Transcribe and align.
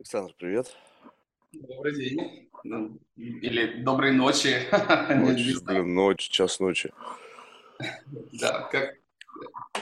Александр, 0.00 0.34
привет. 0.38 0.74
Добрый 1.52 1.94
день. 1.94 2.50
Ну, 2.64 2.98
Или 3.16 3.82
доброй 3.82 4.12
ночи. 4.12 4.56
Ночь, 5.14 5.60
блин, 5.62 5.94
ночь, 5.94 6.28
час 6.30 6.58
ночи. 6.58 6.90
Да, 8.32 8.62
как, 8.72 8.94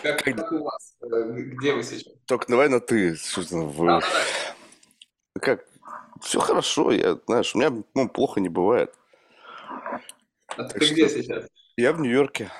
как, 0.02 0.22
Как- 0.24 0.52
у 0.52 0.64
вас? 0.64 0.96
Э, 1.02 1.32
Где 1.32 1.72
вы 1.72 1.84
сейчас? 1.84 2.12
Только 2.26 2.46
давай 2.48 2.68
на 2.68 2.80
ты. 2.80 3.14
Что 3.14 3.48
ты, 3.48 3.56
в- 3.58 3.86
Да, 3.86 4.00
да, 4.00 4.06
да. 5.34 5.40
Как? 5.40 5.64
Все 6.21 6.40
хорошо, 6.40 6.90
я, 6.90 7.14
знаешь, 7.26 7.54
у 7.54 7.58
меня 7.58 7.71
ну, 7.94 8.08
плохо 8.08 8.40
не 8.40 8.48
бывает. 8.48 8.92
А 10.48 10.64
ты 10.64 10.74
Так 10.74 10.82
что- 10.82 10.94
где 10.94 11.08
сейчас? 11.08 11.46
Я 11.76 11.92
в 11.92 12.00
Нью-Йорке. 12.00 12.50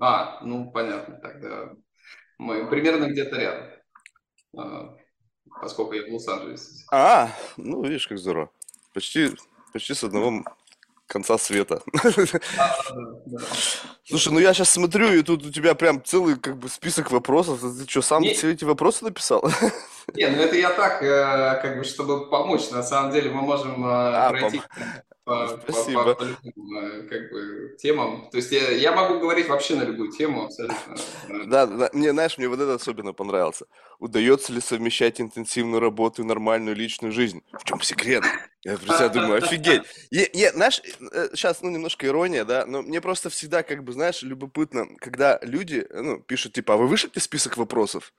А, 0.00 0.40
ну 0.42 0.70
понятно, 0.70 1.18
тогда 1.20 1.74
мы 2.38 2.66
примерно 2.70 3.06
где-то 3.10 3.36
рядом, 3.36 3.70
А, 4.56 4.96
поскольку 5.60 5.94
я 5.94 6.02
в 6.08 6.12
Лос-Анджелесе. 6.12 6.84
А, 6.90 7.30
ну 7.56 7.82
видишь, 7.82 8.06
как 8.06 8.18
здорово. 8.18 8.50
Почти, 8.94 9.30
почти 9.72 9.94
с 9.94 10.04
одного 10.04 10.44
конца 11.06 11.38
света. 11.38 11.82
Слушай, 14.04 14.32
ну 14.32 14.38
я 14.38 14.54
сейчас 14.54 14.70
смотрю, 14.70 15.12
и 15.12 15.22
тут 15.22 15.44
у 15.44 15.50
тебя 15.50 15.74
прям 15.74 16.02
целый 16.02 16.36
как 16.36 16.56
бы 16.56 16.68
список 16.68 17.10
вопросов. 17.10 17.60
Ты 17.60 17.88
что, 17.88 18.02
сам 18.02 18.22
Не- 18.22 18.34
все 18.34 18.50
эти 18.50 18.64
вопросы 18.64 19.04
написал? 19.04 19.44
Не, 20.14 20.28
ну 20.28 20.42
это 20.42 20.56
я 20.56 20.70
так, 20.70 21.02
э, 21.02 21.58
как 21.62 21.78
бы, 21.78 21.84
чтобы 21.84 22.28
помочь. 22.30 22.70
На 22.70 22.82
самом 22.82 23.12
деле 23.12 23.30
мы 23.30 23.42
можем 23.42 23.84
э, 23.84 23.88
А, 23.90 24.30
пройти 24.30 24.58
пом- 24.58 24.62
по, 25.26 25.48
Спасибо. 25.48 26.04
по- 26.04 26.14
по 26.14 26.22
любым, 26.22 26.78
э, 26.78 27.02
как 27.08 27.30
бы, 27.32 27.76
темам. 27.78 28.30
То 28.30 28.36
есть 28.36 28.52
я, 28.52 28.70
я 28.70 28.92
могу 28.92 29.18
говорить 29.18 29.48
вообще 29.48 29.74
на 29.74 29.82
любую 29.82 30.12
тему 30.12 30.44
абсолютно. 30.44 30.94
Да, 31.46 31.66
да, 31.66 31.90
мне, 31.92 32.12
знаешь, 32.12 32.38
мне 32.38 32.48
вот 32.48 32.60
это 32.60 32.74
особенно 32.74 33.12
понравился. 33.12 33.66
Удается 33.98 34.52
ли 34.52 34.60
совмещать 34.60 35.20
интенсивную 35.20 35.80
работу 35.80 36.22
и 36.22 36.24
нормальную 36.24 36.76
личную 36.76 37.12
жизнь? 37.12 37.42
В 37.52 37.64
чем 37.64 37.80
секрет? 37.80 38.22
Я 38.66 38.76
про 38.78 38.96
себя 38.96 39.08
думаю, 39.08 39.36
офигеть. 39.44 39.82
Е, 40.10 40.50
знаешь, 40.52 40.82
сейчас, 41.32 41.62
ну, 41.62 41.70
немножко 41.70 42.06
ирония, 42.06 42.44
да, 42.44 42.66
но 42.66 42.82
мне 42.82 43.00
просто 43.00 43.30
всегда, 43.30 43.62
как 43.62 43.84
бы, 43.84 43.92
знаешь, 43.92 44.22
любопытно, 44.22 44.88
когда 44.98 45.38
люди, 45.42 45.86
э, 45.88 46.00
ну, 46.00 46.18
пишут, 46.18 46.54
типа, 46.54 46.74
а 46.74 46.76
вы 46.76 46.88
вышлите 46.88 47.20
список 47.20 47.56
вопросов? 47.56 48.12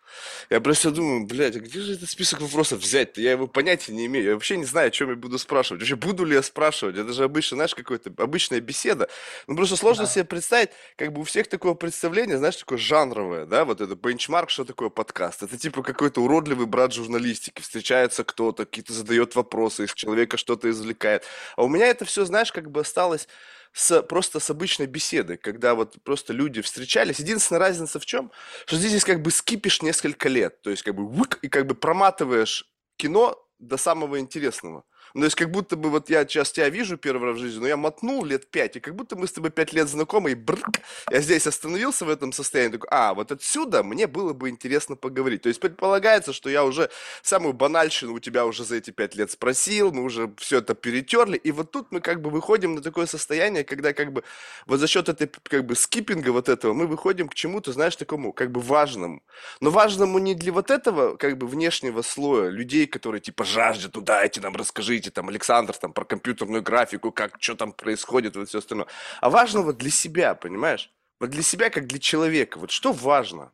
Я 0.49 0.61
просто 0.61 0.91
думаю, 0.91 1.25
блядь, 1.25 1.57
а 1.57 1.59
где 1.59 1.81
же 1.81 1.95
этот 1.95 2.09
список 2.09 2.39
вопросов 2.39 2.79
взять-то? 2.79 3.19
Я 3.19 3.31
его 3.31 3.47
понятия 3.47 3.91
не 3.91 4.05
имею. 4.05 4.25
Я 4.25 4.33
вообще 4.35 4.55
не 4.55 4.63
знаю, 4.65 4.87
о 4.87 4.91
чем 4.91 5.09
я 5.09 5.15
буду 5.17 5.37
спрашивать. 5.37 5.81
Вообще, 5.81 5.97
буду 5.97 6.23
ли 6.23 6.35
я 6.35 6.41
спрашивать? 6.41 6.95
Это 6.97 7.11
же 7.11 7.25
обычно, 7.25 7.57
знаешь, 7.57 7.75
какая-то 7.75 8.11
обычная 8.17 8.61
беседа. 8.61 9.09
Ну, 9.47 9.55
просто 9.57 9.75
сложно 9.75 10.05
Да. 10.05 10.09
себе 10.09 10.23
представить, 10.23 10.69
как 10.95 11.11
бы 11.11 11.21
у 11.21 11.23
всех 11.25 11.47
такое 11.49 11.73
представление, 11.73 12.37
знаешь, 12.37 12.55
такое 12.55 12.77
жанровое, 12.77 13.45
да, 13.45 13.65
вот 13.65 13.81
это 13.81 13.95
бенчмарк, 13.95 14.49
что 14.49 14.63
такое 14.63 14.89
подкаст. 14.89 15.43
Это 15.43 15.57
типа 15.57 15.83
какой-то 15.83 16.21
уродливый 16.21 16.67
брат 16.67 16.93
журналистики. 16.93 17.61
Встречается 17.61 18.23
кто-то, 18.23 18.65
какие-то 18.65 18.93
задает 18.93 19.35
вопросы, 19.35 19.83
из 19.83 19.93
человека 19.93 20.36
что-то 20.37 20.69
извлекает. 20.69 21.23
А 21.55 21.63
у 21.63 21.67
меня 21.67 21.87
это 21.87 22.05
все, 22.05 22.25
знаешь, 22.25 22.51
как 22.51 22.71
бы 22.71 22.81
осталось 22.81 23.27
с, 23.73 24.01
просто 24.03 24.39
с 24.39 24.49
обычной 24.49 24.87
беседы, 24.87 25.37
когда 25.37 25.75
вот 25.75 25.95
просто 26.03 26.33
люди 26.33 26.61
встречались. 26.61 27.19
Единственная 27.19 27.59
разница 27.59 27.99
в 27.99 28.05
чем? 28.05 28.31
Что 28.65 28.77
здесь 28.77 28.93
есть 28.93 29.05
как 29.05 29.21
бы 29.21 29.31
скипишь 29.31 29.81
несколько 29.81 30.29
лет. 30.29 30.61
То 30.61 30.69
есть 30.69 30.83
как 30.83 30.95
бы 30.95 31.07
вык, 31.07 31.39
и 31.41 31.49
как 31.49 31.67
бы 31.67 31.75
проматываешь 31.75 32.65
кино 32.97 33.37
до 33.59 33.77
самого 33.77 34.19
интересного. 34.19 34.83
Ну, 35.17 35.21
то 35.21 35.25
есть 35.25 35.35
как 35.35 35.49
будто 35.49 35.75
бы 35.75 35.89
вот 35.89 36.11
я 36.11 36.27
сейчас 36.27 36.51
тебя 36.51 36.69
вижу 36.69 36.95
первый 36.95 37.29
раз 37.29 37.37
в 37.37 37.39
жизни, 37.39 37.61
но 37.61 37.67
я 37.67 37.75
мотнул 37.75 38.23
лет 38.23 38.45
пять, 38.51 38.75
и 38.75 38.79
как 38.79 38.93
будто 38.93 39.15
мы 39.15 39.25
с 39.25 39.31
тобой 39.31 39.49
пять 39.49 39.73
лет 39.73 39.89
знакомы, 39.89 40.33
и 40.33 40.35
брк, 40.35 40.79
я 41.09 41.21
здесь 41.21 41.47
остановился 41.47 42.05
в 42.05 42.09
этом 42.09 42.31
состоянии, 42.31 42.73
такой, 42.73 42.87
а, 42.91 43.15
вот 43.15 43.31
отсюда 43.31 43.81
мне 43.81 44.05
было 44.05 44.33
бы 44.33 44.49
интересно 44.49 44.95
поговорить. 44.95 45.41
То 45.41 45.49
есть 45.49 45.59
предполагается, 45.59 46.33
что 46.33 46.51
я 46.51 46.63
уже 46.63 46.91
самую 47.23 47.53
банальщину 47.53 48.13
у 48.13 48.19
тебя 48.19 48.45
уже 48.45 48.63
за 48.63 48.75
эти 48.75 48.91
пять 48.91 49.15
лет 49.15 49.31
спросил, 49.31 49.91
мы 49.91 50.03
уже 50.03 50.31
все 50.37 50.59
это 50.59 50.75
перетерли, 50.75 51.37
и 51.37 51.51
вот 51.51 51.71
тут 51.71 51.91
мы 51.91 51.99
как 51.99 52.21
бы 52.21 52.29
выходим 52.29 52.75
на 52.75 52.83
такое 52.83 53.07
состояние, 53.07 53.63
когда 53.63 53.93
как 53.93 54.13
бы 54.13 54.23
вот 54.67 54.79
за 54.79 54.85
счет 54.85 55.09
этой 55.09 55.31
как 55.41 55.65
бы 55.65 55.75
скиппинга 55.75 56.29
вот 56.29 56.47
этого 56.47 56.73
мы 56.73 56.85
выходим 56.85 57.27
к 57.27 57.33
чему-то, 57.33 57.73
знаешь, 57.73 57.95
такому 57.95 58.33
как 58.33 58.51
бы 58.51 58.61
важному. 58.61 59.23
Но 59.61 59.71
важному 59.71 60.19
не 60.19 60.35
для 60.35 60.53
вот 60.53 60.69
этого 60.69 61.17
как 61.17 61.39
бы 61.39 61.47
внешнего 61.47 62.03
слоя 62.03 62.49
людей, 62.49 62.85
которые 62.85 63.19
типа 63.19 63.45
жаждут, 63.45 63.95
ну 63.95 64.01
дайте 64.01 64.41
нам, 64.41 64.55
расскажите, 64.55 65.06
там, 65.09 65.29
Александр, 65.29 65.75
там, 65.75 65.93
про 65.93 66.05
компьютерную 66.05 66.61
графику, 66.61 67.11
как, 67.11 67.37
что 67.39 67.55
там 67.55 67.71
происходит, 67.71 68.35
вот 68.35 68.49
все 68.49 68.59
остальное. 68.59 68.87
А 69.21 69.29
важного 69.29 69.73
для 69.73 69.91
себя, 69.91 70.35
понимаешь? 70.35 70.91
Вот 71.19 71.29
для 71.29 71.43
себя, 71.43 71.69
как 71.69 71.87
для 71.87 71.99
человека. 71.99 72.59
Вот 72.59 72.71
что 72.71 72.91
важно? 72.91 73.51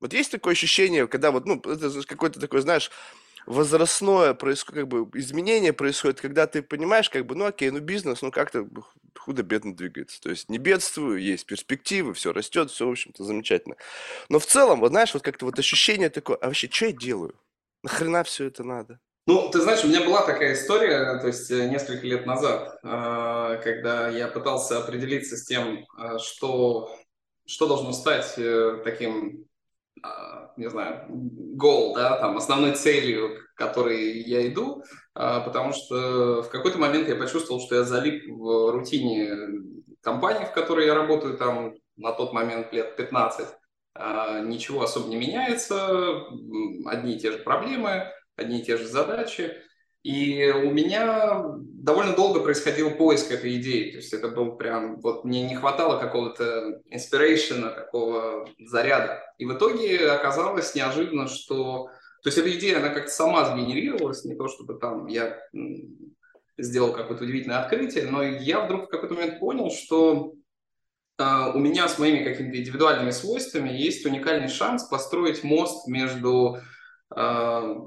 Вот 0.00 0.12
есть 0.12 0.32
такое 0.32 0.52
ощущение, 0.52 1.06
когда 1.06 1.30
вот, 1.30 1.46
ну, 1.46 1.60
это 1.60 2.02
какое-то 2.06 2.40
такое, 2.40 2.60
знаешь, 2.60 2.90
возрастное 3.46 4.34
происходит, 4.34 4.80
как 4.80 4.88
бы 4.88 5.18
изменение 5.18 5.72
происходит, 5.72 6.20
когда 6.20 6.46
ты 6.46 6.62
понимаешь, 6.62 7.10
как 7.10 7.26
бы, 7.26 7.34
ну 7.34 7.46
окей, 7.46 7.70
ну 7.70 7.80
бизнес, 7.80 8.22
ну 8.22 8.30
как-то 8.30 8.66
худо-бедно 9.16 9.74
двигается. 9.74 10.20
То 10.20 10.30
есть 10.30 10.48
не 10.48 10.58
бедствую, 10.58 11.20
есть 11.20 11.46
перспективы, 11.46 12.14
все 12.14 12.32
растет, 12.32 12.70
все, 12.70 12.86
в 12.86 12.90
общем-то, 12.90 13.24
замечательно. 13.24 13.76
Но 14.28 14.38
в 14.38 14.46
целом, 14.46 14.80
вот 14.80 14.90
знаешь, 14.90 15.14
вот 15.14 15.22
как-то 15.22 15.44
вот 15.44 15.58
ощущение 15.58 16.10
такое, 16.10 16.36
а 16.36 16.46
вообще, 16.46 16.68
что 16.70 16.86
я 16.86 16.92
делаю? 16.92 17.34
Нахрена 17.82 18.24
все 18.24 18.46
это 18.46 18.64
надо? 18.64 19.00
Ну, 19.26 19.50
ты 19.50 19.60
знаешь, 19.60 19.84
у 19.84 19.88
меня 19.88 20.04
была 20.04 20.26
такая 20.26 20.54
история, 20.54 21.18
то 21.20 21.28
есть 21.28 21.48
э, 21.50 21.68
несколько 21.68 22.04
лет 22.06 22.26
назад, 22.26 22.78
э, 22.82 23.60
когда 23.62 24.08
я 24.08 24.26
пытался 24.26 24.78
определиться 24.78 25.36
с 25.36 25.44
тем, 25.44 25.86
э, 25.96 26.18
что, 26.18 26.92
что 27.46 27.68
должно 27.68 27.92
стать 27.92 28.34
таким, 28.84 29.46
не 30.56 30.68
знаю, 30.68 31.06
goal, 31.56 31.94
да, 31.94 32.18
там, 32.18 32.36
основной 32.36 32.72
целью, 32.72 33.36
к 33.54 33.58
которой 33.58 34.22
я 34.22 34.48
иду, 34.48 34.82
потому 35.14 35.72
что 35.72 36.42
в 36.42 36.48
какой-то 36.48 36.78
момент 36.78 37.08
я 37.08 37.14
почувствовал, 37.14 37.60
что 37.60 37.76
я 37.76 37.84
залип 37.84 38.24
в 38.28 38.72
рутине 38.72 39.30
компании, 40.00 40.44
в 40.44 40.52
которой 40.52 40.86
я 40.86 40.94
работаю, 40.94 41.38
там, 41.38 41.74
на 41.96 42.12
тот 42.12 42.32
момент 42.32 42.72
лет 42.72 42.96
15, 42.96 43.48
Э, 43.94 44.42
ничего 44.44 44.82
особо 44.82 45.08
не 45.08 45.16
меняется, 45.16 46.22
одни 46.86 47.14
и 47.14 47.18
те 47.18 47.32
же 47.32 47.38
проблемы, 47.38 48.10
одни 48.42 48.60
и 48.60 48.64
те 48.64 48.76
же 48.76 48.86
задачи. 48.86 49.52
И 50.02 50.50
у 50.50 50.72
меня 50.72 51.44
довольно 51.58 52.14
долго 52.14 52.40
происходил 52.40 52.90
поиск 52.90 53.30
этой 53.30 53.56
идеи. 53.60 53.92
То 53.92 53.96
есть 53.98 54.12
это 54.12 54.28
был 54.28 54.56
прям, 54.56 55.00
вот 55.00 55.24
мне 55.24 55.42
не 55.46 55.54
хватало 55.54 56.00
какого-то 56.00 56.80
inspiration, 56.92 57.72
такого 57.72 58.48
заряда. 58.58 59.22
И 59.38 59.44
в 59.44 59.56
итоге 59.56 60.10
оказалось 60.10 60.74
неожиданно, 60.74 61.28
что... 61.28 61.88
То 62.22 62.28
есть 62.28 62.38
эта 62.38 62.52
идея, 62.56 62.78
она 62.78 62.88
как-то 62.88 63.10
сама 63.10 63.44
сгенерировалась, 63.44 64.24
не 64.24 64.34
то 64.34 64.48
чтобы 64.48 64.78
там 64.78 65.06
я 65.06 65.38
сделал 66.58 66.92
какое-то 66.92 67.24
удивительное 67.24 67.60
открытие, 67.60 68.06
но 68.06 68.22
я 68.22 68.64
вдруг 68.64 68.84
в 68.84 68.88
какой-то 68.88 69.14
момент 69.14 69.40
понял, 69.40 69.70
что 69.70 70.34
э, 71.18 71.24
у 71.54 71.58
меня 71.58 71.88
с 71.88 71.98
моими 71.98 72.24
какими-то 72.24 72.58
индивидуальными 72.58 73.10
свойствами 73.10 73.70
есть 73.70 74.04
уникальный 74.06 74.48
шанс 74.48 74.84
построить 74.84 75.42
мост 75.42 75.88
между 75.88 76.58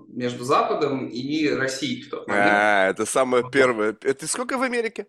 между 0.08 0.44
Западом 0.44 1.08
и 1.08 1.50
Россией 1.50 2.04
в 2.04 2.10
тот 2.10 2.28
момент. 2.28 2.48
А, 2.50 2.88
это 2.90 3.06
самое 3.06 3.44
первое. 3.52 3.96
Э, 4.02 4.14
Ты 4.14 4.28
сколько 4.28 4.58
в 4.58 4.62
Америке? 4.62 5.08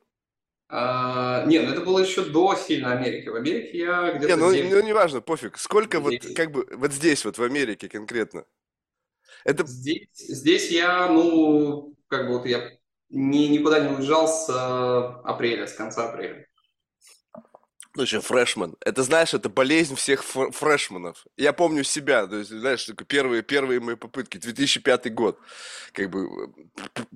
А, 0.69 1.44
не, 1.47 1.60
ну 1.60 1.72
это 1.72 1.81
было 1.81 2.00
еще 2.00 2.25
до 2.25 2.56
сильно 2.56 2.93
Америки. 2.93 3.28
В 3.28 3.37
Америке 3.37 3.78
я 3.78 4.12
Не, 4.12 4.19
где-то 4.19 4.37
ну, 4.37 4.53
9 4.53 4.72
ну 4.72 4.82
неважно, 4.82 5.21
пофиг. 5.21 5.59
Сколько 5.59 6.00
вот, 6.00 6.10
Десять. 6.10 6.34
как 6.34 6.50
бы, 6.50 6.66
вот 6.72 6.93
здесь, 6.93 7.25
вот 7.25 7.38
в 7.38 7.43
Америке 7.43 7.88
конкретно? 7.88 8.44
Это, 9.44 9.65
Здесь, 9.65 10.09
здесь 10.12 10.71
я, 10.72 11.06
ну, 11.06 11.97
как 12.09 12.26
бы 12.26 12.38
вот 12.38 12.47
я 12.47 12.72
ни, 13.10 13.47
никуда 13.47 13.78
не 13.78 13.94
уезжал 13.94 14.26
с 14.26 14.49
э, 14.49 15.28
апреля, 15.28 15.69
с 15.69 15.75
конца 15.75 16.09
апреля. 16.09 16.49
Ну, 17.97 18.03
еще 18.03 18.21
фрешман. 18.21 18.77
Это, 18.81 19.03
знаешь, 19.03 19.34
это 19.34 19.49
болезнь 19.49 19.97
всех 19.97 20.23
фр- 20.23 20.53
фрешманов. 20.53 21.27
Я 21.37 21.53
помню 21.53 21.83
себя, 21.84 22.27
то 22.27 22.37
есть, 22.37 22.51
знаешь, 22.51 22.89
первые, 23.09 23.43
первые 23.43 23.81
мои 23.81 23.95
попытки, 23.97 24.37
2005 24.37 25.15
год, 25.15 25.39
как 25.93 26.11
бы 26.11 26.53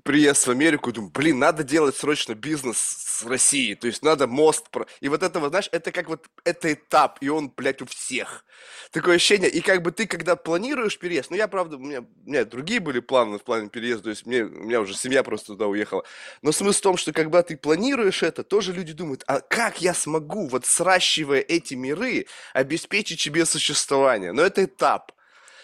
приезд 0.02 0.46
в 0.46 0.50
Америку, 0.50 0.92
думаю, 0.92 1.10
блин, 1.12 1.38
надо 1.38 1.62
делать 1.62 1.96
срочно 1.96 2.34
бизнес 2.34 2.78
с 2.78 3.24
Россией, 3.24 3.74
то 3.74 3.86
есть 3.86 4.02
надо 4.02 4.26
мост, 4.26 4.70
про- 4.70 4.86
и 5.00 5.08
вот 5.08 5.22
этого, 5.22 5.50
знаешь, 5.50 5.68
это 5.72 5.92
как 5.92 6.08
вот, 6.08 6.26
это 6.44 6.72
этап, 6.72 7.18
и 7.20 7.28
он, 7.28 7.52
блядь, 7.54 7.82
у 7.82 7.86
всех. 7.86 8.44
Такое 8.90 9.16
ощущение, 9.16 9.50
и 9.50 9.60
как 9.60 9.82
бы 9.82 9.92
ты, 9.92 10.06
когда 10.06 10.36
планируешь 10.36 10.98
переезд, 10.98 11.30
ну, 11.30 11.36
я, 11.36 11.48
правда, 11.48 11.76
у 11.76 11.80
меня, 11.80 12.00
у 12.00 12.28
меня 12.28 12.44
другие 12.44 12.80
были 12.80 13.00
планы 13.00 13.38
в 13.38 13.42
плане 13.42 13.68
переезда, 13.68 14.04
то 14.04 14.10
есть 14.10 14.26
мне, 14.26 14.44
у 14.44 14.64
меня 14.64 14.80
уже 14.80 14.94
семья 14.94 15.22
просто 15.22 15.48
туда 15.48 15.66
уехала, 15.66 16.04
но 16.42 16.52
смысл 16.52 16.78
в 16.78 16.82
том, 16.82 16.96
что 16.96 17.12
когда 17.12 17.42
ты 17.42 17.56
планируешь 17.56 18.22
это, 18.22 18.42
тоже 18.42 18.72
люди 18.72 18.92
думают, 18.92 19.24
а 19.26 19.40
как 19.40 19.80
я 19.82 19.94
смогу, 19.94 20.46
вот 20.48 20.64
сращивая 20.70 21.40
эти 21.40 21.74
миры, 21.74 22.26
обеспечить 22.54 23.20
себе 23.20 23.44
существование? 23.44 24.32
Но 24.32 24.42
это 24.42 24.64
этап. 24.64 25.12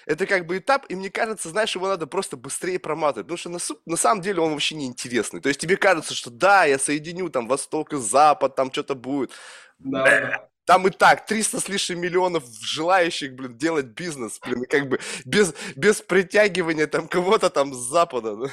Это 0.07 0.25
как 0.27 0.47
бы 0.47 0.59
этап, 0.59 0.87
и 0.89 0.95
мне 0.95 1.11
кажется, 1.11 1.49
знаешь, 1.49 1.75
его 1.75 1.89
надо 1.89 2.07
просто 2.07 2.37
быстрее 2.37 2.79
проматывать, 2.79 3.27
потому 3.27 3.39
что 3.39 3.49
на, 3.51 3.59
на 3.87 3.97
самом 3.97 4.23
деле 4.23 4.41
он 4.41 4.53
вообще 4.53 4.77
не 4.77 4.87
интересный. 4.87 5.41
То 5.41 5.49
есть 5.49 5.61
тебе 5.61 5.77
кажется, 5.77 6.15
что 6.15 6.31
да, 6.31 6.65
я 6.65 6.79
соединю 6.79 7.29
там 7.29 7.49
Восток 7.49 7.93
и 7.93 7.97
Запад, 7.97 8.55
там 8.55 8.71
что-то 8.73 8.95
будет. 8.95 9.33
Да, 9.81 10.05
да. 10.05 10.49
Там 10.65 10.87
и 10.87 10.91
так 10.91 11.27
300 11.27 11.61
с 11.61 11.69
лишним 11.69 12.01
миллионов 12.01 12.45
желающих, 12.61 13.35
блин, 13.35 13.57
делать 13.57 13.87
бизнес, 13.87 14.41
блин, 14.45 14.65
как 14.69 14.89
бы 14.89 15.01
без, 15.25 15.55
без 15.77 16.01
притягивания 16.01 16.87
там 16.87 17.09
кого-то 17.09 17.51
там 17.51 17.73
с 17.75 17.79
запада. 17.79 18.51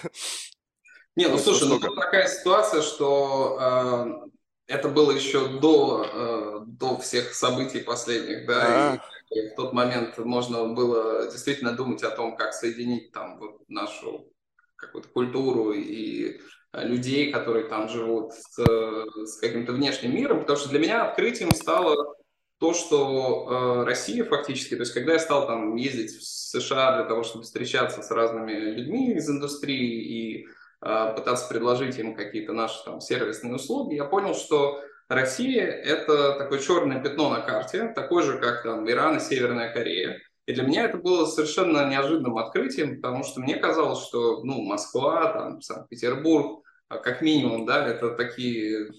Не, 1.16 1.28
ну 1.28 1.38
слушай, 1.38 1.68
ну 1.68 1.80
тут 1.80 1.96
такая 1.96 2.28
ситуация, 2.28 2.82
что 2.82 4.26
э, 4.26 4.30
это 4.68 4.90
было 4.90 5.12
еще 5.12 5.48
до, 5.60 6.06
э, 6.12 6.66
до 6.68 6.98
всех 6.98 7.34
событий 7.34 7.80
последних, 7.80 8.48
да, 8.48 9.00
и, 9.30 9.40
и 9.40 9.50
в 9.50 9.56
тот 9.56 9.74
момент 9.74 10.18
можно 10.18 10.66
было 10.70 11.30
действительно 11.32 11.74
думать 11.74 12.04
о 12.04 12.12
том, 12.12 12.36
как 12.36 12.54
соединить 12.54 13.12
там 13.12 13.40
вот 13.40 13.62
нашу 13.68 14.30
какую-то 14.76 15.10
культуру 15.10 15.72
и 15.72 16.40
э, 16.74 16.88
людей, 16.88 17.32
которые 17.32 17.66
там 17.68 17.90
живут 17.90 18.34
с, 18.34 18.58
с 18.58 19.38
каким-то 19.40 19.74
внешним 19.74 20.16
миром, 20.16 20.42
потому 20.42 20.58
что 20.58 20.70
для 20.70 20.80
меня 20.80 21.06
открытием 21.06 21.52
стало 21.52 22.16
то, 22.64 22.74
что 22.74 23.82
э, 23.82 23.84
Россия 23.84 24.24
фактически, 24.24 24.76
то 24.76 24.84
есть 24.84 24.94
когда 24.94 25.14
я 25.14 25.20
стал 25.20 25.48
там 25.48 25.76
ездить 25.76 26.12
в 26.12 26.24
США 26.24 26.96
для 26.96 27.06
того, 27.06 27.24
чтобы 27.24 27.44
встречаться 27.44 28.02
с 28.02 28.10
разными 28.10 28.54
людьми 28.54 29.12
из 29.14 29.30
индустрии 29.30 30.02
и 30.02 30.46
э, 30.46 30.50
пытаться 30.84 31.48
предложить 31.48 31.98
им 31.98 32.16
какие-то 32.16 32.54
наши 32.54 32.84
там 32.84 33.00
сервисные 33.00 33.56
услуги, 33.56 33.96
я 33.96 34.06
понял, 34.06 34.36
что 34.36 34.82
Россия– 35.08 35.66
это 35.86 36.34
такое 36.34 36.60
черное 36.60 37.02
пятно 37.02 37.30
на 37.30 37.42
карте, 37.42 37.90
такое 37.96 38.24
же, 38.24 38.38
как 38.40 38.64
там 38.64 38.90
Иран 38.90 39.18
и 39.18 39.20
Северная 39.20 39.74
Корея. 39.74 40.20
И 40.46 40.54
для 40.54 40.64
меня 40.64 40.86
это 40.86 40.98
было 40.98 41.26
совершенно 41.26 41.90
неожиданным 41.90 42.38
открытием, 42.38 43.02
потому 43.02 43.24
что 43.24 43.40
мне 43.40 43.56
казалось, 43.56 44.06
что 44.06 44.44
ну, 44.44 44.62
Москва, 44.62 45.32
там, 45.32 45.62
Санкт-Петербург, 45.62 46.64
а, 46.90 46.98
как 46.98 47.22
минимум, 47.22 47.66
да, 47.66 47.88
это 47.88 48.10
такие 48.12 48.92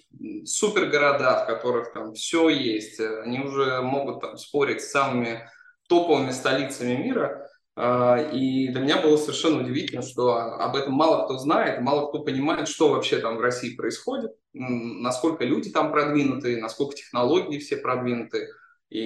супергорода, 0.45 1.45
в 1.45 1.47
которых 1.47 1.93
там 1.93 2.15
все 2.15 2.49
есть. 2.49 2.99
Они 2.99 3.41
уже 3.41 3.83
могут 3.83 4.21
там 4.21 4.39
спорить 4.39 4.83
с 4.83 4.91
самыми 4.91 5.49
топовыми 5.89 6.31
столицами 6.31 6.97
мира. 6.97 7.47
А, 7.77 8.19
и 8.33 8.69
для 8.69 8.81
меня 8.81 9.03
было 9.03 9.17
совершенно 9.17 9.63
удивительно, 9.63 10.03
что 10.03 10.35
об 10.37 10.77
этом 10.77 10.93
мало 10.93 11.25
кто 11.25 11.39
знает, 11.39 11.81
мало 11.81 12.09
кто 12.09 12.23
понимает, 12.23 12.69
что 12.69 12.91
вообще 12.91 13.19
там 13.19 13.37
в 13.37 13.41
России 13.41 13.75
происходит, 13.75 14.33
насколько 14.53 15.45
люди 15.45 15.71
там 15.71 15.91
продвинуты, 15.91 16.61
насколько 16.61 16.95
технологии 16.95 17.59
все 17.59 17.77
продвинуты. 17.77 18.49
И, 18.91 19.01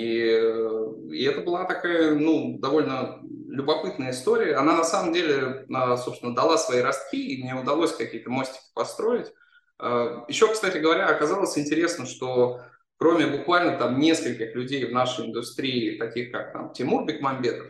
и 1.13 1.25
это 1.25 1.41
была 1.41 1.65
такая, 1.65 2.15
ну, 2.15 2.59
довольно 2.59 3.21
любопытная 3.49 4.11
история. 4.11 4.57
Она 4.57 4.77
на 4.77 4.85
самом 4.85 5.15
деле, 5.15 5.67
а, 5.73 5.97
собственно, 5.97 6.35
дала 6.35 6.59
свои 6.59 6.83
ростки, 6.83 7.17
и 7.17 7.43
мне 7.43 7.55
удалось 7.55 7.97
какие-то 7.97 8.29
мостики 8.29 8.61
построить. 8.75 9.33
А, 9.79 10.25
Еще, 10.29 10.47
кстати 10.53 10.77
говоря, 10.77 11.07
оказалось 11.09 11.57
интересно, 11.57 12.05
что 12.05 12.61
кроме 12.99 13.29
буквально 13.29 13.79
там 13.79 13.99
нескольких 13.99 14.55
людей 14.55 14.85
в 14.85 14.93
нашей 14.93 15.27
индустрии, 15.27 15.97
таких 15.97 16.33
как 16.33 16.53
там 16.53 16.73
Тимур 16.75 17.07
Бекмамбетов, 17.07 17.69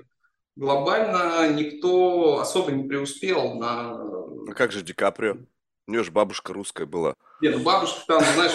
глобально 0.58 1.52
никто 1.52 2.40
особо 2.40 2.72
не 2.72 2.86
преуспел 2.86 3.54
на... 3.54 3.96
Ну 3.96 4.52
как 4.54 4.72
же 4.72 4.82
Ди 4.82 4.92
Каприо? 4.92 5.36
У 5.86 5.90
нее 5.90 6.02
же 6.02 6.10
бабушка 6.10 6.52
русская 6.52 6.84
была. 6.84 7.14
Нет, 7.40 7.56
ну 7.56 7.62
бабушка 7.62 8.00
там, 8.06 8.22
знаешь, 8.34 8.52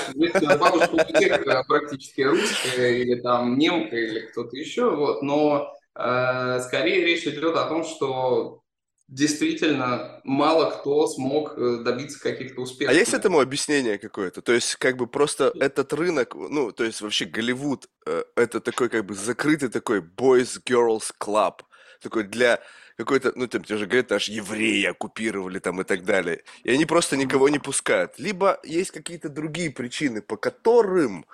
бабушка 0.60 0.94
у 0.94 1.16
всех 1.16 1.48
э, 1.48 1.64
практически 1.66 2.22
русская, 2.22 2.92
или 2.98 3.22
там 3.22 3.58
немка, 3.58 3.96
или 3.96 4.20
кто-то 4.28 4.56
еще, 4.58 4.94
вот, 4.94 5.24
но 5.24 5.74
э, 5.96 6.60
скорее 6.60 7.06
речь 7.06 7.26
идет 7.26 7.56
о 7.56 7.70
том, 7.70 7.86
что 7.86 8.62
действительно 9.08 10.20
мало 10.26 10.72
кто 10.72 11.08
смог 11.08 11.58
э, 11.58 11.78
добиться 11.84 12.20
каких-то 12.22 12.62
успехов. 12.62 12.94
А 12.94 12.98
есть 12.98 13.14
этому 13.14 13.40
объяснение 13.40 13.98
какое-то? 13.98 14.42
То 14.42 14.52
есть, 14.52 14.76
как 14.76 14.98
бы 14.98 15.08
просто 15.08 15.54
этот 15.60 15.94
рынок, 15.94 16.36
ну, 16.36 16.72
то 16.72 16.84
есть 16.84 17.02
вообще 17.02 17.26
Голливуд, 17.26 17.88
э, 18.06 18.24
это 18.36 18.60
такой 18.60 18.90
как 18.90 19.06
бы 19.06 19.16
закрытый 19.16 19.70
такой 19.70 20.02
boys, 20.02 20.60
girls 20.68 21.12
club, 21.20 21.62
такой 22.04 22.24
для 22.24 22.60
какой-то, 22.98 23.34
ну, 23.36 23.48
там, 23.48 23.64
тебе 23.64 23.78
же 23.78 23.86
говорят, 23.86 24.12
аж 24.12 24.30
евреи 24.30 24.86
оккупировали 24.86 25.60
там 25.60 25.82
и 25.82 25.84
так 25.84 26.04
далее. 26.04 26.44
И 26.64 26.72
они 26.72 26.86
просто 26.86 27.18
никого 27.18 27.50
не 27.50 27.60
пускают. 27.60 28.20
Либо 28.20 28.60
есть 28.64 28.92
какие-то 28.92 29.30
другие 29.30 29.72
причины, 29.72 30.22
по 30.22 30.38
которым, 30.38 31.26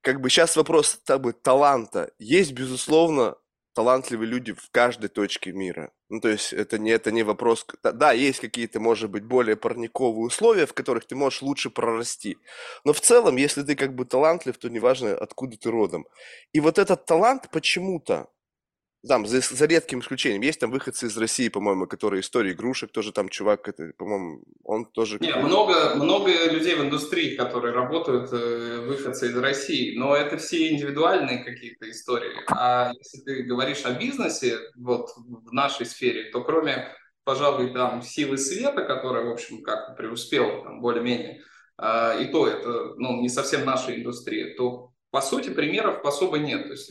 как 0.00 0.20
бы 0.20 0.28
сейчас 0.30 0.56
вопрос 0.56 1.00
как 1.06 1.20
бы, 1.20 1.32
таланта. 1.32 2.10
Есть, 2.18 2.52
безусловно, 2.52 3.36
талантливые 3.74 4.28
люди 4.28 4.52
в 4.52 4.70
каждой 4.70 5.08
точке 5.08 5.52
мира. 5.52 5.92
Ну, 6.08 6.20
то 6.20 6.28
есть 6.28 6.52
это 6.52 6.78
не, 6.78 6.90
это 6.90 7.10
не 7.10 7.22
вопрос... 7.22 7.66
Да, 7.82 8.12
есть 8.12 8.40
какие-то, 8.40 8.80
может 8.80 9.10
быть, 9.10 9.24
более 9.24 9.56
парниковые 9.56 10.26
условия, 10.26 10.66
в 10.66 10.74
которых 10.74 11.06
ты 11.06 11.14
можешь 11.14 11.42
лучше 11.42 11.70
прорасти. 11.70 12.36
Но 12.84 12.92
в 12.92 13.00
целом, 13.00 13.36
если 13.36 13.62
ты 13.62 13.76
как 13.76 13.94
бы 13.94 14.04
талантлив, 14.04 14.58
то 14.58 14.68
неважно, 14.68 15.14
откуда 15.14 15.56
ты 15.56 15.70
родом. 15.70 16.06
И 16.52 16.60
вот 16.60 16.78
этот 16.78 17.06
талант 17.06 17.48
почему-то 17.50 18.28
там, 19.06 19.26
за, 19.26 19.40
за 19.40 19.66
редким 19.66 20.00
исключением. 20.00 20.42
Есть 20.42 20.60
там 20.60 20.70
выходцы 20.70 21.06
из 21.06 21.16
России, 21.16 21.48
по-моему, 21.48 21.86
которые 21.86 22.20
истории 22.20 22.52
игрушек, 22.52 22.92
тоже 22.92 23.12
там 23.12 23.28
чувак, 23.28 23.68
это, 23.68 23.92
по-моему, 23.96 24.42
он 24.62 24.86
тоже... 24.86 25.18
Не, 25.20 25.34
много, 25.34 25.94
много 25.96 26.30
людей 26.50 26.76
в 26.76 26.82
индустрии, 26.82 27.36
которые 27.36 27.74
работают, 27.74 28.32
э, 28.32 28.84
выходцы 28.86 29.28
из 29.28 29.36
России, 29.36 29.96
но 29.96 30.14
это 30.14 30.36
все 30.36 30.72
индивидуальные 30.72 31.44
какие-то 31.44 31.90
истории. 31.90 32.32
А 32.48 32.92
если 32.96 33.20
ты 33.20 33.42
говоришь 33.42 33.84
о 33.84 33.92
бизнесе, 33.92 34.58
вот 34.76 35.08
в 35.16 35.52
нашей 35.52 35.86
сфере, 35.86 36.30
то 36.30 36.42
кроме, 36.44 36.88
пожалуй, 37.24 37.72
там 37.72 38.02
силы 38.02 38.38
света, 38.38 38.82
которая, 38.82 39.24
в 39.24 39.32
общем, 39.32 39.62
как-то 39.62 39.94
преуспела, 39.94 40.62
там, 40.62 40.80
более-менее, 40.80 41.42
а, 41.76 42.16
и 42.20 42.26
то 42.26 42.46
это, 42.46 42.94
ну, 42.96 43.20
не 43.20 43.28
совсем 43.28 43.64
наша 43.64 43.96
индустрия, 43.96 44.54
то 44.56 44.92
по 45.12 45.20
сути, 45.20 45.50
примеров 45.50 46.04
особо 46.04 46.38
нет. 46.38 46.64
То 46.64 46.70
есть 46.70 46.90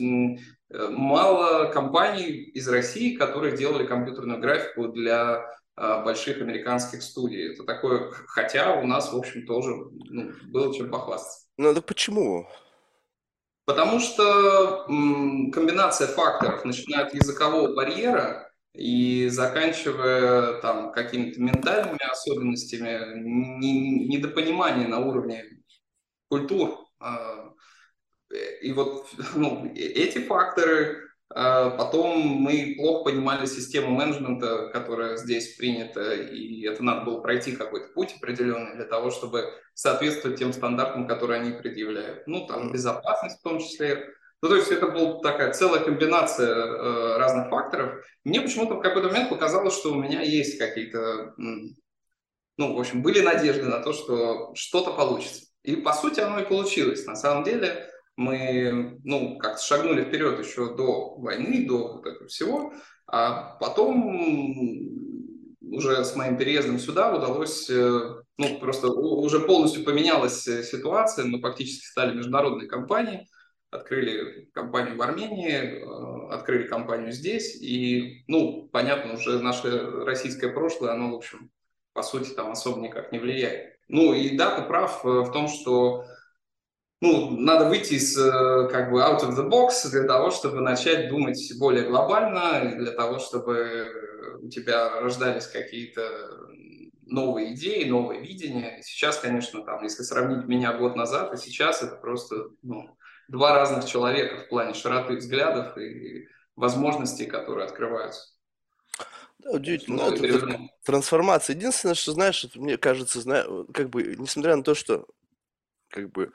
мало 0.73 1.71
компаний 1.71 2.31
из 2.31 2.67
России, 2.67 3.15
которые 3.15 3.57
делали 3.57 3.85
компьютерную 3.85 4.39
графику 4.39 4.87
для 4.87 5.45
а, 5.75 6.03
больших 6.03 6.41
американских 6.41 7.01
студий. 7.01 7.53
Это 7.53 7.63
такое, 7.63 8.11
хотя 8.27 8.79
у 8.79 8.85
нас, 8.85 9.11
в 9.11 9.17
общем, 9.17 9.45
тоже 9.45 9.71
ну, 9.71 10.31
было 10.43 10.73
чем 10.73 10.91
похвастаться. 10.91 11.47
Ну, 11.57 11.73
да 11.73 11.81
почему? 11.81 12.47
Потому 13.65 13.99
что 13.99 14.85
м, 14.89 15.51
комбинация 15.51 16.07
факторов, 16.07 16.65
начиная 16.65 17.05
от 17.05 17.13
языкового 17.13 17.73
барьера 17.73 18.51
и 18.73 19.27
заканчивая 19.29 20.59
там 20.61 20.91
какими-то 20.91 21.41
ментальными 21.41 22.11
особенностями, 22.11 23.19
не, 23.19 24.07
недопонимание 24.07 24.87
на 24.87 24.99
уровне 24.99 25.45
культур, 26.27 26.79
а, 26.99 27.50
и 28.33 28.73
вот 28.73 29.07
ну, 29.35 29.71
эти 29.75 30.19
факторы, 30.19 31.09
а, 31.33 31.69
потом 31.71 32.19
мы 32.19 32.75
плохо 32.77 33.05
понимали 33.11 33.45
систему 33.45 33.91
менеджмента, 33.91 34.69
которая 34.69 35.17
здесь 35.17 35.55
принята, 35.55 36.13
и 36.13 36.65
это 36.65 36.83
надо 36.83 37.05
было 37.05 37.21
пройти 37.21 37.55
какой-то 37.55 37.87
путь 37.93 38.15
определенный 38.17 38.75
для 38.75 38.85
того, 38.85 39.11
чтобы 39.11 39.49
соответствовать 39.73 40.37
тем 40.37 40.53
стандартам, 40.53 41.07
которые 41.07 41.41
они 41.41 41.51
предъявляют. 41.51 42.27
Ну, 42.27 42.45
там, 42.47 42.71
безопасность 42.71 43.39
в 43.39 43.43
том 43.43 43.59
числе. 43.59 44.07
Ну, 44.41 44.49
то 44.49 44.55
есть 44.55 44.71
это 44.71 44.87
была 44.87 45.19
такая 45.21 45.53
целая 45.53 45.83
комбинация 45.83 46.49
э, 46.49 47.17
разных 47.17 47.49
факторов. 47.49 48.03
Мне 48.23 48.41
почему-то 48.41 48.75
в 48.75 48.81
какой-то 48.81 49.09
момент 49.09 49.29
показалось, 49.29 49.75
что 49.75 49.91
у 49.91 50.01
меня 50.01 50.21
есть 50.21 50.57
какие-то, 50.57 51.33
ну, 51.37 52.75
в 52.75 52.79
общем, 52.79 53.03
были 53.03 53.21
надежды 53.21 53.63
на 53.63 53.79
то, 53.79 53.93
что 53.93 54.53
что-то 54.55 54.93
получится. 54.93 55.45
И, 55.63 55.75
по 55.75 55.93
сути, 55.93 56.19
оно 56.19 56.39
и 56.39 56.47
получилось. 56.47 57.05
На 57.05 57.15
самом 57.15 57.43
деле, 57.43 57.90
мы, 58.17 58.99
ну, 59.03 59.37
как-то 59.37 59.63
шагнули 59.63 60.03
вперед 60.03 60.39
еще 60.39 60.75
до 60.75 61.15
войны, 61.15 61.65
до 61.67 61.93
вот 61.93 62.05
этого 62.05 62.27
всего, 62.27 62.73
а 63.07 63.57
потом 63.59 65.01
уже 65.71 66.03
с 66.03 66.15
моим 66.15 66.37
переездом 66.37 66.79
сюда 66.79 67.15
удалось, 67.15 67.69
э, 67.69 67.99
ну, 68.37 68.59
просто 68.59 68.89
уже 68.89 69.39
полностью 69.39 69.83
поменялась 69.83 70.47
э, 70.47 70.63
ситуация, 70.63 71.25
мы 71.25 71.39
фактически 71.39 71.85
стали 71.85 72.15
международной 72.15 72.67
компанией, 72.67 73.27
открыли 73.69 74.49
компанию 74.53 74.97
в 74.97 75.01
Армении, 75.01 75.53
э, 75.59 76.33
открыли 76.33 76.67
компанию 76.67 77.11
здесь, 77.11 77.55
и, 77.61 78.23
ну, 78.27 78.69
понятно, 78.71 79.13
уже 79.13 79.39
наше 79.39 79.89
российское 80.05 80.49
прошлое, 80.49 80.91
оно, 80.91 81.11
в 81.11 81.15
общем, 81.15 81.49
по 81.93 82.03
сути, 82.03 82.29
там 82.29 82.51
особо 82.51 82.81
никак 82.81 83.11
не 83.11 83.19
влияет. 83.19 83.77
Ну, 83.87 84.13
и 84.13 84.37
да, 84.37 84.59
ты 84.59 84.67
прав 84.67 85.03
в 85.03 85.31
том, 85.31 85.47
что 85.47 86.05
ну, 87.01 87.31
надо 87.31 87.65
выйти 87.65 87.95
из, 87.95 88.15
э, 88.15 88.69
как 88.71 88.91
бы, 88.91 88.99
out 89.01 89.21
of 89.21 89.35
the 89.35 89.49
box 89.49 89.89
для 89.89 90.03
того, 90.03 90.29
чтобы 90.29 90.61
начать 90.61 91.09
думать 91.09 91.51
более 91.57 91.85
глобально, 91.85 92.75
для 92.75 92.91
того, 92.91 93.17
чтобы 93.17 94.39
у 94.39 94.49
тебя 94.49 95.01
рождались 95.01 95.47
какие-то 95.47 96.01
новые 97.05 97.55
идеи, 97.55 97.89
новые 97.89 98.21
видения. 98.21 98.81
Сейчас, 98.83 99.17
конечно, 99.17 99.63
там, 99.63 99.83
если 99.83 100.03
сравнить 100.03 100.47
меня 100.47 100.73
год 100.73 100.95
назад 100.95 101.33
и 101.33 101.37
сейчас, 101.37 101.81
это 101.81 101.95
просто 101.95 102.49
ну, 102.61 102.95
два 103.27 103.55
разных 103.55 103.85
человека 103.85 104.37
в 104.37 104.47
плане 104.47 104.75
широты 104.75 105.15
взглядов 105.15 105.77
и 105.79 106.27
возможностей, 106.55 107.25
которые 107.25 107.65
открываются. 107.65 108.35
Да, 109.39 109.51
удивительно. 109.51 109.97
Ну, 110.05 110.13
это, 110.13 110.59
трансформация. 110.85 111.55
Единственное, 111.55 111.95
что, 111.95 112.11
знаешь, 112.11 112.45
мне 112.53 112.77
кажется, 112.77 113.21
знаю, 113.21 113.67
как 113.73 113.89
бы, 113.89 114.15
несмотря 114.19 114.55
на 114.55 114.63
то, 114.63 114.75
что 114.75 115.07
как 115.89 116.11
бы 116.11 116.31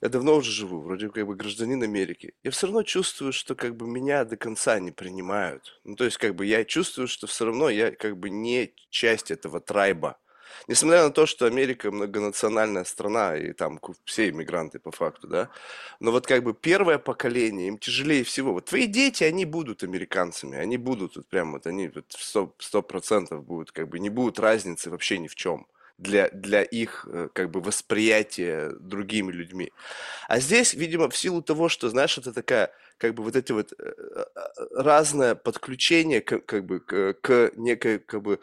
я 0.00 0.08
давно 0.08 0.36
уже 0.36 0.50
живу, 0.50 0.80
вроде 0.80 1.08
как 1.08 1.26
бы 1.26 1.34
гражданин 1.34 1.82
Америки, 1.82 2.34
я 2.42 2.50
все 2.50 2.66
равно 2.66 2.82
чувствую, 2.82 3.32
что 3.32 3.54
как 3.54 3.76
бы 3.76 3.86
меня 3.86 4.24
до 4.24 4.36
конца 4.36 4.78
не 4.78 4.90
принимают. 4.90 5.80
Ну, 5.84 5.96
то 5.96 6.04
есть 6.04 6.18
как 6.18 6.34
бы 6.34 6.46
я 6.46 6.64
чувствую, 6.64 7.08
что 7.08 7.26
все 7.26 7.46
равно 7.46 7.70
я 7.70 7.90
как 7.90 8.16
бы 8.18 8.30
не 8.30 8.74
часть 8.90 9.30
этого 9.30 9.60
трайба. 9.60 10.18
Несмотря 10.68 11.02
на 11.02 11.10
то, 11.10 11.26
что 11.26 11.46
Америка 11.46 11.90
многонациональная 11.90 12.84
страна, 12.84 13.36
и 13.36 13.52
там 13.52 13.80
все 14.04 14.28
иммигранты 14.28 14.78
по 14.78 14.90
факту, 14.90 15.28
да, 15.28 15.50
но 16.00 16.12
вот 16.12 16.26
как 16.26 16.42
бы 16.44 16.54
первое 16.54 16.98
поколение, 16.98 17.68
им 17.68 17.78
тяжелее 17.78 18.24
всего. 18.24 18.52
Вот 18.52 18.66
твои 18.66 18.86
дети, 18.86 19.24
они 19.24 19.44
будут 19.44 19.82
американцами, 19.82 20.56
они 20.56 20.76
будут 20.76 21.16
вот 21.16 21.28
прям 21.28 21.52
вот, 21.52 21.66
они 21.66 21.88
вот 21.88 22.06
сто 22.58 22.82
процентов 22.82 23.44
будут, 23.44 23.72
как 23.72 23.88
бы 23.88 23.98
не 23.98 24.08
будут 24.08 24.38
разницы 24.38 24.90
вообще 24.90 25.18
ни 25.18 25.28
в 25.28 25.34
чем 25.34 25.66
для, 25.98 26.28
для 26.30 26.62
их 26.62 27.06
э, 27.10 27.28
как 27.32 27.50
бы 27.50 27.60
восприятия 27.60 28.72
другими 28.80 29.32
людьми. 29.32 29.72
А 30.28 30.40
здесь, 30.40 30.74
видимо, 30.74 31.08
в 31.08 31.16
силу 31.16 31.42
того, 31.42 31.68
что, 31.68 31.88
знаешь, 31.88 32.18
это 32.18 32.32
такая, 32.32 32.70
как 32.98 33.14
бы 33.14 33.22
вот 33.22 33.36
эти 33.36 33.52
вот 33.52 33.72
э, 33.72 33.76
э, 33.78 34.24
разное 34.74 35.34
подключение 35.34 36.20
к, 36.20 36.40
как 36.40 36.64
бы 36.64 36.80
к, 36.80 37.14
к 37.14 37.52
некой, 37.56 37.98
как 37.98 38.22
бы, 38.22 38.40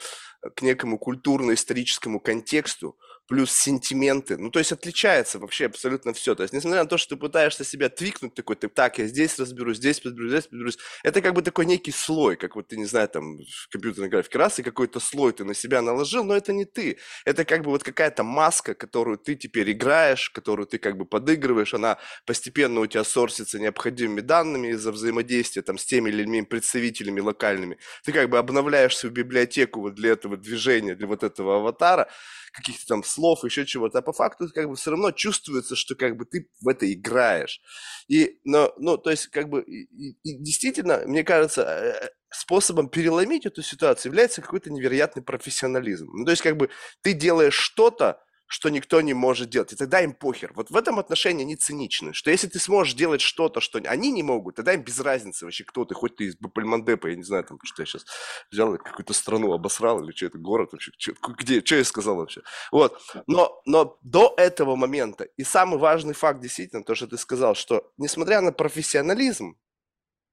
к 0.55 0.61
некому 0.61 0.97
культурно-историческому 0.97 2.19
контексту, 2.19 2.97
плюс 3.27 3.51
сентименты. 3.51 4.37
Ну, 4.37 4.49
то 4.49 4.59
есть 4.59 4.71
отличается 4.71 5.39
вообще 5.39 5.67
абсолютно 5.67 6.13
все. 6.13 6.35
То 6.35 6.43
есть, 6.43 6.53
несмотря 6.53 6.83
на 6.83 6.89
то, 6.89 6.97
что 6.97 7.15
ты 7.15 7.21
пытаешься 7.21 7.63
себя 7.63 7.89
твикнуть, 7.89 8.33
такой, 8.33 8.55
ты, 8.55 8.67
так, 8.67 8.99
я 8.99 9.07
здесь 9.07 9.39
разберусь, 9.39 9.77
здесь 9.77 10.03
разберусь, 10.03 10.31
здесь 10.31 10.45
разберусь, 10.51 10.77
это 11.03 11.21
как 11.21 11.33
бы 11.33 11.41
такой 11.41 11.65
некий 11.65 11.91
слой, 11.91 12.35
как 12.35 12.55
вот 12.55 12.67
ты, 12.67 12.77
не 12.77 12.85
знаю, 12.85 13.07
там, 13.09 13.37
в 13.37 13.69
компьютерной 13.69 14.09
графике 14.09 14.37
раз, 14.37 14.59
и 14.59 14.63
какой-то 14.63 14.99
слой 14.99 15.31
ты 15.33 15.45
на 15.45 15.53
себя 15.53 15.81
наложил, 15.81 16.23
но 16.23 16.35
это 16.35 16.53
не 16.53 16.65
ты. 16.65 16.97
Это 17.25 17.45
как 17.45 17.63
бы 17.63 17.71
вот 17.71 17.83
какая-то 17.83 18.23
маска, 18.23 18.73
которую 18.73 19.17
ты 19.17 19.35
теперь 19.35 19.71
играешь, 19.71 20.29
которую 20.29 20.67
ты 20.67 20.77
как 20.77 20.97
бы 20.97 21.05
подыгрываешь, 21.05 21.73
она 21.73 21.97
постепенно 22.25 22.81
у 22.81 22.87
тебя 22.87 23.03
сорсится 23.03 23.59
необходимыми 23.59 24.21
данными 24.21 24.69
из-за 24.69 24.91
взаимодействия 24.91 25.61
там 25.61 25.77
с 25.77 25.85
теми 25.85 26.09
людьми, 26.09 26.41
представителями 26.41 27.21
локальными. 27.21 27.77
Ты 28.03 28.11
как 28.11 28.29
бы 28.29 28.37
обновляешь 28.37 28.97
свою 28.97 29.13
библиотеку 29.13 29.81
вот 29.81 29.95
для 29.95 30.11
этого 30.11 30.37
движения, 30.37 30.95
для 30.95 31.07
вот 31.07 31.23
этого 31.23 31.57
аватара, 31.57 32.09
каких-то 32.53 32.85
там 32.85 33.03
слов, 33.03 33.43
еще 33.43 33.65
чего-то, 33.65 33.99
а 33.99 34.01
по 34.01 34.13
факту 34.13 34.47
как 34.53 34.69
бы 34.69 34.75
все 34.75 34.91
равно 34.91 35.11
чувствуется, 35.11 35.75
что 35.75 35.95
как 35.95 36.15
бы 36.15 36.25
ты 36.25 36.49
в 36.61 36.67
это 36.67 36.91
играешь. 36.91 37.61
И, 38.07 38.39
но, 38.43 38.73
ну, 38.77 38.97
то 38.97 39.09
есть 39.09 39.27
как 39.27 39.49
бы 39.49 39.63
и, 39.63 40.15
и 40.23 40.37
действительно, 40.37 41.03
мне 41.05 41.23
кажется, 41.23 41.63
э, 41.63 42.09
способом 42.29 42.89
переломить 42.89 43.45
эту 43.45 43.61
ситуацию 43.61 44.11
является 44.11 44.41
какой-то 44.41 44.71
невероятный 44.71 45.23
профессионализм. 45.23 46.09
Ну, 46.13 46.25
то 46.25 46.31
есть 46.31 46.43
как 46.43 46.57
бы 46.57 46.69
ты 47.01 47.13
делаешь 47.13 47.55
что-то, 47.55 48.19
что 48.53 48.69
никто 48.69 49.01
не 49.01 49.15
может 49.15 49.49
делать. 49.49 49.73
И 49.73 49.75
тогда 49.75 50.01
им 50.01 50.13
похер. 50.13 50.51
Вот 50.53 50.69
в 50.69 50.75
этом 50.75 50.99
отношении 50.99 51.43
они 51.43 51.55
циничны, 51.55 52.13
что 52.13 52.29
если 52.29 52.45
ты 52.45 52.59
сможешь 52.59 52.93
делать 52.93 53.19
что-то, 53.19 53.59
что 53.61 53.79
они 53.79 54.11
не 54.11 54.21
могут, 54.21 54.57
тогда 54.57 54.75
им 54.75 54.83
без 54.83 54.99
разницы 54.99 55.45
вообще, 55.45 55.63
кто 55.63 55.85
ты, 55.85 55.95
хоть 55.95 56.17
ты 56.17 56.25
из 56.25 56.35
Бапальмандепа, 56.35 57.07
я 57.07 57.15
не 57.15 57.23
знаю, 57.23 57.43
там, 57.45 57.57
что 57.63 57.81
я 57.81 57.87
сейчас 57.87 58.05
взял 58.51 58.77
какую-то 58.77 59.13
страну, 59.13 59.53
обосрал, 59.53 60.03
или 60.03 60.15
что 60.15 60.27
это, 60.27 60.37
город 60.37 60.69
вообще, 60.71 60.91
что, 60.99 61.13
где, 61.29 61.65
что 61.65 61.77
я 61.77 61.83
сказал 61.83 62.17
вообще. 62.17 62.43
Вот, 62.71 63.01
но, 63.25 63.59
но 63.65 63.97
до 64.03 64.35
этого 64.37 64.75
момента, 64.75 65.23
и 65.23 65.43
самый 65.43 65.79
важный 65.79 66.13
факт 66.13 66.39
действительно, 66.39 66.83
то, 66.83 66.93
что 66.93 67.07
ты 67.07 67.17
сказал, 67.17 67.55
что 67.55 67.91
несмотря 67.97 68.39
на 68.41 68.51
профессионализм, 68.51 69.57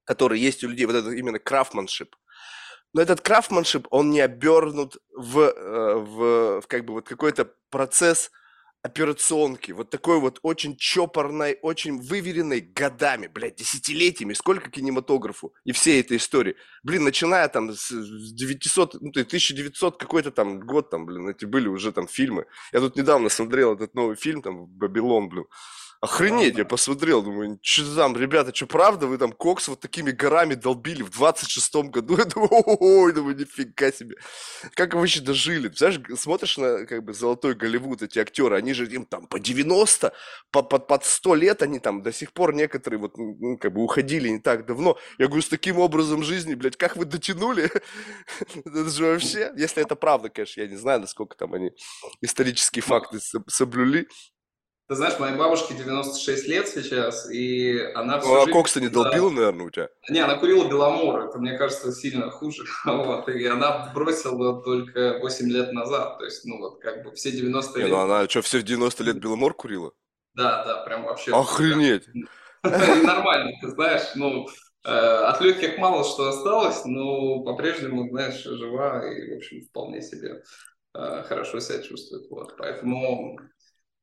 который 0.03 0.39
есть 0.39 0.63
у 0.63 0.67
людей, 0.67 0.85
вот 0.85 0.95
это 0.95 1.09
именно 1.09 1.39
крафтманшип, 1.39 2.15
но 2.93 3.01
этот 3.01 3.21
крафтманшип, 3.21 3.87
он 3.89 4.09
не 4.09 4.19
обернут 4.19 4.97
в, 5.15 5.39
э, 5.39 5.95
в, 5.95 6.61
в 6.61 6.67
как 6.67 6.85
бы 6.85 6.93
вот 6.93 7.07
какой-то 7.07 7.53
процесс 7.69 8.31
операционки, 8.83 9.71
вот 9.71 9.91
такой 9.91 10.19
вот 10.19 10.39
очень 10.41 10.75
чопорной, 10.75 11.59
очень 11.61 12.01
выверенной 12.01 12.61
годами, 12.61 13.27
блядь, 13.27 13.55
десятилетиями, 13.55 14.33
сколько 14.33 14.71
кинематографу 14.71 15.53
и 15.65 15.71
всей 15.71 16.01
этой 16.01 16.17
истории. 16.17 16.55
Блин, 16.83 17.03
начиная 17.03 17.47
там 17.47 17.73
с 17.73 17.89
900, 17.91 18.95
ну, 18.95 19.09
1900 19.09 19.97
какой-то 19.97 20.31
там 20.31 20.59
год, 20.59 20.89
там, 20.89 21.05
блин, 21.05 21.29
эти 21.29 21.45
были 21.45 21.67
уже 21.67 21.91
там 21.91 22.07
фильмы. 22.07 22.45
Я 22.71 22.79
тут 22.79 22.95
недавно 22.95 23.29
смотрел 23.29 23.75
этот 23.75 23.93
новый 23.93 24.15
фильм, 24.15 24.41
там, 24.41 24.65
«Бабилон», 24.65 25.29
блин. 25.29 25.45
Охренеть, 26.01 26.57
я 26.57 26.65
посмотрел, 26.65 27.21
думаю, 27.21 27.59
что 27.61 27.95
там, 27.95 28.17
ребята, 28.17 28.51
что 28.55 28.65
правда, 28.65 29.05
вы 29.05 29.19
там 29.19 29.31
кокс 29.31 29.67
вот 29.67 29.81
такими 29.81 30.09
горами 30.09 30.55
долбили 30.55 31.03
в 31.03 31.11
26-м 31.11 31.91
году? 31.91 32.17
Я 32.17 32.25
думаю, 32.25 32.49
ой, 32.65 33.13
думаю, 33.13 33.37
нифига 33.37 33.91
себе. 33.91 34.15
Как 34.73 34.95
вы 34.95 35.01
вообще 35.01 35.21
дожили? 35.21 35.71
Знаешь, 35.75 35.99
смотришь 36.17 36.57
на 36.57 36.87
как 36.87 37.03
бы 37.03 37.13
золотой 37.13 37.53
Голливуд, 37.53 38.01
эти 38.01 38.17
актеры, 38.17 38.57
они 38.57 38.73
же 38.73 38.87
им 38.87 39.05
там 39.05 39.27
по 39.27 39.39
90, 39.39 40.11
по, 40.49 40.63
под, 40.63 40.87
под 40.87 41.05
100 41.05 41.35
лет 41.35 41.61
они 41.61 41.77
там 41.77 42.01
до 42.01 42.11
сих 42.11 42.33
пор 42.33 42.55
некоторые 42.55 42.99
вот 42.99 43.15
ну, 43.19 43.59
как 43.59 43.71
бы 43.71 43.83
уходили 43.83 44.27
не 44.27 44.39
так 44.39 44.65
давно. 44.65 44.97
Я 45.19 45.27
говорю, 45.27 45.43
с 45.43 45.49
таким 45.49 45.77
образом 45.77 46.23
жизни, 46.23 46.55
блядь, 46.55 46.77
как 46.77 46.97
вы 46.97 47.05
дотянули? 47.05 47.69
Это 48.65 48.89
же 48.89 49.05
вообще, 49.05 49.51
если 49.55 49.83
это 49.83 49.95
правда, 49.95 50.29
конечно, 50.29 50.61
я 50.61 50.67
не 50.67 50.77
знаю, 50.77 51.01
насколько 51.01 51.37
там 51.37 51.53
они 51.53 51.73
исторические 52.21 52.81
факты 52.81 53.19
соблюли. 53.47 54.07
Ты 54.91 54.95
знаешь, 54.95 55.17
моей 55.19 55.37
бабушке 55.37 55.73
96 55.73 56.49
лет 56.49 56.67
сейчас, 56.67 57.31
и 57.31 57.79
она 57.95 58.19
всю 58.19 58.27
Ну, 58.27 58.35
а 58.35 58.39
жизнь... 58.41 58.51
кокса 58.51 58.81
не 58.81 58.89
долбила, 58.89 59.29
наверное, 59.29 59.65
у 59.67 59.69
тебя? 59.69 59.87
Не, 60.09 60.19
она 60.19 60.35
курила 60.35 60.67
Беломор, 60.67 61.29
это, 61.29 61.37
мне 61.37 61.57
кажется, 61.57 61.93
сильно 61.93 62.29
хуже. 62.29 62.65
Вот, 62.85 63.29
и 63.29 63.45
она 63.45 63.89
бросила 63.95 64.61
только 64.61 65.19
8 65.21 65.49
лет 65.49 65.71
назад, 65.71 66.17
то 66.17 66.25
есть, 66.25 66.43
ну, 66.43 66.57
вот, 66.57 66.81
как 66.81 67.05
бы 67.05 67.13
все 67.13 67.31
90 67.31 67.79
не, 67.79 67.85
лет... 67.85 67.89
ну 67.93 67.99
она 68.01 68.27
что, 68.27 68.41
все 68.41 68.59
в 68.59 68.63
90 68.63 69.03
лет 69.05 69.17
Беломор 69.17 69.53
курила? 69.53 69.93
Да, 70.33 70.65
да, 70.65 70.83
прям 70.83 71.05
вообще... 71.05 71.33
Охренеть! 71.33 72.09
Нормально, 72.63 73.51
ты 73.61 73.69
знаешь, 73.69 74.11
ну, 74.15 74.45
э, 74.83 74.89
от 74.89 75.39
легких 75.39 75.77
мало 75.77 76.03
что 76.03 76.27
осталось, 76.27 76.83
но 76.83 77.39
по-прежнему, 77.43 78.09
знаешь, 78.09 78.43
жива 78.43 79.09
и, 79.09 79.35
в 79.35 79.37
общем, 79.37 79.61
вполне 79.61 80.01
себе 80.01 80.43
э, 80.95 81.23
хорошо 81.23 81.61
себя 81.61 81.81
чувствует. 81.81 82.29
Вот. 82.29 82.57
Поэтому 82.57 83.39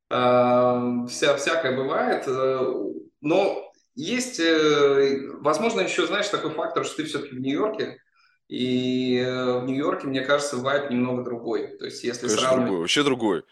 вся, 0.09 1.35
всякое 1.37 1.75
бывает, 1.75 2.23
э, 2.27 2.73
но 3.21 3.71
есть, 3.95 4.39
э, 4.39 5.27
возможно, 5.41 5.81
еще, 5.81 6.07
знаешь, 6.07 6.29
такой 6.29 6.51
фактор, 6.51 6.83
что 6.83 6.97
ты 6.97 7.03
все-таки 7.03 7.35
в 7.35 7.39
Нью-Йорке, 7.39 8.01
и 8.47 9.17
э, 9.17 9.59
в 9.59 9.65
Нью-Йорке, 9.65 10.07
мне 10.07 10.21
кажется, 10.21 10.57
вайп 10.57 10.89
немного 10.89 11.23
другой. 11.23 11.77
То 11.77 11.85
есть, 11.85 12.03
если 12.03 12.21
Конечно, 12.21 12.41
сравнивать 12.41 12.65
другой, 12.65 12.79
вообще 12.81 13.03
другой. 13.03 13.43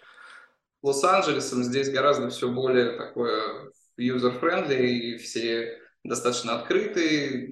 Лос-Анджелесом, 0.81 1.63
здесь 1.63 1.91
гораздо 1.91 2.29
все 2.29 2.49
более 2.49 2.97
такое 2.97 3.71
user-friendly, 3.99 4.87
и 4.87 5.17
все 5.17 5.79
достаточно 6.03 6.55
открытые. 6.55 7.49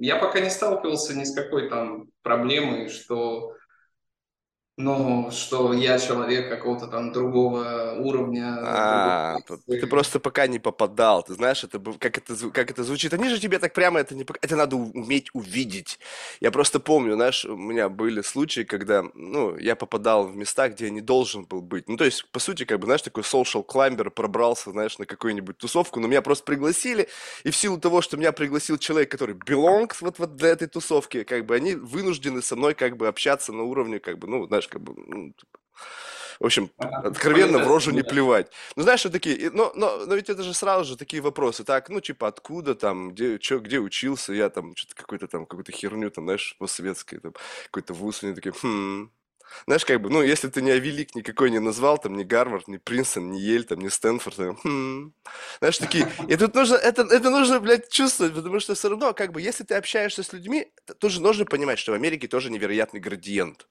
Я 0.00 0.16
пока 0.16 0.40
не 0.40 0.50
сталкивался 0.50 1.14
ни 1.14 1.24
с 1.24 1.34
какой 1.34 1.68
там 1.68 2.08
проблемой, 2.22 2.88
что 2.88 3.54
ну, 4.78 5.30
что 5.30 5.72
я 5.72 5.98
человек 5.98 6.50
какого-то 6.50 6.86
там 6.86 7.10
другого 7.12 7.94
уровня. 7.98 8.58
А, 8.62 9.38
ты 9.66 9.86
просто 9.86 10.20
пока 10.20 10.46
не 10.46 10.58
попадал, 10.58 11.22
ты 11.22 11.34
знаешь, 11.34 11.64
это 11.64 11.80
как 11.98 12.18
это 12.18 12.50
как 12.50 12.70
это 12.70 12.84
звучит. 12.84 13.14
Они 13.14 13.28
же 13.28 13.38
тебе 13.40 13.58
так 13.58 13.72
прямо 13.72 14.00
это 14.00 14.14
не 14.14 14.26
это 14.42 14.56
надо 14.56 14.76
уметь 14.76 15.30
увидеть. 15.32 15.98
Я 16.40 16.50
просто 16.50 16.78
помню, 16.78 17.14
знаешь, 17.14 17.44
у 17.44 17.56
меня 17.56 17.88
были 17.88 18.20
случаи, 18.20 18.62
когда, 18.62 19.04
ну, 19.14 19.56
я 19.56 19.76
попадал 19.76 20.26
в 20.26 20.36
места, 20.36 20.68
где 20.68 20.84
я 20.86 20.90
не 20.90 21.00
должен 21.00 21.44
был 21.44 21.62
быть. 21.62 21.88
Ну, 21.88 21.96
то 21.96 22.04
есть, 22.04 22.30
по 22.30 22.38
сути, 22.38 22.64
как 22.64 22.78
бы, 22.78 22.86
знаешь, 22.86 23.02
такой 23.02 23.22
social 23.22 23.64
climber 23.66 24.10
пробрался, 24.10 24.70
знаешь, 24.70 24.98
на 24.98 25.06
какую-нибудь 25.06 25.56
тусовку, 25.58 26.00
но 26.00 26.06
меня 26.06 26.22
просто 26.22 26.44
пригласили, 26.44 27.08
и 27.44 27.50
в 27.50 27.56
силу 27.56 27.78
того, 27.78 28.02
что 28.02 28.16
меня 28.16 28.32
пригласил 28.32 28.78
человек, 28.78 29.10
который 29.10 29.34
belongs 29.34 29.96
вот, 30.00 30.18
вот 30.18 30.36
для 30.36 30.50
этой 30.50 30.68
тусовки, 30.68 31.24
как 31.24 31.46
бы, 31.46 31.54
они 31.54 31.74
вынуждены 31.74 32.42
со 32.42 32.56
мной, 32.56 32.74
как 32.74 32.96
бы, 32.96 33.08
общаться 33.08 33.52
на 33.52 33.62
уровне, 33.62 33.98
как 33.98 34.18
бы, 34.18 34.28
ну, 34.28 34.46
знаешь, 34.46 34.65
знаешь, 34.66 34.68
как 34.68 34.82
бы, 34.82 34.94
ну, 34.96 35.32
типа, 35.32 35.58
в 36.40 36.44
общем, 36.46 36.70
откровенно 36.78 37.58
в 37.58 37.66
рожу 37.66 37.90
не 37.92 38.02
плевать. 38.02 38.52
Ну, 38.76 38.82
знаешь, 38.82 39.00
что 39.00 39.10
такие, 39.10 39.50
но, 39.50 39.72
но, 39.74 40.06
но 40.06 40.14
ведь 40.14 40.28
это 40.30 40.42
же 40.42 40.54
сразу 40.54 40.84
же 40.84 40.96
такие 40.96 41.22
вопросы, 41.22 41.64
так, 41.64 41.88
ну, 41.88 42.00
типа, 42.00 42.28
откуда 42.28 42.74
там, 42.74 43.10
где, 43.12 43.38
чё, 43.38 43.60
где 43.60 43.78
учился, 43.80 44.32
я 44.34 44.50
там, 44.50 44.76
что-то 44.76 44.94
какой-то 44.96 45.28
там, 45.28 45.46
какую-то 45.46 45.72
херню 45.72 46.10
там, 46.10 46.24
знаешь, 46.24 46.56
постсоветской, 46.58 47.20
там, 47.20 47.34
какой-то 47.66 47.94
вуз, 47.94 48.22
они 48.24 48.34
такие, 48.34 48.52
хм, 48.52 49.10
знаешь, 49.66 49.84
как 49.84 50.00
бы, 50.00 50.10
ну, 50.10 50.22
если 50.22 50.48
ты 50.48 50.62
не 50.62 50.78
велик 50.78 51.14
никакой 51.14 51.50
не 51.50 51.58
назвал, 51.58 51.98
там, 51.98 52.16
ни 52.16 52.24
Гарвард, 52.24 52.68
ни 52.68 52.76
Принстон, 52.76 53.30
ни 53.30 53.38
Ель, 53.38 53.64
там, 53.64 53.80
ни 53.80 53.88
Стэнфорд, 53.88 54.36
там, 54.36 54.58
хм. 54.62 55.12
знаешь, 55.58 55.78
такие, 55.78 56.08
и 56.28 56.36
тут 56.36 56.54
нужно, 56.54 56.76
это, 56.76 57.02
это 57.02 57.30
нужно, 57.30 57.60
блядь, 57.60 57.88
чувствовать, 57.88 58.34
потому 58.34 58.60
что 58.60 58.74
все 58.74 58.88
равно, 58.88 59.12
как 59.14 59.32
бы, 59.32 59.40
если 59.40 59.64
ты 59.64 59.74
общаешься 59.74 60.22
с 60.22 60.32
людьми, 60.32 60.72
тоже 60.98 61.20
нужно 61.20 61.44
понимать, 61.44 61.78
что 61.78 61.92
в 61.92 61.94
Америке 61.94 62.28
тоже 62.28 62.50
невероятный 62.50 63.00
градиент. 63.00 63.66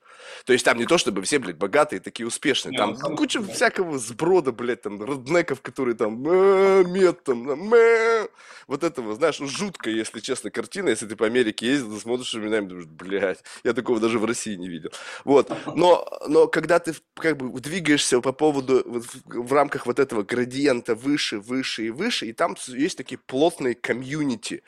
То 0.46 0.54
есть 0.54 0.66
там 0.66 0.78
не 0.78 0.86
то, 0.86 0.98
чтобы 0.98 1.22
все, 1.22 1.40
блядь, 1.40 1.58
богатые, 1.58 2.00
такие 2.00 2.26
успешные, 2.26 2.78
там 2.78 2.96
куча 2.96 3.42
всякого 3.44 3.98
сброда, 3.98 4.52
блядь, 4.52 4.82
там, 4.82 5.02
роднеков, 5.02 5.62
которые 5.62 5.96
там, 5.96 6.22
мед, 6.22 7.24
там, 7.24 7.38
мэ. 7.38 8.28
вот 8.68 8.84
этого, 8.84 9.16
знаешь, 9.16 9.40
ну, 9.40 9.48
жутко, 9.48 9.90
если 9.90 10.20
честно, 10.20 10.50
картина, 10.52 10.90
если 10.90 11.08
ты 11.08 11.16
по 11.16 11.26
Америке 11.26 11.68
ездил, 11.68 12.00
смотришь 12.00 12.34
временами, 12.34 12.68
думаешь, 12.68 12.88
блядь, 12.88 13.44
я 13.64 13.74
такого 13.74 14.00
даже 14.00 14.20
в 14.20 14.26
России 14.26 14.56
не 14.56 14.70
видел. 14.70 14.92
Вот, 15.24 15.52
Но, 15.74 16.08
но 16.28 16.48
когда 16.48 16.80
ты 16.80 16.94
как 17.16 17.38
бы 17.38 17.60
двигаешься 17.60 18.22
по 18.22 18.32
поводу, 18.32 18.84
в, 18.86 19.48
в 19.48 19.54
рамках 19.54 19.86
вот 19.86 20.00
этого 20.00 20.24
градиента 20.24 20.96
выше, 20.96 21.40
выше 21.40 21.88
и 21.88 21.90
выше, 21.90 22.28
и 22.28 22.34
там 22.34 22.56
есть 22.68 22.98
такие 22.98 23.18
плотные 23.18 23.76
комьюнити. 23.76 24.64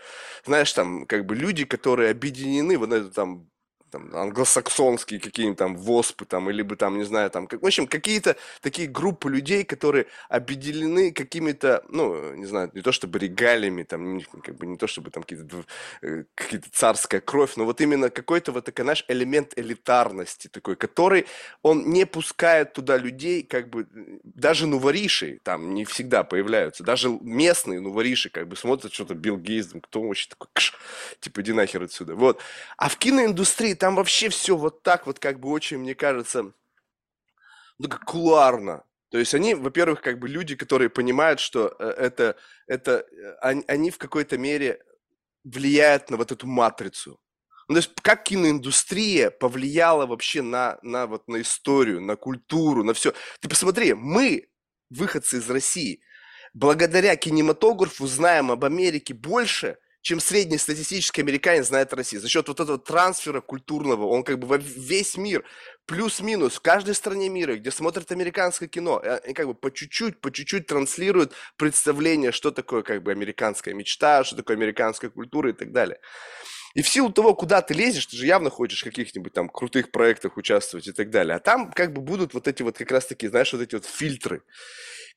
Знаешь, 0.45 0.71
там 0.73 1.05
как 1.05 1.25
бы 1.25 1.35
люди, 1.35 1.65
которые 1.65 2.11
объединены, 2.11 2.77
вот 2.77 2.91
это 2.91 3.09
там 3.09 3.49
там, 3.91 4.15
англосаксонские 4.15 5.19
какие-нибудь 5.19 5.57
там 5.57 5.75
ВОСПы, 5.77 6.25
там, 6.25 6.49
или 6.49 6.61
бы 6.61 6.75
там, 6.75 6.97
не 6.97 7.03
знаю, 7.03 7.29
там, 7.29 7.47
как, 7.47 7.61
в 7.61 7.65
общем, 7.65 7.87
какие-то 7.87 8.35
такие 8.61 8.87
группы 8.87 9.29
людей, 9.29 9.63
которые 9.63 10.07
объединены 10.29 11.11
какими-то, 11.11 11.83
ну, 11.89 12.33
не 12.35 12.45
знаю, 12.45 12.71
не 12.73 12.81
то 12.81 12.91
чтобы 12.91 13.19
регалиями, 13.19 13.83
там, 13.83 14.21
как 14.43 14.55
бы 14.55 14.65
не 14.65 14.77
то 14.77 14.87
чтобы 14.87 15.11
там 15.11 15.23
какие-то, 15.23 15.63
э, 16.01 16.23
какие-то 16.35 16.67
царская 16.71 17.21
кровь, 17.21 17.55
но 17.55 17.65
вот 17.65 17.81
именно 17.81 18.09
какой-то 18.09 18.51
вот 18.51 18.65
такой 18.65 18.85
наш 18.85 19.05
элемент 19.07 19.53
элитарности 19.57 20.47
такой, 20.47 20.75
который, 20.75 21.25
он 21.61 21.89
не 21.89 22.05
пускает 22.05 22.73
туда 22.73 22.97
людей, 22.97 23.43
как 23.43 23.69
бы, 23.69 23.87
даже 24.23 24.67
нувориши 24.67 25.39
там 25.43 25.73
не 25.73 25.85
всегда 25.85 26.23
появляются, 26.23 26.83
даже 26.83 27.09
местные 27.21 27.79
нувориши 27.79 28.29
как 28.29 28.47
бы 28.47 28.55
смотрят 28.55 28.93
что-то 28.93 29.13
Билл 29.15 29.37
Гейтс, 29.37 29.69
кто 29.83 30.01
вообще 30.01 30.29
такой, 30.29 30.49
кш, 30.53 30.73
типа, 31.19 31.41
иди 31.41 31.53
нахер 31.53 31.83
отсюда, 31.83 32.15
вот. 32.15 32.41
А 32.77 32.89
в 32.89 32.97
киноиндустрии 32.97 33.73
там 33.77 33.95
вообще 33.95 34.29
все 34.29 34.57
вот 34.57 34.83
так 34.83 35.07
вот, 35.07 35.19
как 35.19 35.39
бы 35.39 35.49
очень, 35.49 35.77
мне 35.77 35.95
кажется, 35.95 36.51
ну, 37.77 37.89
как 37.89 38.03
кулуарно. 38.05 38.83
То 39.09 39.17
есть 39.17 39.33
они, 39.33 39.55
во-первых, 39.55 40.01
как 40.01 40.19
бы 40.19 40.27
люди, 40.27 40.55
которые 40.55 40.89
понимают, 40.89 41.39
что 41.39 41.73
э, 41.79 41.85
это, 41.97 42.35
это 42.67 43.05
э, 43.09 43.35
они, 43.41 43.63
они 43.67 43.89
в 43.89 43.97
какой-то 43.97 44.37
мере 44.37 44.83
влияют 45.43 46.09
на 46.09 46.17
вот 46.17 46.31
эту 46.31 46.45
матрицу. 46.45 47.19
Ну, 47.67 47.75
то 47.75 47.77
есть 47.79 47.91
как 48.01 48.23
киноиндустрия 48.23 49.29
повлияла 49.29 50.05
вообще 50.05 50.41
на, 50.41 50.77
на, 50.81 51.07
вот, 51.07 51.27
на 51.27 51.41
историю, 51.41 52.01
на 52.01 52.15
культуру, 52.15 52.83
на 52.83 52.93
все. 52.93 53.13
Ты 53.39 53.49
посмотри, 53.49 53.93
мы, 53.93 54.49
выходцы 54.89 55.37
из 55.37 55.49
России, 55.49 56.01
благодаря 56.53 57.15
кинематографу 57.15 58.07
знаем 58.07 58.51
об 58.51 58.63
Америке 58.65 59.13
больше, 59.13 59.77
чем 60.07 60.21
среднестатистический 60.21 61.21
американец 61.21 61.67
знает 61.67 61.93
Россию. 61.93 62.21
За 62.21 62.29
счет 62.29 62.47
вот 62.47 62.61
этого 62.61 62.77
трансфера 62.77 63.41
культурного, 63.41 64.05
он 64.05 64.23
как 64.23 64.39
бы 64.39 64.47
во 64.47 64.55
весь 64.55 65.17
мир, 65.17 65.43
плюс-минус, 65.85 66.55
в 66.55 66.61
каждой 66.61 66.95
стране 66.95 67.27
мира, 67.27 67.57
где 67.57 67.71
смотрят 67.71 68.09
американское 68.13 68.69
кино, 68.69 69.01
э, 69.03 69.19
и 69.27 69.33
как 69.33 69.47
бы 69.47 69.53
по 69.53 69.69
чуть-чуть, 69.69 70.21
по 70.21 70.31
чуть-чуть 70.31 70.65
транслируют 70.65 71.33
представление, 71.57 72.31
что 72.31 72.51
такое 72.51 72.83
как 72.83 73.03
бы 73.03 73.11
американская 73.11 73.73
мечта, 73.73 74.23
что 74.23 74.37
такое 74.37 74.55
американская 74.55 75.09
культура 75.09 75.49
и 75.49 75.53
так 75.53 75.73
далее. 75.73 75.99
И 76.77 76.83
в 76.83 76.87
силу 76.87 77.11
того, 77.11 77.33
куда 77.33 77.63
ты 77.63 77.73
лезешь, 77.73 78.05
ты 78.05 78.15
же 78.15 78.27
явно 78.27 78.51
хочешь 78.51 78.81
в 78.81 78.83
каких-нибудь 78.83 79.33
там 79.33 79.49
крутых 79.49 79.89
проектах 79.89 80.37
участвовать 80.37 80.87
и 80.87 80.91
так 80.91 81.09
далее. 81.09 81.37
А 81.37 81.39
там 81.39 81.71
как 81.71 81.91
бы 81.91 82.01
будут 82.01 82.35
вот 82.35 82.47
эти 82.47 82.61
вот 82.61 82.77
как 82.77 82.91
раз-таки, 82.91 83.27
знаешь, 83.29 83.51
вот 83.51 83.63
эти 83.63 83.73
вот 83.73 83.85
фильтры 83.85 84.43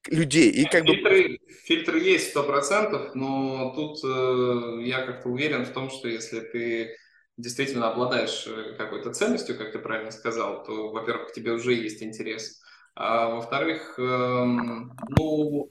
людей. 0.07 0.51
И 0.51 0.65
как 0.65 0.87
фильтры, 0.87 1.29
бы... 1.29 1.39
фильтры 1.65 2.01
есть 2.01 2.31
сто 2.31 2.45
процентов, 2.45 3.15
но 3.15 3.75
тут 3.75 3.99
э, 4.03 4.89
я 4.89 5.05
как-то 5.05 5.29
уверен 5.29 5.67
в 5.67 5.73
том, 5.75 5.91
что 5.91 6.09
если 6.09 6.41
ты 6.41 6.97
действительно 7.37 7.91
обладаешь 7.91 8.47
э, 8.47 8.75
какой-то 8.79 9.13
ценностью, 9.13 9.59
как 9.59 9.73
ты 9.73 9.81
правильно 9.81 10.13
сказал, 10.13 10.65
то, 10.65 10.91
во-первых, 10.91 11.29
к 11.29 11.35
тебе 11.35 11.53
уже 11.53 11.75
есть 11.75 12.03
интерес. 12.03 12.63
А 12.95 13.29
во-вторых, 13.29 13.99
э, 13.99 14.03
ну, 14.03 15.71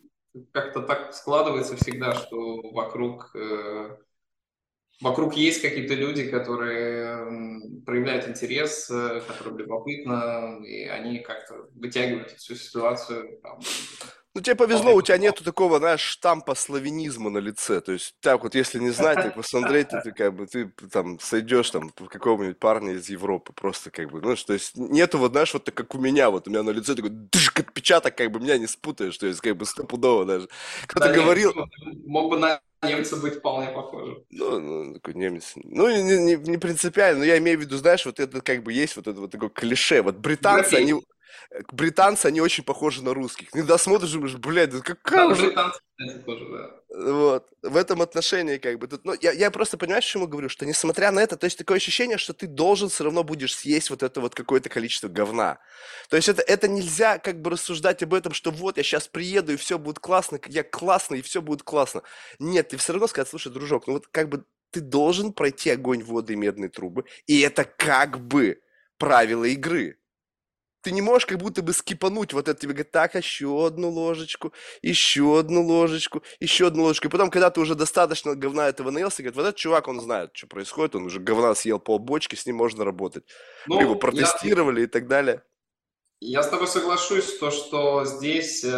как-то 0.51 0.81
так 0.81 1.15
складывается 1.15 1.75
всегда, 1.77 2.13
что 2.13 2.61
вокруг, 2.73 3.31
э, 3.33 3.97
вокруг 5.01 5.35
есть 5.35 5.61
какие-то 5.61 5.93
люди, 5.93 6.29
которые 6.29 7.81
проявляют 7.85 8.27
интерес, 8.27 8.89
э, 8.89 9.21
которым 9.27 9.57
любопытно, 9.57 10.59
и 10.63 10.83
они 10.83 11.19
как-то 11.19 11.69
вытягивают 11.73 12.31
всю 12.31 12.55
ситуацию 12.55 13.39
там, 13.41 13.59
ну, 14.35 14.41
тебе 14.41 14.55
повезло, 14.55 14.93
у 14.93 15.01
тебя 15.01 15.17
нету 15.17 15.43
такого, 15.43 15.79
знаешь, 15.79 16.01
штампа 16.01 16.53
славянизма 16.53 17.29
на 17.31 17.39
лице. 17.39 17.81
То 17.81 17.93
есть, 17.93 18.15
так 18.21 18.43
вот, 18.43 18.53
если 18.53 18.79
не 18.79 18.91
знать, 18.91 19.15
так 19.15 19.35
посмотреть, 19.35 19.89
ты 19.89 20.11
как 20.11 20.35
бы, 20.35 20.45
ты 20.45 20.71
там 20.91 21.19
сойдешь 21.19 21.71
там 21.71 21.89
какого-нибудь 21.89 22.59
парня 22.59 22.93
из 22.93 23.09
Европы, 23.09 23.53
просто 23.53 23.89
как 23.89 24.11
бы, 24.11 24.21
ну, 24.21 24.35
то 24.35 24.53
есть, 24.53 24.77
нету 24.77 25.17
вот, 25.17 25.31
знаешь, 25.31 25.53
вот 25.53 25.63
так, 25.63 25.73
как 25.73 25.95
у 25.95 25.97
меня, 25.97 26.29
вот 26.29 26.47
у 26.47 26.51
меня 26.51 26.61
на 26.61 26.69
лице 26.69 26.93
такой 26.93 27.09
дышк, 27.09 27.59
отпечаток, 27.59 28.15
как 28.15 28.31
бы, 28.31 28.39
меня 28.39 28.57
не 28.57 28.67
спутаешь, 28.67 29.17
то 29.17 29.25
есть, 29.25 29.41
как 29.41 29.57
бы, 29.57 29.65
стопудово 29.65 30.25
даже. 30.25 30.47
Кто-то 30.85 31.07
да, 31.07 31.13
говорил... 31.13 31.53
Мог 32.05 32.29
бы 32.29 32.37
на 32.37 32.61
немца 32.83 33.17
быть 33.17 33.35
вполне 33.35 33.71
похожим. 33.71 34.23
Ну, 34.29 34.59
ну 34.59 34.93
такой 34.93 35.15
немец. 35.15 35.53
Ну, 35.55 35.89
не, 35.89 36.17
не, 36.17 36.35
не 36.35 36.57
принципиально, 36.57 37.19
но 37.19 37.25
я 37.25 37.37
имею 37.39 37.57
в 37.57 37.61
виду, 37.61 37.77
знаешь, 37.77 38.05
вот 38.05 38.19
это 38.19 38.41
как 38.41 38.63
бы 38.63 38.71
есть 38.71 38.95
вот 38.95 39.07
это 39.07 39.19
вот 39.19 39.31
такое 39.31 39.49
клише. 39.49 40.01
Вот 40.01 40.17
британцы, 40.17 40.75
Европей. 40.75 40.93
они 40.93 41.03
британцы, 41.71 42.27
они 42.27 42.41
очень 42.41 42.63
похожи 42.63 43.03
на 43.03 43.13
русских. 43.13 43.49
Иногда 43.53 43.77
смотришь, 43.77 44.11
думаешь, 44.11 44.35
блядь, 44.35 44.69
да 44.69 44.79
какая 44.79 45.27
да, 45.27 45.33
уже... 45.33 45.47
британцы, 45.47 45.79
тоже, 46.25 46.45
да. 46.51 46.79
Вот, 46.91 47.47
в 47.61 47.77
этом 47.77 48.01
отношении 48.01 48.57
как 48.57 48.79
бы, 48.79 48.87
тут, 48.87 49.05
ну, 49.05 49.13
я, 49.21 49.31
я 49.31 49.51
просто, 49.51 49.77
понимаешь, 49.77 50.05
чему 50.05 50.27
говорю, 50.27 50.49
что 50.49 50.65
несмотря 50.65 51.11
на 51.11 51.19
это, 51.19 51.37
то 51.37 51.45
есть 51.45 51.57
такое 51.57 51.77
ощущение, 51.77 52.17
что 52.17 52.33
ты 52.33 52.47
должен 52.47 52.89
все 52.89 53.03
равно 53.03 53.23
будешь 53.23 53.55
съесть 53.55 53.89
вот 53.89 54.01
это 54.01 54.19
вот 54.21 54.33
какое-то 54.33 54.69
количество 54.69 55.07
говна. 55.07 55.59
То 56.09 56.15
есть 56.15 56.29
это, 56.29 56.41
это 56.41 56.67
нельзя 56.67 57.19
как 57.19 57.41
бы 57.41 57.51
рассуждать 57.51 58.01
об 58.01 58.13
этом, 58.13 58.33
что 58.33 58.49
вот 58.49 58.77
я 58.77 58.83
сейчас 58.83 59.07
приеду 59.07 59.53
и 59.53 59.57
все 59.57 59.77
будет 59.77 59.99
классно, 59.99 60.39
я 60.47 60.63
классный 60.63 61.19
и 61.19 61.21
все 61.21 61.41
будет 61.41 61.63
классно. 61.63 62.01
Нет, 62.39 62.69
ты 62.69 62.77
все 62.77 62.93
равно 62.93 63.07
сказать, 63.07 63.29
слушай, 63.29 63.51
дружок, 63.51 63.85
ну 63.85 63.93
вот 63.93 64.07
как 64.07 64.29
бы 64.29 64.45
ты 64.71 64.81
должен 64.81 65.33
пройти 65.33 65.69
огонь, 65.69 66.03
воды 66.03 66.33
и 66.33 66.35
медные 66.37 66.69
трубы, 66.69 67.05
и 67.27 67.39
это 67.41 67.65
как 67.65 68.19
бы 68.19 68.61
правила 68.97 69.45
игры 69.45 69.98
ты 70.81 70.91
не 70.91 71.01
можешь 71.01 71.25
как 71.25 71.37
будто 71.37 71.61
бы 71.61 71.73
скипануть, 71.73 72.33
вот 72.33 72.47
это 72.47 72.59
тебе 72.59 72.73
говорит, 72.73 72.91
так, 72.91 73.15
еще 73.15 73.65
одну 73.65 73.89
ложечку, 73.89 74.53
еще 74.81 75.39
одну 75.39 75.61
ложечку, 75.63 76.23
еще 76.39 76.67
одну 76.67 76.83
ложечку. 76.83 77.07
И 77.07 77.11
потом, 77.11 77.29
когда 77.29 77.49
ты 77.49 77.59
уже 77.59 77.75
достаточно 77.75 78.35
говна 78.35 78.69
этого 78.69 78.91
наелся, 78.91 79.21
говорит, 79.21 79.35
вот 79.35 79.43
этот 79.43 79.55
чувак, 79.57 79.87
он 79.87 79.99
знает, 79.99 80.31
что 80.33 80.47
происходит, 80.47 80.95
он 80.95 81.05
уже 81.05 81.19
говна 81.19 81.53
съел 81.55 81.79
пол 81.79 81.99
бочки, 81.99 82.35
с 82.35 82.45
ним 82.45 82.55
можно 82.55 82.85
работать. 82.85 83.25
Ну, 83.67 83.75
Мы 83.75 83.81
его 83.83 83.95
протестировали 83.95 84.79
я... 84.79 84.85
и 84.85 84.87
так 84.87 85.07
далее. 85.07 85.43
Я 86.21 86.43
с 86.43 86.49
тобой 86.49 86.67
соглашусь, 86.67 87.37
то, 87.37 87.49
что 87.49 88.03
здесь 88.03 88.61
э, 88.65 88.69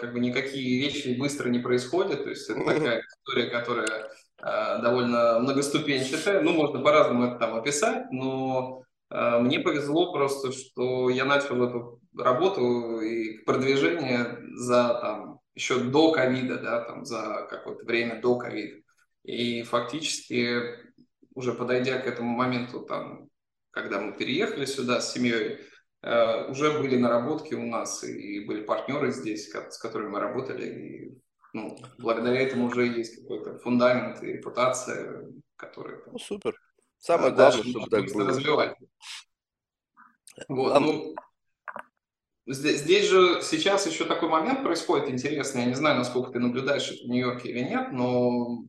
как 0.00 0.12
бы 0.12 0.18
никакие 0.18 0.80
вещи 0.80 1.16
быстро 1.16 1.48
не 1.48 1.60
происходят, 1.60 2.24
то 2.24 2.30
есть 2.30 2.50
это 2.50 2.64
такая 2.64 3.02
история, 3.02 3.50
которая 3.50 4.10
э, 4.42 4.82
довольно 4.82 5.38
многоступенчатая, 5.38 6.40
ну, 6.40 6.52
можно 6.52 6.80
по-разному 6.80 7.26
это 7.26 7.38
там 7.38 7.54
описать, 7.54 8.10
но 8.10 8.82
мне 9.12 9.60
повезло 9.60 10.12
просто, 10.12 10.52
что 10.52 11.10
я 11.10 11.24
начал 11.24 11.62
эту 11.62 12.00
работу 12.16 13.00
и 13.00 13.38
продвижение 13.44 14.38
за 14.54 14.98
там 15.00 15.40
еще 15.54 15.80
до 15.80 16.12
ковида, 16.12 16.58
да, 16.58 16.80
там 16.84 17.04
за 17.04 17.46
какое-то 17.50 17.84
время 17.84 18.20
до 18.20 18.38
ковида. 18.38 18.80
И 19.24 19.62
фактически 19.62 20.60
уже 21.34 21.52
подойдя 21.52 21.98
к 21.98 22.06
этому 22.06 22.36
моменту, 22.36 22.80
там, 22.80 23.28
когда 23.70 24.00
мы 24.00 24.12
переехали 24.12 24.64
сюда 24.64 25.00
с 25.00 25.12
семьей, 25.12 25.58
э, 26.02 26.50
уже 26.50 26.78
были 26.78 26.96
наработки 26.96 27.54
у 27.54 27.66
нас 27.66 28.04
и 28.04 28.44
были 28.44 28.62
партнеры 28.62 29.12
здесь, 29.12 29.50
с 29.50 29.78
которыми 29.78 30.10
мы 30.10 30.20
работали. 30.20 30.66
И 30.66 31.18
ну, 31.52 31.76
благодаря 31.98 32.40
этому 32.40 32.66
уже 32.66 32.86
есть 32.86 33.22
какой-то 33.22 33.58
фундамент 33.58 34.22
и 34.22 34.32
репутация, 34.32 35.32
которая... 35.56 36.02
Ну, 36.06 36.18
супер. 36.18 36.54
Самое 37.02 37.32
главное, 37.32 37.64
чтобы 37.64 37.90
так 37.90 38.04
было. 38.12 38.28
Развивать. 38.28 38.76
Вот, 40.46 40.80
ну, 40.80 41.16
здесь, 42.46 42.82
здесь 42.82 43.08
же 43.08 43.42
сейчас 43.42 43.88
еще 43.88 44.04
такой 44.04 44.28
момент 44.28 44.62
происходит 44.62 45.08
интересный. 45.08 45.62
Я 45.62 45.66
не 45.66 45.74
знаю, 45.74 45.98
насколько 45.98 46.30
ты 46.30 46.38
наблюдаешь 46.38 46.88
это 46.92 47.02
в 47.02 47.08
Нью-Йорке 47.08 47.48
или 47.48 47.64
нет, 47.64 47.90
но 47.90 48.62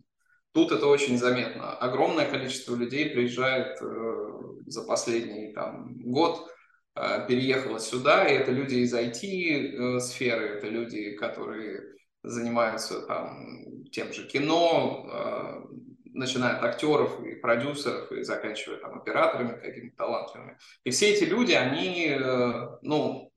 тут 0.51 0.71
это 0.71 0.87
очень 0.87 1.19
заметно. 1.19 1.77
Огромное 1.77 2.27
количество 2.27 2.75
людей 2.75 3.11
приезжает 3.11 3.79
э, 3.79 4.41
за 4.65 4.81
последний 4.81 5.53
там, 5.53 5.93
год, 6.01 6.49
э, 6.95 7.27
переехало 7.27 7.79
сюда, 7.79 8.27
и 8.27 8.33
это 8.33 8.51
люди 8.51 8.77
из 8.77 8.95
IT-сферы, 8.95 10.45
э, 10.45 10.57
это 10.57 10.67
люди, 10.69 11.11
которые 11.11 11.83
занимаются 12.23 13.03
там, 13.03 13.83
тем 13.91 14.11
же 14.11 14.27
кино, 14.27 15.07
э, 15.07 15.73
начиная 16.13 16.57
от 16.57 16.63
актеров 16.63 17.23
и 17.25 17.35
продюсеров 17.35 18.11
и 18.11 18.23
заканчивая 18.23 18.77
там 18.77 18.99
операторами 18.99 19.59
какими-то 19.59 19.97
талантливыми. 19.97 20.57
И 20.83 20.91
все 20.91 21.11
эти 21.11 21.23
люди, 21.23 21.53
они, 21.53 22.07
э, 22.07 22.67
ну, 22.81 23.31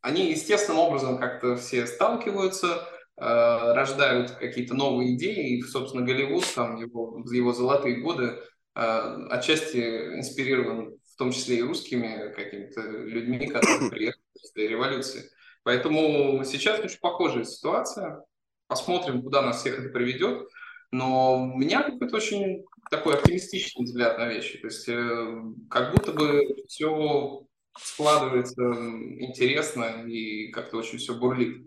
они 0.00 0.30
естественным 0.30 0.80
образом 0.80 1.18
как-то 1.18 1.56
все 1.56 1.86
сталкиваются, 1.86 2.88
э, 3.16 3.72
рождают 3.74 4.32
какие-то 4.32 4.74
новые 4.74 5.14
идеи, 5.14 5.58
и, 5.58 5.62
собственно, 5.62 6.04
Голливуд, 6.04 6.44
там, 6.54 6.76
его, 6.76 7.22
его 7.30 7.52
золотые 7.52 8.00
годы, 8.00 8.38
э, 8.74 9.26
отчасти 9.30 9.78
инспирирован 10.16 10.96
в 11.16 11.18
том 11.18 11.32
числе 11.32 11.56
и 11.56 11.62
русскими 11.62 12.32
какими-то 12.34 12.82
людьми, 12.82 13.46
которые 13.46 13.90
приехали 13.90 14.22
после 14.34 14.68
революции. 14.68 15.30
Поэтому 15.62 16.44
сейчас 16.44 16.78
очень 16.78 17.00
похожая 17.00 17.44
ситуация. 17.44 18.22
Посмотрим, 18.68 19.22
куда 19.22 19.42
нас 19.42 19.60
всех 19.60 19.78
это 19.78 19.88
приведет. 19.88 20.46
Но 20.92 21.42
у 21.42 21.58
меня 21.58 21.82
какой-то 21.82 22.16
очень 22.16 22.64
такой 22.90 23.14
оптимистичный 23.14 23.84
взгляд 23.84 24.18
на 24.18 24.28
вещи. 24.28 24.58
То 24.58 24.66
есть 24.68 24.88
э, 24.88 25.42
как 25.70 25.92
будто 25.92 26.12
бы 26.12 26.42
все 26.68 27.46
складывается 27.78 28.62
интересно 28.62 30.04
и 30.06 30.50
как-то 30.50 30.78
очень 30.78 30.98
все 30.98 31.14
бурлит. 31.14 31.66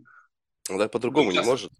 Ну 0.69 0.77
да, 0.77 0.87
по-другому 0.87 1.31
не 1.31 1.41
может. 1.41 1.71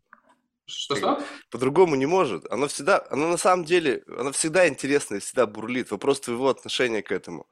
Что-что? 0.65 1.21
По-другому 1.49 1.95
не 1.95 2.06
может. 2.06 2.52
Оно 2.52 2.67
всегда, 2.67 3.04
оно 3.10 3.28
на 3.28 3.38
самом 3.38 3.65
деле, 3.65 4.04
оно 4.08 4.32
всегда 4.32 4.67
интересно 4.67 5.15
и 5.15 5.19
всегда 5.19 5.47
бурлит. 5.47 5.89
Вопрос 5.91 6.19
твоего 6.19 6.49
отношения 6.49 7.02
к 7.02 7.12
этому. 7.12 7.47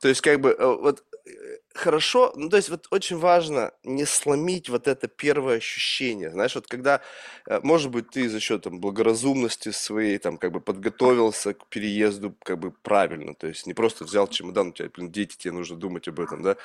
То 0.00 0.08
есть, 0.08 0.20
как 0.20 0.40
бы, 0.40 0.50
э, 0.50 0.66
вот 0.66 1.04
э, 1.26 1.30
хорошо, 1.78 2.32
ну, 2.36 2.48
то 2.48 2.56
есть, 2.56 2.68
вот 2.68 2.86
очень 2.90 3.16
важно 3.18 3.72
не 3.84 4.04
сломить 4.06 4.68
вот 4.68 4.88
это 4.88 5.08
первое 5.08 5.56
ощущение. 5.58 6.30
Знаешь, 6.30 6.54
вот 6.54 6.66
когда, 6.66 7.00
э, 7.46 7.60
может 7.62 7.90
быть, 7.90 8.10
ты 8.10 8.28
за 8.28 8.40
счет 8.40 8.62
там 8.62 8.80
благоразумности 8.80 9.70
своей, 9.70 10.18
там, 10.18 10.38
как 10.38 10.52
бы 10.52 10.60
подготовился 10.60 11.54
к 11.54 11.66
переезду, 11.66 12.34
как 12.42 12.58
бы 12.58 12.70
правильно, 12.70 13.34
то 13.34 13.46
есть 13.46 13.66
не 13.66 13.74
просто 13.74 14.04
взял 14.04 14.28
чемодан, 14.28 14.68
у 14.68 14.72
тебя, 14.72 14.90
блин, 14.94 15.10
дети, 15.12 15.36
тебе 15.36 15.52
нужно 15.52 15.76
думать 15.76 16.08
об 16.08 16.20
этом, 16.20 16.42
да. 16.42 16.56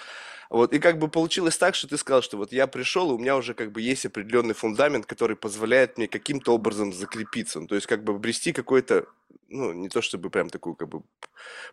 Вот, 0.50 0.74
и 0.74 0.80
как 0.80 1.00
бы 1.00 1.08
получилось 1.08 1.58
так, 1.58 1.76
что 1.76 1.88
ты 1.88 1.98
сказал, 1.98 2.22
что 2.22 2.38
вот 2.38 2.52
я 2.52 2.68
пришел, 2.68 3.12
и 3.12 3.14
у 3.14 3.18
меня 3.18 3.38
уже 3.38 3.54
как 3.54 3.72
бы 3.72 3.82
есть 3.82 4.06
определенный 4.06 4.54
фундамент, 4.54 5.06
который 5.06 5.36
позволяет 5.36 5.98
мне 5.98 6.08
каким-то 6.08 6.54
образом 6.54 6.94
закрепиться, 6.94 7.60
ну, 7.60 7.68
то 7.68 7.76
есть 7.76 7.88
как 7.88 8.04
бы 8.04 8.14
обрести 8.14 8.54
какой-то 8.54 9.06
ну, 9.50 9.72
не 9.72 9.88
то 9.90 10.02
чтобы 10.02 10.30
прям 10.30 10.50
такую, 10.50 10.76
как 10.76 10.90
бы, 10.90 11.04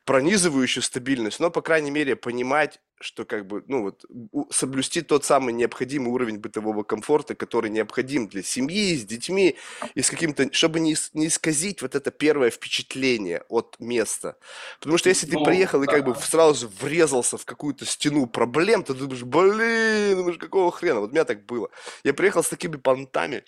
пронизывающую 0.05 0.83
стабильность, 0.83 1.41
но, 1.41 1.51
по 1.51 1.63
крайней 1.63 1.91
мере, 1.91 2.15
понимать, 2.17 2.81
что, 3.01 3.25
как 3.25 3.47
бы, 3.47 3.65
ну, 3.67 3.83
вот, 3.83 4.05
соблюсти 4.51 5.01
тот 5.01 5.25
самый 5.25 5.55
необходимый 5.55 6.11
уровень 6.11 6.39
бытового 6.39 6.83
комфорта, 6.83 7.35
который 7.35 7.71
необходим 7.71 8.29
для 8.29 8.43
семьи, 8.43 8.95
с 8.95 9.05
детьми, 9.05 9.57
и 9.95 10.03
с 10.03 10.11
каким-то, 10.11 10.53
чтобы 10.53 10.81
не, 10.81 10.95
не 11.15 11.29
исказить 11.29 11.81
вот 11.83 11.95
это 11.95 12.11
первое 12.11 12.51
впечатление 12.51 13.43
от 13.49 13.77
места. 13.79 14.37
Потому 14.79 14.99
что 14.99 15.09
если 15.09 15.27
ты 15.27 15.39
ну, 15.39 15.45
приехал 15.45 15.83
и 15.83 15.87
как 15.87 16.05
бы 16.05 16.15
сразу 16.15 16.71
врезался 16.81 17.39
в 17.39 17.45
какую-то 17.47 17.87
стену 17.87 18.27
проблем, 18.27 18.83
то 18.83 18.93
ты 18.93 19.01
думаешь, 19.01 19.25
блин, 19.25 20.19
думаешь, 20.19 20.39
какого 20.39 20.71
хрена? 20.71 21.01
Вот 21.01 21.11
у 21.11 21.13
меня 21.13 21.25
так 21.25 21.47
было. 21.47 21.71
Я 22.05 22.13
приехал 22.13 22.43
с 22.43 22.49
такими 22.49 22.77
понтами, 22.77 23.45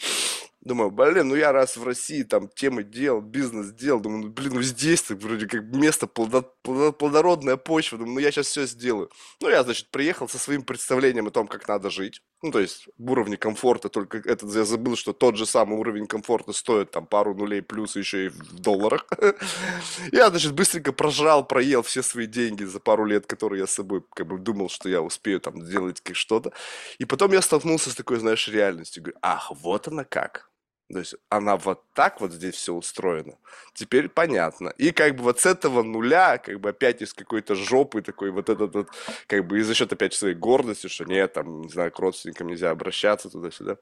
Думаю, 0.65 0.93
блин, 0.93 1.29
ну 1.29 1.35
я 1.35 1.51
раз 1.51 1.77
в 1.77 1.83
России 1.83 2.23
там 2.23 2.49
темы 2.49 2.85
делал, 2.85 3.21
бизнес 3.21 3.73
делал, 3.73 3.99
думаю, 4.01 4.27
ну, 4.27 4.29
блин, 4.31 4.53
ну 4.55 4.63
здесь 4.63 5.03
так 5.03 5.19
вроде 5.19 5.49
как 5.49 5.65
место, 5.65 6.07
плодо, 6.07 6.43
плодородная 6.63 7.57
почва, 7.57 7.99
думаю, 7.99 8.15
ну 8.15 8.21
я 8.21 8.31
сейчас 8.31 8.47
все 8.47 8.65
сделаю. 8.67 9.11
Ну 9.41 9.49
я, 9.49 9.65
значит, 9.65 9.91
приехал 9.91 10.29
со 10.29 10.39
своим 10.39 10.63
представлением 10.63 11.27
о 11.27 11.33
том, 11.33 11.49
как 11.49 11.67
надо 11.67 11.91
жить, 11.91 12.23
ну 12.43 12.53
то 12.53 12.61
есть 12.61 12.87
уровне 12.97 13.37
комфорта, 13.37 13.89
только 13.89 14.19
этот 14.19 14.55
я 14.55 14.65
забыл, 14.65 14.95
что 14.95 15.13
тот 15.13 15.37
же 15.37 15.47
самый 15.47 15.79
уровень 15.81 16.07
комфорта 16.07 16.53
стоит 16.53 16.93
там 16.93 17.07
пару 17.07 17.35
нулей 17.35 17.61
плюс 17.61 17.97
еще 17.97 18.27
и 18.27 18.29
в 18.29 18.61
долларах. 18.61 19.07
Я, 20.13 20.31
значит, 20.31 20.53
быстренько 20.53 20.93
прожрал, 20.93 21.45
проел 21.45 21.83
все 21.83 22.03
свои 22.03 22.27
деньги 22.27 22.65
за 22.65 22.79
пару 22.79 23.05
лет, 23.05 23.27
которые 23.27 23.61
я 23.61 23.67
с 23.67 23.73
собой 23.73 24.05
как 24.15 24.27
бы 24.27 24.39
думал, 24.39 24.69
что 24.69 24.89
я 24.89 25.03
успею 25.03 25.41
там 25.41 25.65
сделать 25.65 26.03
что-то. 26.13 26.53
И 26.99 27.05
потом 27.05 27.33
я 27.33 27.43
столкнулся 27.43 27.91
с 27.91 27.95
такой, 27.95 28.19
знаешь, 28.19 28.49
реальностью. 28.49 29.03
Говорю, 29.03 29.19
ах, 29.23 29.51
вот 29.51 29.89
она 29.89 30.05
как. 30.05 30.52
То 30.93 30.99
есть 30.99 31.15
она 31.31 31.57
вот 31.57 31.83
так 31.95 32.21
вот 32.21 32.33
здесь 32.33 32.55
все 32.55 32.75
устроено. 32.75 33.39
Теперь 33.73 34.11
понятно. 34.11 34.69
И 34.77 34.93
как 34.93 35.17
бы 35.17 35.23
вот 35.23 35.41
с 35.41 35.47
этого 35.47 35.83
нуля, 35.83 36.37
как 36.37 36.61
бы 36.61 36.69
опять 36.69 37.01
из 37.01 37.15
какой-то 37.15 37.55
жопы 37.55 38.03
такой 38.03 38.31
вот 38.31 38.51
этот 38.51 38.75
вот, 38.75 38.89
как 39.27 39.47
бы 39.47 39.59
и 39.59 39.63
за 39.63 39.75
счет 39.75 39.91
опять 39.91 40.13
своей 40.13 40.35
гордости, 40.35 40.89
что 40.89 41.07
нет, 41.07 41.33
там, 41.33 41.63
не 41.63 41.71
знаю, 41.71 41.91
к 41.93 41.99
родственникам 41.99 42.49
нельзя 42.49 42.71
обращаться 42.71 43.31
туда-сюда. 43.31 43.79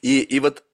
И, 0.00 0.22
и 0.22 0.40
вот, 0.40 0.64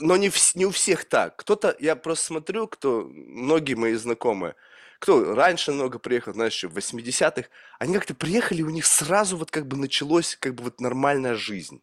но 0.00 0.16
не, 0.16 0.30
в, 0.30 0.54
не 0.54 0.64
у 0.64 0.70
всех 0.70 1.04
так. 1.04 1.36
Кто-то, 1.36 1.76
я 1.78 1.94
просто 1.94 2.24
смотрю, 2.24 2.66
кто, 2.66 3.10
многие 3.12 3.74
мои 3.74 3.92
знакомые, 3.92 4.54
кто 5.00 5.34
раньше 5.34 5.72
много 5.72 5.98
приехал, 5.98 6.32
знаешь, 6.32 6.54
еще 6.54 6.68
в 6.68 6.78
80-х, 6.78 7.46
они 7.78 7.92
как-то 7.92 8.14
приехали, 8.14 8.62
у 8.62 8.70
них 8.70 8.86
сразу 8.86 9.36
вот 9.36 9.50
как 9.50 9.66
бы 9.66 9.76
началось 9.76 10.34
как 10.34 10.54
бы 10.54 10.64
вот 10.64 10.80
нормальная 10.80 11.34
жизнь. 11.34 11.82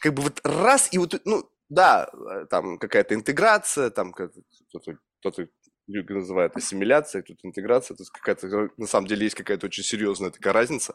Как 0.00 0.14
бы 0.14 0.22
вот 0.22 0.40
раз, 0.42 0.88
и 0.90 0.98
вот, 0.98 1.20
ну, 1.24 1.48
да, 1.68 2.08
э, 2.12 2.46
там 2.50 2.78
какая-то 2.78 3.14
интеграция, 3.14 3.90
там 3.90 4.12
кто-то, 4.12 4.98
кто-то 5.20 5.48
называет 5.86 6.56
ассимиляция, 6.56 7.22
тут 7.22 7.38
интеграция, 7.42 7.96
есть 7.98 8.10
какая-то, 8.10 8.70
на 8.76 8.86
самом 8.86 9.06
деле 9.06 9.24
есть 9.24 9.36
какая-то 9.36 9.66
очень 9.66 9.84
серьезная 9.84 10.30
такая 10.30 10.52
разница 10.52 10.94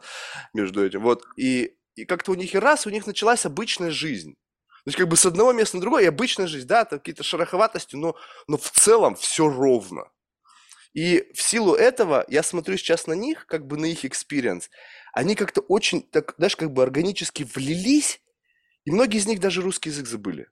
между 0.54 0.86
этим. 0.86 1.02
Вот, 1.02 1.26
и, 1.36 1.76
и 1.96 2.06
как-то 2.06 2.32
у 2.32 2.36
них 2.36 2.54
и 2.54 2.60
раз, 2.60 2.86
у 2.86 2.90
них 2.90 3.08
началась 3.08 3.46
обычная 3.46 3.92
жизнь. 3.92 4.36
То 4.84 4.90
есть 4.90 4.98
как 4.98 5.08
бы 5.08 5.16
с 5.16 5.26
одного 5.26 5.54
места 5.54 5.78
на 5.78 5.82
другое, 5.82 6.04
и 6.04 6.08
обычная 6.08 6.48
жизнь, 6.48 6.68
да, 6.68 6.84
там 6.84 7.00
какие-то 7.00 7.24
шероховатости, 7.24 7.96
но, 7.96 8.16
но 8.48 8.58
в 8.58 8.70
целом 8.70 9.16
все 9.16 9.48
ровно. 9.48 10.12
И 10.94 11.32
в 11.34 11.42
силу 11.42 11.74
этого 11.74 12.26
я 12.28 12.44
смотрю 12.44 12.78
сейчас 12.78 13.08
на 13.08 13.14
них, 13.14 13.48
как 13.48 13.66
бы 13.66 13.78
на 13.78 13.86
их 13.86 14.06
experience. 14.06 14.70
Они 15.14 15.36
как-то 15.36 15.62
очень, 15.62 16.04
так, 16.04 16.36
знаешь, 16.38 16.56
как 16.56 16.72
бы 16.72 16.84
органически 16.84 17.44
влились, 17.44 18.22
и 18.86 18.92
многие 18.92 19.18
из 19.18 19.26
них 19.26 19.40
даже 19.40 19.62
русский 19.62 19.90
язык 19.90 20.06
забыли. 20.06 20.50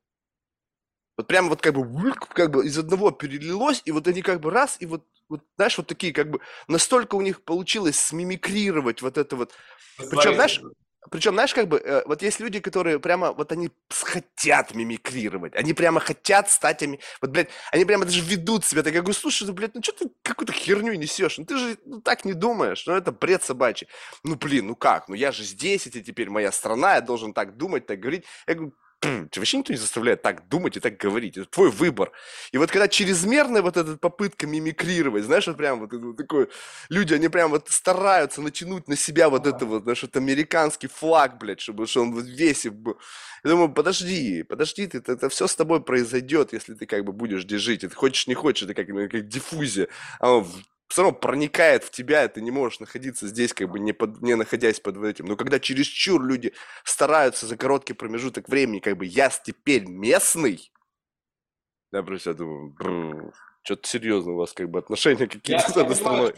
Вот 1.18 1.28
прямо 1.28 1.50
вот 1.50 1.62
как 1.62 1.74
бы, 1.74 2.14
как 2.34 2.52
бы 2.52 2.66
из 2.66 2.78
одного 2.78 3.12
перелилось, 3.12 3.82
и 3.86 3.92
вот 3.92 4.08
они 4.08 4.22
как 4.22 4.40
бы 4.40 4.50
раз, 4.50 4.78
и 4.80 4.86
вот, 4.86 5.06
вот 5.30 5.42
знаешь, 5.56 5.78
вот 5.78 5.88
такие 5.88 6.14
как 6.14 6.30
бы, 6.30 6.40
настолько 6.68 7.16
у 7.16 7.22
них 7.22 7.42
получилось 7.44 8.00
смимикрировать 8.00 9.02
вот 9.02 9.18
это 9.18 9.36
вот. 9.36 9.54
Причем, 9.98 10.36
знаешь, 10.36 10.62
причем, 11.10 11.34
знаешь, 11.34 11.54
как 11.54 11.68
бы, 11.68 11.80
э, 11.80 12.04
вот 12.06 12.22
есть 12.22 12.40
люди, 12.40 12.60
которые 12.60 13.00
прямо, 13.00 13.32
вот 13.32 13.52
они 13.52 13.72
хотят 13.90 14.76
мимикрировать, 14.76 15.56
они 15.56 15.74
прямо 15.74 16.00
хотят 16.00 16.50
стать, 16.52 16.84
ами... 16.84 17.00
вот, 17.22 17.32
блядь, 17.32 17.50
они 17.72 17.86
прямо 17.86 18.06
даже 18.06 18.22
ведут 18.22 18.66
себя, 18.66 18.84
так 18.84 18.94
я 18.94 19.02
говорю, 19.02 19.18
слушай, 19.18 19.48
ну, 19.48 19.54
блядь, 19.54 19.74
ну 19.74 19.82
что 19.82 19.94
ты 19.94 20.12
какую-то 20.22 20.54
херню 20.54 20.94
несешь, 20.94 21.40
ну 21.40 21.46
ты 21.46 21.58
же 21.58 21.78
ну, 21.86 22.02
так 22.02 22.24
не 22.24 22.34
думаешь, 22.34 22.86
ну 22.86 22.94
это 22.94 23.12
бред 23.12 23.44
собачий. 23.44 23.88
Ну, 24.24 24.36
блин, 24.36 24.68
ну 24.68 24.76
как, 24.76 25.10
ну 25.10 25.16
я 25.16 25.32
же 25.32 25.44
здесь, 25.44 25.88
это 25.88 26.02
теперь 26.02 26.30
моя 26.30 26.52
страна, 26.52 26.96
я 26.96 27.02
должен 27.02 27.34
так 27.34 27.58
думать, 27.58 27.88
так 27.88 28.00
говорить. 28.00 28.26
Я 28.46 28.54
говорю, 28.54 28.74
тебя 29.02 29.30
вообще 29.36 29.58
никто 29.58 29.74
не 29.74 29.80
заставляет 29.80 30.22
так 30.22 30.48
думать 30.48 30.78
и 30.78 30.80
так 30.80 30.98
говорить. 30.98 31.38
Это 31.38 31.50
твой 31.50 31.72
выбор. 31.72 32.12
И 32.52 32.58
вот 32.58 32.70
когда 32.70 32.88
чрезмерная 32.88 33.62
вот 33.62 33.78
эта 33.78 33.98
попытка 33.98 34.46
мимикрировать, 34.46 35.24
знаешь, 35.24 35.48
вот 35.48 35.58
прям 35.58 35.80
вот, 35.80 35.92
вот 35.92 36.18
такое, 36.18 36.48
люди, 36.90 37.14
они 37.14 37.28
прям 37.28 37.50
вот 37.50 37.68
стараются 37.70 38.42
натянуть 38.42 38.88
на 38.88 38.96
себя 38.96 39.30
вот 39.30 39.48
это 39.48 39.66
вот, 39.66 39.84
знаешь, 39.84 40.04
вот 40.04 40.16
американский 40.16 40.88
флаг, 40.88 41.40
блядь, 41.40 41.62
чтобы 41.62 41.88
что 41.88 42.02
он 42.02 42.14
вот 42.14 42.26
весь 42.26 42.66
был. 42.68 42.98
Я 43.44 43.50
думаю, 43.50 43.70
подожди, 43.70 44.44
подожди, 44.44 44.86
ты, 44.86 45.00
это, 45.00 45.14
это 45.14 45.30
все 45.30 45.48
с 45.48 45.56
тобой 45.56 45.82
произойдет, 45.82 46.54
если 46.54 46.76
ты 46.76 46.86
как 46.86 47.04
бы 47.04 47.12
будешь 47.12 47.44
здесь 47.44 47.62
жить. 47.62 47.82
Ты 47.82 47.90
хочешь, 47.90 48.28
не 48.28 48.36
хочешь, 48.36 48.70
это 48.70 48.76
как, 48.76 48.88
как 48.88 49.28
диффузия. 49.28 49.88
Оно 50.20 50.48
все 50.92 51.04
равно 51.04 51.18
проникает 51.18 51.86
в 51.86 51.92
тебя, 51.92 52.26
и 52.26 52.28
ты 52.28 52.42
не 52.42 52.52
можешь 52.52 52.82
находиться 52.82 53.26
здесь, 53.26 53.54
как 53.54 53.70
бы 53.70 53.80
не, 53.80 53.94
под, 53.94 54.22
не 54.22 54.36
находясь 54.36 54.82
под 54.82 55.02
этим. 55.02 55.26
Но 55.26 55.38
когда 55.38 55.58
чересчур 55.58 56.22
люди 56.22 56.52
стараются 56.84 57.48
за 57.48 57.56
короткий 57.56 57.94
промежуток 57.94 58.50
времени, 58.50 58.80
как 58.80 58.98
бы 58.98 59.06
я 59.06 59.30
теперь 59.30 59.86
местный, 59.86 60.70
я 61.94 62.04
просто 62.04 62.34
думаю, 62.34 63.34
что-то 63.64 63.88
серьезно 63.88 64.34
у 64.34 64.36
вас 64.36 64.52
как 64.52 64.70
бы 64.70 64.80
отношения 64.80 65.28
какие-то 65.28 65.72
с 65.72 65.78
этой 65.78 65.96
страной. 65.96 66.34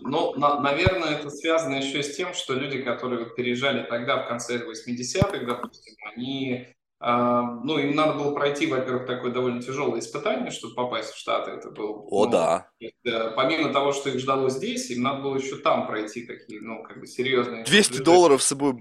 Но, 0.00 0.34
на, 0.34 0.60
наверное, 0.60 1.18
это 1.18 1.30
связано 1.30 1.76
еще 1.76 2.02
с 2.02 2.16
тем, 2.16 2.34
что 2.34 2.54
люди, 2.54 2.82
которые 2.82 3.26
переезжали 3.26 3.86
тогда, 3.86 4.24
в 4.24 4.28
конце 4.28 4.58
80-х, 4.58 5.38
допустим, 5.44 5.94
они 6.12 6.74
ну, 7.04 7.78
им 7.78 7.96
надо 7.96 8.14
было 8.14 8.32
пройти, 8.32 8.66
во-первых, 8.68 9.06
такое 9.06 9.32
довольно 9.32 9.60
тяжелое 9.60 9.98
испытание, 9.98 10.52
чтобы 10.52 10.74
попасть 10.74 11.12
в 11.12 11.18
Штаты. 11.18 11.50
Это 11.50 11.70
был, 11.70 12.06
О, 12.08 12.26
ну, 12.26 12.30
да. 12.30 12.68
Это, 12.78 13.32
помимо 13.34 13.72
того, 13.72 13.92
что 13.92 14.10
их 14.10 14.20
ждало 14.20 14.50
здесь, 14.50 14.88
им 14.90 15.02
надо 15.02 15.22
было 15.22 15.36
еще 15.36 15.56
там 15.56 15.88
пройти 15.88 16.24
такие, 16.24 16.60
ну, 16.60 16.84
как 16.84 17.00
бы 17.00 17.06
серьезные... 17.06 17.64
200 17.64 17.88
движения. 17.88 18.04
долларов 18.04 18.42
с 18.42 18.46
собой 18.46 18.74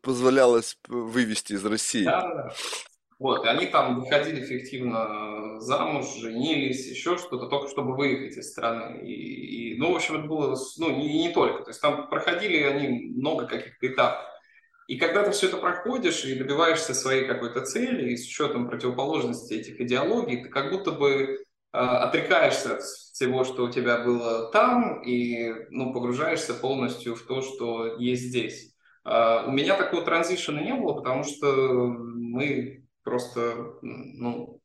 позволялось 0.00 0.78
вывести 0.88 1.52
из 1.52 1.66
России. 1.66 2.04
Да, 2.04 2.22
да. 2.22 2.52
Вот, 3.18 3.44
и 3.44 3.48
они 3.48 3.66
там 3.66 4.00
выходили 4.00 4.44
эффективно 4.44 5.58
замуж, 5.60 6.06
женились, 6.18 6.86
еще 6.86 7.16
что-то, 7.16 7.46
только 7.46 7.68
чтобы 7.68 7.94
выехать 7.94 8.36
из 8.36 8.50
страны. 8.50 9.00
И, 9.02 9.74
и 9.74 9.78
ну, 9.78 9.92
в 9.92 9.96
общем, 9.96 10.16
это 10.16 10.26
было, 10.26 10.56
ну, 10.78 10.90
не, 10.90 11.22
не 11.22 11.28
только. 11.30 11.64
То 11.64 11.70
есть 11.70 11.80
там 11.80 12.08
проходили 12.08 12.62
они 12.62 13.14
много 13.16 13.46
каких-то 13.46 13.86
этапов. 13.86 14.35
И 14.86 14.98
когда 14.98 15.24
ты 15.24 15.32
все 15.32 15.48
это 15.48 15.56
проходишь 15.56 16.24
и 16.24 16.34
добиваешься 16.34 16.94
своей 16.94 17.26
какой-то 17.26 17.62
цели, 17.62 18.12
и 18.12 18.16
с 18.16 18.26
учетом 18.26 18.68
противоположности 18.68 19.54
этих 19.54 19.80
идеологий, 19.80 20.44
ты 20.44 20.48
как 20.48 20.70
будто 20.70 20.92
бы 20.92 21.10
э, 21.12 21.36
отрекаешься 21.72 22.76
от 22.76 22.82
всего, 22.82 23.44
что 23.44 23.64
у 23.64 23.70
тебя 23.70 24.04
было 24.04 24.50
там, 24.52 25.02
и 25.02 25.52
ну, 25.70 25.92
погружаешься 25.92 26.54
полностью 26.54 27.16
в 27.16 27.22
то, 27.22 27.42
что 27.42 27.96
есть 27.98 28.22
здесь. 28.22 28.74
Э, 29.04 29.44
у 29.46 29.50
меня 29.50 29.76
такого 29.76 30.04
транзишена 30.04 30.62
не 30.62 30.74
было, 30.74 30.94
потому 30.94 31.24
что 31.24 31.52
мы 31.52 32.84
просто, 33.02 33.78
ну, 33.82 34.60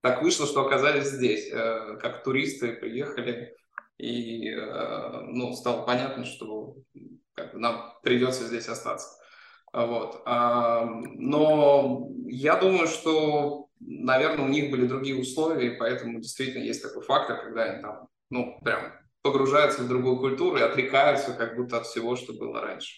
так 0.00 0.22
вышло, 0.22 0.46
что 0.46 0.64
оказались 0.64 1.06
здесь, 1.06 1.50
э, 1.50 1.96
как 2.00 2.22
туристы 2.22 2.72
приехали, 2.74 3.54
и 3.98 4.48
э, 4.50 5.20
ну, 5.28 5.54
стало 5.54 5.84
понятно, 5.84 6.24
что 6.24 6.76
как 7.34 7.52
бы, 7.52 7.58
нам 7.58 7.94
придется 8.02 8.44
здесь 8.44 8.68
остаться. 8.68 9.08
Вот. 9.72 10.22
Но 10.26 12.08
я 12.26 12.56
думаю, 12.56 12.86
что, 12.86 13.68
наверное, 13.80 14.44
у 14.44 14.48
них 14.48 14.70
были 14.70 14.86
другие 14.86 15.20
условия, 15.20 15.74
и 15.74 15.76
поэтому 15.76 16.20
действительно 16.20 16.62
есть 16.62 16.82
такой 16.82 17.02
фактор, 17.02 17.42
когда 17.42 17.64
они 17.64 17.82
там, 17.82 18.08
ну, 18.30 18.58
прям 18.62 18.92
погружаются 19.22 19.82
в 19.82 19.88
другую 19.88 20.18
культуру 20.18 20.58
и 20.58 20.62
отрекаются 20.62 21.32
как 21.32 21.56
будто 21.56 21.78
от 21.78 21.86
всего, 21.86 22.16
что 22.16 22.32
было 22.32 22.60
раньше. 22.60 22.96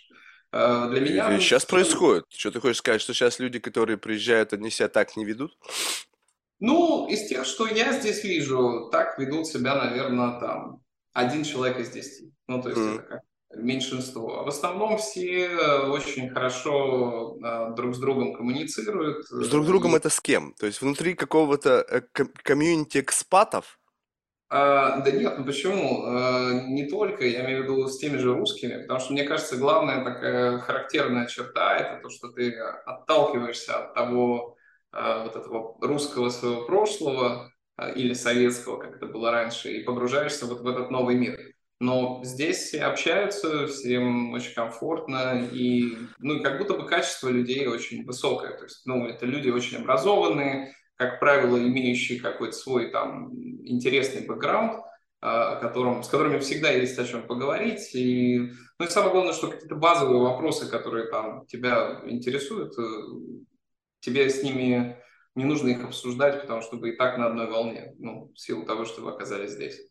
Э, 0.52 0.88
для 0.90 1.00
меня... 1.00 1.40
Сейчас 1.40 1.64
происходит. 1.64 2.26
Что 2.28 2.50
ты 2.50 2.60
хочешь 2.60 2.78
сказать, 2.78 3.00
что 3.00 3.14
сейчас 3.14 3.38
люди, 3.38 3.58
которые 3.58 3.98
приезжают, 3.98 4.52
они 4.52 4.70
себя 4.70 4.88
так 4.88 5.16
не 5.16 5.24
ведут? 5.24 5.56
Ну, 6.58 7.08
из 7.08 7.26
тех, 7.28 7.46
что 7.46 7.66
я 7.66 7.92
здесь 7.92 8.22
вижу, 8.22 8.90
так 8.92 9.18
ведут 9.18 9.46
себя, 9.46 9.76
наверное, 9.76 10.38
там 10.38 10.82
один 11.12 11.42
человек 11.42 11.78
из 11.78 11.90
десяти. 11.90 12.32
Ну, 12.46 12.62
то 12.62 12.68
есть 12.68 12.80
mm. 12.80 12.94
это 12.94 13.02
как 13.02 13.20
меньшинство. 13.54 14.44
В 14.44 14.48
основном 14.48 14.98
все 14.98 15.48
очень 15.88 16.30
хорошо 16.30 17.36
э, 17.42 17.74
друг 17.74 17.94
с 17.94 17.98
другом 17.98 18.34
коммуницируют. 18.34 19.26
С 19.26 19.48
друг 19.48 19.66
другом 19.66 19.94
и... 19.94 19.96
это 19.96 20.08
с 20.08 20.20
кем? 20.20 20.54
То 20.58 20.66
есть 20.66 20.80
внутри 20.80 21.14
какого-то 21.14 21.84
э, 21.88 22.00
комьюнити 22.42 22.98
экспатов? 22.98 23.78
А, 24.52 24.98
да 25.00 25.10
нет, 25.12 25.38
ну 25.38 25.44
почему? 25.44 26.04
А, 26.06 26.52
не 26.66 26.88
только, 26.88 27.24
я 27.24 27.44
имею 27.44 27.60
в 27.60 27.62
виду 27.64 27.88
с 27.88 27.98
теми 27.98 28.16
же 28.16 28.34
русскими, 28.34 28.82
потому 28.82 28.98
что 28.98 29.12
мне 29.12 29.22
кажется, 29.24 29.56
главная 29.56 30.04
такая 30.04 30.58
характерная 30.58 31.26
черта 31.26 31.76
это 31.76 32.02
то, 32.02 32.10
что 32.10 32.28
ты 32.32 32.56
отталкиваешься 32.56 33.78
от 33.78 33.94
того 33.94 34.56
а, 34.90 35.22
вот 35.22 35.36
этого 35.36 35.76
русского 35.80 36.30
своего 36.30 36.66
прошлого 36.66 37.52
а, 37.76 37.90
или 37.90 38.12
советского, 38.12 38.78
как 38.78 38.96
это 38.96 39.06
было 39.06 39.30
раньше, 39.30 39.70
и 39.70 39.84
погружаешься 39.84 40.46
вот 40.46 40.60
в 40.60 40.66
этот 40.66 40.90
новый 40.90 41.14
мир. 41.14 41.38
Но 41.80 42.20
здесь 42.24 42.58
все 42.58 42.82
общаются, 42.82 43.66
всем 43.66 44.32
очень 44.32 44.54
комфортно, 44.54 45.48
и, 45.50 45.96
ну, 46.18 46.34
и 46.34 46.42
как 46.42 46.58
будто 46.58 46.74
бы 46.74 46.86
качество 46.86 47.28
людей 47.30 47.66
очень 47.66 48.04
высокое. 48.04 48.56
То 48.56 48.64
есть, 48.64 48.82
ну, 48.84 49.06
это 49.06 49.24
люди 49.24 49.48
очень 49.48 49.78
образованные, 49.78 50.74
как 50.96 51.18
правило, 51.18 51.56
имеющие 51.56 52.20
какой-то 52.20 52.54
свой 52.54 52.90
там 52.90 53.32
интересный 53.64 54.26
бэкграунд, 54.26 54.82
а, 55.22 55.56
которым, 55.56 56.02
с 56.02 56.08
которыми 56.08 56.38
всегда 56.38 56.70
есть 56.70 56.98
о 56.98 57.06
чем 57.06 57.26
поговорить. 57.26 57.94
И, 57.94 58.52
ну 58.78 58.84
и 58.84 58.88
самое 58.88 59.12
главное, 59.12 59.32
что 59.32 59.48
какие-то 59.48 59.76
базовые 59.76 60.20
вопросы, 60.20 60.70
которые 60.70 61.06
там 61.06 61.46
тебя 61.46 62.02
интересуют, 62.04 62.78
э, 62.78 62.82
тебе 64.00 64.28
с 64.28 64.42
ними 64.42 64.98
не 65.34 65.44
нужно 65.44 65.68
их 65.68 65.84
обсуждать, 65.84 66.42
потому 66.42 66.60
что 66.60 66.76
вы 66.76 66.90
и 66.90 66.96
так 66.96 67.16
на 67.16 67.26
одной 67.26 67.50
волне, 67.50 67.94
ну, 67.98 68.32
в 68.34 68.38
силу 68.38 68.64
того, 68.64 68.84
что 68.84 69.00
вы 69.00 69.10
оказались 69.10 69.52
здесь. 69.52 69.89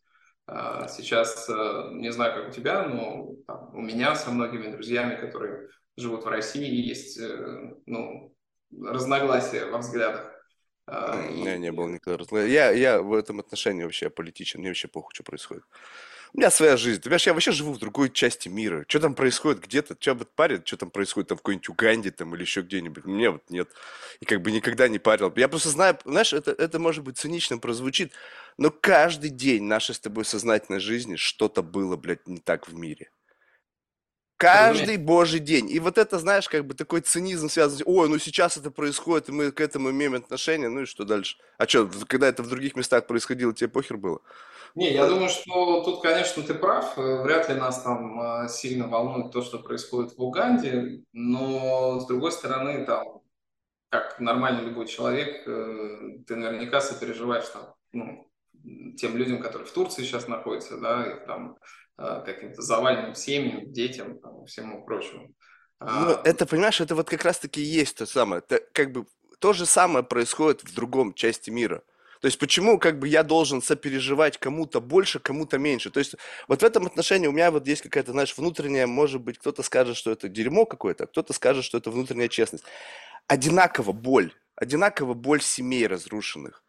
А, 0.52 0.88
сейчас, 0.88 1.48
э, 1.48 1.90
не 1.92 2.12
знаю, 2.12 2.34
как 2.34 2.50
у 2.50 2.52
тебя, 2.52 2.84
но 2.84 3.36
там, 3.46 3.76
у 3.76 3.82
меня 3.82 4.16
со 4.16 4.32
многими 4.32 4.72
друзьями, 4.72 5.16
которые 5.16 5.70
живут 5.96 6.24
в 6.24 6.28
России, 6.28 6.88
есть 6.88 7.20
э, 7.20 7.76
ну, 7.86 8.36
разногласия 8.72 9.66
во 9.66 9.78
взглядах. 9.78 10.34
А, 10.88 11.20
у 11.30 11.34
меня 11.34 11.60
не 11.60 11.72
было 11.72 11.88
никогда 11.88 12.42
Я, 12.42 12.72
я 12.72 13.00
в 13.00 13.14
этом 13.14 13.40
отношении 13.40 13.84
вообще 13.84 14.10
политичен, 14.10 14.62
мне 14.62 14.70
вообще 14.70 14.88
похуй, 14.88 15.12
что 15.14 15.24
происходит. 15.24 15.64
У 16.34 16.38
меня 16.38 16.52
своя 16.52 16.78
жизнь. 16.78 17.00
Ты 17.00 17.06
понимаешь, 17.06 17.26
я 17.26 17.34
вообще 17.34 17.52
живу 17.52 17.74
в 17.74 17.80
другой 17.80 18.12
части 18.12 18.50
мира. 18.50 18.86
Что 18.88 19.00
там 19.00 19.16
происходит 19.16 19.64
где-то? 19.64 19.96
Что 20.00 20.14
вот 20.14 20.30
парит? 20.36 20.68
Что 20.68 20.78
там 20.78 20.92
происходит 20.92 21.30
там 21.30 21.38
в 21.38 21.42
какой-нибудь 21.42 21.70
Уганде 21.70 22.12
там 22.12 22.36
или 22.36 22.42
еще 22.42 22.62
где-нибудь? 22.62 23.06
Мне 23.06 23.32
вот 23.32 23.44
нет. 23.50 23.70
И 24.20 24.26
как 24.26 24.42
бы 24.42 24.52
никогда 24.52 24.88
не 24.88 25.00
парил. 25.00 25.34
Я 25.36 25.48
просто 25.48 25.70
знаю, 25.70 25.98
знаешь, 26.06 26.34
это, 26.34 26.52
это 26.52 26.78
может 26.78 27.04
быть 27.04 27.18
цинично 27.18 27.58
прозвучит, 27.58 28.14
но 28.58 28.70
каждый 28.70 29.32
день 29.32 29.64
нашей 29.64 29.96
с 29.96 30.00
тобой 30.00 30.24
сознательной 30.24 30.80
жизни 30.80 31.16
что-то 31.16 31.64
было, 31.64 31.96
блядь, 31.96 32.28
не 32.28 32.38
так 32.38 32.68
в 32.68 32.76
мире. 32.76 33.10
Каждый 34.40 34.96
божий 34.96 35.42
день. 35.42 35.70
И 35.70 35.80
вот 35.80 35.98
это, 35.98 36.18
знаешь, 36.18 36.48
как 36.48 36.66
бы 36.66 36.74
такой 36.74 37.02
цинизм 37.02 37.50
связан. 37.50 37.82
Ой, 37.86 38.08
ну 38.08 38.18
сейчас 38.20 38.56
это 38.56 38.72
происходит, 38.72 39.28
и 39.28 39.34
мы 39.34 39.52
к 39.52 39.60
этому 39.60 39.92
имеем 39.92 40.16
отношение, 40.16 40.70
ну 40.70 40.82
и 40.82 40.86
что 40.86 41.04
дальше? 41.04 41.38
А 41.58 41.68
что, 41.68 41.90
когда 42.08 42.30
это 42.30 42.42
в 42.42 42.48
других 42.48 42.78
местах 42.78 43.06
происходило, 43.06 43.54
тебе 43.54 43.68
похер 43.68 43.98
было? 43.98 44.22
Не, 44.76 44.94
я 44.94 45.08
думаю, 45.08 45.28
что 45.28 45.84
тут, 45.84 46.02
конечно, 46.02 46.42
ты 46.42 46.54
прав. 46.54 46.96
Вряд 46.96 47.50
ли 47.50 47.56
нас 47.56 47.82
там 47.84 48.22
э, 48.22 48.48
сильно 48.48 48.88
волнует 48.88 49.34
то, 49.34 49.42
что 49.42 49.60
происходит 49.60 50.18
в 50.18 50.22
Уганде, 50.22 51.04
но 51.12 52.00
с 52.00 52.08
другой 52.08 52.32
стороны, 52.32 52.86
там, 52.86 53.22
как 53.90 54.22
нормальный 54.22 54.64
любой 54.64 54.88
человек, 54.88 55.46
э, 55.48 56.20
ты 56.26 56.38
наверняка 56.38 56.80
сопереживаешь 56.80 57.50
там, 57.50 57.74
ну, 57.92 58.32
тем 58.98 59.18
людям, 59.18 59.42
которые 59.42 59.68
в 59.68 59.72
Турции 59.74 60.04
сейчас 60.04 60.30
находятся, 60.30 60.78
да, 60.78 61.04
и 61.04 61.26
там 61.28 61.58
Э, 61.58 61.89
каким-то 62.00 62.62
заваленным 62.62 63.16
семьям, 63.16 63.72
детям 63.72 64.20
там, 64.20 64.44
и 64.44 64.48
всему 64.48 64.86
прочему. 64.86 65.34
Ну, 65.80 65.88
а, 65.88 66.22
это, 66.26 66.46
понимаешь, 66.46 66.82
это 66.82 66.96
вот 66.96 67.10
как 67.10 67.24
раз-таки 67.24 67.62
есть 67.62 67.98
то 67.98 68.06
самое. 68.06 68.42
Это 68.46 68.64
как 68.74 68.92
бы 68.92 69.06
то 69.40 69.54
же 69.54 69.66
самое 69.66 70.04
происходит 70.04 70.64
в 70.64 70.74
другом 70.74 71.14
части 71.14 71.50
мира. 71.50 71.84
То 72.22 72.26
есть 72.26 72.38
почему 72.38 72.78
как 72.78 73.00
бы 73.00 73.08
я 73.08 73.24
должен 73.24 73.62
сопереживать 73.62 74.38
кому-то 74.38 74.82
больше, 74.82 75.20
кому-то 75.20 75.58
меньше? 75.58 75.90
То 75.90 76.00
есть 76.00 76.16
вот 76.50 76.62
в 76.62 76.66
этом 76.66 76.86
отношении 76.86 77.28
у 77.28 77.32
меня 77.32 77.50
вот 77.50 77.66
есть 77.66 77.82
какая-то, 77.82 78.12
знаешь, 78.12 78.38
внутренняя, 78.38 78.88
может 78.88 79.22
быть, 79.22 79.38
кто-то 79.38 79.64
скажет, 79.64 79.96
что 79.96 80.12
это 80.12 80.28
дерьмо 80.28 80.66
какое-то, 80.66 81.06
а 81.06 81.08
кто-то 81.08 81.32
скажет, 81.32 81.64
что 81.64 81.78
это 81.78 81.92
внутренняя 81.92 82.28
честность. 82.28 82.66
Одинаково 83.28 83.94
боль, 83.94 84.34
одинаково 84.56 85.14
боль 85.14 85.42
семей 85.42 85.88
разрушенных, 85.88 86.62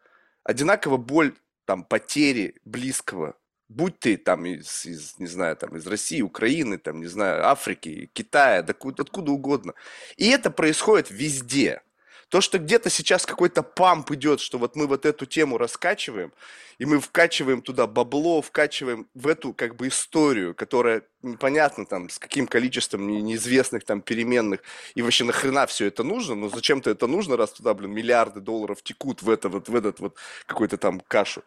одинаково 0.43 0.95
боль 0.95 1.35
там 1.65 1.83
потери 1.83 2.55
близкого, 2.63 3.35
будь 3.71 3.99
ты 3.99 4.17
там 4.17 4.45
из, 4.45 4.85
из, 4.85 5.17
не 5.19 5.27
знаю, 5.27 5.55
там 5.55 5.75
из 5.75 5.87
России, 5.87 6.21
Украины, 6.21 6.77
там, 6.77 6.99
не 6.99 7.07
знаю, 7.07 7.47
Африки, 7.47 8.09
Китая, 8.13 8.61
да 8.61 8.73
откуда 8.73 9.31
угодно. 9.31 9.73
И 10.17 10.27
это 10.27 10.51
происходит 10.51 11.09
везде. 11.09 11.81
То, 12.29 12.39
что 12.39 12.59
где-то 12.59 12.89
сейчас 12.89 13.25
какой-то 13.25 13.61
памп 13.61 14.11
идет, 14.11 14.39
что 14.39 14.57
вот 14.57 14.75
мы 14.75 14.87
вот 14.87 15.05
эту 15.05 15.25
тему 15.25 15.57
раскачиваем, 15.57 16.31
и 16.77 16.85
мы 16.85 16.99
вкачиваем 16.99 17.61
туда 17.61 17.87
бабло, 17.87 18.41
вкачиваем 18.41 19.07
в 19.13 19.27
эту 19.27 19.53
как 19.53 19.75
бы 19.75 19.89
историю, 19.89 20.55
которая 20.55 21.03
непонятно 21.23 21.85
там 21.85 22.09
с 22.09 22.19
каким 22.19 22.47
количеством 22.47 23.07
неизвестных 23.07 23.83
там 23.83 24.01
переменных, 24.01 24.61
и 24.95 25.01
вообще 25.01 25.23
нахрена 25.23 25.65
все 25.67 25.87
это 25.87 26.03
нужно, 26.03 26.35
но 26.35 26.49
зачем-то 26.49 26.89
это 26.89 27.07
нужно, 27.07 27.37
раз 27.37 27.51
туда, 27.51 27.73
блин, 27.73 27.91
миллиарды 27.91 28.39
долларов 28.39 28.81
текут 28.83 29.21
в 29.21 29.29
это 29.29 29.49
вот, 29.49 29.69
в 29.69 29.75
этот 29.75 29.99
вот 29.99 30.17
какой-то 30.45 30.77
там 30.77 30.99
кашу. 30.99 31.43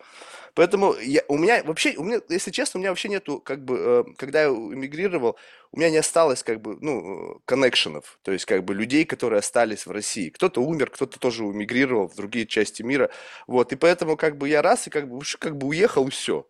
Поэтому 0.54 0.94
я, 0.94 1.22
у 1.26 1.36
меня 1.36 1.64
вообще, 1.64 1.94
у 1.96 2.04
меня, 2.04 2.20
если 2.28 2.52
честно, 2.52 2.78
у 2.78 2.80
меня 2.80 2.90
вообще 2.90 3.08
нету, 3.08 3.40
как 3.40 3.64
бы, 3.64 3.76
э, 3.76 4.04
когда 4.16 4.42
я 4.42 4.48
эмигрировал, 4.48 5.36
у 5.72 5.78
меня 5.78 5.90
не 5.90 5.96
осталось, 5.96 6.44
как 6.44 6.60
бы, 6.60 6.76
ну, 6.80 7.40
коннекшенов, 7.44 8.18
то 8.22 8.30
есть, 8.30 8.44
как 8.44 8.64
бы, 8.64 8.74
людей, 8.74 9.04
которые 9.04 9.40
остались 9.40 9.86
в 9.86 9.90
России. 9.90 10.30
Кто-то 10.30 10.62
умер, 10.62 10.90
кто-то 10.90 11.18
тоже 11.18 11.42
эмигрировал 11.42 12.08
в 12.08 12.14
другие 12.14 12.46
части 12.46 12.82
мира, 12.82 13.10
вот, 13.48 13.72
и 13.72 13.76
поэтому, 13.76 14.16
как 14.16 14.38
бы, 14.38 14.48
я 14.48 14.62
раз 14.62 14.86
и, 14.86 14.90
как 14.90 15.08
бы, 15.08 15.20
как 15.40 15.56
бы 15.56 15.66
уехал, 15.66 16.06
и 16.06 16.10
все. 16.10 16.46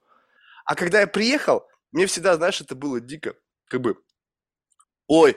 А 0.67 0.75
когда 0.75 1.01
я 1.01 1.07
приехал, 1.07 1.67
мне 1.95 2.07
всегда, 2.07 2.37
знаешь, 2.37 2.61
это 2.61 2.75
было 2.75 3.01
дико, 3.01 3.35
как 3.69 3.81
бы, 3.81 3.97
ой, 5.07 5.37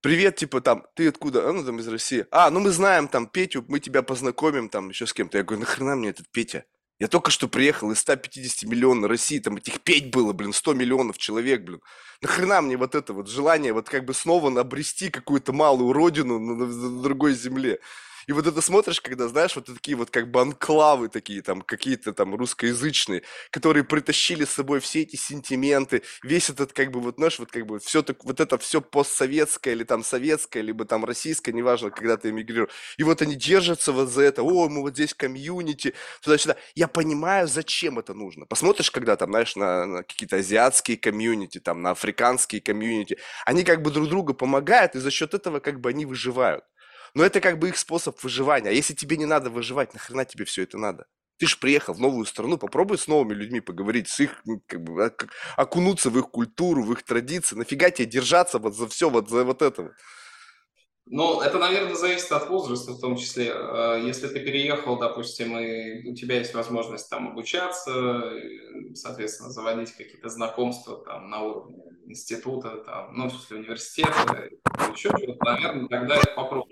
привет, 0.00 0.36
типа, 0.36 0.60
там, 0.60 0.84
ты 0.94 1.08
откуда? 1.08 1.48
А, 1.48 1.52
ну, 1.52 1.64
там, 1.64 1.78
из 1.78 1.88
России. 1.88 2.26
А, 2.30 2.50
ну, 2.50 2.60
мы 2.60 2.70
знаем, 2.70 3.08
там, 3.08 3.26
Петю, 3.26 3.64
мы 3.68 3.80
тебя 3.80 4.02
познакомим, 4.02 4.68
там, 4.68 4.88
еще 4.88 5.06
с 5.06 5.12
кем-то. 5.12 5.38
Я 5.38 5.44
говорю, 5.44 5.60
нахрена 5.60 5.94
мне 5.96 6.10
этот 6.10 6.28
Петя? 6.30 6.64
Я 6.98 7.08
только 7.08 7.30
что 7.30 7.48
приехал 7.48 7.90
из 7.90 8.00
150 8.00 8.68
миллионов 8.68 9.10
России, 9.10 9.38
там 9.38 9.56
этих 9.56 9.80
петь 9.80 10.10
было, 10.10 10.32
блин, 10.32 10.52
100 10.52 10.74
миллионов 10.74 11.18
человек, 11.18 11.62
блин. 11.62 11.80
Нахрена 12.20 12.60
мне 12.62 12.76
вот 12.76 12.94
это 12.94 13.12
вот 13.12 13.28
желание 13.28 13.72
вот 13.72 13.88
как 13.88 14.04
бы 14.04 14.12
снова 14.12 14.60
обрести 14.60 15.10
какую-то 15.10 15.52
малую 15.52 15.92
родину 15.92 16.38
на, 16.38 16.54
на, 16.54 16.66
на 16.66 17.02
другой 17.02 17.34
земле? 17.34 17.80
И 18.26 18.32
вот 18.32 18.46
это 18.46 18.60
смотришь, 18.60 19.00
когда, 19.00 19.28
знаешь, 19.28 19.56
вот 19.56 19.66
такие 19.66 19.96
вот 19.96 20.10
как 20.10 20.30
бы 20.30 20.40
анклавы 20.40 21.08
такие, 21.08 21.42
там, 21.42 21.62
какие-то 21.62 22.12
там 22.12 22.34
русскоязычные, 22.34 23.22
которые 23.50 23.84
притащили 23.84 24.44
с 24.44 24.50
собой 24.50 24.80
все 24.80 25.02
эти 25.02 25.16
сентименты, 25.16 26.02
весь 26.22 26.50
этот 26.50 26.72
как 26.72 26.90
бы 26.90 27.00
вот, 27.00 27.16
знаешь, 27.16 27.38
вот 27.38 27.50
как 27.50 27.66
бы 27.66 27.78
все 27.78 28.02
так, 28.02 28.24
вот 28.24 28.40
это 28.40 28.58
все 28.58 28.80
постсоветское 28.80 29.74
или 29.74 29.84
там 29.84 30.02
советское, 30.04 30.62
либо 30.62 30.84
там 30.84 31.04
российское, 31.04 31.52
неважно, 31.52 31.90
когда 31.90 32.16
ты 32.16 32.30
эмигрируешь. 32.30 32.70
И 32.96 33.02
вот 33.02 33.22
они 33.22 33.36
держатся 33.36 33.92
вот 33.92 34.08
за 34.08 34.22
это, 34.22 34.42
о, 34.42 34.68
мы 34.68 34.82
вот 34.82 34.94
здесь 34.94 35.14
комьюнити, 35.14 35.94
туда-сюда. 36.22 36.56
Я 36.74 36.88
понимаю, 36.88 37.48
зачем 37.48 37.98
это 37.98 38.14
нужно. 38.14 38.46
Посмотришь, 38.46 38.90
когда 38.90 39.16
там, 39.16 39.30
знаешь, 39.30 39.56
на, 39.56 39.86
на 39.86 40.02
какие-то 40.02 40.36
азиатские 40.36 40.96
комьюнити, 40.96 41.58
там, 41.58 41.82
на 41.82 41.90
африканские 41.90 42.60
комьюнити, 42.60 43.18
они 43.46 43.64
как 43.64 43.82
бы 43.82 43.90
друг 43.90 44.08
другу 44.08 44.34
помогают, 44.34 44.94
и 44.94 44.98
за 44.98 45.10
счет 45.10 45.34
этого 45.34 45.60
как 45.60 45.80
бы 45.80 45.90
они 45.90 46.06
выживают. 46.06 46.64
Но 47.14 47.24
это 47.24 47.40
как 47.40 47.58
бы 47.58 47.68
их 47.68 47.76
способ 47.76 48.22
выживания. 48.22 48.70
А 48.70 48.72
если 48.72 48.94
тебе 48.94 49.16
не 49.16 49.26
надо 49.26 49.50
выживать, 49.50 49.92
нахрена 49.92 50.24
тебе 50.24 50.44
все 50.44 50.62
это 50.62 50.78
надо? 50.78 51.06
Ты 51.38 51.46
же 51.46 51.56
приехал 51.58 51.92
в 51.92 52.00
новую 52.00 52.24
страну, 52.24 52.56
попробуй 52.56 52.98
с 52.98 53.08
новыми 53.08 53.34
людьми 53.34 53.60
поговорить, 53.60 54.08
с 54.08 54.20
их, 54.20 54.42
как 54.66 54.82
бы, 54.82 55.12
окунуться 55.56 56.08
в 56.08 56.18
их 56.18 56.30
культуру, 56.30 56.84
в 56.84 56.92
их 56.92 57.02
традиции. 57.02 57.56
Нафига 57.56 57.90
тебе 57.90 58.06
держаться 58.06 58.58
вот 58.58 58.76
за 58.76 58.86
все, 58.86 59.10
вот 59.10 59.28
за 59.28 59.44
вот 59.44 59.60
это 59.60 59.92
Ну, 61.06 61.40
это, 61.40 61.58
наверное, 61.58 61.96
зависит 61.96 62.30
от 62.30 62.48
возраста 62.48 62.92
в 62.92 63.00
том 63.00 63.16
числе. 63.16 63.50
Э, 63.52 64.00
если 64.04 64.28
ты 64.28 64.40
переехал, 64.40 64.98
допустим, 64.98 65.58
и 65.58 66.08
у 66.08 66.14
тебя 66.14 66.38
есть 66.38 66.54
возможность 66.54 67.10
там 67.10 67.32
обучаться, 67.32 68.32
соответственно, 68.94 69.50
заводить 69.50 69.92
какие-то 69.92 70.28
знакомства 70.28 71.04
там 71.04 71.28
на 71.28 71.42
уровне 71.42 71.82
института, 72.06 72.78
там, 72.84 73.14
ну, 73.16 73.26
в 73.26 73.32
смысле 73.32 73.58
университета, 73.58 74.48
еще 74.92 75.10
наверное, 75.40 75.88
тогда 75.88 76.16
это 76.16 76.32
попроще. 76.36 76.71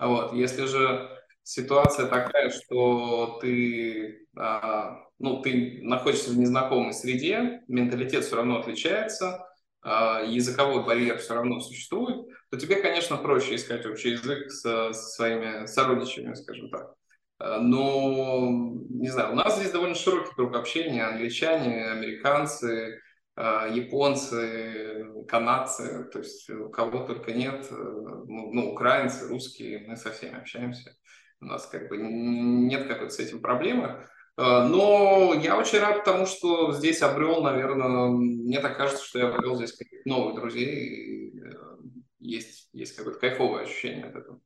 Вот. 0.00 0.32
Если 0.32 0.64
же 0.64 1.10
ситуация 1.42 2.06
такая, 2.06 2.50
что 2.50 3.38
ты, 3.40 4.26
а, 4.36 4.96
ну, 5.18 5.42
ты 5.42 5.80
находишься 5.82 6.30
в 6.30 6.38
незнакомой 6.38 6.94
среде, 6.94 7.62
менталитет 7.68 8.24
все 8.24 8.36
равно 8.36 8.58
отличается, 8.58 9.46
а, 9.82 10.22
языковой 10.22 10.84
барьер 10.84 11.18
все 11.18 11.34
равно 11.34 11.60
существует, 11.60 12.26
то 12.50 12.58
тебе, 12.58 12.76
конечно, 12.76 13.16
проще 13.16 13.56
искать 13.56 13.86
общий 13.86 14.10
язык 14.10 14.50
со, 14.50 14.92
со 14.92 15.08
своими 15.10 15.66
сородичами, 15.66 16.34
скажем 16.34 16.70
так. 16.70 16.94
А, 17.38 17.58
но, 17.60 18.48
не 18.88 19.08
знаю, 19.08 19.32
у 19.32 19.36
нас 19.36 19.56
здесь 19.56 19.70
довольно 19.70 19.94
широкий 19.94 20.34
круг 20.34 20.54
общения, 20.54 21.04
англичане, 21.04 21.86
американцы, 21.86 22.94
а, 22.96 23.09
японцы, 23.36 25.06
канадцы, 25.28 26.08
то 26.12 26.18
есть 26.18 26.50
кого 26.72 27.06
только 27.06 27.32
нет, 27.32 27.66
э, 27.70 27.74
ну, 27.74 28.52
ну, 28.52 28.72
украинцы, 28.72 29.28
русские, 29.28 29.86
мы 29.86 29.96
со 29.96 30.10
всеми 30.10 30.38
общаемся. 30.38 30.96
У 31.40 31.46
нас 31.46 31.66
как 31.66 31.88
бы 31.88 31.96
нет 31.96 32.86
какой-то 32.86 33.14
с 33.14 33.18
этим 33.18 33.40
проблемы. 33.40 34.06
А, 34.36 34.66
но 34.66 35.34
я 35.34 35.56
очень 35.56 35.78
рад 35.78 36.04
тому, 36.04 36.26
что 36.26 36.72
здесь 36.72 37.02
обрел, 37.02 37.42
наверное, 37.42 38.08
мне 38.08 38.60
так 38.60 38.76
кажется, 38.76 39.04
что 39.04 39.18
я 39.18 39.28
обрел 39.28 39.56
здесь 39.56 39.72
каких-то 39.72 40.08
новых 40.08 40.34
друзей. 40.36 41.32
Э, 41.38 41.76
есть, 42.18 42.68
есть 42.72 42.96
какое-то 42.96 43.20
кайфовое 43.20 43.64
ощущение 43.64 44.06
от 44.06 44.16
этого. 44.16 44.40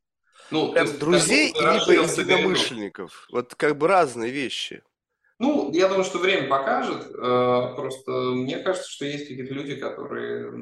Ну, 0.51 0.73
Прям 0.73 0.87
есть, 0.87 0.99
друзей 0.99 1.53
либо 1.55 2.03
единомышленников. 2.03 3.27
Вот 3.33 3.55
как 3.55 3.77
бы 3.77 3.89
разные 3.89 4.31
вещи. 4.31 4.83
Ну, 5.41 5.73
я 5.73 5.89
думаю, 5.89 6.05
что 6.05 6.19
время 6.19 6.49
покажет. 6.49 7.07
Э, 7.11 7.75
просто 7.75 8.13
мне 8.35 8.59
кажется, 8.59 8.89
что 8.89 9.05
есть 9.05 9.29
какие-то 9.29 9.53
люди, 9.53 9.75
которые, 9.77 10.53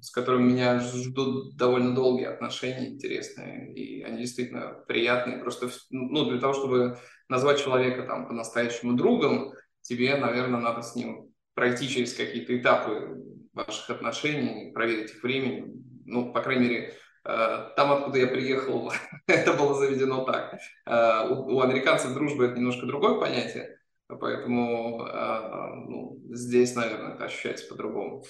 с 0.00 0.10
которыми 0.10 0.52
меня 0.52 0.78
ждут 0.80 1.56
довольно 1.56 1.94
долгие 1.94 2.26
отношения, 2.26 2.88
интересные, 2.88 3.72
и 3.74 4.02
они 4.02 4.18
действительно 4.18 4.84
приятные. 4.86 5.38
Просто 5.38 5.70
ну, 5.90 6.28
для 6.28 6.38
того, 6.38 6.52
чтобы 6.52 6.98
назвать 7.28 7.62
человека 7.62 8.02
там 8.02 8.28
по-настоящему 8.28 8.92
другом, 8.92 9.54
тебе, 9.80 10.16
наверное, 10.16 10.60
надо 10.60 10.82
с 10.82 10.94
ним 10.94 11.32
пройти 11.54 11.88
через 11.88 12.12
какие-то 12.14 12.56
этапы 12.58 13.22
ваших 13.54 13.88
отношений, 13.88 14.72
проверить 14.72 15.12
их 15.12 15.22
временем. 15.22 15.82
Ну, 16.04 16.30
по 16.30 16.42
крайней 16.42 16.68
мере, 16.68 16.94
э, 17.24 17.70
там, 17.74 17.92
откуда 17.92 18.18
я 18.18 18.26
приехал, 18.26 18.92
это 19.26 19.54
было 19.54 19.74
заведено 19.74 20.24
так. 20.24 20.58
Э, 20.84 21.26
у 21.30 21.58
американцев 21.60 22.12
дружба– 22.12 22.44
это 22.46 22.58
немножко 22.58 22.84
другое 22.84 23.18
понятие. 23.18 23.78
Поэтому 24.08 25.06
э, 25.06 25.74
ну, 25.88 26.20
здесь, 26.30 26.74
наверное, 26.74 27.14
это 27.14 27.24
ощущается 27.24 27.66
по-другому. 27.68 28.24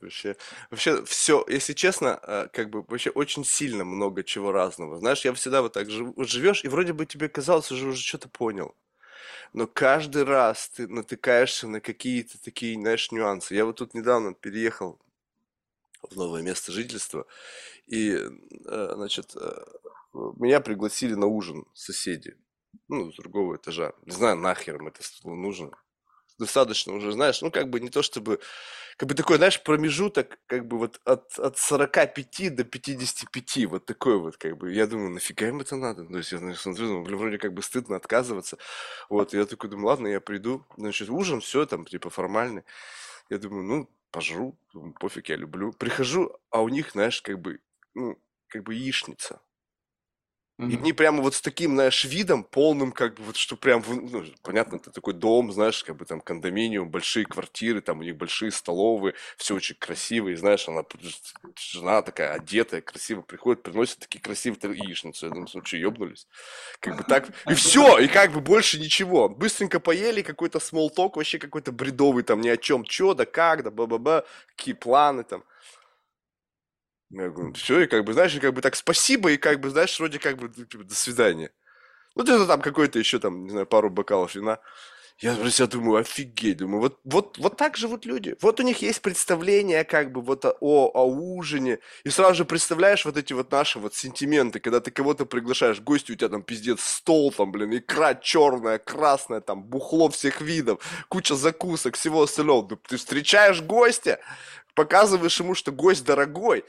Вообще, 0.00 0.36
вообще 0.70 1.04
все, 1.04 1.44
если 1.48 1.72
честно, 1.72 2.20
э, 2.22 2.48
как 2.52 2.70
бы 2.70 2.82
вообще 2.86 3.10
очень 3.10 3.44
сильно 3.44 3.84
много 3.84 4.22
чего 4.22 4.52
разного. 4.52 4.98
Знаешь, 4.98 5.24
я 5.24 5.32
всегда 5.34 5.62
вот 5.62 5.72
так 5.72 5.90
жив, 5.90 6.12
вот 6.16 6.28
живешь, 6.28 6.64
и 6.64 6.68
вроде 6.68 6.92
бы 6.92 7.06
тебе 7.06 7.28
казалось, 7.28 7.72
уже 7.72 7.88
уже 7.88 8.00
что-то 8.02 8.28
понял. 8.28 8.74
Но 9.52 9.66
каждый 9.66 10.24
раз 10.24 10.68
ты 10.70 10.88
натыкаешься 10.88 11.68
на 11.68 11.80
какие-то 11.80 12.42
такие, 12.42 12.74
знаешь, 12.76 13.12
нюансы. 13.12 13.54
Я 13.54 13.64
вот 13.66 13.76
тут 13.76 13.94
недавно 13.94 14.34
переехал 14.34 15.00
в 16.02 16.16
новое 16.16 16.42
место 16.42 16.72
жительства, 16.72 17.26
и, 17.86 18.12
э, 18.14 18.92
значит, 18.94 19.34
меня 20.14 20.60
пригласили 20.60 21.14
на 21.14 21.26
ужин 21.26 21.66
соседи 21.74 22.36
ну, 22.88 23.12
с 23.12 23.16
другого 23.16 23.56
этажа. 23.56 23.92
Не 24.06 24.12
знаю, 24.12 24.36
нахер 24.36 24.76
им 24.76 24.88
это 24.88 25.00
нужно. 25.24 25.70
Достаточно 26.38 26.94
уже, 26.94 27.12
знаешь, 27.12 27.42
ну, 27.42 27.50
как 27.50 27.68
бы 27.68 27.80
не 27.80 27.90
то 27.90 28.02
чтобы, 28.02 28.40
как 28.96 29.08
бы 29.08 29.14
такой, 29.14 29.36
знаешь, 29.36 29.62
промежуток, 29.62 30.38
как 30.46 30.66
бы 30.66 30.78
вот 30.78 31.00
от, 31.04 31.38
от 31.38 31.58
45 31.58 32.54
до 32.54 32.64
55, 32.64 33.66
вот 33.66 33.84
такой 33.86 34.18
вот, 34.18 34.38
как 34.38 34.56
бы, 34.56 34.72
я 34.72 34.86
думаю, 34.86 35.10
нафига 35.10 35.48
им 35.48 35.60
это 35.60 35.76
надо? 35.76 36.06
То 36.06 36.16
есть 36.16 36.32
я 36.32 36.38
значит, 36.38 36.60
смотрю, 36.62 36.88
ну, 36.88 37.02
блин, 37.04 37.18
вроде 37.18 37.38
как 37.38 37.52
бы 37.52 37.62
стыдно 37.62 37.96
отказываться. 37.96 38.56
Вот, 39.10 39.34
я 39.34 39.44
такой 39.44 39.68
думаю, 39.70 39.88
ладно, 39.88 40.06
я 40.08 40.20
приду, 40.20 40.64
значит, 40.78 41.10
ужин, 41.10 41.40
все 41.40 41.66
там, 41.66 41.84
типа, 41.84 42.08
формальный. 42.10 42.64
Я 43.30 43.38
думаю, 43.38 43.64
ну, 43.64 43.90
пожру, 44.10 44.58
пофиг, 44.98 45.28
я 45.28 45.36
люблю. 45.36 45.72
Прихожу, 45.72 46.36
а 46.50 46.62
у 46.62 46.68
них, 46.68 46.92
знаешь, 46.92 47.22
как 47.22 47.38
бы, 47.40 47.60
ну, 47.94 48.18
как 48.48 48.64
бы 48.64 48.74
яичница. 48.74 49.40
И 50.68 50.76
они 50.76 50.92
прямо 50.92 51.22
вот 51.22 51.34
с 51.34 51.40
таким, 51.40 51.74
знаешь, 51.74 52.04
видом 52.04 52.44
полным, 52.44 52.92
как 52.92 53.14
бы 53.14 53.22
вот, 53.24 53.36
что 53.36 53.56
прям, 53.56 53.82
ну, 53.86 54.24
понятно, 54.42 54.76
это 54.76 54.90
такой 54.90 55.14
дом, 55.14 55.52
знаешь, 55.52 55.82
как 55.82 55.96
бы 55.96 56.04
там 56.04 56.20
кондоминиум, 56.20 56.90
большие 56.90 57.24
квартиры, 57.24 57.80
там 57.80 58.00
у 58.00 58.02
них 58.02 58.16
большие 58.16 58.50
столовые, 58.50 59.14
все 59.36 59.54
очень 59.54 59.76
красиво, 59.76 60.28
и 60.28 60.34
знаешь, 60.34 60.68
она, 60.68 60.84
жена 61.56 62.02
такая 62.02 62.34
одетая, 62.34 62.80
красиво 62.80 63.22
приходит, 63.22 63.62
приносит 63.62 64.00
такие 64.00 64.20
красивые 64.20 64.76
яичницы. 64.76 65.26
Я 65.26 65.30
думаю, 65.30 65.48
что, 65.48 65.76
ебнулись? 65.76 66.26
Как 66.80 66.96
бы 66.96 67.04
так, 67.04 67.28
и 67.48 67.54
все, 67.54 67.98
и 67.98 68.08
как 68.08 68.32
бы 68.32 68.40
больше 68.40 68.78
ничего. 68.78 69.28
Быстренько 69.28 69.80
поели, 69.80 70.22
какой-то 70.22 70.60
смолток 70.60 71.16
вообще 71.16 71.38
какой-то 71.38 71.72
бредовый, 71.72 72.22
там 72.22 72.40
ни 72.40 72.48
о 72.48 72.56
чем, 72.56 72.84
что, 72.84 73.14
да 73.14 73.24
как, 73.24 73.62
да 73.62 73.70
ба-ба-ба, 73.70 74.26
какие 74.56 74.74
планы 74.74 75.24
там. 75.24 75.44
Я 77.10 77.28
говорю, 77.28 77.52
все, 77.54 77.80
и 77.80 77.86
как 77.86 78.04
бы, 78.04 78.12
знаешь, 78.12 78.34
и 78.34 78.40
как 78.40 78.54
бы 78.54 78.60
так 78.60 78.76
спасибо, 78.76 79.32
и 79.32 79.36
как 79.36 79.60
бы, 79.60 79.70
знаешь, 79.70 79.98
вроде 79.98 80.18
как 80.18 80.36
бы, 80.36 80.48
типа, 80.48 80.84
до 80.84 80.94
свидания. 80.94 81.50
Ну, 82.14 82.22
где-то 82.22 82.46
там 82.46 82.60
какой-то 82.60 82.98
еще 82.98 83.18
там, 83.18 83.44
не 83.44 83.50
знаю, 83.50 83.66
пару 83.66 83.90
бокалов 83.90 84.34
вина. 84.34 84.60
Я 85.18 85.34
про 85.34 85.50
себя 85.50 85.66
думаю, 85.66 86.00
офигеть, 86.00 86.56
думаю, 86.58 86.80
вот, 86.80 87.00
вот, 87.04 87.36
вот 87.36 87.58
так 87.58 87.76
живут 87.76 88.06
люди. 88.06 88.36
Вот 88.40 88.58
у 88.58 88.62
них 88.62 88.80
есть 88.80 89.02
представление 89.02 89.84
как 89.84 90.12
бы 90.12 90.22
вот 90.22 90.46
о, 90.46 90.50
о 90.60 91.04
ужине. 91.04 91.80
И 92.04 92.08
сразу 92.08 92.36
же 92.36 92.44
представляешь 92.46 93.04
вот 93.04 93.18
эти 93.18 93.34
вот 93.34 93.52
наши 93.52 93.78
вот 93.78 93.94
сентименты, 93.94 94.60
когда 94.60 94.80
ты 94.80 94.90
кого-то 94.90 95.26
приглашаешь, 95.26 95.80
гости 95.80 96.12
у 96.12 96.14
тебя 96.14 96.30
там 96.30 96.42
пиздец, 96.42 96.80
стол 96.80 97.32
там, 97.32 97.52
блин, 97.52 97.76
икра 97.76 98.14
черная, 98.14 98.78
красная, 98.78 99.42
там, 99.42 99.62
бухло 99.62 100.08
всех 100.08 100.40
видов, 100.40 100.80
куча 101.08 101.34
закусок, 101.34 101.96
всего 101.96 102.22
остального. 102.22 102.78
Ты 102.88 102.96
встречаешь 102.96 103.60
гостя, 103.60 104.20
показываешь 104.74 105.38
ему, 105.38 105.54
что 105.54 105.70
гость 105.70 106.04
дорогой, 106.06 106.64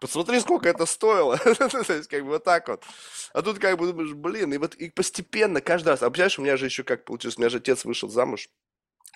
Посмотри, 0.00 0.40
сколько 0.40 0.68
это 0.68 0.84
стоило. 0.84 1.36
То 1.38 1.94
есть, 1.94 2.08
как 2.08 2.22
бы 2.22 2.30
вот 2.30 2.44
так 2.44 2.68
вот. 2.68 2.84
А 3.32 3.42
тут 3.42 3.58
как 3.58 3.78
бы 3.78 3.86
думаешь, 3.86 4.12
блин, 4.12 4.52
и 4.52 4.58
вот 4.58 4.74
и 4.74 4.90
постепенно, 4.90 5.60
каждый 5.60 5.88
раз. 5.88 6.02
А 6.02 6.08
у 6.08 6.42
меня 6.42 6.56
же 6.56 6.66
еще 6.66 6.82
как 6.82 7.04
получилось, 7.04 7.38
у 7.38 7.40
меня 7.40 7.48
же 7.48 7.58
отец 7.58 7.84
вышел 7.84 8.08
замуж 8.08 8.48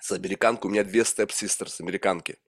с 0.01 0.11
американку, 0.11 0.67
у 0.67 0.71
меня 0.71 0.83
две 0.83 1.05
степ-систерс 1.05 1.81
американки. 1.81 2.39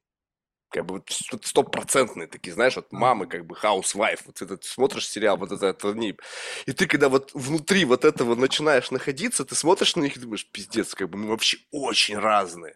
Как 0.70 0.88
бы 0.88 1.04
стопроцентные 1.44 2.28
такие, 2.28 2.52
знаешь, 2.52 2.76
вот 2.76 2.92
мамы, 2.92 3.28
как 3.28 3.46
бы 3.46 3.56
housewife, 3.56 4.22
вот 4.26 4.42
это 4.42 4.58
смотришь 4.62 5.08
сериал, 5.08 5.38
вот 5.38 5.52
это, 5.52 5.68
это 5.68 5.90
они. 5.90 6.18
И 6.66 6.72
ты 6.72 6.88
когда 6.88 7.10
вот 7.10 7.30
внутри 7.36 7.86
вот 7.86 8.04
этого 8.04 8.34
начинаешь 8.34 8.90
находиться, 8.90 9.46
ты 9.46 9.54
смотришь 9.54 9.96
на 9.96 10.02
них 10.02 10.18
и 10.18 10.20
думаешь, 10.20 10.50
пиздец, 10.52 10.96
как 10.96 11.12
бы 11.12 11.20
мы 11.20 11.28
вообще 11.28 11.60
очень 11.70 12.18
разные 12.18 12.76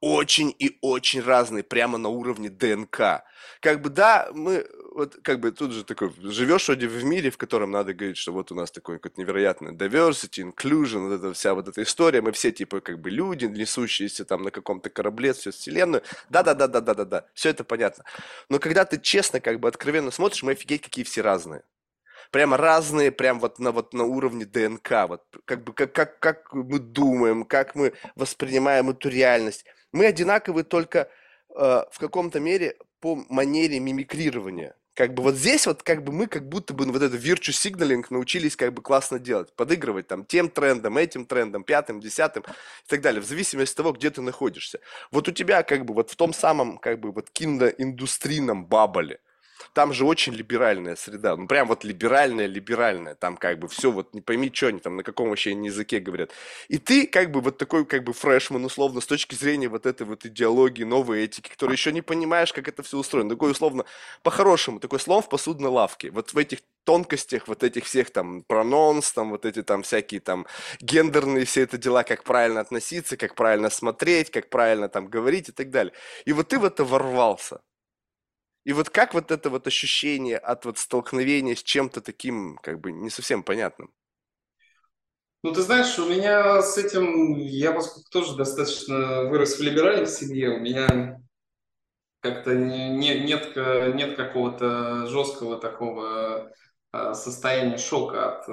очень 0.00 0.54
и 0.58 0.78
очень 0.80 1.20
разные, 1.20 1.62
прямо 1.62 1.98
на 1.98 2.08
уровне 2.08 2.48
ДНК. 2.48 3.22
Как 3.60 3.82
бы, 3.82 3.90
да, 3.90 4.30
мы, 4.32 4.66
вот, 4.92 5.18
как 5.22 5.40
бы, 5.40 5.52
тут 5.52 5.72
же 5.72 5.84
такой, 5.84 6.12
живешь 6.22 6.66
вроде 6.66 6.88
в 6.88 7.04
мире, 7.04 7.30
в 7.30 7.38
котором 7.38 7.70
надо 7.70 7.94
говорить, 7.94 8.16
что 8.16 8.32
вот 8.32 8.50
у 8.52 8.54
нас 8.54 8.70
такой 8.70 8.96
какой-то 8.96 9.20
невероятный 9.20 9.72
diversity, 9.72 10.42
inclusion, 10.42 11.08
вот 11.08 11.12
эта 11.12 11.32
вся 11.32 11.54
вот 11.54 11.68
эта 11.68 11.82
история, 11.82 12.20
мы 12.20 12.32
все, 12.32 12.50
типа, 12.50 12.80
как 12.80 12.98
бы 13.00 13.10
люди, 13.10 13.46
несущиеся 13.46 14.24
там 14.24 14.42
на 14.42 14.50
каком-то 14.50 14.90
корабле, 14.90 15.32
всю 15.32 15.52
вселенную, 15.52 16.02
да-да-да-да-да-да-да, 16.28 17.26
все 17.34 17.50
это 17.50 17.64
понятно. 17.64 18.04
Но 18.48 18.58
когда 18.58 18.84
ты 18.84 18.98
честно, 18.98 19.40
как 19.40 19.60
бы, 19.60 19.68
откровенно 19.68 20.10
смотришь, 20.10 20.42
мы 20.42 20.52
офигеть, 20.52 20.82
какие 20.82 21.04
все 21.04 21.22
разные 21.22 21.62
прямо 22.30 22.56
разные, 22.56 23.10
прям 23.10 23.40
вот 23.40 23.58
на, 23.58 23.72
вот 23.72 23.92
на 23.92 24.04
уровне 24.04 24.44
ДНК, 24.44 25.08
вот 25.08 25.22
как 25.44 25.64
бы 25.64 25.72
как, 25.72 25.92
как, 25.92 26.18
как 26.20 26.52
мы 26.52 26.78
думаем, 26.78 27.44
как 27.44 27.74
мы 27.74 27.92
воспринимаем 28.14 28.90
эту 28.90 29.08
реальность. 29.08 29.64
Мы 29.92 30.06
одинаковы 30.06 30.62
только 30.62 31.08
э, 31.48 31.84
в 31.90 31.98
каком-то 31.98 32.38
мере 32.38 32.76
по 33.00 33.16
манере 33.28 33.80
мимикрирования. 33.80 34.76
Как 35.00 35.14
бы 35.14 35.22
вот 35.22 35.34
здесь 35.34 35.66
вот 35.66 35.82
как 35.82 36.04
бы 36.04 36.12
мы 36.12 36.26
как 36.26 36.46
будто 36.46 36.74
бы 36.74 36.84
вот 36.84 37.00
это 37.00 37.16
virtue 37.16 37.54
signaling 37.54 38.04
научились 38.10 38.54
как 38.54 38.74
бы 38.74 38.82
классно 38.82 39.18
делать, 39.18 39.50
подыгрывать 39.54 40.08
там 40.08 40.26
тем 40.26 40.50
трендом, 40.50 40.98
этим 40.98 41.24
трендом, 41.24 41.64
пятым, 41.64 42.00
десятым 42.00 42.42
и 42.42 42.86
так 42.86 43.00
далее, 43.00 43.22
в 43.22 43.24
зависимости 43.24 43.72
от 43.72 43.76
того, 43.78 43.92
где 43.92 44.10
ты 44.10 44.20
находишься. 44.20 44.78
Вот 45.10 45.26
у 45.26 45.32
тебя 45.32 45.62
как 45.62 45.86
бы 45.86 45.94
вот 45.94 46.10
в 46.10 46.16
том 46.16 46.34
самом 46.34 46.76
как 46.76 47.00
бы 47.00 47.12
вот 47.12 47.30
киноиндустрийном 47.30 48.66
бабале– 48.66 49.20
там 49.72 49.92
же 49.92 50.04
очень 50.04 50.32
либеральная 50.32 50.96
среда, 50.96 51.36
ну 51.36 51.46
прям 51.46 51.68
вот 51.68 51.84
либеральная-либеральная, 51.84 53.14
там 53.14 53.36
как 53.36 53.58
бы 53.58 53.68
все, 53.68 53.90
вот 53.90 54.14
не 54.14 54.20
пойми, 54.20 54.50
что 54.52 54.68
они 54.68 54.80
там, 54.80 54.96
на 54.96 55.02
каком 55.02 55.30
вообще 55.30 55.52
языке 55.52 56.00
говорят. 56.00 56.30
И 56.68 56.78
ты 56.78 57.06
как 57.06 57.30
бы 57.30 57.40
вот 57.40 57.58
такой 57.58 57.86
как 57.86 58.04
бы 58.04 58.12
фрешман, 58.12 58.64
условно, 58.64 59.00
с 59.00 59.06
точки 59.06 59.34
зрения 59.34 59.68
вот 59.68 59.86
этой 59.86 60.06
вот 60.06 60.26
идеологии, 60.26 60.84
новой 60.84 61.24
этики, 61.24 61.48
которой 61.48 61.72
еще 61.72 61.92
не 61.92 62.02
понимаешь, 62.02 62.52
как 62.52 62.68
это 62.68 62.82
все 62.82 62.98
устроено. 62.98 63.30
Такой, 63.30 63.52
условно, 63.52 63.84
по-хорошему, 64.22 64.80
такой 64.80 65.00
слон 65.00 65.22
в 65.22 65.28
посудной 65.28 65.70
лавке. 65.70 66.10
Вот 66.10 66.32
в 66.32 66.38
этих 66.38 66.60
тонкостях 66.84 67.46
вот 67.48 67.62
этих 67.62 67.84
всех 67.84 68.10
там 68.10 68.42
прононс, 68.42 69.12
там 69.12 69.30
вот 69.30 69.44
эти 69.44 69.62
там 69.62 69.82
всякие 69.82 70.20
там 70.20 70.46
гендерные 70.80 71.44
все 71.44 71.62
это 71.62 71.78
дела, 71.78 72.02
как 72.02 72.24
правильно 72.24 72.60
относиться, 72.60 73.16
как 73.16 73.34
правильно 73.34 73.70
смотреть, 73.70 74.30
как 74.30 74.48
правильно 74.48 74.88
там 74.88 75.06
говорить 75.06 75.48
и 75.50 75.52
так 75.52 75.70
далее. 75.70 75.92
И 76.24 76.32
вот 76.32 76.48
ты 76.48 76.58
в 76.58 76.64
это 76.64 76.84
ворвался. 76.84 77.60
И 78.64 78.72
вот 78.72 78.90
как 78.90 79.14
вот 79.14 79.30
это 79.30 79.50
вот 79.50 79.66
ощущение 79.66 80.36
от 80.36 80.64
вот 80.64 80.78
столкновения 80.78 81.54
с 81.54 81.62
чем-то 81.62 82.00
таким, 82.00 82.58
как 82.62 82.80
бы, 82.80 82.92
не 82.92 83.10
совсем 83.10 83.42
понятным? 83.42 83.90
Ну, 85.42 85.52
ты 85.54 85.62
знаешь, 85.62 85.98
у 85.98 86.06
меня 86.08 86.60
с 86.60 86.76
этим, 86.76 87.36
я 87.38 87.72
поскольку 87.72 88.10
тоже 88.10 88.36
достаточно 88.36 89.24
вырос 89.24 89.58
в 89.58 89.62
либеральной 89.62 90.06
семье, 90.06 90.50
у 90.50 90.60
меня 90.60 91.18
как-то 92.20 92.54
не, 92.54 92.90
не- 92.90 93.20
нет, 93.20 93.56
нет 93.94 94.16
какого-то 94.16 95.06
жесткого 95.06 95.58
такого 95.58 96.52
а, 96.92 97.14
состояния 97.14 97.78
шока 97.78 98.40
от 98.40 98.48
э, 98.48 98.52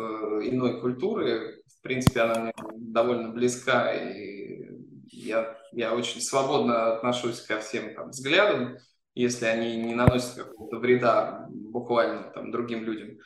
иной 0.49 0.79
культуры. 0.79 1.61
В 1.65 1.81
принципе, 1.81 2.21
она 2.21 2.39
мне 2.39 2.53
довольно 2.77 3.29
близка, 3.29 3.93
и 3.93 4.69
я, 5.11 5.57
я 5.73 5.93
очень 5.93 6.21
свободно 6.21 6.93
отношусь 6.93 7.41
ко 7.41 7.59
всем 7.59 7.93
там, 7.93 8.09
взглядам, 8.11 8.77
если 9.17 9.45
они 9.45 9.77
не 9.77 9.95
наносят 9.95 10.35
какого-то 10.35 10.77
вреда 10.77 11.47
буквально 11.49 12.23
там, 12.33 12.51
другим 12.51 12.83
людям. 12.83 13.17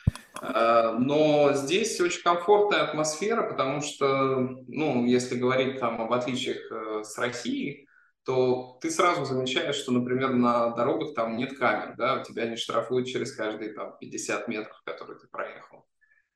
А, 0.41 0.93
Но 0.93 1.51
здесь 1.53 1.99
очень 1.99 2.23
комфортная 2.23 2.83
атмосфера, 2.83 3.49
потому 3.49 3.81
что, 3.81 4.39
ну, 4.67 5.05
если 5.05 5.37
говорить 5.37 5.79
там 5.79 6.01
об 6.01 6.13
отличиях 6.13 6.71
э, 6.71 7.03
с 7.03 7.17
Россией, 7.17 7.87
то 8.23 8.77
ты 8.81 8.89
сразу 8.91 9.25
замечаешь, 9.25 9.75
что, 9.75 9.91
например, 9.91 10.33
на 10.33 10.69
дорогах 10.69 11.13
там 11.15 11.35
нет 11.35 11.57
камер, 11.57 11.95
да, 11.97 12.23
тебя 12.23 12.47
не 12.47 12.55
штрафуют 12.55 13.07
через 13.07 13.35
каждые 13.35 13.73
там 13.73 13.97
50 13.99 14.47
метров, 14.47 14.81
которые 14.85 15.19
ты 15.19 15.27
проехал. 15.27 15.85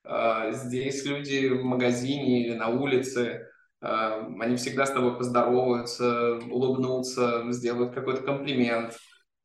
А, 0.04 0.52
Здесь 0.52 1.04
люди 1.06 1.48
в 1.48 1.64
магазине 1.64 2.46
или 2.46 2.54
на 2.54 2.68
улице, 2.68 3.48
они 3.78 4.56
всегда 4.56 4.86
с 4.86 4.90
тобой 4.90 5.16
поздороваются, 5.16 6.38
улыбнутся, 6.50 7.44
сделают 7.52 7.94
какой-то 7.94 8.22
комплимент. 8.22 8.96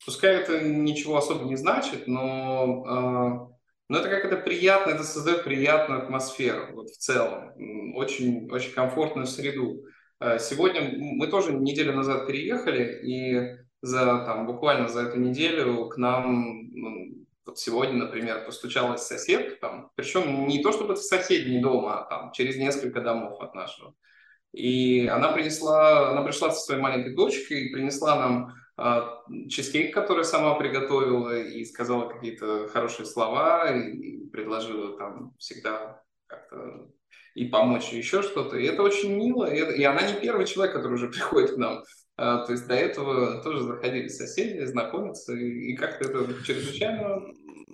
Пускай 0.06 0.36
это 0.36 0.62
ничего 0.62 1.18
особо 1.18 1.46
не 1.46 1.56
значит, 1.56 2.08
но, 2.08 2.84
а, 2.88 3.48
но 3.88 3.98
это 3.98 4.10
как-то 4.10 4.38
приятно, 4.38 4.92
это 4.92 5.04
создает 5.04 5.44
приятную 5.44 6.02
атмосферу 6.02 6.74
вот 6.74 6.90
в 6.90 6.98
целом, 6.98 7.54
очень, 7.96 8.50
очень 8.52 8.72
комфортную 8.72 9.28
среду. 9.28 9.84
А, 10.20 10.40
Сегодня 10.40 10.92
мы 10.98 11.28
тоже 11.28 11.54
неделю 11.54 11.94
назад 11.94 12.26
переехали, 12.26 13.00
и 13.04 13.58
за, 13.82 14.24
там, 14.26 14.48
буквально 14.48 14.88
за 14.88 15.02
эту 15.02 15.20
неделю 15.20 15.88
к 15.88 15.98
нам 15.98 16.70
ну, 16.72 17.26
вот 17.46 17.60
сегодня, 17.60 17.96
например, 17.96 18.46
постучалась 18.46 19.06
соседка 19.06 19.56
там, 19.60 19.92
причем 19.96 20.48
не 20.48 20.62
то 20.64 20.72
чтобы 20.72 20.94
это 20.94 21.02
соседний 21.02 21.60
дом, 21.60 21.86
а 21.88 22.04
там 22.06 22.32
через 22.32 22.58
несколько 22.58 23.02
домов 23.02 23.40
от 23.42 23.54
нашего. 23.56 23.94
И 24.54 25.08
она 25.08 25.32
принесла, 25.32 26.12
она 26.12 26.24
пришла 26.24 26.52
со 26.52 26.62
своей 26.62 26.82
маленькой 26.82 27.16
дочкой 27.16 27.66
и 27.66 27.74
принесла 27.74 28.16
нам 28.16 28.54
чизкейк, 29.50 29.94
который 29.94 30.24
сама 30.26 30.56
приготовила, 30.56 31.38
и 31.38 31.64
сказала 31.66 32.10
какие-то 32.10 32.68
хорошие 32.70 33.06
слова, 33.06 33.72
и 33.72 34.26
предложила 34.30 34.98
там 34.98 35.34
всегда 35.38 36.02
как-то 36.28 36.90
и 37.36 37.46
помочь, 37.46 37.94
и 37.94 37.98
еще 37.98 38.22
что-то. 38.22 38.58
И 38.58 38.66
это 38.66 38.84
очень 38.84 39.14
мило, 39.16 39.46
и, 39.46 39.58
это- 39.58 39.72
и 39.72 39.84
она 39.84 40.02
не 40.12 40.20
первый 40.20 40.46
человек, 40.46 40.76
который 40.76 40.94
уже 40.96 41.10
приходит 41.12 41.54
к 41.56 41.58
нам. 41.58 41.84
А, 42.18 42.46
то 42.46 42.52
есть 42.52 42.68
до 42.68 42.76
этого 42.76 43.42
тоже 43.44 43.64
заходили 43.64 44.08
соседи, 44.08 44.64
знакомиться, 44.66 45.34
и, 45.34 45.72
и 45.72 45.76
как-то 45.76 46.06
это 46.10 46.44
чрезвычайно 46.44 47.22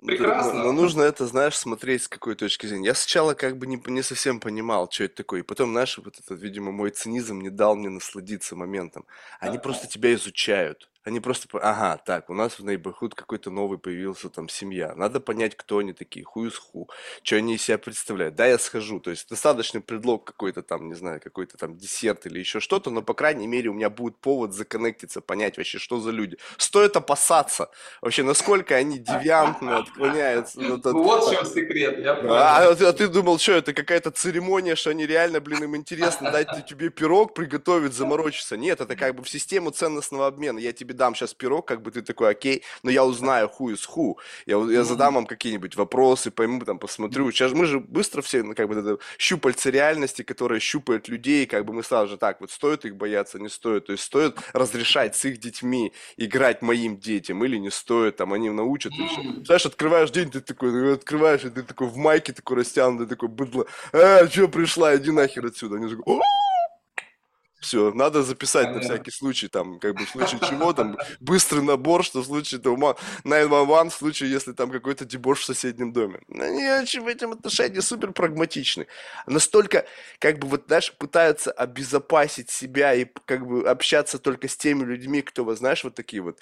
Но, 0.00 0.06
прекрасно. 0.06 0.54
но 0.62 0.72
нужно 0.72 1.02
это, 1.02 1.26
знаешь, 1.26 1.56
смотреть 1.58 2.04
с 2.04 2.08
какой 2.08 2.34
точки 2.36 2.66
зрения. 2.66 2.86
Я 2.86 2.94
сначала 2.94 3.34
как 3.34 3.58
бы 3.58 3.66
не, 3.66 3.82
не 3.86 4.02
совсем 4.02 4.40
понимал, 4.40 4.88
что 4.90 5.04
это 5.04 5.16
такое. 5.16 5.40
И 5.40 5.42
потом, 5.42 5.72
знаешь, 5.72 5.98
вот 5.98 6.18
этот, 6.18 6.40
видимо, 6.40 6.70
мой 6.72 6.90
цинизм 6.90 7.40
не 7.40 7.50
дал 7.50 7.74
мне 7.76 7.88
насладиться 7.88 8.54
моментом. 8.56 9.06
Они 9.40 9.58
просто 9.58 9.88
тебя 9.88 10.14
изучают. 10.14 10.88
Они 11.08 11.20
просто, 11.20 11.48
по- 11.48 11.58
ага, 11.62 11.96
так, 12.04 12.28
у 12.28 12.34
нас 12.34 12.58
в 12.58 12.64
Neighborhood 12.66 13.14
какой-то 13.14 13.50
новый 13.50 13.78
появился 13.78 14.28
там 14.28 14.50
семья. 14.50 14.92
Надо 14.94 15.20
понять, 15.20 15.56
кто 15.56 15.78
они 15.78 15.94
такие, 15.94 16.26
who 16.26 16.46
is 16.46 16.52
who, 16.74 16.84
что 17.22 17.36
они 17.36 17.54
из 17.54 17.62
себя 17.62 17.78
представляют. 17.78 18.34
Да, 18.34 18.46
я 18.46 18.58
схожу. 18.58 19.00
То 19.00 19.08
есть 19.10 19.26
достаточный 19.30 19.80
предлог 19.80 20.24
какой-то 20.24 20.62
там, 20.62 20.86
не 20.88 20.94
знаю, 20.94 21.18
какой-то 21.24 21.56
там 21.56 21.78
десерт 21.78 22.26
или 22.26 22.38
еще 22.40 22.60
что-то, 22.60 22.90
но, 22.90 23.00
по 23.00 23.14
крайней 23.14 23.46
мере, 23.46 23.70
у 23.70 23.72
меня 23.72 23.88
будет 23.88 24.18
повод 24.18 24.52
законнектиться, 24.52 25.22
понять 25.22 25.56
вообще, 25.56 25.78
что 25.78 25.98
за 25.98 26.10
люди. 26.10 26.36
Стоит 26.58 26.94
опасаться 26.96 27.70
вообще, 28.02 28.22
насколько 28.22 28.74
они 28.76 28.98
девиантно 28.98 29.78
отклоняются. 29.78 30.60
от- 30.60 30.84
от- 30.86 30.92
Вот 30.92 31.24
в 31.26 31.32
чем 31.32 31.46
секрет, 31.46 31.98
я 32.00 32.12
а, 32.12 32.16
понял. 32.16 32.34
а 32.34 32.74
ты 32.74 32.84
а 32.84 32.92
ты 32.92 33.08
думал, 33.08 33.38
что 33.38 33.52
это 33.52 33.72
какая-то 33.72 34.10
церемония, 34.10 34.76
что 34.76 34.90
они 34.90 35.06
реально, 35.06 35.40
блин, 35.40 35.64
им 35.64 35.74
интересно 35.74 36.30
дать 36.30 36.66
тебе 36.66 36.90
пирог, 36.90 37.32
приготовить, 37.32 37.94
заморочиться. 37.94 38.58
Нет, 38.58 38.82
это 38.82 38.94
как 38.94 39.14
бы 39.14 39.22
в 39.24 39.28
систему 39.30 39.70
ценностного 39.70 40.26
обмена. 40.26 40.58
Я 40.58 40.74
тебе 40.74 40.97
дам 40.98 41.14
сейчас 41.14 41.32
пирог, 41.32 41.66
как 41.66 41.80
бы 41.80 41.90
ты 41.90 42.02
такой, 42.02 42.30
окей, 42.30 42.62
но 42.82 42.90
я 42.90 43.04
узнаю 43.04 43.50
who 43.58 43.72
is 43.72 43.88
who. 43.96 44.16
Я, 44.46 44.56
я 44.70 44.84
задам 44.84 45.14
вам 45.14 45.26
какие-нибудь 45.26 45.76
вопросы, 45.76 46.30
пойму, 46.30 46.60
там, 46.64 46.78
посмотрю. 46.78 47.30
Сейчас 47.32 47.52
мы 47.52 47.64
же 47.64 47.80
быстро 47.80 48.20
все, 48.20 48.42
ну, 48.42 48.54
как 48.54 48.68
бы, 48.68 48.74
это 48.74 48.98
щупальца 49.18 49.70
реальности, 49.70 50.22
которые 50.22 50.60
щупают 50.60 51.08
людей, 51.08 51.46
как 51.46 51.64
бы 51.64 51.72
мы 51.72 51.82
сразу 51.82 52.08
же 52.08 52.16
так, 52.18 52.40
вот 52.40 52.50
стоит 52.50 52.84
их 52.84 52.96
бояться, 52.96 53.38
не 53.38 53.48
стоит. 53.48 53.86
То 53.86 53.92
есть 53.92 54.04
стоит 54.04 54.36
разрешать 54.52 55.16
с 55.16 55.24
их 55.24 55.38
детьми 55.38 55.92
играть 56.16 56.62
моим 56.62 56.98
детям 56.98 57.44
или 57.44 57.56
не 57.56 57.70
стоит, 57.70 58.16
там, 58.16 58.32
они 58.32 58.50
научат 58.50 58.92
и 58.92 59.06
все. 59.06 59.20
М. 59.20 59.44
Знаешь, 59.44 59.66
открываешь 59.66 60.10
день, 60.10 60.30
ты 60.30 60.40
такой, 60.40 60.72
ну, 60.72 60.92
открываешь, 60.92 61.44
и 61.44 61.50
ты 61.50 61.62
такой 61.62 61.86
в 61.86 61.96
майке 61.96 62.32
такой 62.32 62.58
растянутый, 62.58 63.06
такой 63.06 63.28
быдло. 63.28 63.66
А, 63.92 64.26
что 64.28 64.48
пришла, 64.48 64.96
иди 64.96 65.10
нахер 65.10 65.46
отсюда. 65.46 65.76
Они 65.76 65.88
такой, 65.88 66.20
все, 67.60 67.92
надо 67.92 68.22
записать 68.22 68.72
на 68.72 68.80
всякий 68.80 69.10
случай, 69.10 69.48
там, 69.48 69.78
как 69.78 69.96
бы 69.96 70.06
в 70.06 70.10
случае 70.10 70.40
чего, 70.40 70.72
там, 70.72 70.96
быстрый 71.20 71.62
набор, 71.62 72.04
что 72.04 72.20
в 72.20 72.26
случае 72.26 72.60
там, 72.60 72.78
ма- 72.78 72.96
911, 73.24 73.96
в 73.96 73.98
случае, 73.98 74.30
если 74.30 74.52
там 74.52 74.70
какой-то 74.70 75.04
дебош 75.04 75.40
в 75.40 75.44
соседнем 75.44 75.92
доме. 75.92 76.20
Ну, 76.28 76.44
Они 76.44 76.68
очень 76.70 77.00
в 77.02 77.08
этом 77.08 77.32
отношении 77.32 77.80
супер 77.80 78.12
прагматичны. 78.12 78.86
Настолько, 79.26 79.86
как 80.18 80.38
бы, 80.38 80.48
вот, 80.48 80.64
знаешь, 80.66 80.92
пытаются 80.96 81.50
обезопасить 81.52 82.50
себя 82.50 82.94
и, 82.94 83.06
как 83.26 83.46
бы, 83.46 83.68
общаться 83.68 84.18
только 84.18 84.48
с 84.48 84.56
теми 84.56 84.84
людьми, 84.84 85.22
кто, 85.22 85.44
вот, 85.44 85.58
знаешь, 85.58 85.84
вот 85.84 85.94
такие 85.94 86.22
вот, 86.22 86.38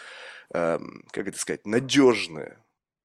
эм, 0.52 1.04
как 1.12 1.28
это 1.28 1.38
сказать, 1.38 1.66
надежные. 1.66 2.58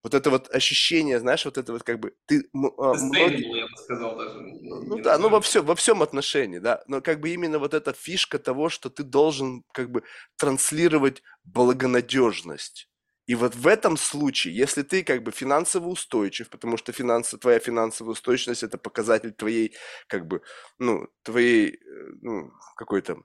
Вот 0.03 0.13
это 0.15 0.29
вот 0.31 0.49
ощущение, 0.53 1.19
знаешь, 1.19 1.45
вот 1.45 1.57
это 1.57 1.73
вот 1.73 1.83
как 1.83 1.99
бы 1.99 2.13
ты 2.25 2.43
а, 2.53 2.93
многие, 2.95 3.57
я 3.59 3.65
бы 3.65 3.77
сказал 3.77 4.17
даже, 4.17 4.39
ну 4.39 4.95
не 4.95 5.01
да, 5.01 5.17
ну 5.17 5.29
во 5.29 5.41
всем, 5.41 5.65
во 5.65 5.75
всем 5.75 6.01
отношении, 6.01 6.59
да, 6.59 6.83
но 6.87 7.01
как 7.01 7.19
бы 7.19 7.29
именно 7.29 7.59
вот 7.59 7.73
эта 7.73 7.93
фишка 7.93 8.39
того, 8.39 8.69
что 8.69 8.89
ты 8.89 9.03
должен 9.03 9.63
как 9.73 9.91
бы 9.91 10.03
транслировать 10.37 11.21
благонадежность. 11.43 12.87
И 13.27 13.35
вот 13.35 13.55
в 13.55 13.67
этом 13.67 13.95
случае, 13.97 14.55
если 14.55 14.81
ты 14.81 15.03
как 15.03 15.23
бы 15.23 15.31
финансово 15.31 15.87
устойчив, 15.87 16.49
потому 16.49 16.77
что 16.77 16.91
финансы, 16.91 17.37
твоя 17.37 17.59
финансовая 17.59 18.13
устойчивость– 18.13 18.63
это 18.63 18.77
показатель 18.77 19.31
твоей, 19.31 19.75
как 20.07 20.27
бы, 20.27 20.41
ну, 20.79 21.07
твоей, 21.23 21.75
э, 21.75 21.79
ну, 22.21 22.51
какой-то 22.75 23.17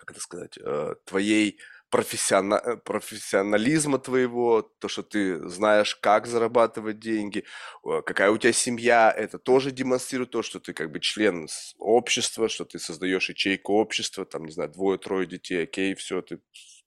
как 0.00 0.10
это 0.12 0.20
сказать, 0.20 0.58
э, 0.58 0.94
твоей 1.04 1.58
профессиона- 1.92 2.60
э, 2.64 2.76
профессионализма 2.76 3.98
твоего, 3.98 4.62
то, 4.62 4.88
что 4.88 5.02
ты 5.02 5.46
знаешь, 5.48 5.94
как 5.96 6.26
зарабатывать 6.26 6.98
деньги, 6.98 7.44
какая 8.06 8.30
у 8.30 8.38
тебя 8.38 8.52
семья, 8.52 9.14
это 9.16 9.38
тоже 9.38 9.70
демонстрирует 9.70 10.30
то, 10.30 10.42
что 10.42 10.58
ты 10.58 10.72
как 10.72 10.90
бы 10.90 11.00
член 11.00 11.48
общества, 11.78 12.48
что 12.48 12.64
ты 12.64 12.78
создаешь 12.78 13.28
ячейку 13.28 13.74
общества, 13.74 14.24
там, 14.24 14.44
не 14.46 14.52
знаю, 14.52 14.70
двое-трое 14.70 15.26
детей, 15.26 15.64
окей, 15.64 15.94
все, 15.94 16.22
ты 16.22 16.40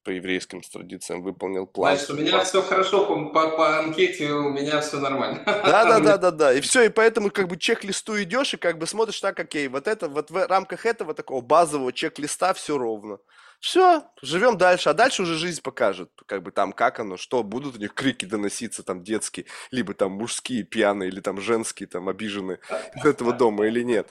по 0.04 0.12
еврейским 0.12 0.62
традициям 0.62 1.24
выполнил 1.24 1.66
план. 1.66 1.98
Значит, 1.98 2.12
у 2.12 2.18
меня 2.18 2.44
все 2.44 2.62
хорошо 2.62 3.06
по, 3.06 3.26
по- 3.30 3.58
по 3.58 3.80
анкете, 3.80 4.32
у 4.32 4.50
меня 4.50 4.80
все 4.82 5.00
нормально. 5.00 5.42
Да, 5.46 5.84
да, 5.86 6.00
да, 6.00 6.18
да, 6.18 6.32
да. 6.32 6.54
И 6.54 6.62
все, 6.62 6.84
и 6.84 6.90
поэтому 6.90 7.32
как 7.32 7.48
бы 7.48 7.58
чек-листу 7.58 8.22
идешь 8.22 8.54
и 8.54 8.58
как 8.58 8.78
бы 8.78 8.86
смотришь 8.86 9.20
так, 9.20 9.40
окей, 9.40 9.68
вот 9.68 9.88
это, 9.88 10.08
вот 10.08 10.30
в 10.30 10.48
рамках 10.48 10.86
этого 10.86 11.14
такого 11.16 11.42
базового 11.42 11.92
чек-листа 11.92 12.54
все 12.54 12.78
ровно. 12.78 13.18
Все, 13.66 14.04
живем 14.22 14.60
дальше, 14.60 14.90
а 14.90 14.94
дальше 14.94 15.24
уже 15.24 15.34
жизнь 15.40 15.60
покажет, 15.64 16.12
как 16.28 16.44
бы 16.44 16.52
там, 16.52 16.72
как 16.72 17.00
оно, 17.00 17.18
что, 17.18 17.42
будут 17.42 17.78
у 17.78 17.80
них 17.80 17.96
крики 17.96 18.26
доноситься 18.26 18.84
там 18.84 19.04
детские, 19.04 19.48
либо 19.72 19.96
там 19.96 20.12
мужские 20.12 20.62
пьяные, 20.62 21.10
или 21.10 21.20
там 21.20 21.42
женские 21.42 21.88
там 21.88 22.08
обиженные 22.08 22.60
из 22.96 23.04
этого 23.04 23.34
дома 23.34 23.66
или 23.66 23.82
нет. 23.82 24.08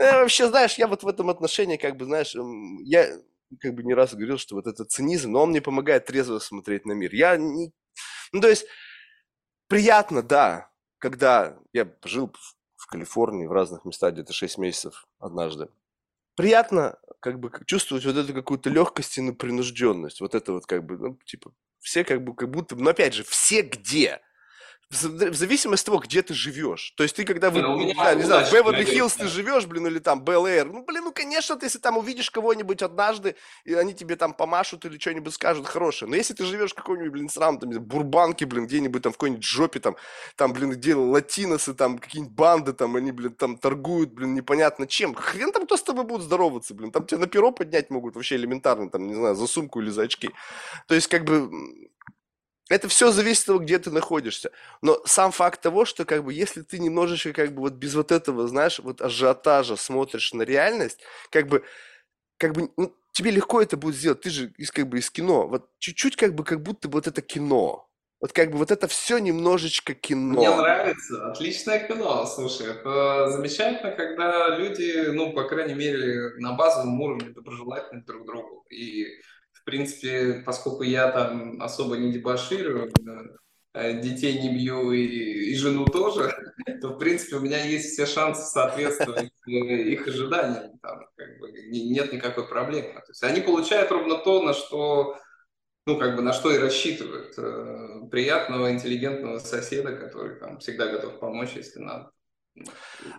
Э, 0.00 0.14
вообще, 0.22 0.48
знаешь, 0.48 0.74
я 0.78 0.88
вот 0.88 1.04
в 1.04 1.06
этом 1.06 1.30
отношении, 1.30 1.76
как 1.76 1.96
бы, 1.96 2.06
знаешь, 2.06 2.34
м, 2.34 2.78
я 2.82 3.06
как 3.60 3.74
бы 3.74 3.84
не 3.84 3.94
раз 3.94 4.14
говорил, 4.14 4.36
что 4.36 4.56
вот 4.56 4.66
этот 4.66 4.90
цинизм, 4.90 5.30
но 5.30 5.44
он 5.44 5.50
мне 5.50 5.60
помогает 5.60 6.06
трезво 6.06 6.40
смотреть 6.40 6.84
на 6.84 6.90
мир. 6.92 7.14
Я 7.14 7.36
не... 7.36 7.70
Ну, 8.32 8.40
то 8.40 8.48
есть, 8.48 8.66
приятно, 9.68 10.22
да, 10.22 10.70
когда 10.98 11.56
я 11.72 11.88
жил 12.04 12.32
в 12.76 12.86
Калифорнии, 12.88 13.46
в 13.46 13.52
разных 13.52 13.84
местах, 13.84 14.14
где-то 14.14 14.32
6 14.32 14.58
месяцев 14.58 15.06
однажды. 15.20 15.68
Приятно, 16.38 16.96
как 17.18 17.40
бы, 17.40 17.50
чувствовать 17.66 18.04
вот 18.04 18.16
эту 18.16 18.32
какую-то 18.32 18.70
легкость 18.70 19.18
и 19.18 19.22
непринужденность. 19.22 20.20
Вот 20.20 20.36
это 20.36 20.52
вот, 20.52 20.66
как 20.66 20.86
бы, 20.86 20.96
ну, 20.96 21.18
типа, 21.24 21.50
все 21.80 22.04
как 22.04 22.22
бы, 22.22 22.32
как 22.32 22.48
будто, 22.48 22.76
но 22.76 22.90
опять 22.90 23.12
же, 23.12 23.24
все 23.24 23.62
где? 23.62 24.20
В 24.90 25.34
зависимости 25.34 25.82
от 25.82 25.86
того, 25.86 25.98
где 25.98 26.22
ты 26.22 26.32
живешь. 26.32 26.94
То 26.96 27.02
есть 27.02 27.14
ты 27.14 27.24
когда, 27.24 27.50
вы, 27.50 27.60
ну, 27.60 27.78
не, 27.78 27.92
знаю, 27.92 28.16
не 28.16 28.22
знаю, 28.22 28.46
в 28.46 28.52
Беверли-Хиллз 28.52 29.18
ты 29.18 29.28
живешь, 29.28 29.66
блин, 29.66 29.86
или 29.86 29.98
там 29.98 30.24
Бел-Эйр, 30.24 30.64
ну, 30.64 30.82
блин, 30.82 31.04
ну, 31.04 31.12
конечно, 31.12 31.56
ты 31.56 31.66
если 31.66 31.78
там 31.78 31.98
увидишь 31.98 32.30
кого-нибудь 32.30 32.82
однажды, 32.82 33.36
и 33.64 33.74
они 33.74 33.92
тебе 33.92 34.16
там 34.16 34.32
помашут 34.32 34.86
или 34.86 34.98
что-нибудь 34.98 35.34
скажут 35.34 35.66
хорошее. 35.66 36.08
Но 36.08 36.16
если 36.16 36.32
ты 36.32 36.44
живешь 36.44 36.70
в 36.70 36.74
какой-нибудь, 36.74 37.12
блин, 37.12 37.28
срам, 37.28 37.58
там, 37.58 37.70
Бурбанке, 37.70 38.46
блин, 38.46 38.66
где-нибудь 38.66 39.02
там 39.02 39.12
в 39.12 39.16
какой-нибудь 39.16 39.44
жопе, 39.44 39.78
там, 39.78 39.96
там, 40.36 40.54
блин, 40.54 40.70
где 40.70 40.94
латиносы, 40.94 41.74
там, 41.74 41.98
какие-нибудь 41.98 42.34
банды, 42.34 42.72
там, 42.72 42.96
они, 42.96 43.12
блин, 43.12 43.34
там 43.34 43.58
торгуют, 43.58 44.12
блин, 44.12 44.34
непонятно 44.34 44.86
чем. 44.86 45.14
Хрен 45.14 45.52
там 45.52 45.66
кто 45.66 45.76
с 45.76 45.82
тобой 45.82 46.04
будет 46.04 46.22
здороваться, 46.22 46.72
блин, 46.72 46.92
там 46.92 47.04
тебя 47.04 47.18
на 47.18 47.26
перо 47.26 47.52
поднять 47.52 47.90
могут 47.90 48.14
вообще 48.14 48.36
элементарно, 48.36 48.88
там, 48.88 49.06
не 49.06 49.14
знаю, 49.14 49.34
за 49.34 49.46
сумку 49.46 49.82
или 49.82 49.90
за 49.90 50.02
очки. 50.02 50.30
То 50.86 50.94
есть, 50.94 51.08
как 51.08 51.24
бы, 51.24 51.50
это 52.68 52.88
все 52.88 53.10
зависит 53.10 53.42
от 53.42 53.46
того, 53.46 53.58
где 53.60 53.78
ты 53.78 53.90
находишься. 53.90 54.50
Но 54.82 55.00
сам 55.04 55.32
факт 55.32 55.60
того, 55.60 55.84
что 55.84 56.04
как 56.04 56.24
бы 56.24 56.32
если 56.32 56.62
ты 56.62 56.78
немножечко 56.78 57.32
как 57.32 57.52
бы 57.52 57.62
вот 57.62 57.74
без 57.74 57.94
вот 57.94 58.12
этого, 58.12 58.46
знаешь, 58.46 58.78
вот 58.78 59.00
ажиотажа 59.00 59.76
смотришь 59.76 60.32
на 60.32 60.42
реальность, 60.42 61.00
как 61.30 61.48
бы, 61.48 61.64
как 62.36 62.52
бы 62.52 62.70
ну, 62.76 62.94
тебе 63.12 63.30
легко 63.30 63.60
это 63.62 63.76
будет 63.76 63.96
сделать. 63.96 64.20
Ты 64.20 64.30
же 64.30 64.52
из 64.58 64.70
как 64.70 64.88
бы 64.88 64.98
из 64.98 65.10
кино. 65.10 65.46
Вот 65.48 65.68
чуть-чуть 65.78 66.16
как 66.16 66.34
бы 66.34 66.44
как 66.44 66.62
будто 66.62 66.88
бы 66.88 66.94
вот 66.94 67.06
это 67.06 67.22
кино. 67.22 67.88
Вот 68.20 68.32
как 68.32 68.50
бы 68.50 68.58
вот 68.58 68.70
это 68.70 68.88
все 68.88 69.18
немножечко 69.18 69.94
кино. 69.94 70.40
Мне 70.40 70.50
нравится. 70.50 71.30
Отличное 71.30 71.86
кино. 71.86 72.26
Слушай, 72.26 72.72
это 72.72 73.30
замечательно, 73.30 73.92
когда 73.92 74.56
люди, 74.56 75.10
ну, 75.12 75.32
по 75.32 75.44
крайней 75.44 75.74
мере, 75.74 76.32
на 76.38 76.52
базовом 76.52 77.00
уровне 77.00 77.30
доброжелательны 77.30 78.02
друг 78.02 78.26
другу. 78.26 78.66
И 78.70 79.06
принципе, 79.68 80.42
поскольку 80.46 80.82
я 80.82 81.10
там 81.10 81.60
особо 81.60 81.98
не 81.98 82.10
дебоширую, 82.10 82.90
э, 83.74 84.00
детей 84.00 84.40
не 84.40 84.54
бью 84.54 84.92
и, 84.92 85.04
и 85.50 85.54
жену 85.56 85.84
тоже, 85.84 86.34
то, 86.80 86.88
в 86.88 86.98
принципе, 86.98 87.36
у 87.36 87.40
меня 87.40 87.62
есть 87.62 87.92
все 87.92 88.06
шансы 88.06 88.42
соответствовать 88.42 89.30
э, 89.46 89.50
их 89.50 90.08
ожиданиям. 90.08 90.78
Там, 90.78 91.06
как 91.14 91.38
бы, 91.38 91.52
нет 91.70 92.12
никакой 92.14 92.48
проблемы. 92.48 92.94
То 92.94 93.10
есть 93.10 93.22
они 93.22 93.42
получают 93.42 93.90
ровно 93.90 94.16
то, 94.16 94.42
на 94.42 94.54
что 94.54 95.18
ну, 95.84 95.98
как 95.98 96.16
бы 96.16 96.22
на 96.22 96.32
что 96.32 96.50
и 96.50 96.58
рассчитывают. 96.58 97.34
Э, 97.38 98.08
приятного, 98.10 98.72
интеллигентного 98.72 99.38
соседа, 99.38 99.96
который 99.96 100.38
там 100.38 100.58
всегда 100.58 100.86
готов 100.86 101.18
помочь, 101.18 101.52
если 101.56 101.80
надо. 101.80 102.10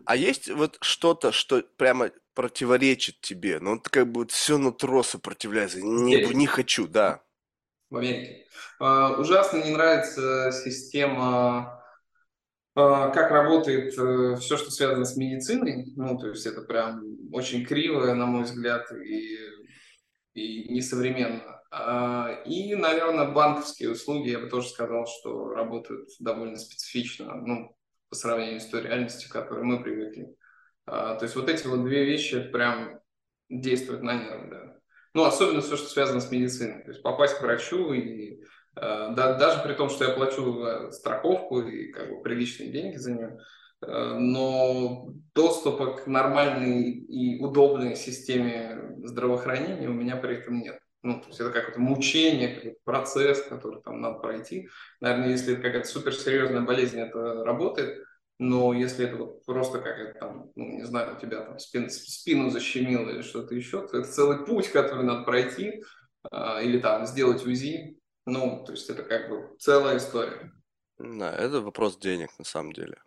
А 0.06 0.16
есть 0.16 0.50
вот 0.50 0.78
что-то, 0.82 1.32
что 1.32 1.64
прямо 1.78 2.12
противоречит 2.40 3.20
тебе, 3.20 3.60
но 3.60 3.72
он 3.72 3.80
как 3.82 4.10
бы 4.10 4.26
все 4.28 4.58
нутро 4.58 5.04
сопротивляется, 5.04 5.82
не, 5.82 6.24
не 6.34 6.48
хочу, 6.48 6.88
да. 6.88 7.22
В 7.90 7.98
Америке. 7.98 8.46
Uh, 8.82 9.20
ужасно 9.20 9.58
не 9.58 9.72
нравится 9.72 10.50
система, 10.54 11.84
uh, 12.78 13.14
как 13.14 13.32
работает 13.32 13.94
uh, 14.00 14.38
все, 14.38 14.56
что 14.56 14.72
связано 14.72 15.04
с 15.04 15.18
медициной. 15.18 15.92
Ну, 15.98 16.18
то 16.18 16.30
есть 16.30 16.46
это 16.46 16.62
прям 16.62 17.04
очень 17.34 17.66
криво, 17.66 18.14
на 18.14 18.26
мой 18.26 18.44
взгляд, 18.44 18.90
и, 18.94 19.38
и 20.34 20.74
несовременно. 20.74 21.62
И, 22.46 22.74
наверное, 22.74 23.32
банковские 23.32 23.92
услуги, 23.92 24.30
я 24.30 24.40
бы 24.40 24.48
тоже 24.48 24.70
сказал, 24.70 25.06
что 25.08 25.50
работают 25.50 26.08
довольно 26.22 26.56
специфично. 26.56 27.36
Ну, 27.36 27.76
по 28.08 28.16
сравнению 28.16 28.62
с 28.62 28.66
той 28.68 28.84
реальностью, 28.84 29.30
к 29.30 29.34
которой 29.34 29.66
мы 29.66 29.84
привыкли. 29.84 30.38
А, 30.92 31.16
то 31.16 31.26
есть 31.26 31.36
вот 31.36 31.50
эти 31.50 31.68
вот 31.68 31.84
две 31.84 32.04
вещи 32.04 32.40
прям 32.42 33.00
действуют 33.48 34.02
на 34.02 34.16
нервы, 34.16 34.48
да. 34.50 34.76
Ну, 35.14 35.24
особенно 35.24 35.62
все, 35.62 35.78
что 35.78 35.88
связано 35.88 36.20
с 36.20 36.32
медициной. 36.32 36.84
То 36.84 36.92
есть 36.92 37.04
попасть 37.04 37.38
к 37.38 37.42
врачу 37.42 37.94
и 37.94 38.42
а, 38.76 39.10
да, 39.10 39.34
даже 39.38 39.62
при 39.62 39.74
том, 39.74 39.90
что 39.90 40.06
я 40.06 40.14
плачу 40.14 40.92
страховку 40.92 41.62
и 41.62 41.92
как 41.92 42.10
бы 42.10 42.22
приличные 42.22 42.72
деньги 42.72 42.98
за 42.98 43.12
нее, 43.12 43.38
э, 43.82 44.14
но 44.18 45.10
доступа 45.36 45.98
к 45.98 46.08
нормальной 46.08 46.90
и 46.92 47.40
удобной 47.44 47.96
системе 47.96 48.96
здравоохранения 49.04 49.90
у 49.90 49.94
меня 49.94 50.16
при 50.16 50.38
этом 50.38 50.60
нет. 50.60 50.80
Ну, 51.02 51.22
то 51.22 51.28
есть 51.28 51.40
это 51.40 51.52
какое-то 51.52 51.80
мучение, 51.80 52.56
какой-то 52.56 52.80
процесс, 52.84 53.42
который 53.44 53.82
там 53.82 54.02
надо 54.02 54.20
пройти. 54.20 54.70
Наверное, 55.00 55.30
если 55.30 55.54
это 55.54 55.62
какая-то 55.62 55.88
суперсерьезная 55.88 56.62
болезнь, 56.62 57.00
это 57.00 57.46
работает. 57.46 58.04
Но 58.40 58.74
если 58.74 59.06
это 59.06 59.18
вот 59.18 59.46
просто 59.46 59.80
какая-то 59.80 60.18
там, 60.18 60.52
ну, 60.56 60.78
не 60.78 60.86
знаю, 60.86 61.16
у 61.16 61.20
тебя 61.20 61.42
там 61.42 61.60
спин, 61.60 61.90
спину 61.90 62.50
защемило 62.50 63.10
или 63.10 63.22
что-то 63.22 63.54
еще, 63.54 63.86
то 63.86 63.98
это 63.98 64.10
целый 64.10 64.46
путь, 64.46 64.72
который 64.72 65.04
надо 65.04 65.24
пройти, 65.24 65.84
э, 66.32 66.64
или 66.64 66.80
там 66.80 67.06
сделать 67.06 67.46
УЗИ. 67.46 68.00
Ну, 68.26 68.64
то 68.66 68.72
есть 68.72 68.90
это 68.90 69.04
как 69.04 69.30
бы 69.30 69.56
целая 69.60 69.98
история. 69.98 70.54
Да, 70.98 71.36
это 71.36 71.62
вопрос 71.62 71.98
денег 71.98 72.30
на 72.40 72.46
самом 72.46 72.72
деле. 72.72 72.98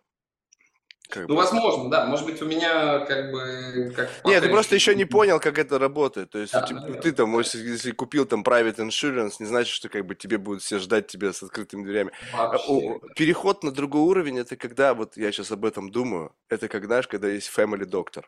Как 1.09 1.27
ну, 1.27 1.35
бы... 1.35 1.41
возможно, 1.41 1.89
да. 1.89 2.05
Может 2.05 2.25
быть, 2.25 2.41
у 2.41 2.45
меня 2.45 2.99
как 2.99 3.31
бы... 3.31 3.93
Как 3.95 4.09
Нет, 4.25 4.43
ты 4.43 4.49
просто 4.49 4.75
еще 4.75 4.95
не 4.95 5.05
понял, 5.05 5.39
как 5.39 5.57
это 5.59 5.77
работает. 5.77 6.31
То 6.31 6.39
есть, 6.39 6.53
да, 6.53 6.61
типа, 6.61 6.81
ты 7.01 7.11
там, 7.11 7.29
может, 7.29 7.53
если 7.55 7.91
купил 7.91 8.25
там 8.25 8.41
private 8.41 8.77
insurance, 8.77 9.35
не 9.39 9.45
значит, 9.45 9.73
что 9.73 9.89
как 9.89 10.05
бы 10.05 10.15
тебе 10.15 10.37
будут 10.37 10.63
все 10.63 10.79
ждать 10.79 11.07
тебя 11.07 11.33
с 11.33 11.43
открытыми 11.43 11.83
дверями. 11.83 12.11
Вообще. 12.33 12.99
Переход 13.15 13.63
на 13.63 13.71
другой 13.71 14.01
уровень, 14.01 14.39
это 14.39 14.55
когда, 14.55 14.93
вот 14.93 15.17
я 15.17 15.31
сейчас 15.31 15.51
об 15.51 15.65
этом 15.65 15.89
думаю, 15.91 16.33
это 16.49 16.67
когда, 16.67 16.93
знаешь, 16.93 17.07
когда 17.07 17.27
есть 17.27 17.51
family 17.55 17.85
doctor. 17.85 18.23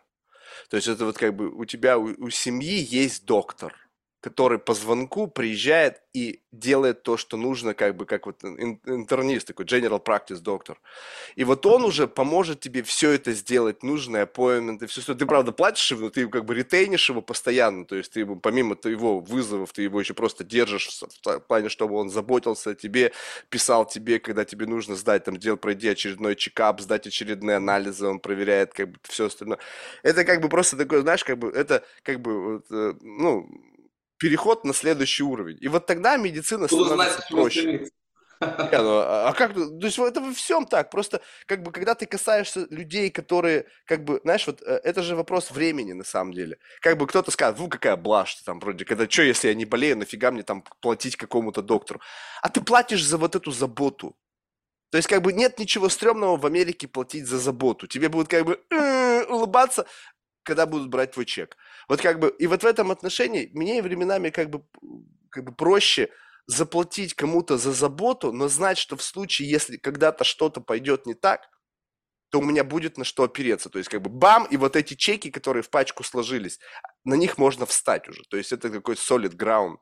То 0.69 0.77
есть 0.77 0.87
это 0.87 1.05
вот 1.05 1.17
как 1.17 1.35
бы 1.35 1.49
у 1.49 1.65
тебя, 1.65 1.97
у, 1.97 2.13
у 2.17 2.29
семьи 2.29 2.85
есть 2.89 3.25
доктор 3.25 3.84
который 4.25 4.57
по 4.57 4.73
звонку 4.73 5.27
приезжает 5.27 6.01
и 6.11 6.41
делает 6.51 7.03
то, 7.03 7.15
что 7.15 7.37
нужно, 7.37 7.75
как 7.75 7.95
бы, 7.95 8.07
как 8.07 8.25
вот 8.25 8.43
интернист, 8.43 9.45
такой 9.45 9.65
general 9.65 10.03
practice 10.03 10.39
доктор. 10.39 10.81
И 11.35 11.43
вот 11.43 11.63
он 11.67 11.83
уже 11.83 12.07
поможет 12.07 12.59
тебе 12.59 12.81
все 12.81 13.11
это 13.11 13.33
сделать, 13.33 13.83
нужные 13.83 14.23
appointment, 14.23 14.87
все, 14.87 15.01
что 15.01 15.13
ты, 15.13 15.27
правда, 15.27 15.51
платишь 15.51 15.91
его, 15.91 16.01
но 16.05 16.09
ты 16.09 16.27
как 16.27 16.43
бы 16.43 16.55
ретейнишь 16.55 17.07
его 17.07 17.21
постоянно, 17.21 17.85
то 17.85 17.95
есть 17.95 18.13
ты 18.13 18.25
помимо 18.25 18.75
его 18.85 19.19
вызовов, 19.19 19.73
ты 19.73 19.83
его 19.83 19.99
еще 19.99 20.15
просто 20.15 20.43
держишь 20.43 20.89
в 21.23 21.39
плане, 21.41 21.69
чтобы 21.69 21.93
он 21.93 22.09
заботился 22.09 22.71
о 22.71 22.75
тебе, 22.75 23.11
писал 23.49 23.85
тебе, 23.85 24.17
когда 24.19 24.43
тебе 24.43 24.65
нужно 24.65 24.95
сдать, 24.95 25.25
там, 25.25 25.37
дел, 25.37 25.55
пройди 25.55 25.89
очередной 25.89 26.35
чекап, 26.35 26.81
сдать 26.81 27.05
очередные 27.05 27.57
анализы, 27.57 28.07
он 28.07 28.19
проверяет, 28.19 28.73
как 28.73 28.89
бы, 28.89 28.97
все 29.03 29.27
остальное. 29.27 29.59
Это 30.01 30.23
как 30.23 30.41
бы 30.41 30.49
просто 30.49 30.77
такое, 30.77 31.01
знаешь, 31.01 31.23
как 31.23 31.37
бы, 31.37 31.49
это 31.49 31.83
как 32.01 32.21
бы, 32.21 32.53
вот, 32.53 32.65
э, 32.71 32.93
ну, 33.01 33.47
переход 34.17 34.65
на 34.65 34.73
следующий 34.73 35.23
уровень. 35.23 35.57
И 35.61 35.67
вот 35.67 35.85
тогда 35.85 36.17
медицина 36.17 36.67
становится 36.67 36.95
знать, 36.95 37.29
проще. 37.29 37.89
Не, 38.41 38.81
ну, 38.81 38.97
а, 38.97 39.29
а 39.29 39.33
как, 39.33 39.53
то 39.53 39.85
есть 39.85 39.97
это 39.97 40.19
во 40.19 40.33
всем 40.33 40.65
так, 40.65 40.89
просто 40.89 41.21
как 41.45 41.63
бы 41.63 41.71
когда 41.71 41.95
ты 41.95 42.05
касаешься 42.05 42.67
людей, 42.69 43.09
которые, 43.09 43.65
как 43.85 44.03
бы, 44.03 44.19
знаешь, 44.23 44.45
вот 44.45 44.61
э, 44.61 44.81
это 44.83 45.01
же 45.03 45.15
вопрос 45.15 45.51
времени 45.51 45.93
на 45.93 46.03
самом 46.03 46.33
деле. 46.33 46.57
Как 46.81 46.97
бы 46.97 47.07
кто-то 47.07 47.31
скажет, 47.31 47.59
ну 47.59 47.69
какая 47.69 47.95
блажь 47.95 48.35
там 48.45 48.59
вроде, 48.59 48.83
когда, 48.83 49.09
что 49.09 49.23
если 49.23 49.47
я 49.47 49.53
не 49.53 49.65
болею, 49.65 49.97
нафига 49.97 50.31
мне 50.31 50.43
там 50.43 50.63
платить 50.81 51.15
какому-то 51.15 51.61
доктору? 51.61 52.01
А 52.41 52.49
ты 52.49 52.61
платишь 52.61 53.05
за 53.05 53.17
вот 53.17 53.35
эту 53.35 53.51
заботу. 53.51 54.15
То 54.91 54.97
есть 54.97 55.07
как 55.07 55.21
бы 55.21 55.33
нет 55.33 55.59
ничего 55.59 55.89
стрёмного 55.89 56.37
в 56.37 56.45
Америке 56.45 56.87
платить 56.87 57.27
за 57.27 57.37
заботу. 57.37 57.87
Тебе 57.87 58.09
будут 58.09 58.27
как 58.27 58.45
бы 58.45 58.61
э, 58.69 59.23
улыбаться, 59.25 59.85
когда 60.45 60.65
будут 60.65 60.89
брать 60.89 61.11
твой 61.11 61.25
чек. 61.25 61.57
Вот 61.89 62.01
как 62.01 62.19
бы, 62.19 62.33
и 62.39 62.47
вот 62.47 62.63
в 62.63 62.65
этом 62.65 62.91
отношении 62.91 63.49
мне 63.53 63.81
временами 63.81 64.29
как 64.29 64.49
бы, 64.49 64.63
как 65.29 65.43
бы 65.43 65.53
проще 65.53 66.09
заплатить 66.47 67.15
кому-то 67.15 67.57
за 67.57 67.73
заботу, 67.73 68.31
но 68.31 68.47
знать, 68.47 68.77
что 68.77 68.95
в 68.95 69.01
случае, 69.01 69.49
если 69.49 69.77
когда-то 69.77 70.23
что-то 70.23 70.61
пойдет 70.61 71.05
не 71.05 71.15
так, 71.15 71.49
то 72.29 72.39
у 72.39 72.43
меня 72.43 72.63
будет 72.63 72.97
на 72.97 73.03
что 73.03 73.23
опереться. 73.23 73.69
То 73.69 73.79
есть 73.79 73.89
как 73.89 74.01
бы 74.01 74.09
бам, 74.09 74.45
и 74.45 74.57
вот 74.57 74.75
эти 74.75 74.93
чеки, 74.93 75.31
которые 75.31 75.63
в 75.63 75.69
пачку 75.69 76.03
сложились, 76.03 76.59
на 77.03 77.15
них 77.15 77.37
можно 77.37 77.65
встать 77.65 78.07
уже. 78.07 78.21
То 78.29 78.37
есть 78.37 78.51
это 78.51 78.69
какой-то 78.69 79.01
solid 79.01 79.35
ground. 79.35 79.77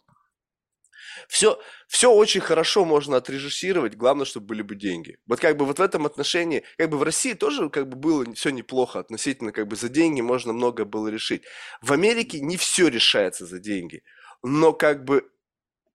Все, 1.27 1.59
все 1.87 2.11
очень 2.11 2.41
хорошо 2.41 2.85
можно 2.85 3.17
отрежиссировать, 3.17 3.95
главное, 3.95 4.25
чтобы 4.25 4.47
были 4.47 4.61
бы 4.61 4.75
деньги. 4.75 5.17
Вот 5.27 5.39
как 5.39 5.57
бы 5.57 5.65
вот 5.65 5.79
в 5.79 5.81
этом 5.81 6.05
отношении, 6.05 6.63
как 6.77 6.89
бы 6.89 6.97
в 6.97 7.03
России 7.03 7.33
тоже 7.33 7.69
как 7.69 7.87
бы 7.87 7.95
было 7.95 8.33
все 8.33 8.49
неплохо 8.49 8.99
относительно, 8.99 9.51
как 9.51 9.67
бы 9.67 9.75
за 9.75 9.89
деньги 9.89 10.21
можно 10.21 10.53
много 10.53 10.85
было 10.85 11.07
решить. 11.07 11.43
В 11.81 11.91
Америке 11.91 12.39
не 12.39 12.57
все 12.57 12.87
решается 12.87 13.45
за 13.45 13.59
деньги, 13.59 14.03
но 14.43 14.73
как 14.73 15.03
бы 15.03 15.29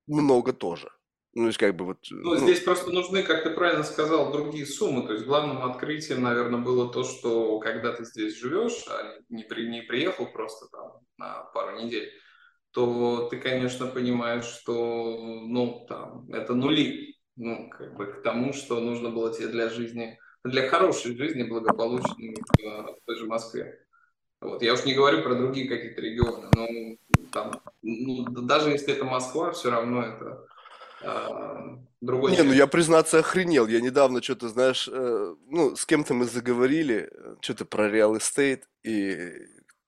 много 0.06 0.52
тоже. 0.52 0.90
Ну, 1.34 1.44
то 1.44 1.46
есть 1.48 1.58
как 1.58 1.76
бы 1.76 1.84
вот... 1.84 1.98
Ну, 2.10 2.34
ну, 2.34 2.36
здесь 2.36 2.60
просто 2.60 2.90
нужны, 2.90 3.22
как 3.22 3.44
ты 3.44 3.50
правильно 3.50 3.84
сказал, 3.84 4.32
другие 4.32 4.66
суммы. 4.66 5.06
То 5.06 5.12
есть 5.12 5.24
главным 5.24 5.62
открытием, 5.62 6.22
наверное, 6.22 6.60
было 6.60 6.90
то, 6.90 7.04
что 7.04 7.60
когда 7.60 7.92
ты 7.92 8.04
здесь 8.04 8.36
живешь, 8.36 8.84
а 8.88 9.20
не, 9.28 9.44
при, 9.44 9.68
не 9.68 9.82
приехал 9.82 10.26
просто 10.26 10.66
там 10.72 11.00
на 11.16 11.44
пару 11.54 11.78
недель, 11.78 12.10
то 12.72 13.28
ты, 13.30 13.38
конечно, 13.38 13.86
понимаешь, 13.86 14.44
что, 14.44 15.18
ну, 15.46 15.86
там, 15.88 16.30
это 16.30 16.54
нули, 16.54 17.16
ну, 17.36 17.70
как 17.70 17.96
бы 17.96 18.06
к 18.06 18.22
тому, 18.22 18.52
что 18.52 18.80
нужно 18.80 19.10
было 19.10 19.32
тебе 19.32 19.48
для 19.48 19.68
жизни, 19.68 20.18
для 20.44 20.68
хорошей 20.68 21.16
жизни 21.16 21.42
благополучной 21.44 22.36
в, 22.58 22.98
той 23.04 23.16
же 23.16 23.26
Москве. 23.26 23.84
Вот. 24.40 24.62
Я 24.62 24.74
уж 24.74 24.84
не 24.84 24.94
говорю 24.94 25.22
про 25.22 25.34
другие 25.34 25.68
какие-то 25.68 26.00
регионы, 26.00 26.48
но 26.54 26.66
там, 27.32 27.60
ну, 27.82 28.24
даже 28.24 28.70
если 28.70 28.94
это 28.94 29.04
Москва, 29.04 29.50
все 29.52 29.70
равно 29.70 30.02
это, 30.02 30.46
э, 31.02 31.76
другой 32.00 32.32
Не, 32.32 32.42
ну 32.42 32.52
я, 32.52 32.66
признаться, 32.66 33.18
охренел. 33.18 33.66
Я 33.66 33.80
недавно 33.80 34.22
что-то, 34.22 34.48
знаешь, 34.48 34.88
э, 34.90 35.34
ну, 35.48 35.74
с 35.74 35.84
кем-то 35.86 36.14
мы 36.14 36.24
заговорили, 36.26 37.10
э, 37.10 37.36
что-то 37.40 37.64
про 37.64 37.90
real 37.90 38.16
estate, 38.16 38.68
и 38.84 39.32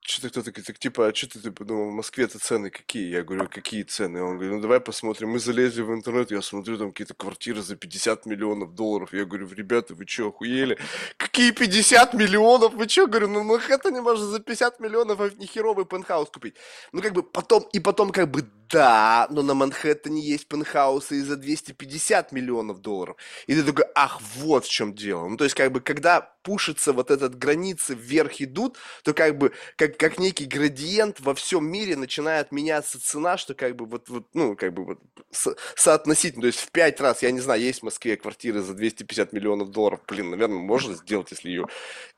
что-то 0.02 0.30
кто-то 0.30 0.50
говорит, 0.50 0.66
так, 0.66 0.78
типа, 0.78 1.06
а 1.06 1.14
что 1.14 1.28
ты, 1.28 1.40
типа, 1.40 1.64
думал, 1.64 1.90
в 1.90 1.94
Москве-то 1.94 2.38
цены 2.38 2.70
какие? 2.70 3.10
Я 3.10 3.22
говорю, 3.22 3.48
какие 3.48 3.82
цены? 3.82 4.22
Он 4.22 4.34
говорит, 4.34 4.54
ну 4.54 4.60
давай 4.60 4.80
посмотрим. 4.80 5.30
Мы 5.30 5.38
залезли 5.38 5.82
в 5.82 5.92
интернет, 5.92 6.30
я 6.30 6.42
смотрю, 6.42 6.78
там 6.78 6.90
какие-то 6.90 7.14
квартиры 7.14 7.62
за 7.62 7.76
50 7.76 8.26
миллионов 8.26 8.74
долларов. 8.74 9.12
Я 9.12 9.24
говорю, 9.24 9.48
ребята, 9.52 9.94
вы 9.94 10.06
что, 10.06 10.28
охуели? 10.28 10.78
Какие 11.16 11.52
50 11.52 12.14
миллионов? 12.14 12.74
Вы 12.74 12.88
что? 12.88 13.06
Говорю, 13.06 13.28
на 13.28 13.44
Манхэттене 13.44 14.00
можно 14.00 14.26
за 14.26 14.40
50 14.40 14.80
миллионов 14.80 15.20
а 15.20 15.30
нехеровый 15.30 15.84
пентхаус 15.84 16.30
купить. 16.30 16.54
Ну 16.92 17.02
как 17.02 17.12
бы 17.12 17.22
потом, 17.22 17.68
и 17.72 17.80
потом 17.80 18.10
как 18.10 18.30
бы 18.30 18.48
да, 18.70 19.26
но 19.30 19.42
на 19.42 19.54
Манхэттене 19.54 20.20
есть 20.20 20.46
пентхаусы 20.46 21.16
и 21.16 21.20
за 21.20 21.36
250 21.36 22.32
миллионов 22.32 22.80
долларов. 22.80 23.16
И 23.46 23.54
ты 23.54 23.64
такой, 23.64 23.84
ах, 23.94 24.20
вот 24.36 24.64
в 24.64 24.70
чем 24.70 24.94
дело. 24.94 25.28
Ну 25.28 25.36
то 25.36 25.44
есть 25.44 25.56
как 25.56 25.72
бы 25.72 25.80
когда 25.80 26.20
пушится 26.42 26.92
вот 26.92 27.10
этот 27.10 27.36
границы 27.36 27.94
вверх 27.94 28.40
идут, 28.40 28.78
то 29.02 29.12
как 29.12 29.36
бы 29.36 29.52
как, 29.76 29.96
как 29.96 30.18
некий 30.18 30.46
градиент 30.46 31.20
во 31.20 31.34
всем 31.34 31.66
мире 31.66 31.96
начинает 31.96 32.52
меняться 32.52 33.00
цена, 33.00 33.36
что 33.36 33.54
как 33.54 33.76
бы 33.76 33.86
вот, 33.86 34.08
вот 34.08 34.26
ну 34.34 34.56
как 34.56 34.72
бы 34.72 34.84
вот 34.84 34.98
со, 35.30 35.54
соотносительно, 35.74 36.42
то 36.42 36.46
есть 36.46 36.60
в 36.60 36.70
пять 36.70 37.00
раз, 37.00 37.22
я 37.22 37.30
не 37.32 37.40
знаю, 37.40 37.60
есть 37.60 37.80
в 37.80 37.84
Москве 37.84 38.16
квартиры 38.16 38.60
за 38.60 38.74
250 38.74 39.32
миллионов 39.32 39.70
долларов, 39.70 40.00
блин, 40.06 40.30
наверное, 40.30 40.58
можно 40.58 40.94
сделать, 40.94 41.30
если 41.30 41.48
ее, 41.48 41.66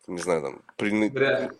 не 0.06 0.18
знаю, 0.18 0.42
там, 0.42 0.62
при, 0.76 1.08
Вряд 1.08 1.54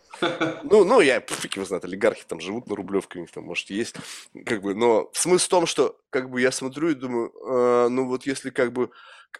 ну, 0.62 0.84
ну, 0.84 1.00
я 1.00 1.20
фиг 1.20 1.56
его 1.56 1.64
знает, 1.64 1.84
олигархи 1.84 2.24
там 2.26 2.40
живут 2.40 2.66
на 2.68 2.76
Рублевке, 2.76 3.18
у 3.18 3.22
них 3.22 3.30
там, 3.30 3.44
может, 3.44 3.70
есть, 3.70 3.96
как 4.46 4.62
бы, 4.62 4.74
но 4.74 5.10
смысл 5.12 5.46
в 5.46 5.48
том, 5.48 5.66
что, 5.66 5.98
как 6.10 6.30
бы, 6.30 6.40
я 6.40 6.50
смотрю 6.50 6.90
и 6.90 6.94
думаю, 6.94 7.32
э, 7.32 7.88
ну, 7.88 8.06
вот 8.06 8.26
если, 8.26 8.50
как 8.50 8.72
бы, 8.72 8.90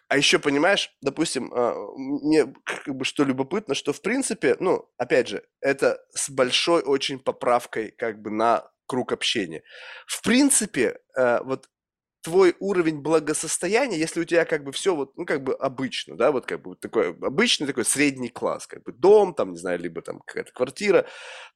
а 0.09 0.17
еще, 0.17 0.39
понимаешь, 0.39 0.95
допустим, 1.03 1.53
э, 1.53 1.75
мне, 1.97 2.53
как 2.65 2.95
бы, 2.95 3.05
что 3.05 3.25
любопытно, 3.25 3.75
что, 3.75 3.93
в 3.93 4.01
принципе, 4.01 4.57
ну, 4.61 4.89
опять 4.97 5.29
же, 5.29 5.45
это 5.61 6.01
с 6.15 6.31
большой 6.31 6.83
очень 6.83 7.19
поправкой, 7.19 7.91
как 7.91 8.21
бы, 8.21 8.31
на 8.31 8.71
круг 8.87 9.13
общения. 9.13 9.63
В 10.07 10.23
принципе, 10.23 10.99
э, 11.17 11.41
вот 11.45 11.67
твой 12.23 12.55
уровень 12.61 13.01
благосостояния, 13.01 13.99
если 13.99 14.21
у 14.21 14.25
тебя 14.25 14.45
как 14.45 14.65
бы 14.65 14.73
все 14.73 14.95
вот, 14.95 15.17
ну, 15.17 15.27
как 15.27 15.43
бы 15.43 15.55
обычно, 15.55 16.17
да, 16.17 16.33
вот 16.33 16.47
как 16.47 16.63
бы 16.63 16.77
такой 16.77 17.11
обычный 17.15 17.67
такой 17.67 17.85
средний 17.85 18.29
класс, 18.29 18.67
как 18.67 18.83
бы 18.85 18.93
дом, 18.93 19.35
там, 19.35 19.53
не 19.53 19.59
знаю, 19.59 19.81
либо 19.81 20.03
там 20.03 20.21
какая-то 20.21 20.53
квартира 20.53 21.07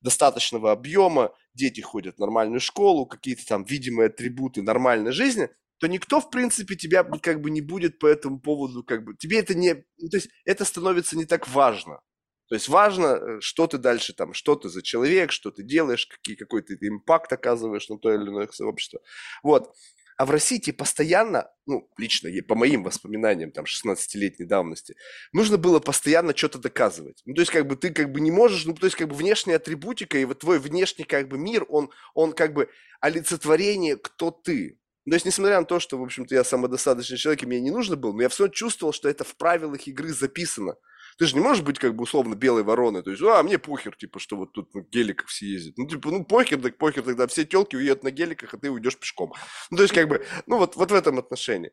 достаточного 0.01 0.73
объема, 0.73 1.33
дети 1.55 1.81
ходят 1.81 2.17
в 2.17 2.21
нормальную 2.21 2.61
школу, 2.61 3.07
какие-то 3.07 3.47
там 3.47 3.65
видимые 3.65 4.09
атрибуты 4.09 4.63
нормальной 4.63 5.13
жизни, 5.13 5.49
то 5.79 5.87
никто, 5.87 6.21
в 6.21 6.31
принципе, 6.31 6.75
тебя 6.75 7.05
как 7.05 7.41
бы 7.41 7.51
не 7.51 7.61
будет 7.61 7.99
по 7.99 8.07
этому 8.07 8.41
поводу, 8.41 8.83
как 8.83 9.05
бы, 9.05 9.15
тебе 9.17 9.39
это 9.41 9.55
не, 9.55 9.85
ну, 9.99 10.09
то 10.09 10.17
есть 10.17 10.29
это 10.45 10.65
становится 10.65 11.17
не 11.17 11.27
так 11.27 11.49
важно. 11.49 12.01
То 12.49 12.55
есть 12.55 12.69
важно, 12.69 13.07
э, 13.07 13.41
что 13.41 13.67
ты 13.67 13.79
дальше 13.79 14.13
там, 14.15 14.33
что 14.33 14.55
ты 14.55 14.69
за 14.69 14.83
человек, 14.83 15.33
что 15.33 15.51
ты 15.51 15.63
делаешь, 15.63 16.07
какие, 16.07 16.37
какой 16.37 16.63
ты 16.63 16.75
импакт 16.81 17.33
оказываешь 17.33 17.89
на 17.89 17.99
то 17.99 18.13
или 18.13 18.23
иное 18.29 18.49
сообщество. 18.53 19.01
Вот. 19.43 19.75
А 20.17 20.25
в 20.25 20.31
России 20.31 20.59
тебе 20.59 20.73
постоянно, 20.73 21.51
ну, 21.67 21.91
лично, 21.99 22.31
по 22.49 22.55
моим 22.55 22.83
воспоминаниям, 22.83 23.53
там, 23.53 23.67
16-летней 23.67 24.47
давности, 24.47 24.97
нужно 25.33 25.59
было 25.59 25.79
постоянно 25.79 26.35
что-то 26.35 26.59
доказывать. 26.59 27.21
Ну, 27.27 27.35
то 27.35 27.43
есть, 27.43 27.53
как 27.53 27.67
бы, 27.67 27.77
ты 27.77 27.91
как 27.91 28.13
бы 28.13 28.21
не 28.21 28.31
можешь, 28.31 28.65
ну, 28.65 28.75
то 28.75 28.87
есть, 28.87 28.97
как 28.97 29.09
бы, 29.09 29.15
внешняя 29.15 29.57
атрибутика 29.57 30.17
и 30.17 30.25
вот 30.25 30.39
твой 30.39 30.59
внешний, 30.59 31.05
как 31.05 31.29
бы, 31.29 31.37
мир, 31.37 31.67
он, 31.69 31.91
он 32.15 32.33
как 32.33 32.55
бы 32.55 32.71
олицетворение, 33.01 33.97
кто 33.97 34.31
ты. 34.31 34.79
Ну, 35.05 35.11
то 35.11 35.17
есть, 35.17 35.27
несмотря 35.27 35.61
на 35.61 35.67
то, 35.67 35.81
что, 35.81 35.99
в 35.99 36.03
общем-то, 36.03 36.35
я 36.35 36.45
самодостаточный 36.45 37.19
человек, 37.19 37.43
и 37.43 37.47
мне 37.47 37.61
не 37.61 37.71
нужно 37.71 37.97
было, 37.97 38.13
но 38.13 38.23
я 38.23 38.29
все 38.31 38.49
чувствовал, 38.49 38.95
что 38.95 39.09
это 39.11 39.23
в 39.23 39.37
правилах 39.37 39.87
игры 39.87 40.09
записано. 40.15 40.77
Ты 41.19 41.27
же 41.27 41.35
не 41.35 41.41
можешь 41.41 41.65
быть 41.65 41.79
как 41.79 41.95
бы 41.95 42.03
условно 42.03 42.35
белой 42.35 42.63
вороной. 42.63 43.03
То 43.03 43.11
есть, 43.11 43.23
а, 43.23 43.43
мне 43.43 43.59
похер, 43.59 43.97
типа, 43.97 44.19
что 44.19 44.37
вот 44.37 44.53
тут 44.53 44.75
на 44.75 44.83
геликах 44.83 45.29
все 45.29 45.47
ездят. 45.47 45.79
Ну, 45.79 45.89
типа, 45.89 46.11
ну, 46.11 46.25
похер, 46.25 46.61
так 46.61 46.77
похер, 46.77 47.03
тогда 47.03 47.27
все 47.27 47.45
телки 47.45 47.77
уедут 47.77 48.05
на 48.05 48.11
геликах, 48.11 48.53
а 48.53 48.59
ты 48.59 48.71
уйдешь 48.71 48.99
пешком. 48.99 49.33
Ну, 49.71 49.79
то 49.79 49.83
есть, 49.83 49.95
как 49.95 50.09
бы, 50.09 50.25
ну, 50.47 50.59
вот, 50.59 50.77
вот 50.77 50.91
в 50.91 50.95
этом 50.95 51.19
отношении. 51.19 51.73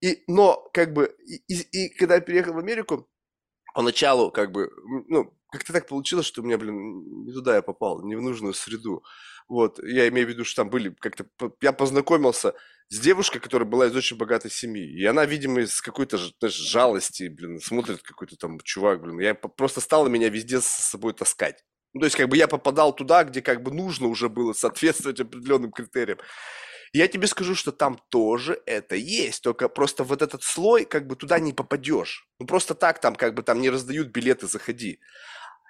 И, 0.00 0.22
но, 0.26 0.68
как 0.74 0.92
бы, 0.92 1.14
и, 1.26 1.42
и, 1.54 1.60
и 1.70 1.94
когда 1.96 2.16
я 2.16 2.20
переехал 2.20 2.54
в 2.54 2.58
Америку, 2.58 3.08
поначалу, 3.74 4.30
как 4.30 4.52
бы, 4.52 4.70
ну, 5.08 5.32
как-то 5.50 5.72
так 5.72 5.88
получилось, 5.88 6.26
что 6.26 6.42
у 6.42 6.44
меня, 6.44 6.58
блин, 6.58 7.24
не 7.24 7.32
туда 7.32 7.56
я 7.56 7.62
попал, 7.62 8.04
не 8.04 8.14
в 8.14 8.20
нужную 8.20 8.54
среду. 8.54 9.04
Вот, 9.48 9.78
я 9.82 10.08
имею 10.08 10.26
в 10.26 10.30
виду, 10.30 10.44
что 10.44 10.62
там 10.62 10.70
были 10.70 10.90
как-то... 10.98 11.26
Я 11.60 11.72
познакомился 11.72 12.54
с 12.88 12.98
девушкой, 12.98 13.40
которая 13.40 13.68
была 13.68 13.86
из 13.86 13.96
очень 13.96 14.16
богатой 14.16 14.50
семьи. 14.50 14.86
И 14.86 15.04
она, 15.04 15.24
видимо, 15.24 15.60
из 15.60 15.80
какой-то 15.80 16.18
знаешь, 16.18 16.54
жалости, 16.54 17.28
блин, 17.28 17.58
смотрит 17.60 18.02
какой-то 18.02 18.36
там 18.36 18.60
чувак, 18.60 19.02
блин. 19.02 19.18
Я 19.20 19.34
просто 19.34 19.80
стала 19.80 20.08
меня 20.08 20.28
везде 20.28 20.60
с 20.60 20.66
собой 20.66 21.14
таскать. 21.14 21.64
Ну, 21.94 22.00
то 22.00 22.06
есть, 22.06 22.16
как 22.16 22.28
бы 22.28 22.36
я 22.36 22.48
попадал 22.48 22.94
туда, 22.94 23.24
где 23.24 23.42
как 23.42 23.62
бы 23.62 23.70
нужно 23.72 24.08
уже 24.08 24.28
было 24.28 24.52
соответствовать 24.52 25.20
определенным 25.20 25.72
критериям. 25.72 26.18
Я 26.94 27.08
тебе 27.08 27.26
скажу, 27.26 27.54
что 27.54 27.72
там 27.72 27.98
тоже 28.10 28.60
это 28.66 28.96
есть, 28.96 29.42
только 29.42 29.70
просто 29.70 30.04
вот 30.04 30.20
этот 30.20 30.42
слой, 30.42 30.84
как 30.84 31.06
бы 31.06 31.16
туда 31.16 31.38
не 31.38 31.54
попадешь. 31.54 32.28
Ну, 32.38 32.46
просто 32.46 32.74
так 32.74 33.00
там, 33.00 33.14
как 33.14 33.34
бы 33.34 33.42
там 33.42 33.62
не 33.62 33.70
раздают 33.70 34.08
билеты, 34.08 34.46
заходи. 34.46 35.00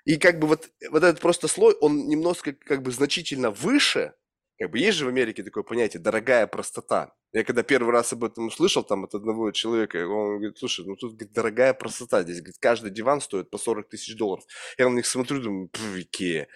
И 0.04 0.16
как 0.16 0.40
бы 0.40 0.48
вот, 0.48 0.70
вот 0.90 1.04
этот 1.04 1.20
просто 1.20 1.46
слой, 1.46 1.74
он 1.74 2.08
немножко 2.08 2.52
как 2.52 2.82
бы 2.82 2.90
значительно 2.90 3.52
выше, 3.52 4.14
как 4.62 4.70
бы 4.70 4.78
есть 4.78 4.96
же 4.96 5.06
в 5.06 5.08
Америке 5.08 5.42
такое 5.42 5.64
понятие 5.64 6.00
«дорогая 6.00 6.46
простота». 6.46 7.12
Я 7.32 7.42
когда 7.42 7.64
первый 7.64 7.90
раз 7.90 8.12
об 8.12 8.22
этом 8.22 8.46
услышал 8.46 8.84
там 8.84 9.02
от 9.02 9.12
одного 9.12 9.50
человека, 9.50 10.06
он 10.06 10.36
говорит, 10.36 10.56
слушай, 10.56 10.86
ну 10.86 10.94
тут 10.94 11.14
говорит, 11.14 11.32
дорогая 11.32 11.74
простота, 11.74 12.22
здесь 12.22 12.36
говорит, 12.36 12.58
каждый 12.60 12.92
диван 12.92 13.20
стоит 13.20 13.50
по 13.50 13.58
40 13.58 13.88
тысяч 13.88 14.16
долларов. 14.16 14.44
Я 14.78 14.88
на 14.88 14.94
них 14.94 15.06
смотрю, 15.06 15.40
думаю, 15.40 15.68
Икея. 15.96 16.46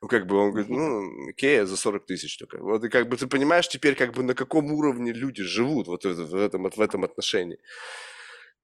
Ну, 0.00 0.08
как 0.08 0.26
бы 0.26 0.38
он 0.38 0.50
говорит, 0.50 0.70
ну, 0.70 1.30
Икея 1.30 1.64
за 1.64 1.76
40 1.76 2.04
тысяч 2.04 2.36
только. 2.36 2.58
Вот 2.58 2.82
и 2.82 2.88
как 2.88 3.08
бы 3.08 3.16
ты 3.16 3.28
понимаешь 3.28 3.68
теперь, 3.68 3.94
как 3.94 4.12
бы 4.12 4.24
на 4.24 4.34
каком 4.34 4.72
уровне 4.72 5.12
люди 5.12 5.44
живут 5.44 5.86
вот 5.86 6.04
в, 6.04 6.34
этом, 6.34 6.64
в 6.64 6.80
этом 6.80 7.04
отношении. 7.04 7.60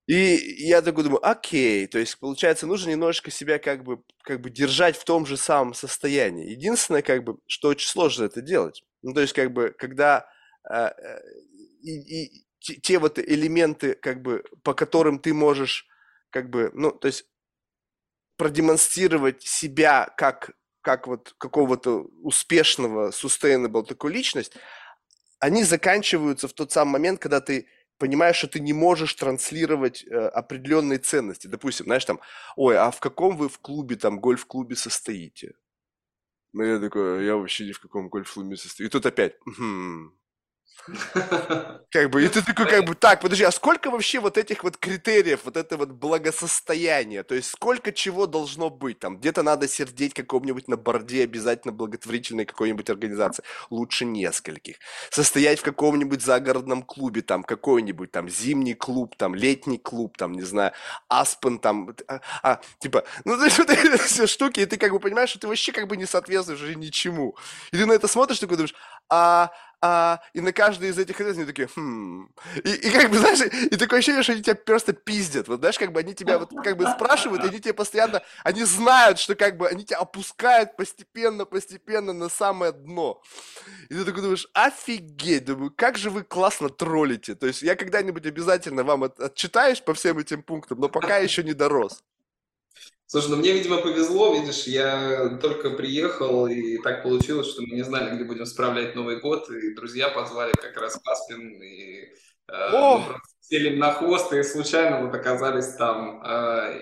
И 0.09 0.67
я 0.67 0.83
такой 0.83 1.05
думаю, 1.05 1.25
окей, 1.25 1.87
то 1.87 1.99
есть, 1.99 2.19
получается, 2.19 2.67
нужно 2.67 2.91
немножечко 2.91 3.31
себя 3.31 3.59
как 3.59 3.85
бы, 3.85 4.03
как 4.23 4.41
бы 4.41 4.51
держать 4.51 4.97
в 4.97 5.05
том 5.05 5.25
же 5.27 5.37
самом 5.37 5.75
состоянии. 5.75 6.51
Единственное, 6.51 7.03
как 7.03 7.23
бы, 7.23 7.37
что 7.47 7.69
очень 7.69 7.89
сложно 7.89 8.25
это 8.25 8.41
делать. 8.41 8.83
Ну, 9.03 9.13
то 9.15 9.21
есть, 9.21 9.33
как 9.33 9.53
бы, 9.53 9.75
когда 9.79 10.29
э, 10.71 10.91
и, 11.83 12.25
и 12.25 12.47
те, 12.61 12.75
те 12.77 12.99
вот 12.99 13.19
элементы, 13.19 13.95
как 13.95 14.23
бы, 14.23 14.45
по 14.63 14.75
которым 14.75 15.19
ты 15.19 15.33
можешь, 15.35 15.87
как 16.31 16.51
бы, 16.51 16.71
ну, 16.75 16.91
то 16.93 17.07
есть, 17.09 17.27
продемонстрировать 18.37 19.43
себя 19.43 20.09
как, 20.17 20.53
как 20.81 21.07
вот 21.07 21.35
какого-то 21.39 22.07
успешного, 22.23 23.11
sustainable 23.11 23.85
такой 23.85 24.13
личность, 24.13 24.53
они 25.41 25.65
заканчиваются 25.65 26.49
в 26.49 26.53
тот 26.53 26.73
самый 26.73 26.93
момент, 26.93 27.21
когда 27.21 27.41
ты 27.41 27.69
понимаешь, 27.99 28.37
что 28.37 28.49
ты 28.49 28.61
не 28.61 28.73
можешь 28.73 29.15
транслировать 29.15 30.05
э, 30.05 30.15
определенные 30.15 30.99
ценности. 30.99 31.49
Допустим, 31.49 31.87
знаешь, 31.87 32.05
там, 32.05 32.21
ой, 32.57 32.77
а 32.79 32.91
в 32.91 33.01
каком 33.01 33.37
вы 33.37 33.49
в 33.49 33.59
клубе, 33.59 33.97
там, 33.97 34.21
гольф-клубе 34.21 34.77
состоите? 34.77 35.55
Ну, 36.53 36.63
я 36.63 36.79
такой, 36.81 37.25
я 37.25 37.37
вообще 37.37 37.67
ни 37.67 37.73
в 37.73 37.81
каком 37.81 38.09
гольф-клубе 38.09 38.57
состою. 38.57 38.89
И 38.89 38.91
тут 38.91 39.07
опять, 39.07 39.37
как 41.91 42.11
бы, 42.11 42.25
и 42.25 42.29
ты 42.29 42.43
такой, 42.43 42.67
как 42.67 42.85
бы, 42.85 42.95
так, 42.95 43.21
подожди, 43.21 43.45
а 43.45 43.51
сколько 43.51 43.91
вообще 43.91 44.21
вот 44.21 44.39
этих 44.39 44.65
вот 44.65 44.77
критериев, 44.77 45.41
вот 45.45 45.57
это 45.57 45.77
вот 45.77 45.91
благосостояние, 45.91 47.23
то 47.23 47.35
есть 47.35 47.51
сколько 47.51 47.93
чего 47.93 48.27
должно 48.27 48.71
быть, 48.71 48.99
там, 48.99 49.19
где-то 49.19 49.43
надо 49.43 49.69
сердеть 49.69 50.15
каком-нибудь 50.15 50.69
на 50.69 50.77
борде 50.77 51.25
обязательно 51.25 51.73
благотворительной 51.73 52.45
какой-нибудь 52.45 52.89
организации, 52.91 53.45
лучше 53.71 54.05
нескольких, 54.05 54.77
состоять 55.11 55.61
в 55.61 55.63
каком-нибудь 55.63 56.23
загородном 56.23 56.83
клубе, 56.83 57.23
там, 57.23 57.43
какой-нибудь, 57.43 58.11
там, 58.11 58.29
зимний 58.29 58.75
клуб, 58.75 59.15
там, 59.17 59.35
летний 59.35 59.79
клуб, 59.79 60.17
там, 60.17 60.33
не 60.33 60.43
знаю, 60.43 60.73
Аспен, 61.09 61.59
там, 61.59 61.95
а, 62.07 62.21
а 62.43 62.61
типа, 62.79 63.05
ну, 63.25 63.43
есть 63.43 63.59
вот 63.59 63.71
эти 63.71 63.97
все 64.03 64.27
штуки, 64.27 64.61
и 64.61 64.67
ты 64.67 64.77
как 64.77 64.93
бы 64.93 65.01
понимаешь, 65.01 65.31
что 65.31 65.41
ты 65.41 65.49
вообще 65.49 65.73
как 65.73 65.89
бы 65.89 65.97
не 65.97 66.07
соответствуешь 66.07 66.61
уже 66.61 66.75
ничему, 66.75 67.37
и 67.73 67.77
ты 67.77 67.87
на 67.87 67.93
это 67.93 68.09
смотришь, 68.09 68.39
такой 68.39 68.57
думаешь, 68.57 68.75
а 69.11 69.51
а, 69.81 70.21
и 70.33 70.41
на 70.41 70.53
каждый 70.53 70.89
из 70.89 70.99
этих 70.99 71.21
они 71.21 71.45
такие, 71.45 71.69
хм. 71.75 72.31
И, 72.65 72.71
и 72.71 72.91
как 72.91 73.11
бы, 73.11 73.19
знаешь, 73.19 73.41
и 73.41 73.77
такое 73.77 74.01
ощущение, 74.01 74.23
что 74.23 74.33
они 74.33 74.43
тебя 74.43 74.57
просто 74.57 74.93
пиздят. 74.93 75.47
Вот 75.47 75.61
знаешь, 75.61 75.79
как 75.79 75.93
бы 75.93 76.01
они 76.01 76.15
тебя 76.15 76.39
вот 76.39 76.51
как 76.65 76.77
бы 76.77 76.87
спрашивают, 76.87 77.45
они 77.45 77.61
тебе 77.61 77.75
постоянно, 77.75 78.23
они 78.43 78.65
знают, 78.65 79.19
что 79.19 79.37
как 79.37 79.57
бы 79.57 79.69
они 79.69 79.85
тебя 79.85 79.99
опускают 79.99 80.77
постепенно, 80.77 81.45
постепенно 81.45 82.13
на 82.13 82.29
самое 82.29 82.73
дно. 82.73 83.23
И 83.89 83.95
ты 83.95 84.05
такой 84.05 84.23
думаешь, 84.23 84.49
офигеть, 84.53 85.45
думаю, 85.45 85.73
как 85.75 85.97
же 85.97 86.11
вы 86.11 86.25
классно 86.25 86.69
троллите. 86.69 87.37
То 87.37 87.47
есть 87.47 87.63
я 87.63 87.77
когда-нибудь 87.77 88.27
обязательно 88.27 88.83
вам 88.83 89.05
от, 89.05 89.21
отчитаюсь 89.21 89.81
по 89.81 89.95
всем 89.95 90.19
этим 90.19 90.43
пунктам, 90.43 90.81
но 90.81 90.89
пока 90.89 91.19
еще 91.19 91.45
не 91.45 91.53
дорос. 91.53 92.03
Слушай, 93.11 93.31
ну 93.31 93.37
мне, 93.37 93.53
видимо, 93.53 93.79
повезло, 93.79 94.35
видишь, 94.35 94.65
я 94.65 95.39
только 95.41 95.71
приехал, 95.71 96.47
и 96.47 96.77
так 96.77 97.03
получилось, 97.03 97.49
что 97.49 97.63
мы 97.63 97.75
не 97.75 97.83
знали, 97.83 98.15
где 98.15 98.25
будем 98.25 98.45
справлять 98.45 98.95
Новый 98.95 99.19
год, 99.19 99.49
и 99.49 99.75
друзья 99.75 100.11
позвали 100.11 100.53
как 100.53 100.77
раз 100.77 101.01
в 101.03 101.09
Аспен, 101.09 101.63
и 101.63 102.13
просто 102.47 103.21
сели 103.41 103.77
на 103.77 103.93
хвост 103.93 104.31
и 104.35 104.43
случайно 104.43 105.07
вот 105.07 105.15
оказались 105.15 105.75
там. 105.75 106.23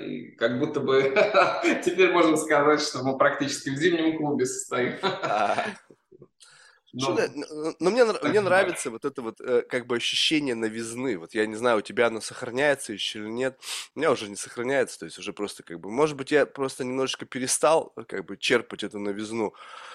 И 0.01 0.33
как 0.33 0.59
будто 0.59 0.81
бы 0.81 1.15
теперь 1.85 2.11
можно 2.11 2.37
сказать, 2.37 2.81
что 2.81 3.05
мы 3.05 3.17
практически 3.17 3.71
в 3.71 3.77
зимнем 3.77 4.17
клубе 4.17 4.47
состоим. 4.47 4.97
Но, 6.97 7.75
но 7.79 7.91
мне, 7.91 8.05
мне 8.05 8.41
нравится 8.41 8.91
вот 8.91 9.05
это 9.05 9.21
вот 9.21 9.41
э, 9.41 9.63
как 9.69 9.87
бы 9.87 9.97
ощущение 9.97 10.55
новизны. 10.55 11.19
Вот 11.19 11.35
я 11.35 11.47
не 11.47 11.55
знаю, 11.55 11.79
у 11.79 11.81
тебя 11.83 12.07
оно 12.07 12.21
сохраняется 12.21 12.95
еще 12.95 13.19
или 13.19 13.29
нет. 13.29 13.61
У 13.95 13.99
меня 13.99 14.11
уже 14.11 14.29
не 14.31 14.37
сохраняется, 14.37 15.01
то 15.01 15.05
есть 15.05 15.19
уже 15.19 15.33
просто 15.35 15.63
как 15.63 15.79
бы, 15.81 15.91
может 15.91 16.17
быть, 16.17 16.31
я 16.31 16.47
просто 16.47 16.85
немножечко 16.85 17.27
перестал 17.27 17.93
э, 17.97 18.05
как 18.05 18.25
бы 18.25 18.39
черпать 18.39 18.83
эту 18.83 18.99
новизну. 18.99 19.53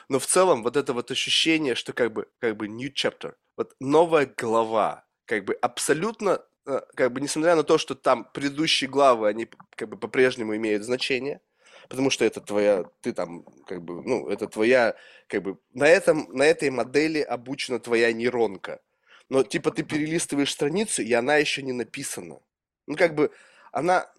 Но 0.10 0.20
в 0.20 0.28
целом 0.28 0.62
вот 0.62 0.78
это 0.78 0.93
вот 0.93 1.10
ощущение, 1.10 1.74
что 1.74 1.93
как 1.93 2.14
бы, 2.14 2.28
как 2.39 2.56
бы 2.56 2.68
new 2.68 2.91
chapter, 2.93 3.34
вот 3.58 3.76
новая 3.80 4.32
глава, 4.38 5.06
как 5.26 5.45
бы 5.45 5.54
абсолютно, 5.56 6.43
э, 6.68 6.82
как 6.95 7.12
бы 7.14 7.22
несмотря 7.22 7.56
на 7.56 7.64
то, 7.64 7.80
что 7.80 7.95
там 7.95 8.26
предыдущие 8.32 8.89
главы, 8.89 9.28
они 9.28 9.49
как 9.76 9.89
бы 9.89 9.97
по-прежнему 9.97 10.56
имеют 10.56 10.84
значение, 10.84 11.41
потому 11.90 12.10
что 12.10 12.26
это 12.26 12.42
твоя, 12.42 12.86
ты 13.02 13.14
там, 13.14 13.44
как 13.68 13.84
бы, 13.84 14.02
ну, 14.04 14.28
это 14.28 14.48
твоя, 14.48 14.96
как 15.28 15.44
бы, 15.44 15.58
на 15.74 15.88
этом, 15.88 16.28
на 16.30 16.44
этой 16.44 16.70
модели 16.70 17.20
обучена 17.20 17.80
твоя 17.80 18.12
нейронка. 18.14 18.82
Но, 19.30 19.44
типа, 19.44 19.72
ты 19.72 19.84
перелистываешь 19.84 20.52
страницу, 20.52 21.02
и 21.02 21.14
она 21.14 21.38
еще 21.38 21.62
не 21.62 21.74
написана. 21.74 22.40
Ну, 22.88 22.96
как 22.96 23.16
бы, 23.16 23.32
она, 23.72 24.12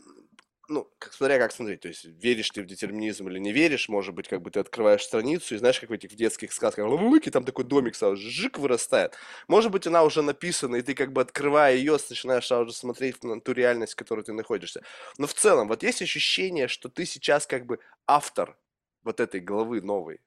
ну, 0.68 0.90
как, 0.98 1.12
смотря 1.12 1.38
как 1.38 1.52
смотреть, 1.52 1.80
то 1.80 1.88
есть 1.88 2.04
веришь 2.04 2.50
ты 2.50 2.62
в 2.62 2.66
детерминизм 2.66 3.28
или 3.28 3.38
не 3.38 3.52
веришь, 3.52 3.88
может 3.88 4.14
быть, 4.14 4.28
как 4.28 4.42
бы 4.42 4.50
ты 4.50 4.60
открываешь 4.60 5.02
страницу 5.02 5.54
и 5.54 5.58
знаешь, 5.58 5.80
как 5.80 5.90
в 5.90 5.92
этих 5.92 6.14
детских 6.14 6.52
сказках, 6.52 6.86
лыки, 6.88 7.30
там 7.30 7.44
такой 7.44 7.64
домик 7.64 7.94
сразу 7.94 8.16
жик 8.16 8.58
вырастает. 8.58 9.14
Может 9.48 9.70
быть, 9.72 9.86
она 9.86 10.04
уже 10.04 10.22
написана, 10.22 10.76
и 10.76 10.82
ты 10.82 10.94
как 10.94 11.12
бы 11.12 11.20
открывая 11.20 11.74
ее, 11.74 11.98
начинаешь 12.08 12.46
сразу 12.46 12.66
же 12.66 12.72
смотреть 12.72 13.22
на 13.24 13.40
ту 13.40 13.52
реальность, 13.52 13.94
в 13.94 13.96
которой 13.96 14.24
ты 14.24 14.32
находишься. 14.32 14.82
Но 15.18 15.26
в 15.26 15.34
целом, 15.34 15.68
вот 15.68 15.82
есть 15.82 16.02
ощущение, 16.02 16.68
что 16.68 16.88
ты 16.88 17.06
сейчас 17.06 17.46
как 17.46 17.66
бы 17.66 17.78
автор 18.06 18.56
вот 19.02 19.20
этой 19.20 19.40
главы 19.40 19.80
новой. 19.80 20.20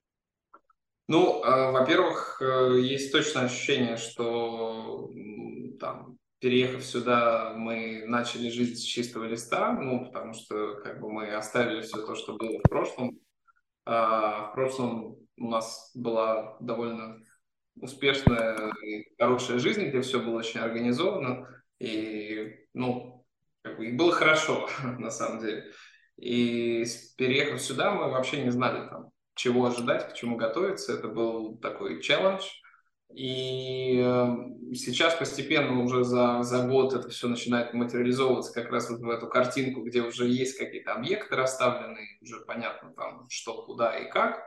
Ну, 1.07 1.43
э, 1.43 1.71
во-первых, 1.71 2.41
э, 2.41 2.79
есть 2.81 3.11
точное 3.11 3.45
ощущение, 3.45 3.97
что 3.97 5.09
там 5.79 6.17
переехав 6.45 6.83
сюда, 6.83 7.55
мы 7.57 8.03
начали 8.05 8.49
жизнь 8.49 8.75
с 8.75 8.83
чистого 8.83 9.23
листа, 9.23 9.71
ну, 9.73 10.05
потому 10.05 10.33
что 10.33 10.75
как 10.75 11.01
бы 11.01 11.11
мы 11.11 11.33
оставили 11.33 11.81
все 11.81 12.05
то, 12.05 12.13
что 12.13 12.37
было 12.37 12.59
в 12.59 12.69
прошлом. 12.69 13.17
А, 13.83 14.51
в 14.51 14.53
прошлом 14.53 15.17
у 15.37 15.49
нас 15.49 15.89
была 15.95 16.55
довольно 16.59 17.17
успешная 17.77 18.71
и 18.83 19.07
хорошая 19.19 19.57
жизнь, 19.57 19.85
где 19.87 20.01
все 20.01 20.19
было 20.19 20.37
очень 20.37 20.59
организовано, 20.59 21.47
и, 21.79 22.67
ну, 22.75 23.25
как 23.63 23.79
бы, 23.79 23.87
и 23.87 23.93
было 23.93 24.11
хорошо, 24.11 24.69
на 24.99 25.09
самом 25.09 25.39
деле. 25.39 25.71
И 26.17 26.85
переехав 27.17 27.59
сюда, 27.59 27.89
мы 27.89 28.11
вообще 28.11 28.43
не 28.43 28.51
знали 28.51 28.87
там, 28.87 29.09
чего 29.33 29.65
ожидать, 29.65 30.11
к 30.11 30.13
чему 30.13 30.35
готовиться. 30.37 30.93
Это 30.93 31.07
был 31.07 31.57
такой 31.57 32.03
челлендж– 32.03 32.43
и 33.13 33.99
эм, 33.99 34.73
сейчас 34.73 35.15
постепенно 35.15 35.81
уже 35.81 36.03
за, 36.03 36.41
за 36.43 36.67
год 36.67 36.93
это 36.93 37.09
все 37.09 37.27
начинает 37.27 37.73
материализовываться 37.73 38.53
как 38.53 38.69
раз 38.71 38.89
вот 38.89 38.99
в 38.99 39.09
эту 39.09 39.27
картинку, 39.27 39.83
где 39.83 40.01
уже 40.01 40.27
есть 40.27 40.57
какие-то 40.57 40.93
объекты 40.93 41.35
расставлены, 41.35 41.99
уже 42.21 42.41
понятно 42.41 42.91
там 42.93 43.27
что, 43.29 43.63
куда 43.63 43.95
и 43.97 44.09
как. 44.09 44.43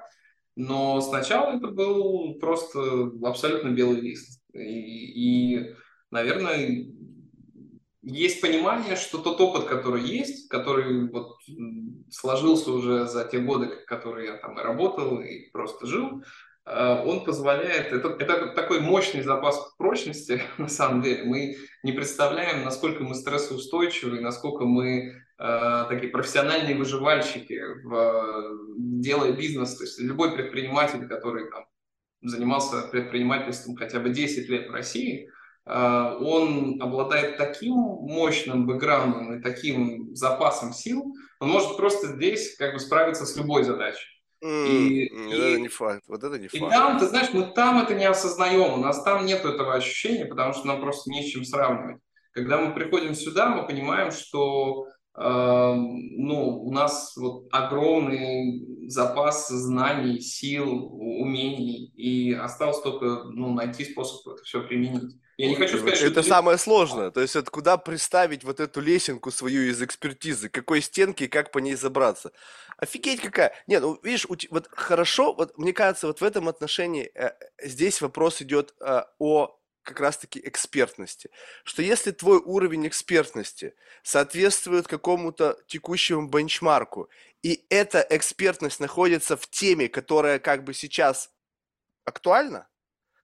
Но 0.57 1.01
сначала 1.01 1.57
это 1.57 1.69
был 1.69 2.35
просто 2.41 3.13
абсолютно 3.23 3.69
белый 3.69 4.01
лист. 4.01 4.43
И, 4.53 5.55
и 5.59 5.75
наверное, 6.11 6.87
есть 8.03 8.41
понимание, 8.41 8.97
что 8.97 9.19
тот 9.19 9.41
опыт, 9.41 9.67
который 9.67 10.03
есть, 10.03 10.49
который 10.49 11.09
вот 11.11 11.37
сложился 12.11 12.73
уже 12.73 13.07
за 13.07 13.25
те 13.25 13.39
годы, 13.39 13.69
которые 13.87 14.29
я 14.33 14.37
там 14.37 14.59
и 14.59 14.63
работал, 14.63 15.21
и 15.21 15.49
просто 15.53 15.87
жил, 15.87 16.23
Э, 16.23 16.25
он 16.71 17.25
позволяет, 17.25 17.93
это, 17.93 18.09
это 18.19 18.49
такой 18.49 18.81
мощный 18.81 19.23
запас 19.23 19.75
прочности, 19.79 20.43
на 20.59 20.69
самом 20.69 21.03
деле. 21.03 21.25
Мы 21.25 21.57
не 21.83 21.93
представляем, 21.93 22.65
насколько 22.65 23.03
мы 23.03 23.15
стрессоустойчивы, 23.15 24.21
насколько 24.21 24.65
мы 24.65 25.15
э, 25.39 25.85
такие 25.89 26.11
профессиональные 26.11 26.77
выживальщики, 26.77 27.61
в, 27.85 28.59
делая 28.77 29.33
бизнес. 29.33 29.77
То 29.77 29.85
есть 29.85 30.01
любой 30.01 30.35
предприниматель, 30.35 31.07
который 31.07 31.51
там, 31.51 31.67
занимался 32.23 32.83
предпринимательством 32.89 33.77
хотя 33.77 34.01
бы 34.01 34.11
10 34.11 34.49
лет 34.49 34.69
в 34.69 34.73
России, 34.73 35.31
э, 35.65 36.17
он 36.21 36.83
обладает 36.83 37.37
таким 37.37 37.75
мощным 37.77 38.67
бэкграундом 38.67 39.39
и 39.39 39.43
таким 39.43 40.15
запасом 40.15 40.73
сил, 40.73 41.15
он 41.41 41.51
может 41.51 41.77
просто 41.77 42.09
здесь 42.09 42.57
как 42.57 42.75
бы 42.75 42.81
справиться 42.81 43.25
с 43.25 43.37
любой 43.37 43.63
задачей. 43.63 44.18
И, 44.41 45.11
вот 45.13 45.33
и, 45.33 45.37
это 45.37 45.61
не 45.61 45.69
факт, 45.69 46.05
вот 46.07 46.23
это 46.23 46.39
не 46.39 46.47
и 46.47 46.59
факт. 46.59 46.73
там, 46.73 46.99
ты 46.99 47.07
знаешь, 47.07 47.33
мы 47.33 47.47
там 47.47 47.83
это 47.83 47.95
не 47.95 48.05
осознаем, 48.05 48.75
у 48.75 48.77
нас 48.77 49.03
там 49.03 49.27
нет 49.27 49.45
этого 49.45 49.75
ощущения, 49.75 50.27
потому 50.27 50.53
что 50.53 50.67
нам 50.67 50.81
просто 50.81 51.11
не 51.11 51.23
с 51.23 51.27
чем 51.27 51.45
сравнивать. 51.45 52.01
Когда 52.33 52.59
мы 52.59 52.73
приходим 52.73 53.15
сюда, 53.15 53.49
мы 53.49 53.67
понимаем, 53.67 54.13
что 54.13 54.87
ну, 55.21 56.63
у 56.63 56.73
нас 56.73 57.17
вот 57.17 57.49
огромный 57.51 58.89
запас 58.89 59.49
знаний, 59.49 60.21
сил, 60.21 60.87
умений, 60.93 61.93
и 61.97 62.33
осталось 62.33 62.81
только 62.81 63.25
ну, 63.25 63.53
найти 63.53 63.85
способ 63.85 64.27
это 64.29 64.43
все 64.45 64.63
применить. 64.63 65.17
Я 65.39 65.49
не 65.49 65.55
хочу 65.55 65.79
сказать, 65.79 66.03
это 66.03 66.23
что... 66.23 66.31
самое 66.31 66.59
сложное. 66.59 67.13
То 67.13 67.21
есть, 67.21 67.37
это 67.37 67.49
куда 67.49 67.77
приставить 67.77 68.43
вот 68.43 68.59
эту 68.59 68.81
лесенку 68.81 69.31
свою 69.31 69.71
из 69.71 69.81
экспертизы, 69.81 70.49
какой 70.49 70.83
стенки 70.83 71.25
и 71.25 71.29
как 71.29 71.53
по 71.53 71.59
ней 71.59 71.77
забраться. 71.77 72.33
Офигеть 72.77 73.21
какая. 73.21 73.53
Нет, 73.69 73.83
ну, 73.83 74.01
видишь, 74.03 74.27
вот 74.51 74.69
хорошо, 74.73 75.33
вот 75.33 75.57
мне 75.57 75.73
кажется, 75.73 76.09
вот 76.09 76.21
в 76.21 76.25
этом 76.25 76.49
отношении 76.49 77.11
э, 77.15 77.33
здесь 77.63 78.01
вопрос 78.01 78.43
идет 78.43 78.75
э, 78.81 79.03
о 79.21 79.57
как 79.89 80.01
раз-таки 80.01 80.41
экспертности. 80.45 81.31
Что 81.65 81.83
если 81.83 82.11
твой 82.11 82.39
уровень 82.39 82.87
экспертности 82.87 83.75
соответствует 84.03 84.87
какому-то 84.87 85.59
текущему 85.67 86.29
бенчмарку, 86.29 87.09
и 87.43 87.65
эта 87.71 88.07
экспертность 88.11 88.81
находится 88.81 89.37
в 89.37 89.49
теме, 89.49 89.89
которая 89.89 90.39
как 90.39 90.65
бы 90.65 90.75
сейчас 90.75 91.31
актуальна, 92.05 92.69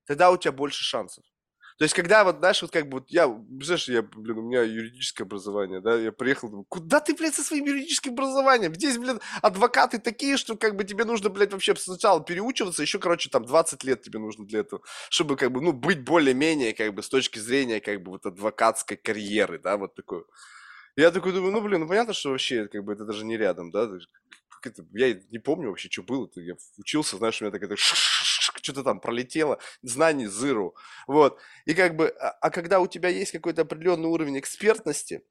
тогда 0.07 0.31
у 0.31 0.37
тебя 0.37 0.53
больше 0.53 0.83
шансов. 0.83 1.25
То 1.77 1.85
есть, 1.85 1.95
когда 1.95 2.23
вот, 2.23 2.39
знаешь, 2.39 2.63
вот 2.63 2.71
как 2.71 2.89
бы, 2.89 2.99
вот 2.99 3.11
я, 3.11 3.27
знаешь, 3.61 3.89
я, 3.89 4.03
блин, 4.03 4.39
у 4.39 4.43
меня 4.43 4.63
юридическое 4.63 5.27
образование, 5.27 5.81
да, 5.81 5.97
я 5.97 6.13
приехал, 6.13 6.49
думаю, 6.49 6.67
куда 6.69 7.01
ты, 7.01 7.15
блядь, 7.15 7.35
со 7.35 7.43
своим 7.43 7.65
юридическим 7.65 8.13
образованием? 8.13 8.73
Здесь, 8.75 8.97
блин, 8.97 9.21
адвокаты 9.43 9.99
такие, 9.99 10.37
что 10.37 10.57
как 10.57 10.77
бы 10.77 10.85
тебе 10.85 11.05
нужно, 11.05 11.31
блядь, 11.31 11.53
вообще 11.53 11.75
сначала 11.75 12.23
переучиваться, 12.23 12.83
еще, 12.83 13.01
короче, 13.01 13.29
там 13.29 13.45
20 13.45 13.83
лет 13.83 14.03
тебе 14.03 14.21
нужно 14.21 14.47
для 14.47 14.61
этого, 14.61 14.83
чтобы 15.11 15.37
как 15.37 15.51
бы, 15.51 15.61
ну, 15.61 15.73
быть 15.73 16.05
более-менее, 16.05 16.75
как 16.75 16.95
бы, 16.95 17.03
с 17.03 17.09
точки 17.09 17.41
зрения, 17.41 17.81
как 17.81 18.03
бы, 18.03 18.13
вот 18.13 18.25
адвокатской 18.25 18.97
карьеры, 18.97 19.59
да, 19.59 19.77
вот 19.77 19.97
такой. 19.97 20.23
Я 20.95 21.11
такой 21.11 21.33
думаю, 21.33 21.51
ну, 21.51 21.61
блин, 21.61 21.81
ну, 21.81 21.89
понятно, 21.89 22.13
что 22.13 22.31
вообще, 22.31 22.69
как 22.69 22.85
бы, 22.85 22.93
это 22.93 23.05
даже 23.05 23.25
не 23.25 23.37
рядом, 23.37 23.73
да, 23.73 23.91
я 24.93 25.21
не 25.31 25.39
помню 25.39 25.69
вообще, 25.69 25.91
что 25.91 26.03
было, 26.03 26.31
я 26.37 26.55
учился, 26.79 27.17
знаешь, 27.17 27.41
у 27.41 27.45
меня 27.45 27.53
такая 27.53 27.69
что-то 28.65 28.83
там 28.83 29.01
пролетело, 29.01 29.59
знаний 29.83 30.27
зыру. 30.27 30.75
Вот. 31.07 31.39
И 31.67 31.75
как 31.75 31.97
бы, 31.97 32.09
а, 32.09 32.31
а 32.41 32.51
когда 32.51 32.81
у 32.81 32.87
тебя 32.87 33.11
есть 33.11 33.33
какой-то 33.33 33.63
определенный 33.63 34.09
уровень 34.09 34.39
экспертности, 34.39 35.23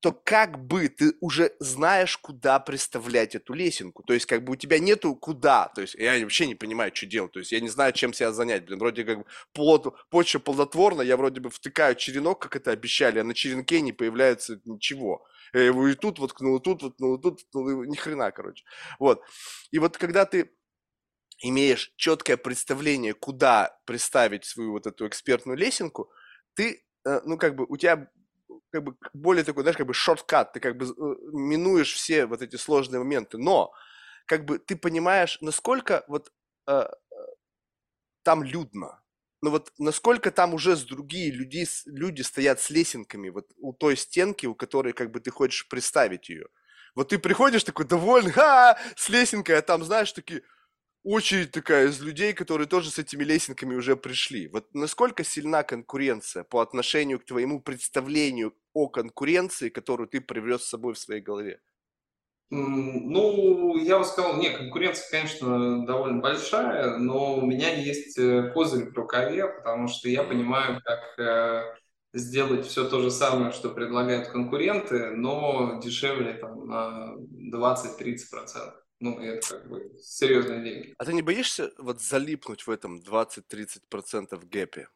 то 0.00 0.12
как 0.12 0.58
бы 0.58 0.88
ты 0.88 1.12
уже 1.20 1.52
знаешь, 1.60 2.16
куда 2.16 2.58
представлять 2.58 3.34
эту 3.34 3.52
лесенку. 3.52 4.02
То 4.02 4.14
есть, 4.14 4.24
как 4.26 4.44
бы 4.44 4.52
у 4.54 4.56
тебя 4.56 4.78
нету 4.78 5.14
куда. 5.14 5.68
То 5.74 5.82
есть, 5.82 5.94
я 5.94 6.18
вообще 6.20 6.46
не 6.46 6.54
понимаю, 6.54 6.90
что 6.94 7.06
делать. 7.06 7.32
То 7.32 7.40
есть, 7.40 7.52
я 7.52 7.60
не 7.60 7.68
знаю, 7.68 7.92
чем 7.92 8.14
себя 8.14 8.32
занять. 8.32 8.64
Блин, 8.64 8.78
вроде 8.78 9.04
как 9.04 9.18
бы 9.18 9.24
плод, 9.52 9.94
почва 10.08 10.38
плодотворна, 10.38 11.02
я 11.02 11.16
вроде 11.16 11.40
бы 11.40 11.50
втыкаю 11.50 11.96
черенок, 11.96 12.40
как 12.40 12.56
это 12.56 12.70
обещали, 12.70 13.18
а 13.18 13.24
на 13.24 13.34
черенке 13.34 13.82
не 13.82 13.92
появляется 13.92 14.60
ничего. 14.64 15.26
Я 15.52 15.64
его 15.64 15.88
и 15.88 15.94
тут 15.94 16.18
воткнул, 16.18 16.56
и 16.58 16.62
тут 16.62 16.82
воткнул, 16.82 17.16
и 17.16 17.20
тут 17.20 17.42
воткнул, 17.42 17.82
и 17.82 17.88
ни 17.88 17.96
хрена, 17.96 18.30
короче. 18.30 18.64
Вот. 18.98 19.22
И 19.70 19.78
вот 19.78 19.98
когда 19.98 20.24
ты 20.24 20.50
имеешь 21.40 21.92
четкое 21.96 22.36
представление, 22.36 23.14
куда 23.14 23.78
представить 23.86 24.44
свою 24.44 24.72
вот 24.72 24.86
эту 24.86 25.06
экспертную 25.06 25.56
лесенку, 25.56 26.10
ты, 26.54 26.84
э, 27.04 27.20
ну, 27.24 27.38
как 27.38 27.56
бы, 27.56 27.66
у 27.68 27.76
тебя 27.76 28.08
как 28.72 28.84
бы 28.84 28.96
более 29.12 29.44
такой, 29.44 29.62
знаешь, 29.62 29.76
как 29.76 29.86
бы 29.86 29.94
шорткат, 29.94 30.52
ты 30.52 30.60
как 30.60 30.76
бы 30.76 30.86
э, 30.86 31.14
минуешь 31.32 31.92
все 31.92 32.26
вот 32.26 32.42
эти 32.42 32.56
сложные 32.56 33.00
моменты, 33.00 33.38
но 33.38 33.72
как 34.26 34.44
бы 34.44 34.58
ты 34.58 34.76
понимаешь, 34.76 35.38
насколько 35.40 36.04
вот 36.08 36.32
э, 36.68 36.88
там 38.22 38.44
людно, 38.44 39.00
ну 39.42 39.50
вот 39.50 39.72
насколько 39.78 40.30
там 40.30 40.54
уже 40.54 40.76
с 40.76 40.84
другие 40.84 41.30
люди, 41.32 41.66
люди 41.86 42.22
стоят 42.22 42.60
с 42.60 42.70
лесенками 42.70 43.30
вот 43.30 43.50
у 43.56 43.72
той 43.72 43.96
стенки, 43.96 44.46
у 44.46 44.54
которой 44.54 44.92
как 44.92 45.10
бы 45.10 45.20
ты 45.20 45.30
хочешь 45.30 45.68
представить 45.68 46.28
ее. 46.28 46.46
Вот 46.94 47.08
ты 47.08 47.18
приходишь 47.18 47.64
такой 47.64 47.86
довольный, 47.86 48.32
ха, 48.32 48.78
с 48.96 49.08
лесенкой, 49.08 49.58
а 49.58 49.62
там, 49.62 49.84
знаешь, 49.84 50.12
такие, 50.12 50.42
очередь 51.04 51.50
такая 51.50 51.88
из 51.88 52.00
людей, 52.00 52.32
которые 52.32 52.66
тоже 52.66 52.90
с 52.90 52.98
этими 52.98 53.24
лесенками 53.24 53.74
уже 53.74 53.96
пришли. 53.96 54.48
Вот 54.48 54.74
насколько 54.74 55.24
сильна 55.24 55.62
конкуренция 55.62 56.44
по 56.44 56.60
отношению 56.60 57.20
к 57.20 57.24
твоему 57.24 57.60
представлению 57.60 58.54
о 58.72 58.88
конкуренции, 58.88 59.68
которую 59.68 60.08
ты 60.08 60.20
привез 60.20 60.62
с 60.62 60.68
собой 60.68 60.94
в 60.94 60.98
своей 60.98 61.20
голове? 61.20 61.60
Ну, 62.52 63.76
я 63.76 64.00
бы 64.00 64.04
сказал, 64.04 64.36
нет, 64.36 64.58
конкуренция, 64.58 65.08
конечно, 65.08 65.86
довольно 65.86 66.20
большая, 66.20 66.96
но 66.96 67.36
у 67.36 67.46
меня 67.46 67.72
есть 67.72 68.18
э, 68.18 68.50
козырь 68.52 68.90
в 68.90 68.96
рукаве, 68.96 69.46
потому 69.46 69.86
что 69.86 70.08
я 70.08 70.24
понимаю, 70.24 70.80
как 70.84 71.16
э, 71.18 71.62
сделать 72.12 72.66
все 72.66 72.88
то 72.88 73.00
же 73.02 73.12
самое, 73.12 73.52
что 73.52 73.68
предлагают 73.70 74.28
конкуренты, 74.28 75.10
но 75.10 75.80
дешевле 75.80 76.34
там 76.34 76.66
на 76.66 77.14
20-30%. 77.56 78.79
Ну, 79.00 79.18
это 79.18 79.48
как 79.48 79.68
бы 79.68 79.92
серьезные 79.98 80.62
деньги. 80.62 80.94
А 80.98 81.04
ты 81.04 81.14
не 81.14 81.22
боишься 81.22 81.72
вот 81.78 82.00
залипнуть 82.00 82.66
в 82.66 82.70
этом 82.70 83.00
20-30% 83.00 84.46
гэпе? 84.46 84.88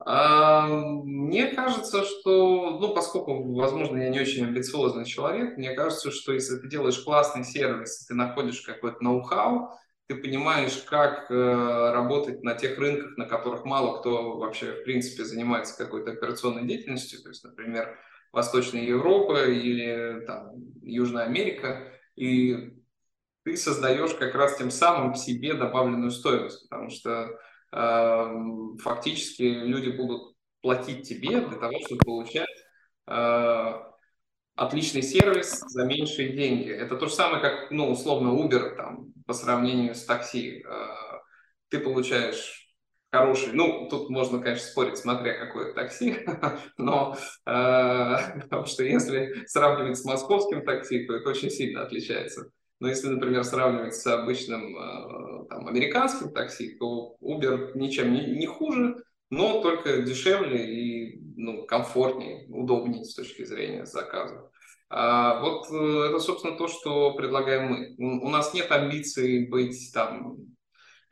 А, 0.00 0.66
мне 0.66 1.48
кажется, 1.48 2.04
что, 2.04 2.78
ну, 2.80 2.94
поскольку, 2.94 3.54
возможно, 3.54 3.98
я 3.98 4.08
не 4.08 4.18
очень 4.18 4.44
амбициозный 4.44 5.04
человек, 5.04 5.56
мне 5.56 5.74
кажется, 5.74 6.10
что 6.10 6.32
если 6.32 6.56
ты 6.56 6.68
делаешь 6.68 6.98
классный 7.00 7.44
сервис, 7.44 8.06
ты 8.06 8.14
находишь 8.14 8.62
какой-то 8.62 9.04
ноу-хау, 9.04 9.70
ты 10.08 10.16
понимаешь, 10.16 10.82
как 10.88 11.30
э, 11.30 11.34
работать 11.92 12.42
на 12.42 12.54
тех 12.54 12.78
рынках, 12.78 13.16
на 13.16 13.26
которых 13.26 13.64
мало 13.64 14.00
кто 14.00 14.38
вообще, 14.38 14.72
в 14.72 14.84
принципе, 14.84 15.24
занимается 15.24 15.76
какой-то 15.76 16.12
операционной 16.12 16.66
деятельностью, 16.66 17.22
то 17.22 17.28
есть, 17.28 17.44
например, 17.44 17.96
Восточная 18.32 18.82
Европа 18.82 19.44
или 19.44 20.24
там, 20.26 20.54
Южная 20.82 21.26
Америка, 21.26 21.92
и 22.16 22.79
ты 23.44 23.56
создаешь 23.56 24.14
как 24.14 24.34
раз 24.34 24.56
тем 24.56 24.70
самым 24.70 25.14
себе 25.14 25.54
добавленную 25.54 26.10
стоимость, 26.10 26.68
потому 26.68 26.90
что 26.90 27.38
Эм, 27.72 28.78
фактически 28.78 29.42
люди 29.42 29.90
будут 29.90 30.34
платить 30.60 31.08
тебе 31.08 31.40
для 31.40 31.58
того, 31.58 31.78
чтобы 31.86 32.00
получать 32.04 32.48
э, 33.06 33.72
отличный 34.56 35.02
сервис 35.02 35.60
за 35.60 35.84
меньшие 35.84 36.32
деньги. 36.32 36.68
Это 36.70 36.96
то 36.96 37.06
же 37.06 37.12
самое, 37.12 37.40
как, 37.40 37.70
ну, 37.70 37.90
условно, 37.90 38.30
Uber 38.30 38.74
там, 38.76 39.12
по 39.26 39.32
сравнению 39.34 39.94
с 39.94 40.04
такси. 40.04 40.64
Э, 40.66 41.20
ты 41.68 41.78
получаешь 41.78 42.68
хороший, 43.12 43.52
ну, 43.52 43.88
тут 43.88 44.10
можно, 44.10 44.40
конечно, 44.40 44.66
спорить, 44.66 44.98
смотря 44.98 45.34
какое 45.34 45.72
такси, 45.72 46.26
но 46.76 47.16
э, 47.46 48.40
потому 48.42 48.66
что 48.66 48.82
если 48.82 49.44
сравнивать 49.46 49.96
с 49.96 50.04
московским 50.04 50.64
такси, 50.64 51.06
то 51.06 51.14
это 51.14 51.30
очень 51.30 51.50
сильно 51.50 51.82
отличается. 51.82 52.50
Но 52.80 52.88
если, 52.88 53.08
например, 53.08 53.44
сравнивать 53.44 53.94
с 53.94 54.06
обычным 54.06 54.76
э, 54.76 55.46
там, 55.50 55.68
американским 55.68 56.32
такси, 56.32 56.76
то 56.78 57.16
Uber 57.20 57.72
ничем 57.74 58.12
не, 58.12 58.26
не 58.38 58.46
хуже, 58.46 58.96
но 59.28 59.60
только 59.60 60.02
дешевле 60.02 60.64
и 60.66 61.22
ну, 61.36 61.66
комфортнее, 61.66 62.46
удобнее 62.48 63.04
с 63.04 63.14
точки 63.14 63.44
зрения 63.44 63.84
заказа. 63.84 64.50
А 64.88 65.40
вот 65.40 65.70
э, 65.70 66.08
это, 66.08 66.18
собственно, 66.20 66.56
то, 66.56 66.68
что 66.68 67.12
предлагаем 67.14 67.96
мы. 67.98 68.20
У 68.22 68.30
нас 68.30 68.54
нет 68.54 68.72
амбиций 68.72 69.46
быть 69.46 69.92
там 69.92 70.38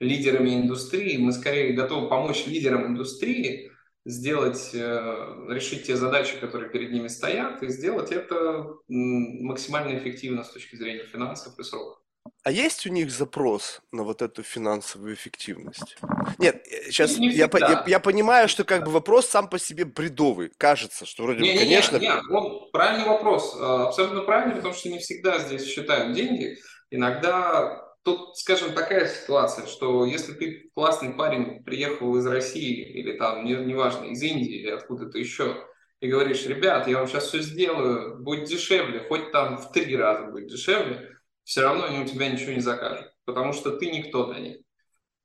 лидерами 0.01 0.55
индустрии, 0.55 1.19
мы 1.19 1.33
скорее 1.33 1.75
готовы 1.75 2.09
помочь 2.09 2.47
лидерам 2.47 2.87
индустрии 2.87 3.71
сделать, 4.09 4.71
э, 4.73 5.47
решить 5.49 5.87
те 5.87 5.95
задачи, 5.95 6.39
которые 6.41 6.71
перед 6.71 6.93
ними 6.93 7.09
стоят, 7.09 7.63
и 7.63 7.69
сделать 7.69 8.11
это 8.11 8.67
максимально 8.89 9.99
эффективно 9.99 10.45
с 10.45 10.51
точки 10.51 10.77
зрения 10.77 11.05
финансов 11.05 11.59
и 11.59 11.63
сроков. 11.63 11.99
А 12.43 12.51
есть 12.51 12.87
у 12.87 12.91
них 12.91 13.11
запрос 13.11 13.81
на 13.93 14.05
вот 14.05 14.23
эту 14.23 14.43
финансовую 14.43 15.15
эффективность? 15.15 15.99
Нет, 16.39 16.65
сейчас 16.87 17.19
не, 17.19 17.29
не 17.29 17.35
я, 17.35 17.51
я, 17.53 17.85
я 17.87 18.01
понимаю, 18.01 18.49
что 18.49 18.65
как 18.65 18.85
бы 18.85 18.91
вопрос 18.91 19.27
сам 19.27 19.49
по 19.49 19.59
себе 19.59 19.85
бредовый. 19.85 20.51
Кажется, 20.57 21.05
что 21.05 21.25
вроде 21.25 21.41
не, 21.43 21.53
бы, 21.53 21.59
конечно... 21.59 21.99
Нет, 21.99 22.15
нет, 22.15 22.23
он, 22.31 22.71
правильный 22.71 23.07
вопрос. 23.07 23.57
А, 23.61 23.89
абсолютно 23.89 24.23
правильный, 24.23 24.57
потому 24.57 24.75
что 24.75 24.89
не 24.89 24.99
всегда 24.99 25.39
здесь 25.39 25.67
считают 25.67 26.15
деньги. 26.15 26.57
Иногда 26.91 27.88
Тут, 28.03 28.37
скажем, 28.39 28.75
такая 28.75 29.07
ситуация, 29.07 29.67
что 29.67 30.05
если 30.07 30.33
ты 30.33 30.71
классный 30.75 31.13
парень, 31.13 31.63
приехал 31.65 32.17
из 32.17 32.27
России 32.27 32.83
или 32.93 33.17
там, 33.19 33.45
неважно, 33.45 34.05
не 34.05 34.13
из 34.13 34.23
Индии 34.23 34.61
или 34.61 34.71
откуда-то 34.71 35.19
еще, 35.19 35.67
и 36.01 36.09
говоришь, 36.09 36.47
ребят, 36.47 36.87
я 36.87 36.99
вам 36.99 37.09
сейчас 37.09 37.27
все 37.27 37.41
сделаю, 37.41 38.23
будет 38.23 38.45
дешевле, 38.45 39.05
хоть 39.09 39.33
там 39.33 39.59
в 39.59 39.73
три 39.73 39.97
раза 39.97 40.27
будет 40.27 40.49
дешевле, 40.49 41.19
все 41.45 41.63
равно 41.63 41.85
они 41.85 42.01
у 42.01 42.07
тебя 42.07 42.29
ничего 42.29 42.53
не 42.53 42.61
закажут, 42.61 43.13
потому 43.25 43.53
что 43.53 43.77
ты 43.77 43.91
никто 43.91 44.33
для 44.33 44.41
них. 44.41 44.57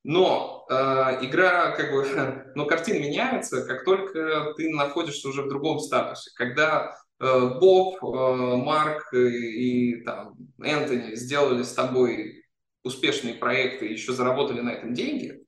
Но 0.04 0.66
э, 0.70 0.74
игра, 1.22 1.72
как 1.72 1.92
бы, 1.92 2.52
но 2.56 2.66
картина 2.66 3.00
меняется, 3.00 3.66
как 3.66 3.86
только 3.86 4.54
ты 4.58 4.70
находишься 4.70 5.30
уже 5.30 5.44
в 5.44 5.50
другом 5.50 5.80
статусе. 5.80 6.32
Когда 6.36 6.92
э, 7.20 7.50
Боб, 7.60 8.04
э, 8.04 8.56
Марк 8.58 9.14
и, 9.14 9.98
и 9.98 10.04
там 10.04 10.34
Энтони 10.62 11.16
сделали 11.16 11.64
с 11.64 11.74
тобой 11.74 12.43
успешные 12.84 13.36
проекты 13.36 13.88
и 13.88 13.94
еще 13.94 14.14
заработали 14.14 14.62
на 14.62 14.72
этом 14.72 14.94
деньги, 14.94 15.44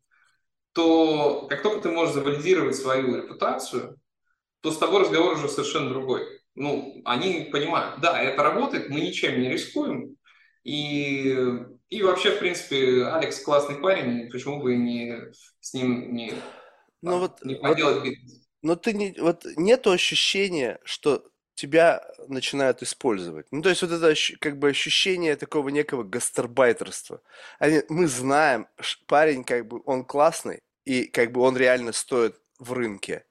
то 0.74 1.48
как 1.50 1.64
только 1.64 1.82
ты 1.82 1.90
можешь 1.90 2.14
завалидировать 2.14 2.76
свою 2.76 3.16
репутацию, 3.16 3.98
то 4.62 4.72
с 4.72 4.78
тобой 4.78 5.02
разговор 5.02 5.34
уже 5.34 5.48
совершенно 5.48 5.90
другой. 5.90 6.26
Ну, 6.56 7.02
они 7.06 7.50
понимают, 7.52 8.02
да, 8.02 8.22
это 8.22 8.42
работает, 8.42 8.90
мы 8.90 9.02
ничем 9.02 9.40
не 9.40 9.50
рискуем, 9.50 10.16
и, 10.64 11.38
и 11.90 12.02
вообще, 12.02 12.32
в 12.32 12.40
принципе, 12.40 13.06
Алекс 13.06 13.40
классный 13.42 13.76
парень, 13.76 14.30
почему 14.32 14.62
бы 14.62 14.76
не 14.76 15.32
с 15.60 15.74
ним 15.74 16.14
не, 16.14 16.34
ну, 17.02 17.12
там, 17.12 17.20
вот, 17.20 17.46
не 17.46 17.56
поделать 17.56 17.98
вот, 17.98 18.04
бизнес. 18.04 18.48
Но 18.62 18.76
ты 18.76 18.94
не, 18.94 19.16
вот 19.20 19.46
нету 19.58 19.92
ощущения, 19.92 20.80
что 20.84 21.24
тебя 21.56 22.06
начинают 22.28 22.84
использовать. 22.84 23.48
Ну, 23.52 23.62
то 23.62 23.70
есть 23.70 23.82
вот 23.82 23.92
это 23.92 24.14
как 24.40 24.60
бы 24.60 24.70
ощущение 24.70 25.36
такого 25.36 25.70
некого 25.70 26.04
гастарбайтерства. 26.04 27.22
Они, 27.60 27.82
мы 27.90 28.08
знаем, 28.08 28.68
парень 29.08 29.44
как 29.44 29.68
бы, 29.68 29.82
он 29.86 30.04
классный, 30.04 30.60
и 30.86 31.06
как 31.06 31.32
бы 31.32 31.42
он 31.42 31.58
реально 31.58 31.94
стоит 31.94 32.36
в 32.60 32.74
рынке. 32.74 33.26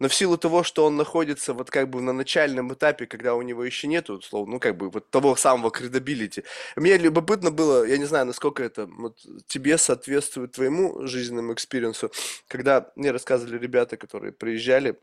Но 0.00 0.08
в 0.08 0.14
силу 0.14 0.38
того, 0.38 0.62
что 0.62 0.84
он 0.84 0.96
находится 0.96 1.54
вот 1.54 1.70
как 1.70 1.90
бы 1.90 2.00
на 2.00 2.12
начальном 2.12 2.72
этапе, 2.72 3.06
когда 3.06 3.34
у 3.34 3.42
него 3.42 3.64
еще 3.64 3.88
нету, 3.88 4.14
условно, 4.14 4.54
ну 4.54 4.60
как 4.60 4.76
бы 4.76 4.90
вот 4.90 5.10
того 5.10 5.34
самого 5.34 5.70
credibility. 5.70 6.44
Мне 6.76 6.96
любопытно 6.98 7.50
было, 7.50 7.84
я 7.84 7.98
не 7.98 8.04
знаю, 8.04 8.26
насколько 8.26 8.62
это 8.62 8.86
вот, 8.86 9.18
тебе 9.48 9.76
соответствует 9.76 10.52
твоему 10.52 11.06
жизненному 11.06 11.52
experience 11.52 12.02
у, 12.02 12.12
когда 12.46 12.92
мне 12.94 13.10
рассказывали 13.10 13.58
ребята, 13.58 13.96
которые 13.96 14.32
приезжали, 14.32 14.98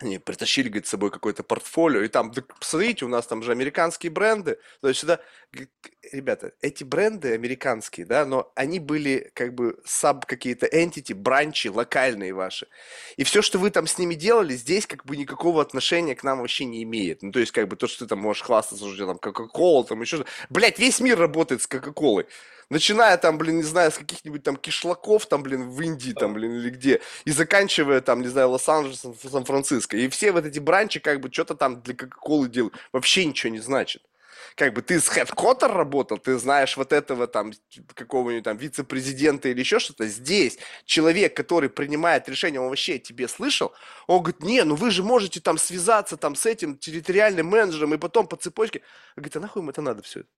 они 0.00 0.18
притащили, 0.18 0.68
говорит, 0.68 0.86
с 0.86 0.90
собой 0.90 1.10
какое-то 1.10 1.42
портфолио, 1.42 2.02
и 2.02 2.08
там, 2.08 2.32
посмотрите, 2.58 3.04
у 3.04 3.08
нас 3.08 3.26
там 3.26 3.42
же 3.42 3.52
американские 3.52 4.10
бренды, 4.10 4.58
то 4.80 4.88
есть 4.88 5.00
сюда, 5.00 5.20
ребята, 6.14 6.52
эти 6.60 6.84
бренды 6.84 7.32
американские, 7.32 8.06
да, 8.06 8.24
но 8.24 8.52
они 8.54 8.78
были 8.78 9.30
как 9.34 9.54
бы 9.54 9.78
sub 9.84 10.26
какие-то 10.26 10.66
entity, 10.66 11.14
branch 11.14 11.60
и 11.60 11.68
локальные 11.68 12.32
ваши, 12.32 12.68
и 13.16 13.24
все, 13.24 13.42
что 13.42 13.58
вы 13.58 13.70
там 13.70 13.86
с 13.86 13.98
ними 13.98 14.14
делали, 14.14 14.54
здесь 14.54 14.86
как 14.86 15.04
бы 15.04 15.16
никакого 15.16 15.60
отношения 15.60 16.14
к 16.14 16.22
нам 16.22 16.40
вообще 16.40 16.64
не 16.64 16.82
имеет, 16.82 17.22
ну, 17.22 17.32
то 17.32 17.40
есть 17.40 17.52
как 17.52 17.68
бы 17.68 17.76
то, 17.76 17.86
что 17.86 18.04
ты 18.04 18.08
там 18.08 18.20
можешь 18.20 18.42
хвастаться, 18.42 18.88
что 18.92 19.06
там 19.06 19.18
Кока-Кола, 19.18 19.84
там 19.84 20.00
еще, 20.00 20.24
блядь, 20.48 20.78
весь 20.78 21.00
мир 21.00 21.18
работает 21.18 21.62
с 21.62 21.66
Кока-Колой, 21.66 22.26
начиная 22.70 23.16
там, 23.16 23.38
блин, 23.38 23.56
не 23.56 23.62
знаю, 23.62 23.90
с 23.90 23.98
каких-нибудь 23.98 24.42
там 24.42 24.56
кишлаков, 24.56 25.26
там, 25.26 25.42
блин, 25.42 25.68
в 25.68 25.80
Индии, 25.80 26.12
там, 26.12 26.34
блин, 26.34 26.56
или 26.56 26.70
где, 26.70 27.00
и 27.24 27.30
заканчивая 27.30 28.00
там, 28.00 28.22
не 28.22 28.28
знаю, 28.28 28.50
Лос-Анджелесом, 28.50 29.16
Сан-Франциско. 29.16 29.96
И 29.96 30.08
все 30.08 30.32
вот 30.32 30.46
эти 30.46 30.58
бранчи 30.58 31.00
как 31.00 31.20
бы 31.20 31.32
что-то 31.32 31.54
там 31.54 31.82
для 31.82 31.94
Кока-Колы 31.94 32.48
делают. 32.48 32.74
Вообще 32.92 33.24
ничего 33.24 33.52
не 33.52 33.60
значит 33.60 34.02
как 34.54 34.72
бы 34.72 34.82
ты 34.82 35.00
с 35.00 35.08
хедкотер 35.08 35.72
работал, 35.72 36.18
ты 36.18 36.38
знаешь 36.38 36.76
вот 36.76 36.92
этого 36.92 37.26
там 37.26 37.52
какого-нибудь 37.94 38.44
там 38.44 38.56
вице-президента 38.56 39.48
или 39.48 39.60
еще 39.60 39.78
что-то. 39.78 40.06
Здесь 40.06 40.58
человек, 40.84 41.36
который 41.36 41.68
принимает 41.68 42.28
решение, 42.28 42.60
он 42.60 42.68
вообще 42.68 42.98
тебе 42.98 43.26
слышал, 43.26 43.72
он 44.06 44.22
говорит, 44.22 44.42
не, 44.42 44.62
ну 44.62 44.76
вы 44.76 44.90
же 44.90 45.02
можете 45.02 45.40
там 45.40 45.58
связаться 45.58 46.16
там 46.16 46.36
с 46.36 46.46
этим 46.46 46.78
территориальным 46.78 47.48
менеджером 47.48 47.94
и 47.94 47.98
потом 47.98 48.26
по 48.28 48.36
цепочке. 48.36 48.80
Он 49.16 49.22
говорит, 49.22 49.36
а 49.36 49.40
нахуй 49.40 49.62
им 49.62 49.70
это 49.70 49.82
надо 49.82 50.02
все 50.02 50.20
это? 50.20 50.28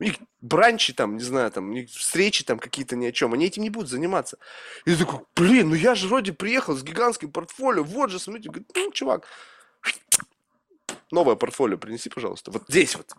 У 0.00 0.04
них 0.04 0.14
бранчи 0.40 0.92
там, 0.92 1.16
не 1.16 1.22
знаю, 1.22 1.50
там, 1.52 1.86
встречи 1.86 2.44
там 2.44 2.58
какие-то 2.58 2.96
ни 2.96 3.06
о 3.06 3.12
чем. 3.12 3.32
Они 3.32 3.46
этим 3.46 3.62
не 3.62 3.70
будут 3.70 3.88
заниматься. 3.88 4.38
И 4.86 4.90
я 4.90 4.96
такой, 4.96 5.20
блин, 5.36 5.70
ну 5.70 5.76
я 5.76 5.94
же 5.94 6.08
вроде 6.08 6.32
приехал 6.32 6.74
с 6.74 6.82
гигантским 6.82 7.30
портфолио. 7.30 7.84
Вот 7.84 8.10
же, 8.10 8.18
смотрите. 8.18 8.48
Говорит, 8.48 8.70
ну, 8.74 8.90
чувак, 8.90 9.28
новое 11.12 11.36
портфолио 11.36 11.78
принеси, 11.78 12.10
пожалуйста. 12.10 12.50
Вот 12.50 12.64
здесь 12.68 12.96
вот 12.96 13.14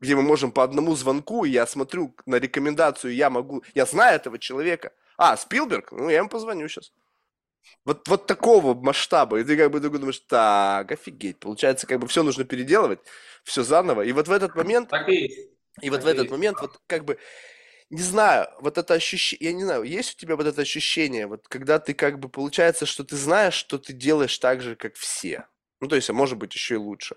где 0.00 0.14
мы 0.14 0.22
можем 0.22 0.52
по 0.52 0.62
одному 0.62 0.94
звонку, 0.94 1.44
и 1.44 1.50
я 1.50 1.66
смотрю 1.66 2.14
на 2.26 2.36
рекомендацию, 2.36 3.14
я 3.14 3.30
могу, 3.30 3.62
я 3.74 3.86
знаю 3.86 4.16
этого 4.16 4.38
человека. 4.38 4.92
А, 5.16 5.36
Спилберг? 5.36 5.92
Ну, 5.92 6.10
я 6.10 6.18
ему 6.18 6.28
позвоню 6.28 6.68
сейчас. 6.68 6.92
Вот, 7.84 8.06
вот 8.08 8.26
такого 8.26 8.74
масштаба. 8.74 9.40
И 9.40 9.44
ты 9.44 9.56
как 9.56 9.70
бы 9.70 9.80
думаешь, 9.80 10.20
так, 10.20 10.92
офигеть. 10.92 11.38
Получается, 11.38 11.86
как 11.86 12.00
бы 12.00 12.06
все 12.06 12.22
нужно 12.22 12.44
переделывать, 12.44 13.00
все 13.44 13.62
заново. 13.62 14.02
И 14.02 14.12
вот 14.12 14.28
в 14.28 14.32
этот 14.32 14.54
момент... 14.54 14.90
Так 14.90 15.08
и 15.08 15.14
есть. 15.14 15.50
И 15.82 15.90
вот 15.90 16.02
в 16.02 16.06
этот 16.06 16.30
момент, 16.30 16.58
вот 16.60 16.80
как 16.86 17.04
бы, 17.04 17.18
не 17.90 18.00
знаю, 18.00 18.48
вот 18.60 18.78
это 18.78 18.94
ощущение, 18.94 19.50
я 19.50 19.56
не 19.56 19.64
знаю, 19.64 19.82
есть 19.82 20.14
у 20.14 20.18
тебя 20.18 20.36
вот 20.36 20.46
это 20.46 20.62
ощущение, 20.62 21.26
вот 21.26 21.46
когда 21.48 21.78
ты 21.78 21.92
как 21.92 22.18
бы, 22.18 22.30
получается, 22.30 22.86
что 22.86 23.04
ты 23.04 23.16
знаешь, 23.16 23.54
что 23.54 23.78
ты 23.78 23.92
делаешь 23.92 24.38
так 24.38 24.62
же, 24.62 24.74
как 24.74 24.94
все. 24.94 25.46
Ну, 25.80 25.88
то 25.88 25.96
есть, 25.96 26.08
а 26.08 26.14
может 26.14 26.38
быть, 26.38 26.54
еще 26.54 26.74
и 26.74 26.78
лучше. 26.78 27.16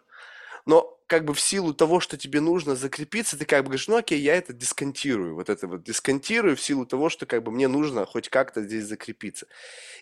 Но 0.69 1.01
как 1.07 1.25
бы 1.25 1.33
в 1.33 1.41
силу 1.41 1.73
того, 1.73 1.99
что 1.99 2.15
тебе 2.15 2.41
нужно 2.41 2.75
закрепиться, 2.75 3.35
ты 3.35 3.45
как 3.45 3.63
бы 3.63 3.69
говоришь, 3.69 3.87
ну 3.87 3.95
окей, 3.95 4.21
я 4.21 4.35
это 4.35 4.53
дисконтирую, 4.53 5.33
вот 5.33 5.49
это 5.49 5.65
вот 5.65 5.81
дисконтирую 5.81 6.55
в 6.55 6.61
силу 6.61 6.85
того, 6.85 7.09
что 7.09 7.25
как 7.25 7.41
бы 7.41 7.51
мне 7.51 7.67
нужно 7.67 8.05
хоть 8.05 8.29
как-то 8.29 8.61
здесь 8.61 8.85
закрепиться. 8.85 9.47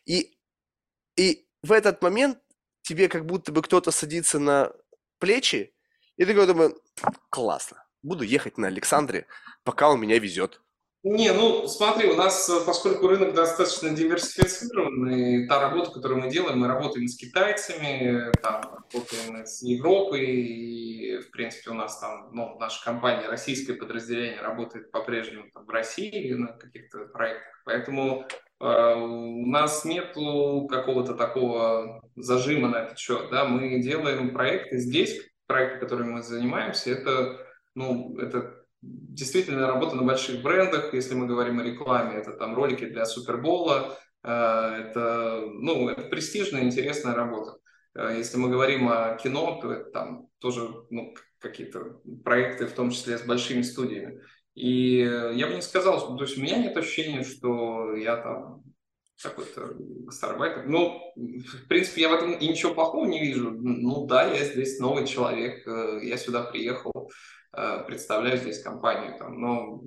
И, 0.06 0.38
и 1.16 1.48
в 1.64 1.72
этот 1.72 2.02
момент 2.02 2.40
тебе 2.82 3.08
как 3.08 3.26
будто 3.26 3.54
бы 3.54 3.62
кто-то 3.62 3.92
садится 3.92 4.40
на 4.40 4.74
плечи, 5.20 5.74
и 6.18 6.26
ты 6.26 6.34
такой 6.34 6.48
думаешь, 6.48 6.74
классно, 7.30 7.86
буду 8.04 8.26
ехать 8.26 8.58
на 8.58 8.68
Александре, 8.68 9.26
пока 9.64 9.90
у 9.90 9.96
меня 9.96 10.20
везет. 10.20 10.62
Не, 11.04 11.32
ну 11.32 11.68
смотри, 11.68 12.10
у 12.10 12.16
нас, 12.16 12.50
э, 12.50 12.66
поскольку 12.66 13.08
рынок 13.08 13.34
достаточно 13.34 13.92
диверсифицированный, 13.92 15.48
та 15.48 15.62
работа, 15.62 15.92
которую 15.92 16.22
мы 16.22 16.30
делаем, 16.30 16.60
мы 16.60 16.68
работаем 16.68 17.08
с 17.08 17.16
китайцами, 17.16 18.32
там, 18.42 18.62
работаем 18.64 19.46
с 19.46 19.62
Европой, 19.62 20.26
и, 20.26 21.20
в 21.20 21.32
принципе, 21.32 21.70
у 21.70 21.76
нас 21.76 22.00
там, 22.00 22.32
ну, 22.34 22.58
наша 22.60 22.84
компания, 22.84 23.28
российское 23.30 23.76
подразделение 23.76 24.42
работает 24.42 24.92
по-прежнему 24.92 25.46
в 25.54 25.70
России 25.70 26.34
на 26.34 26.48
каких-то 26.48 27.06
проектах, 27.06 27.62
поэтому 27.64 28.28
э, 28.60 28.66
у 28.66 29.46
нас 29.46 29.86
нету 29.86 30.68
какого-то 30.70 31.14
такого 31.14 32.02
зажима 32.16 32.70
на 32.70 32.84
этот 32.84 32.98
счет, 32.98 33.30
да, 33.30 33.46
мы 33.46 33.80
делаем 33.82 34.34
проекты 34.34 34.80
здесь, 34.80 35.22
проекты, 35.46 35.80
которыми 35.80 36.14
мы 36.14 36.24
занимаемся, 36.24 36.90
это, 36.90 37.46
ну, 37.76 38.18
это 38.18 38.57
действительно 38.88 39.68
работа 39.68 39.96
на 39.96 40.04
больших 40.04 40.42
брендах, 40.42 40.94
если 40.94 41.16
мы 41.16 41.28
говорим 41.28 41.60
о 41.60 41.64
рекламе, 41.64 42.18
это 42.18 42.34
там 42.34 42.56
ролики 42.56 42.86
для 42.86 43.06
Супербола, 43.06 43.98
э, 44.24 44.30
это, 44.30 45.44
ну, 45.52 45.90
это 45.90 46.04
престижная, 46.04 46.64
интересная 46.64 47.16
работа. 47.16 47.58
Э, 47.96 48.16
если 48.18 48.38
мы 48.38 48.50
говорим 48.50 48.88
о 48.90 49.16
кино, 49.16 49.60
то 49.62 49.72
это 49.72 49.92
там 49.92 50.28
тоже 50.40 50.70
ну, 50.90 51.14
какие-то 51.40 52.02
проекты, 52.24 52.68
в 52.68 52.74
том 52.74 52.92
числе 52.92 53.18
с 53.18 53.24
большими 53.24 53.62
студиями. 53.62 54.22
И 54.56 54.98
я 55.36 55.48
бы 55.48 55.54
не 55.54 55.62
сказал, 55.62 56.18
то 56.18 56.24
есть 56.24 56.36
у 56.38 56.42
меня 56.42 56.58
нет 56.58 56.76
ощущения, 56.76 57.24
что 57.24 57.96
я 57.96 58.18
там 58.18 58.64
какой-то 59.22 59.74
гастарбайтер. 59.78 60.68
Ну, 60.68 61.14
в 61.16 61.68
принципе, 61.68 62.02
я 62.02 62.10
в 62.10 62.14
этом 62.14 62.34
и 62.34 62.48
ничего 62.48 62.74
плохого 62.74 63.06
не 63.06 63.20
вижу. 63.20 63.52
Ну 63.52 64.06
да, 64.06 64.32
я 64.32 64.44
здесь 64.44 64.80
новый 64.80 65.08
человек, 65.08 65.68
э, 65.68 66.00
я 66.04 66.18
сюда 66.18 66.44
приехал, 66.44 67.12
представляю 67.88 68.38
здесь 68.38 68.62
компанию. 68.62 69.18
Там, 69.18 69.40
но 69.40 69.82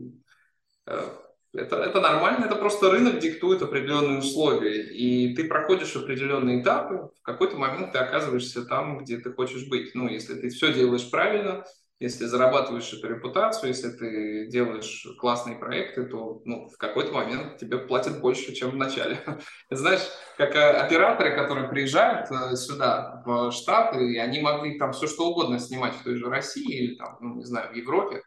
э, 0.87 1.09
это, 1.53 1.77
это 1.77 2.01
нормально, 2.01 2.45
это 2.45 2.57
просто 2.57 2.91
рынок 2.91 3.19
диктует 3.19 3.63
определенные 3.63 4.19
условия, 4.19 4.83
и 4.83 5.35
ты 5.35 5.49
проходишь 5.49 5.97
определенные 5.97 6.63
этапы, 6.63 7.11
в 7.19 7.23
какой-то 7.23 7.57
момент 7.57 7.93
ты 7.93 7.99
оказываешься 7.99 8.65
там, 8.65 8.99
где 8.99 9.19
ты 9.19 9.33
хочешь 9.33 9.69
быть. 9.69 9.95
Ну, 9.95 10.09
если 10.09 10.35
ты 10.35 10.49
все 10.51 10.73
делаешь 10.73 11.11
правильно, 11.11 11.65
если 12.01 12.25
зарабатываешь 12.25 12.91
эту 12.95 13.09
репутацию, 13.09 13.69
если 13.69 13.91
ты 13.91 14.47
делаешь 14.47 15.07
классные 15.19 15.57
проекты, 15.57 16.07
то 16.07 16.41
ну, 16.47 16.67
в 16.69 16.79
какой-то 16.79 17.13
момент 17.13 17.59
тебе 17.59 17.77
платят 17.77 18.21
больше, 18.21 18.55
чем 18.55 18.71
в 18.71 18.77
начале. 18.77 19.19
Знаешь, 19.71 20.01
как 20.39 20.57
э, 20.57 20.71
операторы, 20.71 21.37
которые 21.37 21.69
приезжают 21.69 22.31
э, 22.31 22.57
сюда, 22.57 23.23
в 23.27 23.53
Штаты, 23.53 24.13
и 24.13 24.17
они 24.17 24.41
могли 24.41 24.79
там 24.79 24.93
все 24.93 25.07
что 25.07 25.29
угодно 25.29 25.59
снимать 25.59 25.95
в 25.95 26.03
той 26.03 26.17
же 26.17 26.31
России 26.31 26.85
или 26.85 26.95
там, 26.95 27.19
ну, 27.21 27.35
не 27.37 27.45
знаю, 27.45 27.71
в 27.71 27.77
Европе, 27.77 28.23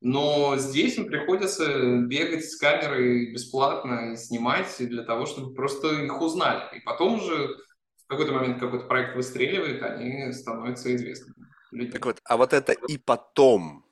но 0.00 0.56
здесь 0.56 0.98
им 0.98 1.06
приходится 1.06 1.98
бегать 2.00 2.44
с 2.44 2.56
камерой 2.56 3.32
бесплатно 3.32 4.12
и 4.12 4.16
снимать 4.16 4.74
для 4.80 5.04
того, 5.04 5.26
чтобы 5.26 5.54
просто 5.54 6.02
их 6.02 6.20
узнали. 6.20 6.76
И 6.76 6.80
потом 6.80 7.14
уже 7.14 7.56
в 8.04 8.08
какой-то 8.08 8.32
момент 8.32 8.58
какой-то 8.58 8.86
проект 8.86 9.14
выстреливает, 9.14 9.80
они 9.84 10.32
становятся 10.32 10.92
известными. 10.92 11.41
Так 11.92 12.04
вот, 12.06 12.20
а 12.24 12.36
вот 12.36 12.52
это 12.52 12.72
и 12.72 12.98
потом, 12.98 13.84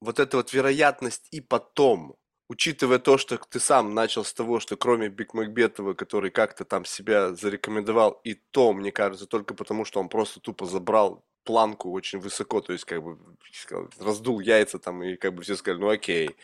вот 0.00 0.18
эта 0.20 0.36
вот 0.36 0.52
вероятность 0.52 1.28
и 1.32 1.40
потом, 1.40 2.16
учитывая 2.48 2.98
то, 2.98 3.18
что 3.18 3.38
ты 3.38 3.58
сам 3.60 3.94
начал 3.94 4.24
с 4.24 4.32
того, 4.32 4.60
что 4.60 4.76
кроме 4.76 5.08
Биг 5.08 5.34
Макбетова, 5.34 5.94
который 5.94 6.30
как-то 6.30 6.64
там 6.64 6.84
себя 6.84 7.34
зарекомендовал, 7.34 8.20
и 8.24 8.34
то, 8.34 8.72
мне 8.72 8.92
кажется, 8.92 9.26
только 9.26 9.54
потому, 9.54 9.84
что 9.84 10.00
он 10.00 10.08
просто 10.08 10.40
тупо 10.40 10.66
забрал 10.66 11.24
планку 11.44 11.90
очень 11.92 12.18
высоко, 12.20 12.60
то 12.60 12.72
есть 12.72 12.84
как 12.84 13.02
бы 13.02 13.18
раздул 14.00 14.40
яйца 14.40 14.78
там, 14.78 15.02
и 15.02 15.16
как 15.16 15.34
бы 15.34 15.42
все 15.42 15.56
сказали, 15.56 15.80
ну 15.80 15.88
окей, 15.88 16.36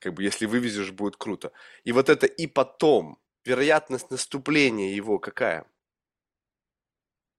как 0.00 0.14
бы 0.14 0.22
если 0.22 0.46
вывезешь, 0.46 0.90
будет 0.92 1.16
круто. 1.16 1.52
И 1.84 1.92
вот 1.92 2.08
это 2.08 2.26
и 2.26 2.46
потом, 2.46 3.18
вероятность 3.44 4.10
наступления 4.10 4.94
его 4.94 5.18
какая? 5.18 5.64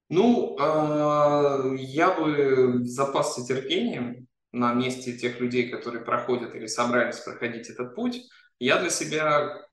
Ну, 0.10 0.58
э, 0.60 1.76
я 1.78 2.14
бы 2.14 2.84
запасся 2.86 3.45
терпением 3.45 4.28
на 4.51 4.74
месте 4.74 5.14
тех 5.18 5.39
людей, 5.39 5.70
которые 5.70 6.04
проходят 6.04 6.54
или 6.56 6.68
собрались 6.68 7.20
проходить 7.20 7.70
этот 7.70 7.95
путь. 7.95 8.22
Я 8.60 8.80
для 8.80 8.89
себя, 8.89 9.66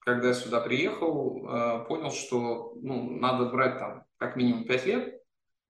когда 0.00 0.34
сюда 0.34 0.60
приехал, 0.60 1.48
э, 1.48 1.84
понял, 1.86 2.10
что 2.10 2.74
ну, 2.82 3.18
надо 3.18 3.46
брать 3.46 3.78
там 3.78 4.04
как 4.18 4.36
минимум 4.36 4.64
5 4.64 4.86
лет 4.86 5.14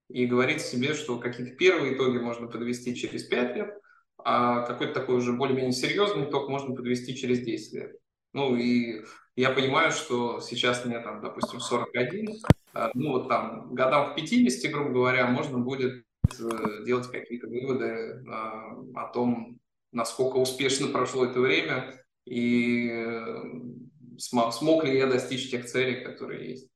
и 0.09 0.25
говорить 0.25 0.61
себе, 0.61 0.93
что 0.93 1.19
какие-то 1.19 1.55
первые 1.55 1.95
итоги 1.95 2.17
можно 2.17 2.47
подвести 2.47 2.95
через 2.95 3.23
5 3.23 3.55
лет, 3.55 3.79
а 4.17 4.63
какой-то 4.63 4.93
такой 4.93 5.15
уже 5.15 5.33
более-менее 5.33 5.71
серьезный 5.71 6.25
итог 6.25 6.49
можно 6.49 6.75
подвести 6.75 7.15
через 7.15 7.39
10 7.39 7.73
лет. 7.73 7.95
Ну 8.33 8.55
и 8.55 9.05
я 9.35 9.51
понимаю, 9.51 9.91
что 9.91 10.41
сейчас 10.41 10.83
мне 10.85 10.99
там, 10.99 11.21
допустим, 11.21 11.59
41, 11.59 12.27
а, 12.27 12.47
ну 12.93 13.11
вот 13.11 13.27
там 13.27 13.73
годам 13.73 14.11
к 14.11 14.15
50, 14.15 14.71
грубо 14.71 14.91
говоря, 14.91 15.27
можно 15.27 15.57
будет 15.57 16.05
э, 16.39 16.85
делать 16.85 17.07
какие-то 17.11 17.47
выводы 17.47 18.23
а, 18.29 18.77
о 18.95 19.07
том, 19.13 19.59
насколько 19.91 20.37
успешно 20.37 20.87
прошло 20.87 21.25
это 21.25 21.39
время 21.39 22.03
и 22.25 22.89
э, 22.91 23.43
смог, 24.17 24.53
смог 24.53 24.83
ли 24.83 24.97
я 24.97 25.07
достичь 25.07 25.49
тех 25.49 25.65
целей, 25.65 26.03
которые 26.03 26.49
есть. 26.49 26.69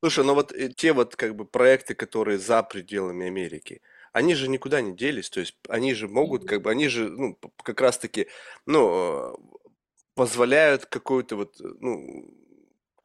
Слушай, 0.00 0.24
ну 0.24 0.34
вот 0.34 0.52
э, 0.52 0.68
те 0.68 0.92
вот 0.92 1.16
как 1.16 1.34
бы 1.34 1.44
проекты, 1.44 1.94
которые 1.94 2.38
за 2.38 2.62
пределами 2.62 3.26
Америки, 3.26 3.82
они 4.12 4.34
же 4.34 4.48
никуда 4.48 4.80
не 4.80 4.96
делись, 4.96 5.28
то 5.28 5.40
есть 5.40 5.56
они 5.68 5.92
же 5.92 6.08
могут, 6.08 6.46
как 6.46 6.62
бы, 6.62 6.70
они 6.70 6.88
же, 6.88 7.10
ну, 7.10 7.38
как 7.62 7.80
раз-таки, 7.80 8.28
ну, 8.64 9.36
позволяют 10.14 10.86
какую-то 10.86 11.36
вот, 11.36 11.56
ну, 11.60 12.24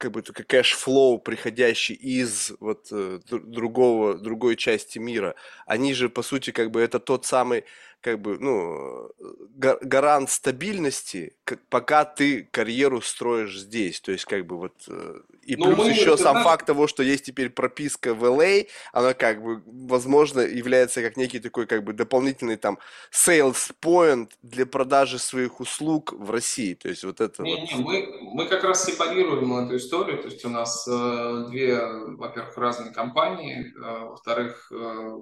как 0.02 0.10
бы 0.10 0.22
только 0.22 0.42
cash 0.42 0.77
flow, 0.77 1.20
приходящий 1.20 1.94
из 1.94 2.52
вот 2.58 2.88
э, 2.90 3.20
другого, 3.30 4.14
другой 4.18 4.56
части 4.56 4.98
мира, 4.98 5.36
они 5.64 5.94
же, 5.94 6.08
по 6.08 6.22
сути, 6.22 6.50
как 6.50 6.72
бы 6.72 6.80
это 6.80 6.98
тот 6.98 7.24
самый 7.24 7.64
как 8.02 8.20
бы, 8.20 8.36
ну, 8.38 9.10
гарант 9.56 10.28
стабильности, 10.28 11.36
пока 11.70 12.04
ты 12.04 12.48
карьеру 12.50 13.00
строишь 13.00 13.60
здесь. 13.60 14.00
То 14.00 14.12
есть, 14.12 14.24
как 14.24 14.44
бы 14.44 14.58
вот... 14.58 14.74
Э, 14.88 15.20
и 15.42 15.56
ну, 15.56 15.74
плюс 15.74 15.88
еще 15.88 16.16
сам 16.16 16.32
знаешь... 16.32 16.44
факт 16.44 16.66
того, 16.66 16.88
что 16.88 17.02
есть 17.02 17.24
теперь 17.24 17.50
прописка 17.50 18.12
в 18.12 18.24
LA, 18.24 18.66
а, 18.92 19.00
она 19.00 19.14
как 19.14 19.42
бы, 19.42 19.62
возможно, 19.66 20.40
является 20.40 21.00
как 21.00 21.16
некий 21.16 21.38
такой 21.38 21.66
как 21.66 21.84
бы 21.84 21.92
дополнительный 21.92 22.56
там 22.56 22.78
sales 23.12 23.72
point 23.80 24.30
для 24.42 24.66
продажи 24.66 25.18
своих 25.18 25.60
услуг 25.60 26.12
в 26.12 26.30
России. 26.30 26.74
То 26.74 26.88
есть 26.88 27.04
вот 27.04 27.20
это 27.20 27.42
не, 27.42 27.54
вот... 27.54 27.70
Не, 27.70 27.74
мы, 27.76 28.18
мы 28.34 28.46
как 28.46 28.64
раз 28.64 28.84
сепарируем 28.84 29.54
эту 29.54 29.76
историю. 29.76 30.18
То 30.18 30.28
есть 30.28 30.44
у 30.44 30.48
нас 30.48 30.86
э, 30.88 31.46
две, 31.50 31.80
во-первых, 32.16 32.56
разные 32.56 32.92
компании, 32.92 33.72
э, 33.76 34.04
во-вторых, 34.06 34.72
э, 34.72 35.18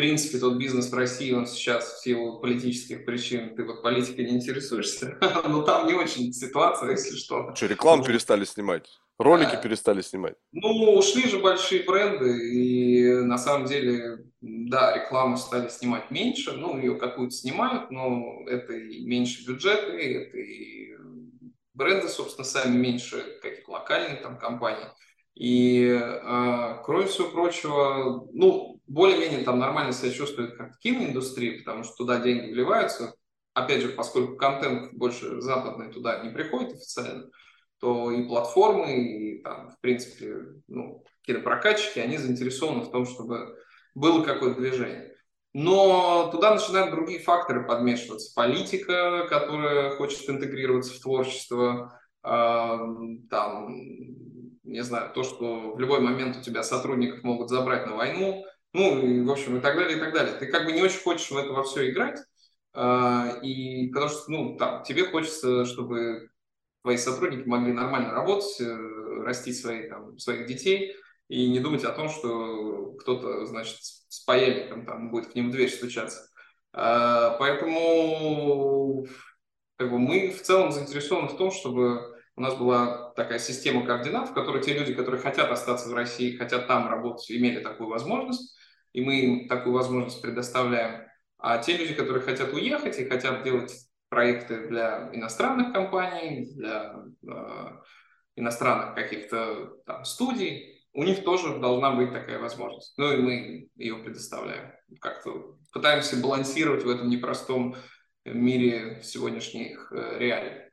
принципе, 0.00 0.38
тот 0.38 0.56
бизнес 0.56 0.90
в 0.90 0.94
России, 0.94 1.30
он 1.32 1.46
сейчас 1.46 1.92
в 1.92 2.02
силу 2.02 2.40
политических 2.40 3.04
причин, 3.04 3.54
ты 3.54 3.64
вот 3.64 3.82
политикой 3.82 4.24
не 4.24 4.36
интересуешься, 4.36 5.18
но 5.46 5.60
там 5.62 5.86
не 5.86 5.92
очень 5.92 6.32
ситуация, 6.32 6.92
если 6.92 7.16
что. 7.16 7.54
Что, 7.54 7.66
рекламу 7.66 8.00
ну, 8.00 8.08
перестали 8.08 8.44
снимать? 8.46 8.88
Ролики 9.18 9.56
а, 9.56 9.58
перестали 9.58 10.00
снимать? 10.00 10.36
Ну, 10.52 10.94
ушли 10.94 11.28
же 11.28 11.38
большие 11.38 11.82
бренды, 11.82 12.50
и 12.50 13.12
на 13.20 13.36
самом 13.36 13.66
деле, 13.66 14.24
да, 14.40 14.96
рекламу 14.96 15.36
стали 15.36 15.68
снимать 15.68 16.10
меньше, 16.10 16.52
ну, 16.52 16.78
ее 16.78 16.94
какую-то 16.94 17.34
снимают, 17.34 17.90
но 17.90 18.42
это 18.46 18.72
и 18.72 19.04
меньше 19.04 19.46
бюджеты, 19.46 19.92
это 19.92 20.38
и 20.38 20.96
бренды, 21.74 22.08
собственно, 22.08 22.46
сами 22.46 22.74
меньше 22.74 23.22
каких-то 23.42 23.72
локальных 23.72 24.22
там 24.22 24.38
компаний. 24.38 24.86
И, 25.40 25.86
э, 25.88 26.82
кроме 26.84 27.06
всего 27.06 27.30
прочего, 27.30 28.28
ну, 28.30 28.78
более-менее 28.86 29.42
там 29.42 29.58
нормально 29.58 29.94
себя 29.94 30.10
чувствует 30.10 30.54
как 30.54 30.78
киноиндустрия, 30.80 31.60
потому 31.60 31.82
что 31.82 31.94
туда 31.94 32.20
деньги 32.20 32.52
вливаются. 32.52 33.14
Опять 33.54 33.80
же, 33.80 33.88
поскольку 33.88 34.36
контент 34.36 34.92
больше 34.92 35.40
западный 35.40 35.90
туда 35.90 36.22
не 36.22 36.28
приходит 36.28 36.74
официально, 36.74 37.30
то 37.78 38.10
и 38.10 38.28
платформы, 38.28 38.92
и 38.92 39.42
там, 39.42 39.70
в 39.70 39.80
принципе, 39.80 40.40
ну, 40.68 41.02
кинопрокатчики, 41.22 42.00
они 42.00 42.18
заинтересованы 42.18 42.82
в 42.82 42.90
том, 42.90 43.06
чтобы 43.06 43.56
было 43.94 44.22
какое-то 44.22 44.60
движение. 44.60 45.14
Но 45.54 46.28
туда 46.30 46.52
начинают 46.54 46.90
другие 46.90 47.18
факторы 47.20 47.66
подмешиваться. 47.66 48.34
Политика, 48.36 49.26
которая 49.30 49.96
хочет 49.96 50.28
интегрироваться 50.28 50.92
в 50.92 51.00
творчество, 51.00 51.98
а, 52.22 52.78
там, 53.30 53.74
не 54.62 54.82
знаю, 54.82 55.12
то, 55.12 55.22
что 55.22 55.72
в 55.72 55.80
любой 55.80 56.00
момент 56.00 56.36
у 56.36 56.40
тебя 56.40 56.62
сотрудников 56.62 57.22
могут 57.22 57.50
забрать 57.50 57.86
на 57.86 57.96
войну, 57.96 58.44
ну, 58.72 59.00
и, 59.00 59.20
в 59.22 59.30
общем, 59.30 59.56
и 59.56 59.60
так 59.60 59.76
далее, 59.76 59.96
и 59.96 60.00
так 60.00 60.12
далее. 60.12 60.34
Ты 60.34 60.46
как 60.46 60.64
бы 60.64 60.72
не 60.72 60.82
очень 60.82 61.00
хочешь 61.00 61.30
в 61.30 61.36
это 61.36 61.52
во 61.52 61.64
все 61.64 61.90
играть, 61.90 62.20
а, 62.72 63.38
и 63.42 63.88
потому 63.88 64.10
что, 64.10 64.30
ну, 64.30 64.56
там, 64.56 64.82
тебе 64.84 65.04
хочется, 65.06 65.64
чтобы 65.64 66.30
твои 66.82 66.96
сотрудники 66.96 67.46
могли 67.48 67.72
нормально 67.72 68.12
работать, 68.12 68.60
э, 68.60 68.76
расти 69.24 69.52
свои, 69.52 69.88
там, 69.88 70.18
своих 70.18 70.46
детей, 70.46 70.94
и 71.28 71.48
не 71.48 71.60
думать 71.60 71.84
о 71.84 71.92
том, 71.92 72.08
что 72.08 72.92
кто-то, 73.00 73.46
значит, 73.46 73.78
с 73.80 74.20
паяльником 74.20 74.86
там 74.86 75.10
будет 75.10 75.32
к 75.32 75.34
ним 75.34 75.48
в 75.48 75.52
дверь 75.52 75.70
стучаться. 75.70 76.28
А, 76.72 77.36
поэтому 77.38 79.06
как 79.76 79.90
бы, 79.90 79.98
мы 79.98 80.30
в 80.30 80.42
целом 80.42 80.72
заинтересованы 80.72 81.28
в 81.28 81.36
том, 81.36 81.50
чтобы 81.50 82.09
у 82.40 82.42
нас 82.42 82.54
была 82.54 83.12
такая 83.16 83.38
система 83.38 83.84
координат, 83.84 84.30
в 84.30 84.32
которой 84.32 84.62
те 84.62 84.72
люди, 84.72 84.94
которые 84.94 85.20
хотят 85.20 85.50
остаться 85.50 85.90
в 85.90 85.92
России, 85.92 86.38
хотят 86.38 86.66
там 86.66 86.88
работать, 86.88 87.30
имели 87.30 87.60
такую 87.60 87.90
возможность, 87.90 88.56
и 88.94 89.02
мы 89.02 89.20
им 89.20 89.48
такую 89.48 89.74
возможность 89.74 90.22
предоставляем. 90.22 91.06
А 91.36 91.58
те 91.58 91.76
люди, 91.76 91.92
которые 91.92 92.22
хотят 92.22 92.54
уехать 92.54 92.98
и 92.98 93.04
хотят 93.04 93.44
делать 93.44 93.74
проекты 94.08 94.68
для 94.68 95.10
иностранных 95.12 95.74
компаний, 95.74 96.50
для 96.54 96.94
э, 97.28 97.78
иностранных 98.36 98.94
каких-то 98.94 99.74
там 99.84 100.06
студий, 100.06 100.82
у 100.94 101.04
них 101.04 101.22
тоже 101.24 101.58
должна 101.58 101.90
быть 101.90 102.10
такая 102.10 102.38
возможность. 102.38 102.94
Ну 102.96 103.12
и 103.12 103.16
мы 103.18 103.68
ее 103.76 103.96
предоставляем. 103.96 104.72
Как-то 104.98 105.58
пытаемся 105.74 106.16
балансировать 106.16 106.84
в 106.84 106.88
этом 106.88 107.10
непростом 107.10 107.76
мире 108.24 109.02
сегодняшних 109.02 109.92
э, 109.92 110.18
реалий. 110.18 110.69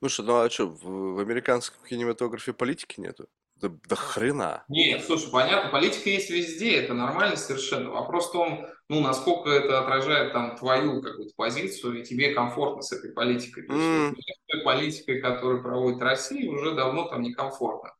Ну 0.00 0.08
что, 0.08 0.22
ну 0.22 0.40
а 0.40 0.50
что, 0.50 0.66
в, 0.66 1.14
в 1.14 1.18
американском 1.20 1.84
кинематографе 1.86 2.52
политики 2.52 3.00
нету? 3.00 3.28
Да, 3.56 3.70
да 3.88 3.94
хрена. 3.94 4.64
Нет, 4.68 5.04
слушай, 5.04 5.30
понятно, 5.30 5.70
политика 5.70 6.10
есть 6.10 6.30
везде, 6.30 6.76
это 6.82 6.94
нормально 6.94 7.36
совершенно. 7.36 7.90
Вопрос 7.90 8.28
в 8.28 8.32
том, 8.32 8.66
ну, 8.88 9.00
насколько 9.00 9.50
это 9.50 9.80
отражает 9.80 10.32
там 10.32 10.56
твою 10.56 11.00
какую-то 11.00 11.32
позицию, 11.36 12.00
и 12.00 12.04
тебе 12.04 12.34
комфортно 12.34 12.82
с 12.82 12.90
этой 12.92 13.12
политикой. 13.12 13.62
То 13.62 13.72
есть, 13.72 13.86
mm. 13.86 14.16
с 14.20 14.52
той 14.52 14.62
политикой, 14.62 15.20
которую 15.20 15.62
проводит 15.62 16.02
Россия, 16.02 16.50
уже 16.50 16.74
давно 16.74 17.04
там 17.04 17.22
некомфортно. 17.22 17.94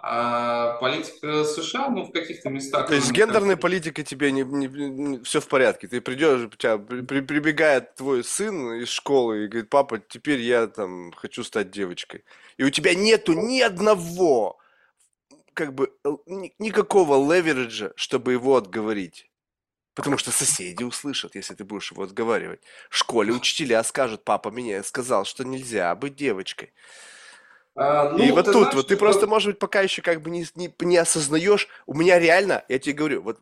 А 0.00 0.74
политика 0.78 1.42
США, 1.42 1.90
ну, 1.90 2.04
в 2.04 2.12
каких-то 2.12 2.50
местах... 2.50 2.86
То 2.86 2.94
есть 2.94 3.08
с 3.08 3.10
гендерной 3.10 3.56
кажется... 3.56 3.62
политикой 3.62 4.04
тебе 4.04 4.30
не, 4.30 4.42
не, 4.42 4.68
не, 4.68 5.18
все 5.24 5.40
в 5.40 5.48
порядке. 5.48 5.88
Ты 5.88 6.00
придешь, 6.00 6.42
у 6.42 6.50
тебя 6.50 6.78
при, 6.78 7.20
прибегает 7.20 7.96
твой 7.96 8.22
сын 8.22 8.74
из 8.74 8.88
школы 8.88 9.44
и 9.44 9.48
говорит, 9.48 9.70
папа, 9.70 9.98
теперь 9.98 10.38
я 10.40 10.68
там 10.68 11.10
хочу 11.12 11.42
стать 11.42 11.72
девочкой. 11.72 12.24
И 12.58 12.62
у 12.62 12.70
тебя 12.70 12.94
нету 12.94 13.32
ни 13.32 13.60
одного 13.60 14.58
как 15.52 15.74
бы 15.74 15.92
никакого 16.60 17.16
левериджа, 17.32 17.92
чтобы 17.96 18.30
его 18.30 18.56
отговорить. 18.56 19.28
Потому 19.94 20.16
что 20.16 20.30
соседи 20.30 20.84
услышат, 20.84 21.34
если 21.34 21.54
ты 21.54 21.64
будешь 21.64 21.90
его 21.90 22.04
отговаривать. 22.04 22.60
В 22.88 22.96
школе 22.96 23.32
учителя 23.32 23.82
скажут, 23.82 24.22
папа 24.22 24.50
меня 24.50 24.80
сказал, 24.84 25.24
что 25.24 25.42
нельзя 25.42 25.92
быть 25.96 26.14
девочкой. 26.14 26.72
А, 27.80 28.10
ну, 28.10 28.24
и 28.24 28.32
вот 28.32 28.46
тут, 28.46 28.54
знаешь, 28.54 28.74
вот 28.74 28.88
ты 28.88 28.94
что... 28.94 29.04
просто, 29.04 29.26
может 29.28 29.50
быть, 29.50 29.58
пока 29.60 29.82
еще 29.82 30.02
как 30.02 30.20
бы 30.20 30.30
не, 30.30 30.44
не, 30.56 30.74
не 30.80 30.96
осознаешь. 30.96 31.68
У 31.86 31.94
меня 31.94 32.18
реально, 32.18 32.64
я 32.68 32.80
тебе 32.80 32.94
говорю, 32.94 33.22
вот 33.22 33.40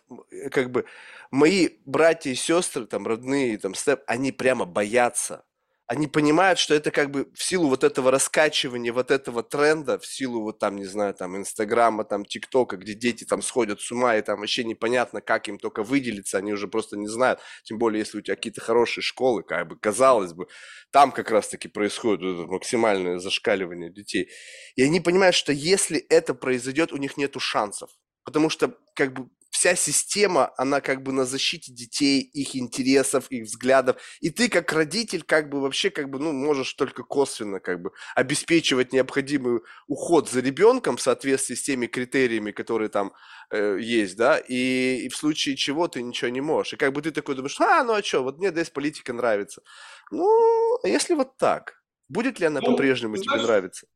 как 0.51 0.70
бы 0.70 0.84
мои 1.30 1.70
братья 1.87 2.30
и 2.30 2.34
сестры, 2.34 2.84
там, 2.84 3.07
родные, 3.07 3.57
там, 3.57 3.74
степ, 3.74 4.03
они 4.07 4.32
прямо 4.32 4.66
боятся 4.66 5.43
они 5.87 6.09
понимают, 6.09 6.59
что 6.59 6.74
это 6.74 6.91
как 6.91 7.11
бы 7.12 7.28
в 7.32 7.43
силу 7.43 7.68
вот 7.68 7.84
этого 7.84 8.11
раскачивания, 8.11 8.93
вот 8.93 9.11
этого 9.12 9.43
тренда, 9.45 9.99
в 9.99 10.07
силу 10.07 10.43
вот 10.43 10.59
там, 10.59 10.76
не 10.76 10.84
знаю, 10.84 11.14
там 11.14 11.37
Инстаграма, 11.37 12.05
там 12.05 12.24
ТикТока, 12.24 12.76
где 12.76 12.95
дети 12.95 13.24
там 13.24 13.41
сходят 13.41 13.80
с 13.80 13.93
ума, 13.93 14.16
и 14.16 14.22
там 14.22 14.41
вообще 14.41 14.64
непонятно, 14.64 15.20
как 15.20 15.49
им 15.49 15.59
только 15.59 15.84
выделиться, 15.84 16.39
они 16.39 16.53
уже 16.53 16.66
просто 16.66 16.97
не 16.97 17.07
знают, 17.07 17.41
тем 17.62 17.78
более, 17.78 18.01
если 18.01 18.18
у 18.18 18.20
тебя 18.20 18.34
какие-то 18.34 18.61
хорошие 18.61 19.03
школы, 19.03 19.45
как 19.45 19.68
бы, 19.68 19.76
казалось 19.78 20.32
бы, 20.32 20.49
там 20.91 21.12
как 21.12 21.30
раз-таки 21.30 21.68
происходит 21.68 22.37
вот 22.37 22.49
максимальное 22.49 23.18
зашкаливание 23.18 23.93
детей. 23.93 24.28
И 24.74 24.82
они 24.82 25.01
понимают, 25.01 25.37
что 25.37 25.53
если 25.53 25.99
это 25.99 26.34
произойдет, 26.34 26.93
у 26.93 26.97
них 26.97 27.16
нету 27.16 27.39
шансов. 27.39 27.91
Потому 28.24 28.51
что 28.51 28.74
как 28.95 29.12
бы 29.12 29.28
вся 29.57 29.74
система, 29.74 30.52
она 30.59 30.82
как 30.82 31.02
бы 31.02 31.12
на 31.12 31.24
защите 31.24 31.72
детей, 31.72 32.20
их 32.20 32.54
интересов, 32.57 33.30
их 33.30 33.44
взглядов. 33.44 33.96
И 34.20 34.28
ты 34.28 34.50
как 34.50 34.70
родитель 34.72 35.22
как 35.22 35.48
бы 35.48 35.62
вообще 35.62 35.88
как 35.88 36.11
бы, 36.11 36.18
ну, 36.18 36.32
можешь 36.32 36.74
только 36.74 37.02
косвенно 37.02 37.59
как 37.59 37.80
бы 37.80 37.92
обеспечивать 38.14 38.92
необходимый 38.92 39.61
уход 39.86 40.28
за 40.28 40.40
ребенком 40.40 40.98
в 40.98 41.00
соответствии 41.00 41.54
с 41.54 41.62
теми 41.62 41.86
критериями, 41.86 42.50
которые 42.50 42.90
там 42.90 43.14
э, 43.50 43.78
есть, 43.80 44.16
да, 44.18 44.36
и, 44.36 45.07
и 45.07 45.09
в 45.09 45.16
случае 45.16 45.57
чего 45.57 45.88
ты 45.88 46.02
ничего 46.02 46.28
не 46.28 46.42
можешь. 46.42 46.74
И 46.74 46.76
как 46.76 46.92
бы 46.92 47.00
ты 47.00 47.11
такой 47.11 47.34
думаешь, 47.34 47.59
а, 47.59 47.82
ну 47.82 47.94
а 47.94 48.02
что, 48.02 48.22
вот 48.22 48.38
мне 48.38 48.50
здесь 48.50 48.68
политика 48.68 49.14
нравится. 49.14 49.62
Ну, 50.11 50.78
а 50.82 50.86
если 50.86 51.14
вот 51.14 51.38
так? 51.38 51.82
Будет 52.09 52.40
ли 52.40 52.46
она 52.46 52.61
ну, 52.61 52.72
по-прежнему 52.72 53.16
тебе 53.16 53.42
нравиться? 53.42 53.86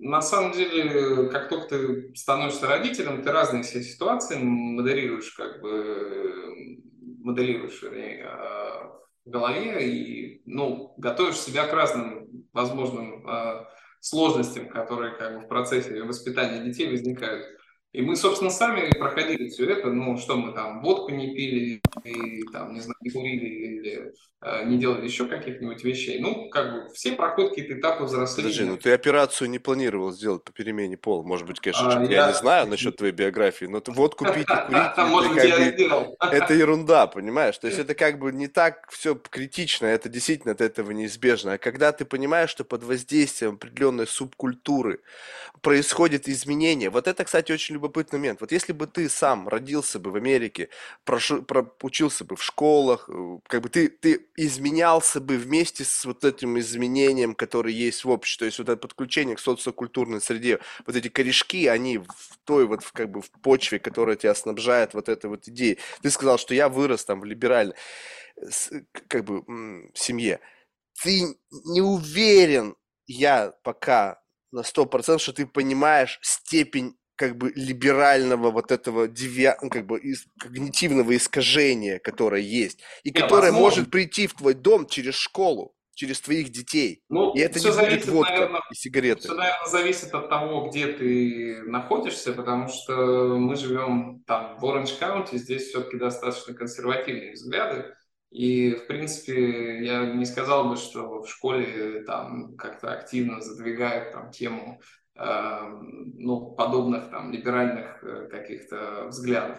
На 0.00 0.22
самом 0.22 0.52
деле, 0.52 1.28
как 1.28 1.48
только 1.48 1.68
ты 1.68 2.14
становишься 2.14 2.66
родителем, 2.66 3.22
ты 3.22 3.30
разные 3.30 3.62
все 3.62 3.82
ситуации 3.82 4.38
моделируешь, 4.38 5.30
как 5.32 5.60
бы 5.60 6.80
моделируешь 7.22 7.82
вернее, 7.82 8.24
а, 8.24 8.98
в 9.26 9.30
голове 9.30 9.88
и 9.88 10.42
ну, 10.46 10.94
готовишь 10.96 11.38
себя 11.38 11.66
к 11.66 11.72
разным 11.74 12.46
возможным 12.52 13.26
а, 13.28 13.68
сложностям, 14.00 14.68
которые 14.68 15.14
как 15.16 15.34
бы 15.34 15.40
в 15.44 15.48
процессе 15.48 16.02
воспитания 16.02 16.64
детей 16.64 16.90
возникают. 16.90 17.59
И 17.92 18.02
мы, 18.02 18.14
собственно, 18.14 18.50
сами 18.50 18.88
проходили 18.96 19.48
все 19.48 19.68
это, 19.68 19.88
ну, 19.90 20.16
что 20.16 20.36
мы 20.36 20.52
там, 20.52 20.80
водку 20.80 21.10
не 21.10 21.34
пили, 21.34 21.80
и, 22.04 22.42
там, 22.52 22.72
не 22.72 22.80
знаю, 22.80 22.94
не 23.00 23.10
курили 23.10 23.46
или 23.46 24.12
э, 24.42 24.64
не 24.66 24.78
делали 24.78 25.04
еще 25.04 25.26
каких-нибудь 25.26 25.82
вещей. 25.82 26.20
Ну, 26.20 26.48
как 26.50 26.72
бы 26.72 26.94
все 26.94 27.12
проходят 27.12 27.50
какие-то 27.50 27.80
этапы 27.80 28.04
взросления. 28.04 28.48
Подожди, 28.48 28.64
ну 28.64 28.76
ты 28.76 28.92
операцию 28.92 29.50
не 29.50 29.58
планировал 29.58 30.12
сделать 30.12 30.44
по 30.44 30.52
перемене 30.52 30.96
пола. 30.96 31.24
Может 31.24 31.48
быть, 31.48 31.58
конечно, 31.58 31.98
а, 31.98 32.04
я... 32.04 32.10
я 32.10 32.28
не 32.28 32.34
знаю 32.34 32.68
насчет 32.68 32.96
твоей 32.96 33.12
биографии, 33.12 33.64
но 33.64 33.80
ты 33.80 33.90
водку 33.90 34.24
пить 34.24 34.36
и 34.36 34.44
курить, 34.66 34.96
Может 34.96 35.34
быть, 35.34 35.44
я 35.44 35.72
сделал. 35.72 36.16
это 36.20 36.54
ерунда, 36.54 37.08
понимаешь? 37.08 37.58
То 37.58 37.66
есть 37.66 37.78
это 37.80 37.94
как 37.96 38.20
бы 38.20 38.30
не 38.30 38.46
так 38.46 38.88
все 38.92 39.16
критично, 39.16 39.86
это 39.86 40.08
действительно 40.08 40.52
от 40.52 40.60
этого 40.60 40.92
неизбежно. 40.92 41.54
А 41.54 41.58
когда 41.58 41.90
ты 41.90 42.04
понимаешь, 42.04 42.50
что 42.50 42.62
под 42.62 42.84
воздействием 42.84 43.54
определенной 43.54 44.06
субкультуры 44.06 45.00
происходит 45.60 46.28
изменение, 46.28 46.88
вот 46.90 47.08
это, 47.08 47.24
кстати, 47.24 47.50
очень 47.50 47.79
любопытный 47.80 48.18
момент. 48.18 48.40
Вот 48.40 48.52
если 48.52 48.72
бы 48.72 48.86
ты 48.86 49.08
сам 49.08 49.48
родился 49.48 49.98
бы 49.98 50.10
в 50.10 50.16
Америке, 50.16 50.68
прошу, 51.04 51.42
про, 51.42 51.66
учился 51.82 52.24
бы 52.24 52.36
в 52.36 52.42
школах, 52.42 53.08
э, 53.08 53.38
как 53.46 53.62
бы 53.62 53.68
ты, 53.68 53.88
ты 53.88 54.26
изменялся 54.36 55.20
бы 55.20 55.36
вместе 55.36 55.84
с 55.84 56.04
вот 56.04 56.24
этим 56.24 56.58
изменением, 56.58 57.34
которое 57.34 57.72
есть 57.72 58.04
в 58.04 58.10
обществе, 58.10 58.40
то 58.40 58.44
есть 58.46 58.58
вот 58.58 58.68
это 58.68 58.76
подключение 58.76 59.36
к 59.36 59.40
социокультурной 59.40 60.20
среде, 60.20 60.60
вот 60.86 60.94
эти 60.94 61.08
корешки, 61.08 61.66
они 61.66 61.98
в 61.98 62.38
той 62.44 62.66
вот 62.66 62.84
в, 62.84 62.92
как 62.92 63.10
бы 63.10 63.22
в 63.22 63.30
почве, 63.30 63.78
которая 63.78 64.16
тебя 64.16 64.34
снабжает 64.34 64.94
вот 64.94 65.08
этой 65.08 65.30
вот 65.30 65.48
идеей. 65.48 65.78
Ты 66.02 66.10
сказал, 66.10 66.38
что 66.38 66.54
я 66.54 66.68
вырос 66.68 67.04
там 67.04 67.20
в 67.20 67.24
либеральной 67.24 67.74
как 69.08 69.24
бы 69.24 69.42
семье. 69.94 70.40
Ты 71.02 71.36
не 71.50 71.80
уверен, 71.80 72.76
я 73.06 73.52
пока 73.62 74.20
на 74.52 74.62
сто 74.62 74.86
процентов, 74.86 75.22
что 75.22 75.32
ты 75.32 75.46
понимаешь 75.46 76.18
степень 76.22 76.96
как 77.20 77.36
бы 77.36 77.52
либерального 77.54 78.50
вот 78.50 78.72
этого 78.72 79.06
девиа, 79.06 79.58
ну, 79.60 79.68
как 79.68 79.84
бы 79.84 80.00
из, 80.00 80.24
когнитивного 80.38 81.14
искажения, 81.14 81.98
которое 81.98 82.40
есть, 82.40 82.80
и 83.02 83.10
Нет, 83.10 83.20
которое 83.20 83.52
возможно. 83.52 83.60
может 83.60 83.90
прийти 83.90 84.26
в 84.26 84.32
твой 84.32 84.54
дом 84.54 84.86
через 84.86 85.16
школу, 85.16 85.74
через 85.92 86.22
твоих 86.22 86.48
детей. 86.48 87.02
Ну, 87.10 87.34
и 87.34 87.40
это 87.40 87.58
не 87.58 87.70
зависит, 87.70 88.06
будет 88.06 88.14
водка 88.14 88.32
наверное, 88.32 88.62
и 88.70 88.74
сигареты. 88.74 89.20
Все, 89.20 89.34
наверное, 89.34 89.68
зависит 89.68 90.14
от 90.14 90.30
того, 90.30 90.70
где 90.70 90.86
ты 90.86 91.62
находишься, 91.66 92.32
потому 92.32 92.68
что 92.68 93.36
мы 93.36 93.54
живем 93.54 94.24
там 94.26 94.56
в 94.58 94.64
Оранж 94.64 94.94
Каунти, 94.94 95.36
здесь 95.36 95.68
все-таки 95.68 95.98
достаточно 95.98 96.54
консервативные 96.54 97.32
взгляды. 97.32 97.84
И, 98.30 98.76
в 98.76 98.86
принципе, 98.86 99.84
я 99.84 100.06
не 100.06 100.24
сказал 100.24 100.70
бы, 100.70 100.76
что 100.76 101.20
в 101.20 101.28
школе 101.28 102.02
там 102.04 102.56
как-то 102.56 102.94
активно 102.94 103.42
задвигают 103.42 104.12
там 104.12 104.30
тему 104.30 104.80
ну, 105.16 106.52
подобных 106.52 107.10
там 107.10 107.32
либеральных 107.32 108.02
э, 108.02 108.28
каких-то 108.30 109.06
взглядов. 109.08 109.58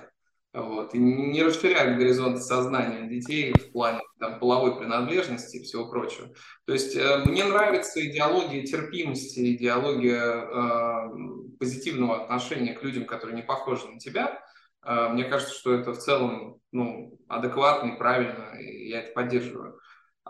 Вот. 0.54 0.94
И 0.94 0.98
не 0.98 1.44
расширяют 1.44 1.98
горизонты 1.98 2.42
сознания 2.42 3.08
детей 3.08 3.54
в 3.54 3.72
плане 3.72 4.02
там, 4.20 4.38
половой 4.40 4.78
принадлежности 4.78 5.58
и 5.58 5.64
всего 5.64 5.90
прочего. 5.90 6.28
То 6.66 6.74
есть 6.74 6.96
э, 6.96 7.24
мне 7.26 7.46
нравится 7.46 8.06
идеология 8.06 8.66
терпимости, 8.66 9.56
идеология 9.56 10.20
э, 10.22 11.58
позитивного 11.58 12.24
отношения 12.24 12.74
к 12.74 12.84
людям, 12.84 13.06
которые 13.06 13.38
не 13.38 13.44
похожи 13.44 13.88
на 13.88 13.98
тебя. 13.98 14.44
Э, 14.84 15.08
мне 15.10 15.24
кажется, 15.24 15.56
что 15.56 15.74
это 15.74 15.94
в 15.94 16.00
целом 16.00 16.60
ну, 16.74 17.18
адекватно 17.30 17.94
и 17.94 17.98
правильно, 17.98 18.54
и 18.60 18.90
я 18.90 19.04
это 19.04 19.14
поддерживаю. 19.14 19.80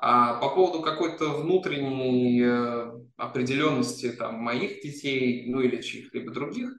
А 0.03 0.33
по 0.39 0.49
поводу 0.49 0.81
какой-то 0.81 1.29
внутренней 1.29 2.41
э, 2.43 2.91
определенности 3.17 4.11
там, 4.11 4.35
моих 4.35 4.81
детей, 4.81 5.45
ну 5.47 5.61
или 5.61 5.79
чьих-либо 5.79 6.31
других, 6.31 6.71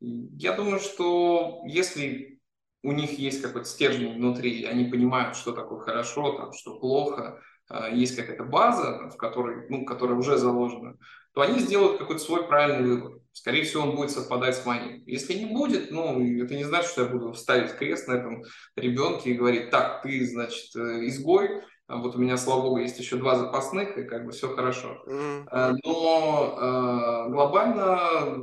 я 0.00 0.52
думаю, 0.52 0.78
что 0.78 1.62
если 1.64 2.38
у 2.82 2.92
них 2.92 3.18
есть 3.18 3.40
какой-то 3.40 3.66
стержень 3.66 4.14
внутри, 4.14 4.64
они 4.64 4.84
понимают, 4.84 5.36
что 5.36 5.52
такое 5.52 5.80
хорошо, 5.80 6.36
там, 6.36 6.52
что 6.52 6.78
плохо, 6.78 7.40
э, 7.70 7.94
есть 7.94 8.14
какая-то 8.14 8.44
база, 8.44 9.08
в 9.08 9.16
которой, 9.16 9.70
ну, 9.70 9.86
которая 9.86 10.18
уже 10.18 10.36
заложена, 10.36 10.98
то 11.32 11.40
они 11.40 11.60
сделают 11.60 11.98
какой-то 11.98 12.22
свой 12.22 12.46
правильный 12.46 12.90
выбор. 12.90 13.20
Скорее 13.32 13.64
всего, 13.64 13.84
он 13.84 13.96
будет 13.96 14.10
совпадать 14.10 14.54
с 14.54 14.66
моим. 14.66 15.02
Если 15.06 15.32
не 15.32 15.46
будет, 15.46 15.90
ну, 15.90 16.22
это 16.42 16.54
не 16.54 16.64
значит, 16.64 16.90
что 16.90 17.04
я 17.04 17.08
буду 17.08 17.32
ставить 17.32 17.72
крест 17.72 18.06
на 18.06 18.12
этом 18.12 18.44
ребенке 18.76 19.30
и 19.30 19.34
говорить, 19.34 19.70
так, 19.70 20.02
ты, 20.02 20.26
значит, 20.26 20.76
э, 20.76 21.06
изгой, 21.06 21.48
а 21.58 21.62
вот 21.88 22.16
у 22.16 22.18
меня, 22.18 22.36
слава 22.36 22.62
богу, 22.62 22.78
есть 22.78 22.98
еще 22.98 23.16
два 23.16 23.36
запасных, 23.36 23.96
и 23.96 24.04
как 24.04 24.26
бы 24.26 24.32
все 24.32 24.54
хорошо. 24.54 25.02
Mm-hmm. 25.06 25.76
Но 25.84 26.58
э, 26.60 27.30
глобально 27.30 28.40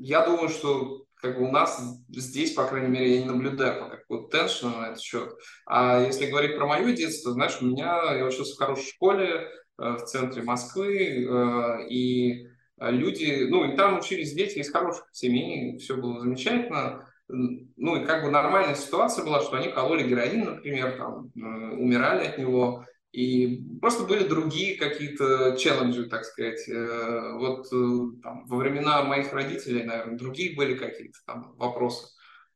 я 0.00 0.24
думаю, 0.24 0.48
что 0.48 1.04
как 1.16 1.38
бы 1.38 1.48
у 1.48 1.50
нас 1.50 1.82
здесь, 2.08 2.52
по 2.52 2.64
крайней 2.64 2.88
мере, 2.88 3.16
я 3.16 3.20
не 3.22 3.26
наблюдаю 3.26 3.80
пока 3.80 3.96
какого-то 3.96 4.38
теншена 4.38 4.80
на 4.80 4.86
этот 4.86 5.00
счет. 5.00 5.34
А 5.66 6.00
если 6.00 6.30
говорить 6.30 6.56
про 6.56 6.66
мое 6.66 6.92
детство, 6.92 7.32
знаешь, 7.32 7.58
у 7.60 7.66
меня, 7.66 8.12
я 8.12 8.24
учился 8.24 8.54
в 8.54 8.58
хорошей 8.58 8.88
школе 8.88 9.28
э, 9.28 9.48
в 9.78 10.04
центре 10.04 10.42
Москвы, 10.42 11.26
э, 11.26 11.88
и 11.88 12.46
люди, 12.80 13.46
ну, 13.48 13.64
и 13.64 13.76
там 13.76 13.98
учились 13.98 14.34
дети 14.34 14.58
из 14.58 14.70
хороших 14.70 15.08
семей, 15.12 15.78
все 15.78 15.96
было 15.96 16.20
замечательно. 16.20 17.07
Ну, 17.28 17.96
и 17.96 18.06
как 18.06 18.24
бы 18.24 18.30
нормальная 18.30 18.74
ситуация 18.74 19.24
была, 19.24 19.42
что 19.42 19.56
они 19.56 19.68
кололи 19.68 20.08
героин, 20.08 20.44
например, 20.44 20.96
там, 20.96 21.30
умирали 21.34 22.26
от 22.26 22.38
него, 22.38 22.86
и 23.12 23.64
просто 23.80 24.04
были 24.04 24.26
другие 24.26 24.76
какие-то 24.76 25.56
челленджи, 25.58 26.08
так 26.08 26.24
сказать. 26.24 26.68
Э, 26.68 27.32
вот 27.34 27.66
э, 27.72 28.20
там, 28.22 28.46
во 28.46 28.56
времена 28.56 29.02
моих 29.02 29.32
родителей, 29.32 29.84
наверное, 29.84 30.18
другие 30.18 30.54
были 30.54 30.74
какие-то 30.74 31.18
там 31.26 31.54
вопросы. 31.56 32.06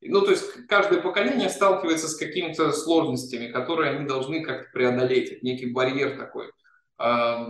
Ну, 0.02 0.20
то 0.20 0.30
есть 0.30 0.66
каждое 0.66 1.00
поколение 1.00 1.48
сталкивается 1.48 2.08
с 2.08 2.16
какими-то 2.16 2.72
сложностями, 2.72 3.50
которые 3.50 3.92
они 3.92 4.06
должны 4.06 4.42
как-то 4.42 4.68
преодолеть. 4.72 5.42
Некий 5.42 5.66
барьер 5.66 6.18
такой. 6.18 6.50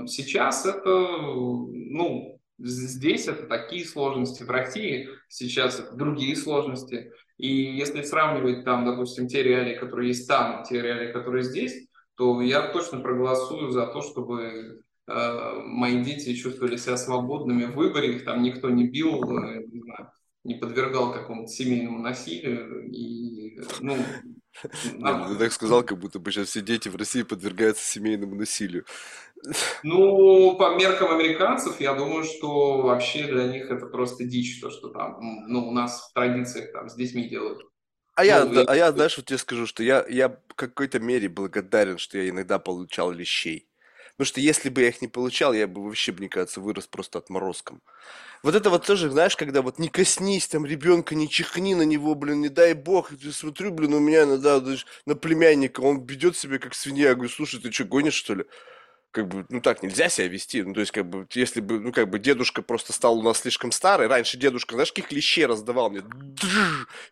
Сейчас 0.06 0.66
это, 0.66 0.90
ну, 0.90 2.40
здесь 2.62 3.28
это 3.28 3.46
такие 3.46 3.84
сложности, 3.84 4.42
в 4.42 4.50
России 4.50 5.08
сейчас 5.28 5.82
другие 5.94 6.36
сложности. 6.36 7.12
И 7.38 7.48
если 7.48 8.02
сравнивать 8.02 8.64
там, 8.64 8.84
допустим, 8.84 9.26
те 9.26 9.42
реалии, 9.42 9.76
которые 9.76 10.08
есть 10.08 10.28
там, 10.28 10.62
те 10.64 10.80
реалии, 10.80 11.12
которые 11.12 11.42
здесь, 11.42 11.88
то 12.14 12.40
я 12.40 12.68
точно 12.68 13.00
проголосую 13.00 13.70
за 13.70 13.86
то, 13.86 14.00
чтобы 14.00 14.82
э, 15.08 15.52
мои 15.64 16.02
дети 16.04 16.34
чувствовали 16.34 16.76
себя 16.76 16.96
свободными 16.96 17.64
в 17.64 17.74
выборе, 17.74 18.16
их 18.16 18.24
там 18.24 18.42
никто 18.42 18.70
не 18.70 18.86
бил, 18.86 19.22
э, 19.24 19.64
не, 19.64 19.80
знаю, 19.80 20.12
не 20.44 20.54
подвергал 20.54 21.12
какому-то 21.12 21.50
семейному 21.50 21.98
насилию. 21.98 22.88
И, 22.90 23.58
ну, 23.80 23.96
ты 24.62 25.36
так 25.38 25.52
сказал, 25.52 25.82
как 25.82 25.98
будто 25.98 26.18
бы 26.18 26.30
сейчас 26.30 26.48
все 26.48 26.60
дети 26.60 26.88
в 26.88 26.96
России 26.96 27.22
подвергаются 27.22 27.84
семейному 27.84 28.34
насилию. 28.34 28.84
Ну, 29.82 30.56
по 30.56 30.76
меркам 30.76 31.10
американцев, 31.10 31.80
я 31.80 31.94
думаю, 31.94 32.24
что 32.24 32.82
вообще 32.82 33.24
для 33.24 33.48
них 33.48 33.70
это 33.70 33.86
просто 33.86 34.24
дичь, 34.24 34.60
то, 34.60 34.70
что 34.70 34.88
там, 34.88 35.18
ну, 35.48 35.68
у 35.68 35.72
нас 35.72 36.08
в 36.08 36.12
традициях 36.12 36.72
там 36.72 36.88
с 36.88 36.94
детьми 36.94 37.28
делают. 37.28 37.62
А 38.14 38.24
я, 38.24 38.44
да, 38.44 38.64
а 38.68 38.76
я, 38.76 38.92
знаешь, 38.92 39.16
вот 39.16 39.26
тебе 39.26 39.38
скажу, 39.38 39.66
что 39.66 39.82
я, 39.82 40.04
я 40.08 40.28
в 40.28 40.54
какой-то 40.54 41.00
мере 41.00 41.28
благодарен, 41.28 41.98
что 41.98 42.18
я 42.18 42.28
иногда 42.28 42.58
получал 42.58 43.10
лещей. 43.10 43.66
Потому 44.12 44.26
что 44.26 44.40
если 44.40 44.68
бы 44.68 44.82
я 44.82 44.88
их 44.88 45.00
не 45.00 45.08
получал, 45.08 45.54
я 45.54 45.66
бы 45.66 45.82
вообще, 45.82 46.12
мне 46.12 46.28
кажется, 46.28 46.60
вырос 46.60 46.86
просто 46.86 47.18
отморозком. 47.18 47.80
Вот 48.42 48.54
это 48.54 48.68
вот 48.68 48.84
тоже, 48.84 49.10
знаешь, 49.10 49.36
когда 49.36 49.62
вот 49.62 49.78
не 49.78 49.88
коснись 49.88 50.48
там 50.48 50.66
ребенка, 50.66 51.14
не 51.14 51.28
чихни 51.28 51.74
на 51.74 51.82
него, 51.82 52.14
блин, 52.14 52.42
не 52.42 52.50
дай 52.50 52.74
бог. 52.74 53.10
Я 53.12 53.32
смотрю, 53.32 53.72
блин, 53.72 53.94
у 53.94 54.00
меня 54.00 54.24
иногда 54.24 54.60
даже 54.60 54.84
на 55.06 55.14
племянника, 55.14 55.80
он 55.80 56.04
ведет 56.04 56.36
себя 56.36 56.58
как 56.58 56.74
свинья. 56.74 57.10
Я 57.10 57.14
говорю, 57.14 57.30
слушай, 57.30 57.60
ты 57.60 57.72
что, 57.72 57.84
гонишь, 57.84 58.14
что 58.14 58.34
ли? 58.34 58.44
Как 59.12 59.28
бы, 59.28 59.44
ну 59.50 59.60
так 59.60 59.82
нельзя 59.82 60.08
себя 60.08 60.26
вести. 60.26 60.62
Ну, 60.62 60.74
то 60.74 60.80
есть, 60.80 60.90
как 60.90 61.08
бы, 61.08 61.26
если 61.32 61.60
бы, 61.60 61.78
ну, 61.78 61.92
как 61.92 62.08
бы, 62.08 62.18
дедушка 62.18 62.62
просто 62.62 62.92
стал 62.92 63.18
у 63.18 63.22
нас 63.22 63.40
слишком 63.40 63.70
старый. 63.70 64.08
Раньше 64.08 64.38
дедушка, 64.38 64.74
знаешь, 64.74 64.90
каких 64.90 65.12
лещей 65.12 65.46
раздавал 65.46 65.90
мне? 65.90 66.02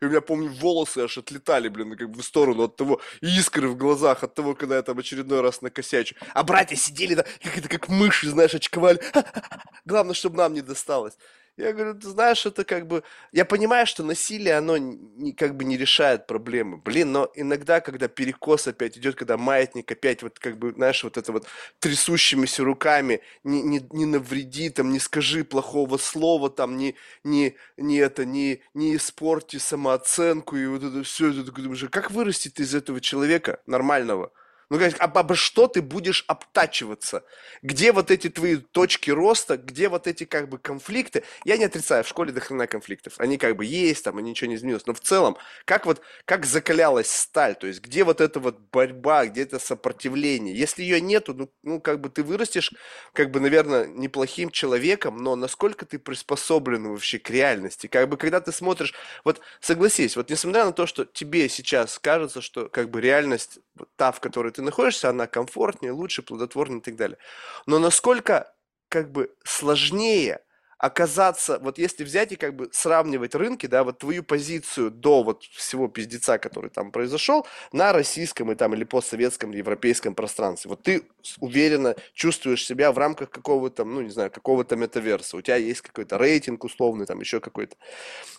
И 0.01 0.05
у 0.05 0.09
меня, 0.09 0.21
помню, 0.23 0.49
волосы 0.49 0.99
аж 1.01 1.19
отлетали, 1.19 1.69
блин, 1.69 1.97
как 1.97 2.11
бы 2.11 2.23
в 2.23 2.25
сторону 2.25 2.65
от 2.65 2.77
того, 2.77 3.01
искры 3.21 3.69
в 3.69 3.77
глазах 3.77 4.25
от 4.25 4.35
того, 4.35 4.55
когда 4.55 4.77
я 4.77 4.83
там 4.83 4.99
очередной 4.99 5.43
раз 5.43 5.61
накосячу. 5.61 6.17
А 6.33 6.43
братья 6.43 6.75
сидели, 6.75 7.15
да, 7.15 7.25
как 7.43 7.59
это, 7.59 7.69
как 7.69 7.89
мыши, 7.89 8.29
знаешь, 8.31 8.55
очковали. 8.55 9.01
Главное, 9.85 10.15
чтобы 10.15 10.39
нам 10.39 10.55
не 10.55 10.63
досталось. 10.63 11.15
Я 11.57 11.73
говорю, 11.75 11.95
ты 11.95 12.09
знаешь, 12.09 12.47
это 12.47 12.65
как 12.65 12.87
бы... 12.87 13.03
Я 13.33 13.45
понимаю, 13.45 13.87
что 13.87 14.03
насилие, 14.03 14.57
оно 14.57 14.79
не, 14.79 15.33
как 15.33 15.57
бы 15.57 15.65
не 15.65 15.77
решает 15.77 16.27
проблемы. 16.27 16.79
Блин, 16.79 17.13
но 17.13 17.31
иногда, 17.35 17.81
когда 17.81 18.09
перекос 18.09 18.67
опять 18.67 18.97
идет, 18.97 19.17
когда 19.17 19.37
маятник 19.37 19.91
опять 19.91 20.23
вот 20.23 20.39
как 20.39 20.59
бы, 20.59 20.73
знаешь, 20.73 21.05
вот 21.05 21.19
это 21.19 21.33
вот 21.33 21.47
трясущимися 21.79 22.65
руками, 22.65 23.21
не, 23.45 23.63
не, 23.63 23.87
не 23.91 24.07
навреди, 24.07 24.71
там, 24.71 24.91
не 24.91 24.99
скажи 24.99 25.45
плохого 25.45 25.99
слова, 25.99 26.49
там, 26.49 26.77
не, 26.79 26.95
не, 27.25 27.57
не 27.77 27.97
это, 27.97 28.25
не, 28.25 28.63
не 28.73 28.97
испорти 28.97 29.59
самооценку, 29.59 30.57
и 30.57 30.67
вот 30.67 30.83
это 30.83 31.03
все, 31.03 31.31
это, 31.31 31.89
как 31.91 32.11
вырастить 32.11 32.59
из 32.59 32.75
этого 32.75 33.01
человека 33.01 33.61
нормального? 33.67 34.33
Ну, 34.71 34.79
об, 35.01 35.19
обо 35.19 35.35
что 35.35 35.67
ты 35.67 35.83
будешь 35.83 36.25
обтачиваться? 36.29 37.25
Где 37.61 37.91
вот 37.91 38.13
эти 38.13 38.29
твои 38.31 38.57
точки 38.57 39.11
роста, 39.11 39.57
где 39.57 39.89
вот 39.89 40.07
эти 40.07 40.23
как 40.25 40.49
бы 40.49 40.59
конфликты? 40.59 41.25
Я 41.45 41.57
не 41.57 41.65
отрицаю, 41.65 42.05
в 42.05 42.09
школе 42.09 42.33
до 42.33 42.41
конфликтов. 42.69 43.15
Они 43.19 43.37
как 43.37 43.57
бы 43.57 43.65
есть, 43.65 44.05
там, 44.05 44.21
и 44.21 44.23
ничего 44.23 44.49
не 44.49 44.55
изменилось. 44.55 44.87
Но 44.87 44.95
в 44.95 45.01
целом, 45.01 45.37
как 45.65 45.87
вот, 45.87 46.01
как 46.25 46.47
закалялась 46.47 47.11
сталь? 47.11 47.57
То 47.57 47.67
есть, 47.67 47.81
где 47.81 48.05
вот 48.05 48.21
эта 48.21 48.39
вот 48.39 48.61
борьба, 48.71 49.27
где 49.27 49.43
это 49.43 49.59
сопротивление? 49.59 50.57
Если 50.57 50.85
ее 50.85 51.01
нету, 51.01 51.35
ну, 51.35 51.51
ну, 51.65 51.81
как 51.81 52.01
бы 52.01 52.09
ты 52.09 52.23
вырастешь, 52.23 52.73
как 53.13 53.33
бы, 53.33 53.41
наверное, 53.41 53.87
неплохим 53.89 54.51
человеком, 54.51 55.17
но 55.17 55.35
насколько 55.35 55.85
ты 55.85 55.99
приспособлен 55.99 56.89
вообще 56.89 57.19
к 57.19 57.29
реальности? 57.31 57.89
Как 57.89 58.09
бы, 58.09 58.17
когда 58.17 58.41
ты 58.41 58.53
смотришь, 58.53 58.95
вот 59.25 59.41
согласись, 59.61 60.15
вот 60.15 60.31
несмотря 60.31 60.65
на 60.65 60.73
то, 60.73 60.87
что 60.87 61.05
тебе 61.05 61.49
сейчас 61.49 61.99
кажется, 61.99 62.41
что 62.41 62.69
как 62.69 62.89
бы 62.91 63.01
реальность 63.01 63.59
та, 63.97 64.13
в 64.13 64.21
которой 64.21 64.53
ты 64.53 64.60
ты 64.61 64.65
находишься, 64.67 65.09
она 65.09 65.27
комфортнее, 65.27 65.93
лучше, 65.93 66.23
плодотворнее 66.23 66.81
и 66.81 66.83
так 66.83 66.97
далее. 66.97 67.19
Но 67.67 67.79
насколько 67.79 68.53
как 68.89 69.11
бы 69.11 69.35
сложнее 69.45 70.41
оказаться, 70.79 71.59
вот 71.59 71.79
если 71.79 72.05
взять 72.05 72.33
и 72.33 72.37
как 72.37 72.57
бы 72.57 72.71
сравнивать 72.73 73.35
рынки, 73.35 73.67
да, 73.67 73.85
вот 73.85 73.99
твою 73.99 74.23
позицию 74.23 74.91
до 74.91 75.23
вот 75.23 75.45
всего 75.45 75.89
пиздеца, 75.89 76.39
который 76.39 76.71
там 76.71 76.91
произошел, 76.91 77.47
на 77.73 77.93
российском 77.93 78.51
и 78.51 78.55
там 78.55 78.75
или 78.75 78.85
постсоветском, 78.85 79.51
европейском 79.51 80.15
пространстве. 80.15 80.71
Вот 80.71 80.83
ты 80.83 81.03
уверенно 81.39 81.97
чувствуешь 82.15 82.65
себя 82.65 82.93
в 82.93 82.99
рамках 82.99 83.31
какого-то, 83.31 83.85
ну, 83.85 84.01
не 84.01 84.11
знаю, 84.11 84.31
какого-то 84.31 84.77
метаверса. 84.77 85.37
У 85.37 85.43
тебя 85.43 85.57
есть 85.57 85.83
какой-то 85.83 86.17
рейтинг 86.17 86.65
условный, 86.65 87.07
там 87.07 87.21
еще 87.21 87.41
какой-то. 87.41 87.77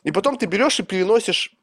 И 0.04 0.12
потом 0.12 0.38
ты 0.38 0.48
берешь 0.48 0.80
и 0.80 0.84
переносишь 0.84 1.56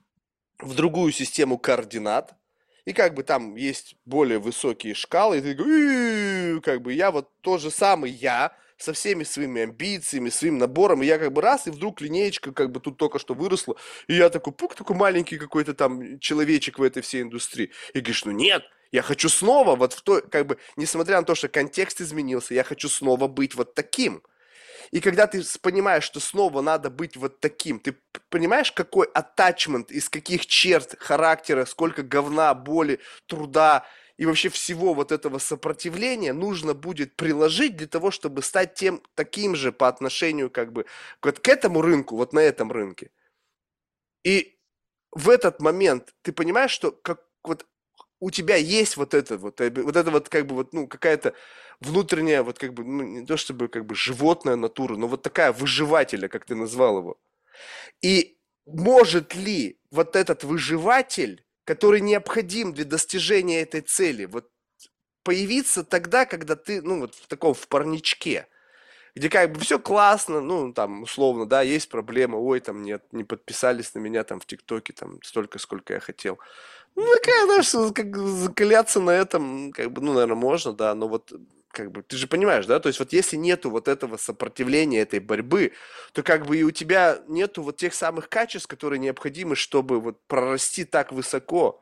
в 0.61 0.75
другую 0.75 1.13
систему 1.13 1.59
координат, 1.59 2.35
и 2.85 2.93
как 2.93 3.15
бы 3.15 3.23
там 3.23 3.57
есть 3.57 3.97
более 4.05 4.39
высокие 4.39 4.95
шкалы, 4.95 5.39
и 5.39 5.41
ты 5.41 5.55
говоришь, 5.55 6.63
как 6.63 6.83
бы 6.83 6.93
я 6.93 7.11
вот 7.11 7.31
тот 7.41 7.61
же 7.61 7.71
самый 7.71 8.11
я, 8.11 8.57
со 8.79 8.93
всеми 8.93 9.25
своими 9.25 9.63
амбициями, 9.63 10.31
своим 10.31 10.59
набором, 10.59 11.03
и 11.03 11.07
я 11.07 11.19
как 11.19 11.33
бы 11.33 11.43
раз, 11.43 11.67
и 11.67 11.71
вдруг 11.71 12.01
линеечка 12.01 12.53
как 12.53 12.71
бы 12.71 12.81
тут 12.81 12.97
только 12.97 13.19
что 13.19 13.35
выросла, 13.35 13.77
и 14.07 14.15
я 14.15 14.31
такой, 14.31 14.53
пук, 14.53 14.75
такой 14.75 14.97
маленький 14.97 15.37
какой-то 15.37 15.75
там 15.75 16.21
человечек 16.21 16.79
в 16.79 16.83
этой 16.83 17.03
всей 17.03 17.23
индустрии. 17.23 17.73
И 17.93 18.01
говоришь, 18.01 18.25
ну 18.25 18.31
нет, 18.31 18.63
я 18.93 19.03
хочу 19.03 19.29
снова 19.29 19.75
вот 19.75 19.95
в 19.95 20.03
то, 20.03 20.23
как 20.23 20.47
бы, 20.47 20.59
несмотря 20.77 21.17
на 21.19 21.25
то, 21.25 21.35
что 21.35 21.49
контекст 21.49 22.01
изменился, 22.01 22.55
я 22.55 22.63
хочу 22.63 22.89
снова 22.89 23.27
быть 23.27 23.55
вот 23.55 23.75
таким– 23.75 24.23
и 24.91 25.01
когда 25.01 25.27
ты 25.27 25.43
понимаешь, 25.61 26.05
что 26.05 26.21
снова 26.21 26.61
надо 26.61 26.91
быть 26.91 27.17
вот 27.17 27.41
таким, 27.41 27.81
ты 27.81 27.97
понимаешь, 28.31 28.73
какой 28.73 29.07
атачмент, 29.07 29.91
из 29.91 30.09
каких 30.09 30.47
черт 30.47 30.97
характера, 30.99 31.65
сколько 31.65 32.03
говна, 32.03 32.55
боли, 32.55 33.01
труда 33.27 33.87
и 34.17 34.27
вообще 34.27 34.49
всего 34.49 34.95
вот 34.95 35.13
этого 35.13 35.39
сопротивления 35.39 36.33
нужно 36.33 36.75
будет 36.75 37.17
приложить 37.17 37.77
для 37.77 37.87
того, 37.87 38.11
чтобы 38.11 38.43
стать 38.43 38.75
тем 38.75 39.03
таким 39.15 39.55
же 39.55 39.73
по 39.73 39.89
отношению 39.89 40.51
как 40.51 40.73
бы 40.73 40.87
вот 41.23 41.39
к 41.39 41.49
этому 41.49 41.83
рынку, 41.83 42.17
вот 42.17 42.33
на 42.33 42.41
этом 42.41 42.73
рынке. 42.73 43.11
И 44.25 44.59
в 45.13 45.31
этот 45.31 45.61
момент 45.61 46.15
ты 46.23 46.33
понимаешь, 46.33 46.73
что 46.73 46.91
как 46.93 47.23
вот 47.45 47.67
у 48.21 48.31
тебя 48.31 48.57
есть 48.57 48.97
вот 48.97 49.15
это 49.15 49.39
вот, 49.39 49.61
э, 49.61 49.71
вот 49.71 49.97
это 49.97 50.11
вот 50.11 50.29
как 50.29 50.47
бы 50.47 50.55
вот, 50.57 50.73
ну, 50.73 50.87
какая-то 50.87 51.35
внутренняя, 51.81 52.43
вот 52.43 52.59
как 52.59 52.75
бы, 52.75 52.85
ну, 52.85 53.03
не 53.03 53.27
то 53.27 53.37
чтобы 53.37 53.69
как 53.69 53.87
бы 53.87 53.95
животная 53.95 54.57
натура, 54.57 54.97
но 54.97 55.07
вот 55.07 55.23
такая 55.23 55.53
выживателя, 55.53 56.29
как 56.29 56.45
ты 56.45 56.55
назвал 56.55 56.99
его. 56.99 57.19
И 58.03 58.39
может 58.67 59.35
ли 59.35 59.79
вот 59.91 60.17
этот 60.17 60.45
выживатель, 60.45 61.45
который 61.65 62.01
необходим 62.01 62.73
для 62.73 62.85
достижения 62.85 63.63
этой 63.63 63.81
цели, 63.83 64.25
вот 64.27 64.51
появиться 65.23 65.85
тогда, 65.85 66.27
когда 66.27 66.57
ты, 66.57 66.83
ну, 66.83 67.01
вот 67.01 67.15
в 67.15 67.27
таком, 67.27 67.55
в 67.55 67.69
парничке, 67.69 68.47
где 69.15 69.29
как 69.29 69.53
бы 69.53 69.61
все 69.61 69.79
классно, 69.79 70.41
ну, 70.41 70.73
там, 70.73 71.03
условно, 71.03 71.47
да, 71.47 71.63
есть 71.63 71.89
проблема, 71.89 72.37
ой, 72.37 72.61
там, 72.61 72.83
нет, 72.83 73.05
не 73.13 73.25
подписались 73.25 73.95
на 73.95 73.99
меня 73.99 74.25
там 74.25 74.41
в 74.41 74.47
ТикТоке, 74.47 74.93
там, 74.93 75.21
столько, 75.23 75.59
сколько 75.59 75.95
я 75.95 76.01
хотел. 76.01 76.39
Ну, 77.01 77.15
такая, 77.15 77.45
знаешь, 77.45 77.95
как 77.95 78.17
закаляться 78.17 78.99
на 78.99 79.11
этом, 79.11 79.71
как 79.73 79.93
бы, 79.93 80.03
ну, 80.03 80.15
наверное, 80.15 80.35
можно, 80.35 80.73
да, 80.73 80.95
но 80.97 81.07
вот 81.07 81.33
как 81.71 81.93
бы, 81.93 82.03
ты 82.03 82.17
же 82.17 82.27
понимаешь, 82.27 82.67
да, 82.67 82.81
то 82.81 82.89
есть 82.89 82.99
вот 82.99 83.13
если 83.13 83.37
нету 83.37 83.71
вот 83.71 83.87
этого 83.87 84.17
сопротивления, 84.17 85.01
этой 85.03 85.21
борьбы, 85.21 85.75
то 86.13 86.25
как 86.25 86.45
бы 86.47 86.57
и 86.57 86.65
у 86.65 86.73
тебя 86.73 87.21
нету 87.29 87.63
вот 87.63 87.77
тех 87.77 87.95
самых 87.95 88.29
качеств, 88.29 88.67
которые 88.67 88.99
необходимы, 88.99 89.55
чтобы 89.55 90.01
вот 90.01 90.21
прорасти 90.27 90.85
так 90.85 91.13
высоко. 91.13 91.81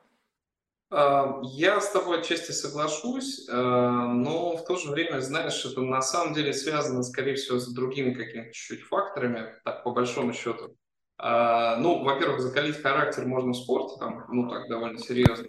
А, 0.91 1.41
я 1.45 1.81
с 1.81 1.91
тобой 1.93 2.21
отчасти 2.21 2.53
соглашусь, 2.53 3.49
э, 3.49 3.53
но 3.55 4.57
в 4.59 4.67
то 4.67 4.77
же 4.77 4.91
время, 4.91 5.21
знаешь, 5.21 5.65
это 5.65 5.81
на 5.81 6.03
самом 6.03 6.35
деле 6.35 6.53
связано, 6.53 7.03
скорее 7.03 7.37
всего, 7.37 7.59
с 7.59 7.73
другими 7.73 8.13
какими-то 8.13 8.53
чуть-чуть 8.53 8.83
факторами, 8.83 9.55
так, 9.65 9.83
по 9.83 9.93
большому 9.93 10.35
счету. 10.35 10.77
А, 11.19 11.77
ну, 11.77 12.03
во-первых, 12.03 12.41
закалить 12.41 12.81
характер 12.81 13.27
можно 13.27 13.53
в 13.53 13.57
спорте, 13.57 13.95
там, 13.99 14.25
ну, 14.31 14.49
так, 14.49 14.69
довольно 14.69 14.99
серьезно, 14.99 15.47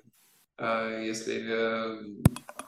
э, 0.57 1.03
если 1.05 1.43
э, 1.45 1.99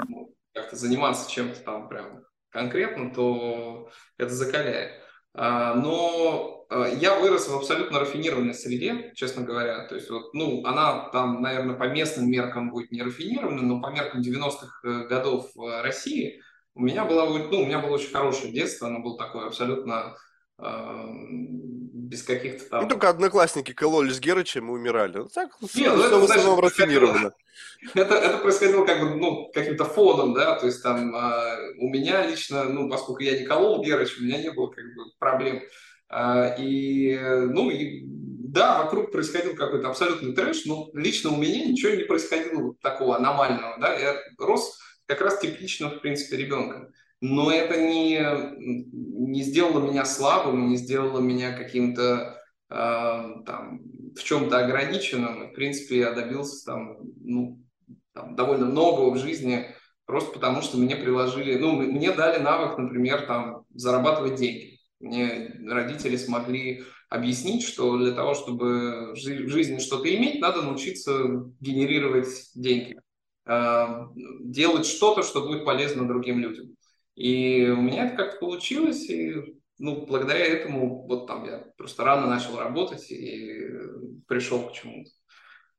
ну, 0.07 0.35
как-то 0.53 0.75
заниматься 0.75 1.31
чем-то 1.31 1.61
там 1.61 1.87
прям 1.87 2.23
конкретно, 2.49 3.13
то 3.13 3.89
это 4.17 4.33
закаляет. 4.33 5.01
А, 5.33 5.75
но 5.75 6.65
а, 6.69 6.87
я 6.87 7.19
вырос 7.19 7.47
в 7.47 7.55
абсолютно 7.55 7.99
рафинированной 7.99 8.53
среде, 8.53 9.11
честно 9.15 9.43
говоря. 9.43 9.87
То 9.87 9.95
есть, 9.95 10.09
вот, 10.09 10.33
ну, 10.33 10.65
она 10.65 11.09
там, 11.09 11.41
наверное, 11.41 11.75
по 11.75 11.87
местным 11.87 12.29
меркам 12.29 12.69
будет 12.71 12.91
не 12.91 13.01
рафинированной, 13.01 13.63
но 13.63 13.81
по 13.81 13.87
меркам 13.87 14.21
90-х 14.21 14.81
э, 14.83 15.07
годов 15.07 15.51
России 15.55 16.41
у 16.75 16.81
меня 16.81 17.05
было, 17.05 17.25
ну, 17.25 17.61
у 17.61 17.65
меня 17.65 17.79
было 17.79 17.95
очень 17.95 18.11
хорошее 18.11 18.53
детство, 18.53 18.87
оно 18.87 18.99
было 18.99 19.17
такое 19.17 19.47
абсолютно 19.47 19.93
э, 19.93 20.15
без 20.59 22.23
каких-то 22.23 22.69
там... 22.69 22.83
Ну, 22.83 22.89
только 22.89 23.09
одноклассники 23.09 23.73
кололись 23.73 24.15
с 24.15 24.19
Герычем 24.19 24.67
и 24.69 24.71
умирали. 24.71 25.17
Ну, 25.17 25.27
так, 25.27 25.49
Нет, 25.61 25.71
все, 25.71 25.95
ну, 25.95 26.03
это, 26.03 26.17
в 26.17 26.23
основном 26.23 26.59
рафинировано. 26.59 27.33
Это, 27.93 28.15
это 28.15 28.37
происходило 28.39 28.85
как 28.85 28.99
бы, 28.99 29.15
ну, 29.15 29.51
каким-то 29.53 29.85
фоном, 29.85 30.33
да, 30.33 30.59
то 30.59 30.65
есть 30.65 30.83
там 30.83 31.15
э, 31.15 31.73
у 31.77 31.87
меня 31.87 32.25
лично, 32.27 32.65
ну, 32.65 32.89
поскольку 32.89 33.21
я 33.21 33.39
не 33.39 33.45
колол 33.45 33.83
Герыч, 33.83 34.17
у 34.19 34.23
меня 34.23 34.41
не 34.41 34.51
было 34.51 34.67
как 34.67 34.83
бы 34.83 35.03
проблем. 35.17 35.61
Э, 36.09 36.55
и, 36.57 37.17
ну, 37.17 37.69
и 37.69 38.03
да, 38.05 38.83
вокруг 38.83 39.11
происходил 39.11 39.55
какой-то 39.55 39.89
абсолютный 39.89 40.33
трэш, 40.33 40.65
но 40.65 40.89
лично 40.93 41.31
у 41.31 41.37
меня 41.37 41.65
ничего 41.65 41.93
не 41.95 42.03
происходило 42.03 42.73
такого 42.81 43.17
аномального, 43.17 43.77
да, 43.79 43.93
я 43.93 44.15
рос 44.37 44.77
как 45.05 45.21
раз 45.21 45.39
типично, 45.39 45.89
в 45.89 46.01
принципе, 46.01 46.37
ребенком. 46.37 46.91
Но 47.21 47.51
это 47.51 47.79
не, 47.81 48.19
не 49.29 49.43
сделало 49.43 49.85
меня 49.85 50.05
слабым, 50.05 50.69
не 50.69 50.77
сделало 50.77 51.19
меня 51.19 51.51
каким-то 51.51 52.41
э, 52.69 52.73
там 53.45 53.81
в 54.15 54.23
чем-то 54.23 54.57
ограниченным. 54.57 55.49
В 55.49 55.53
принципе, 55.53 55.99
я 55.99 56.13
добился 56.13 56.65
там, 56.65 56.97
ну, 57.21 57.59
там, 58.13 58.35
довольно 58.35 58.65
многого 58.65 59.13
в 59.13 59.17
жизни, 59.17 59.67
просто 60.05 60.31
потому 60.31 60.61
что 60.61 60.77
мне 60.77 60.95
приложили, 60.95 61.57
ну, 61.57 61.73
мне 61.73 62.11
дали 62.11 62.41
навык, 62.41 62.77
например, 62.77 63.25
там, 63.25 63.63
зарабатывать 63.73 64.35
деньги. 64.35 64.79
Мне 64.99 65.53
родители 65.67 66.15
смогли 66.15 66.83
объяснить, 67.09 67.63
что 67.63 67.97
для 67.97 68.11
того, 68.11 68.33
чтобы 68.33 69.13
в 69.13 69.17
жизни 69.17 69.79
что-то 69.79 70.13
иметь, 70.15 70.41
надо 70.41 70.61
научиться 70.61 71.51
генерировать 71.59 72.51
деньги, 72.55 72.99
э, 73.45 73.87
делать 74.41 74.85
что-то, 74.85 75.23
что 75.23 75.41
будет 75.41 75.65
полезно 75.65 76.07
другим 76.07 76.39
людям. 76.39 76.75
И 77.19 77.67
у 77.67 77.81
меня 77.81 78.05
это 78.05 78.15
как-то 78.15 78.39
получилось, 78.39 79.09
и 79.09 79.35
ну, 79.77 80.05
благодаря 80.05 80.45
этому 80.45 81.05
вот 81.05 81.27
там 81.27 81.43
я 81.43 81.65
просто 81.77 82.05
рано 82.05 82.27
начал 82.27 82.57
работать 82.57 83.11
и 83.11 83.59
пришел 84.25 84.69
к 84.69 84.71
чему-то. 84.71 85.11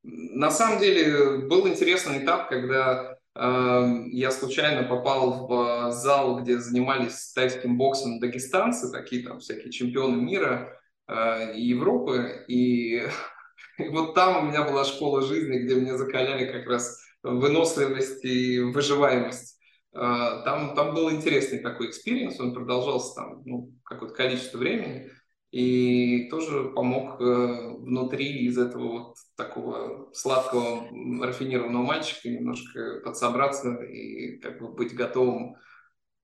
На 0.02 0.50
самом 0.50 0.80
деле 0.80 1.46
был 1.48 1.66
интересный 1.66 2.22
этап, 2.22 2.50
когда 2.50 3.16
э, 3.34 3.92
я 4.10 4.30
случайно 4.30 4.86
попал 4.86 5.48
в 5.48 5.92
зал, 5.92 6.42
где 6.42 6.58
занимались 6.58 7.32
тайским 7.32 7.78
боксом 7.78 8.20
дагестанцы, 8.20 8.92
такие 8.92 9.26
там 9.26 9.40
всякие 9.40 9.72
чемпионы 9.72 10.20
мира 10.20 10.78
э, 11.08 11.52
Европы, 11.54 12.44
и, 12.48 12.96
и 13.78 13.88
вот 13.88 14.14
там 14.14 14.44
у 14.44 14.50
меня 14.50 14.64
была 14.64 14.84
школа 14.84 15.22
жизни, 15.22 15.60
где 15.60 15.74
меня 15.74 15.96
закаляли 15.96 16.52
как 16.52 16.66
раз 16.66 17.00
выносливость 17.22 18.26
и 18.26 18.60
выживаемость. 18.60 19.59
Э, 19.92 20.42
там, 20.44 20.74
там 20.74 20.94
был 20.94 21.10
интересный 21.10 21.58
такой 21.58 21.88
experience, 21.88 22.38
он 22.38 22.54
продолжался 22.54 23.14
там 23.14 23.42
ну, 23.44 23.72
какое-то 23.84 24.14
количество 24.14 24.58
времени 24.58 25.10
и 25.50 26.28
тоже 26.30 26.70
помог 26.70 27.20
э, 27.20 27.74
внутри 27.78 28.46
из 28.46 28.56
этого 28.56 28.88
вот 28.88 29.16
такого 29.36 30.12
сладкого, 30.12 30.88
рафинированного 31.24 31.82
мальчика 31.82 32.28
немножко 32.28 33.00
подсобраться 33.04 33.74
и 33.82 34.38
как 34.38 34.60
бы 34.60 34.68
быть 34.72 34.94
готовым 34.94 35.56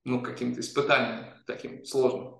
ну, 0.05 0.21
к 0.21 0.25
каким-то 0.25 0.61
испытаниям 0.61 1.25
таким 1.45 1.83
сложным. 1.83 2.37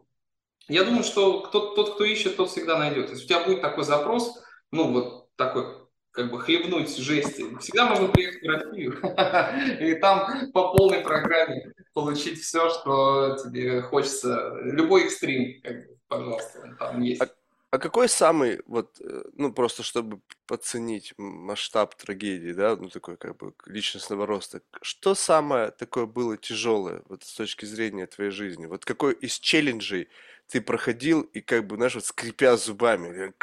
Я 0.69 0.85
думаю, 0.85 1.03
что 1.03 1.41
кто, 1.41 1.75
тот, 1.75 1.95
кто 1.95 2.05
ищет, 2.05 2.37
тот 2.37 2.49
всегда 2.49 2.77
найдет. 2.77 3.09
Если 3.09 3.25
у 3.25 3.27
тебя 3.27 3.43
будет 3.43 3.61
такой 3.61 3.83
запрос, 3.83 4.41
ну 4.71 4.91
вот 4.91 5.35
такой 5.35 5.86
как 6.17 6.31
бы 6.31 6.41
хлебнуть 6.41 6.97
жести, 6.97 7.45
всегда 7.59 7.85
можно 7.85 8.07
приехать 8.07 8.41
в 8.41 8.49
Россию 8.49 8.99
и 9.79 9.93
там 9.99 10.51
по 10.51 10.73
полной 10.73 11.01
программе 11.01 11.73
получить 11.93 12.41
все, 12.41 12.71
что 12.71 13.37
тебе 13.43 13.83
хочется, 13.83 14.57
любой 14.63 15.05
экстрим, 15.05 15.61
как 15.61 15.87
бы 15.87 15.97
пожалуйста, 16.07 16.75
там 16.79 17.01
есть. 17.03 17.21
А, 17.21 17.29
а 17.69 17.77
какой 17.77 18.09
самый, 18.09 18.61
вот, 18.65 18.99
э, 18.99 19.25
ну, 19.33 19.53
просто 19.53 19.83
чтобы 19.83 20.19
подценить 20.47 21.13
масштаб 21.17 21.93
трагедии, 21.93 22.51
да, 22.51 22.75
ну, 22.75 22.89
такой, 22.89 23.15
как 23.17 23.37
бы, 23.37 23.53
личностного 23.67 24.25
роста, 24.25 24.61
что 24.81 25.13
самое 25.13 25.69
такое 25.69 26.07
было 26.07 26.35
тяжелое, 26.35 27.03
вот, 27.09 27.25
с 27.25 27.33
точки 27.35 27.65
зрения 27.65 28.07
твоей 28.07 28.31
жизни? 28.31 28.65
Вот 28.65 28.85
какой 28.85 29.13
из 29.13 29.37
челленджей 29.37 30.09
ты 30.47 30.61
проходил 30.61 31.21
и, 31.21 31.41
как 31.41 31.67
бы, 31.67 31.75
знаешь, 31.75 31.93
вот, 31.93 32.05
скрипя 32.05 32.57
зубами, 32.57 33.33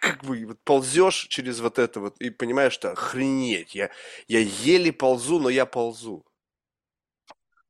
как 0.00 0.24
бы, 0.24 0.46
вот, 0.46 0.58
ползешь 0.64 1.26
через 1.28 1.60
вот 1.60 1.78
это 1.78 2.00
вот 2.00 2.16
и 2.20 2.30
понимаешь, 2.30 2.72
что 2.72 2.92
охренеть, 2.92 3.74
я, 3.74 3.90
я 4.28 4.40
еле 4.40 4.92
ползу, 4.92 5.38
но 5.38 5.50
я 5.50 5.66
ползу. 5.66 6.24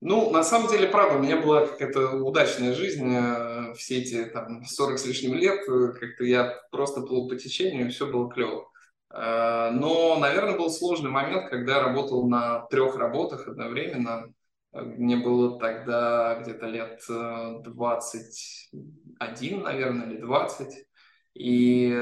Ну, 0.03 0.31
на 0.31 0.43
самом 0.43 0.71
деле, 0.71 0.89
правда, 0.89 1.19
у 1.19 1.23
меня 1.23 1.43
была 1.43 1.67
какая-то 1.67 2.13
удачная 2.25 2.73
жизнь 2.73 3.15
э, 3.15 3.75
все 3.75 3.99
эти 3.99 4.25
там 4.25 4.65
40 4.65 4.99
с 4.99 5.05
лишним 5.05 5.35
лет. 5.35 5.69
Э, 5.69 5.93
как-то 5.93 6.25
я 6.25 6.59
просто 6.71 7.03
плыл 7.03 7.29
по 7.29 7.37
течению, 7.37 7.87
и 7.87 7.91
все 7.91 8.07
было 8.07 8.31
клево. 8.31 8.71
Э, 9.13 9.69
но, 9.73 10.19
наверное, 10.19 10.57
был 10.57 10.71
сложный 10.71 11.11
момент, 11.11 11.51
когда 11.51 11.77
я 11.77 11.83
работал 11.83 12.27
на 12.27 12.61
трех 12.71 12.97
работах 12.97 13.47
одновременно. 13.47 14.33
Мне 14.73 15.17
было 15.17 15.59
тогда 15.59 16.39
где-то 16.41 16.67
лет 16.67 17.03
21, 17.07 19.63
наверное, 19.63 20.07
или 20.07 20.19
20. 20.19 20.87
И 21.35 21.97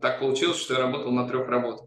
так 0.00 0.20
получилось, 0.20 0.58
что 0.58 0.74
я 0.74 0.80
работал 0.80 1.12
на 1.12 1.28
трех 1.28 1.48
работах. 1.48 1.86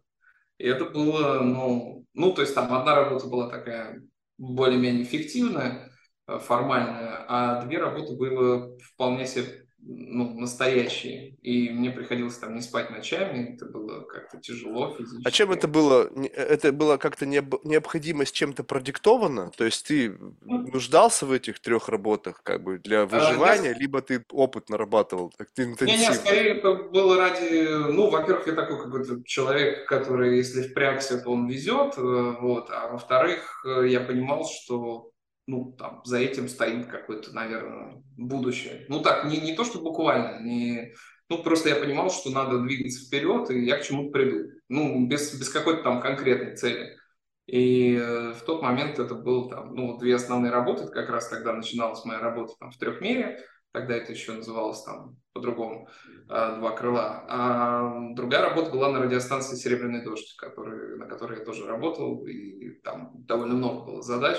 И 0.58 0.66
это 0.66 0.86
было, 0.86 1.40
ну, 1.42 2.06
ну, 2.14 2.34
то 2.34 2.42
есть 2.42 2.54
там 2.56 2.74
одна 2.74 2.96
работа 2.96 3.28
была 3.28 3.50
такая 3.50 4.02
более-менее 4.38 5.04
эффективная, 5.04 5.92
э, 6.28 6.40
формальная, 6.40 7.26
а 7.28 7.66
две 7.66 7.80
работы 7.80 8.16
было 8.16 8.78
вполне 8.80 9.26
себе 9.26 9.63
ну, 9.86 10.40
настоящие. 10.40 11.36
И 11.42 11.70
мне 11.70 11.92
приходилось 11.92 12.38
там 12.38 12.56
не 12.56 12.62
спать 12.62 12.90
ночами, 12.90 13.54
это 13.56 13.66
было 13.66 14.02
как-то 14.02 14.40
тяжело 14.40 14.96
физически. 14.96 15.28
А 15.28 15.32
чем 15.32 15.52
это 15.52 15.68
было? 15.68 16.10
Это 16.34 16.72
было 16.72 16.98
как-то 16.98 17.26
необходимость 17.26 18.34
чем-то 18.34 18.64
продиктовано? 18.64 19.52
То 19.58 19.66
есть 19.66 19.86
ты 19.88 20.18
нуждался 20.42 21.26
в 21.26 21.32
этих 21.32 21.60
трех 21.60 21.90
работах 21.90 22.42
как 22.44 22.64
бы 22.64 22.80
для 22.80 23.06
выживания, 23.06 23.72
а, 23.72 23.78
либо 23.78 24.02
ты 24.02 24.24
опыт 24.32 24.70
нарабатывал? 24.70 25.34
Так 25.38 25.50
ты 25.52 25.64
интенсивно? 25.64 26.02
Не, 26.02 26.08
не, 26.08 26.14
скорее 26.14 26.58
это 26.58 26.74
было 26.74 27.18
ради... 27.18 27.92
Ну, 27.92 28.10
во-первых, 28.10 28.48
я 28.48 28.54
такой 28.54 28.82
какой-то 28.82 29.24
человек, 29.26 29.88
который, 29.88 30.38
если 30.38 30.62
впрягся, 30.62 31.20
то 31.20 31.30
он 31.32 31.48
везет, 31.48 31.98
э, 31.98 32.36
вот. 32.40 32.70
А 32.70 32.88
во-вторых, 32.88 33.66
э, 33.66 33.88
я 33.90 34.00
понимал, 34.00 34.46
что 34.46 35.13
ну, 35.46 35.74
там, 35.78 36.02
за 36.06 36.20
этим 36.20 36.48
стоит 36.48 36.88
какое-то, 36.88 37.34
наверное, 37.34 38.02
будущее. 38.18 38.86
Ну, 38.88 39.02
так, 39.02 39.26
не, 39.26 39.38
не 39.38 39.56
то, 39.56 39.64
что 39.64 39.80
буквально, 39.80 40.42
не... 40.42 40.94
Ну, 41.30 41.42
просто 41.42 41.70
я 41.70 41.76
понимал, 41.76 42.10
что 42.10 42.30
надо 42.30 42.60
двигаться 42.60 43.06
вперед, 43.06 43.50
и 43.50 43.66
я 43.66 43.78
к 43.78 43.84
чему-то 43.84 44.12
приду. 44.12 44.52
Ну, 44.70 45.08
без, 45.08 45.38
без 45.38 45.50
какой-то 45.50 45.84
там 45.84 46.02
конкретной 46.02 46.56
цели. 46.56 46.98
И 47.46 47.96
э, 47.96 48.34
в 48.34 48.42
тот 48.44 48.62
момент 48.62 49.00
это 49.00 49.16
было 49.16 49.50
там, 49.50 49.74
ну, 49.74 49.98
две 49.98 50.16
основные 50.16 50.52
работы, 50.52 50.88
как 50.88 51.10
раз 51.10 51.28
тогда 51.28 51.54
начиналась 51.54 52.06
моя 52.06 52.20
работа 52.20 52.54
там 52.60 52.72
в 52.72 52.78
трехмере. 52.78 53.40
тогда 53.72 53.96
это 53.96 54.14
еще 54.14 54.34
называлось 54.34 54.82
там 54.84 55.18
по-другому, 55.34 55.90
а, 56.30 56.58
два 56.58 56.72
крыла. 56.72 57.26
А 57.28 58.14
другая 58.14 58.44
работа 58.44 58.72
была 58.72 58.92
на 58.92 59.02
радиостанции 59.02 59.56
«Серебряный 59.56 60.04
дождь», 60.04 60.36
который, 60.38 60.98
на 60.98 61.08
которой 61.08 61.40
я 61.40 61.46
тоже 61.46 61.66
работал, 61.66 62.26
и 62.26 62.80
там 62.84 63.12
довольно 63.26 63.56
много 63.56 63.86
было 63.86 64.02
задач, 64.02 64.38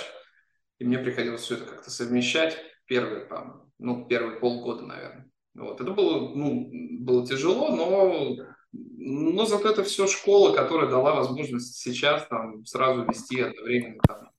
и 0.79 0.85
мне 0.85 0.99
приходилось 0.99 1.43
все 1.43 1.57
это 1.57 1.67
как-то 1.67 1.91
совмещать 1.91 2.59
первые, 2.87 3.27
там, 3.27 3.71
ну, 3.79 4.07
первые 4.07 4.39
полгода, 4.41 4.85
наверное. 4.87 5.31
Вот. 5.55 5.81
Это 5.81 5.93
было, 5.93 6.35
ну, 6.35 6.69
было 7.01 7.27
тяжело, 7.27 7.75
но, 7.75 8.37
но 8.73 9.47
зато 9.47 9.71
это 9.71 9.85
все 9.85 10.07
школа, 10.07 10.55
которая 10.55 10.91
дала 10.91 11.15
возможность 11.15 11.77
сейчас 11.77 12.27
там 12.27 12.65
сразу 12.67 13.05
вести 13.05 13.41
одновременно 13.41 14.01
там, 14.07 14.31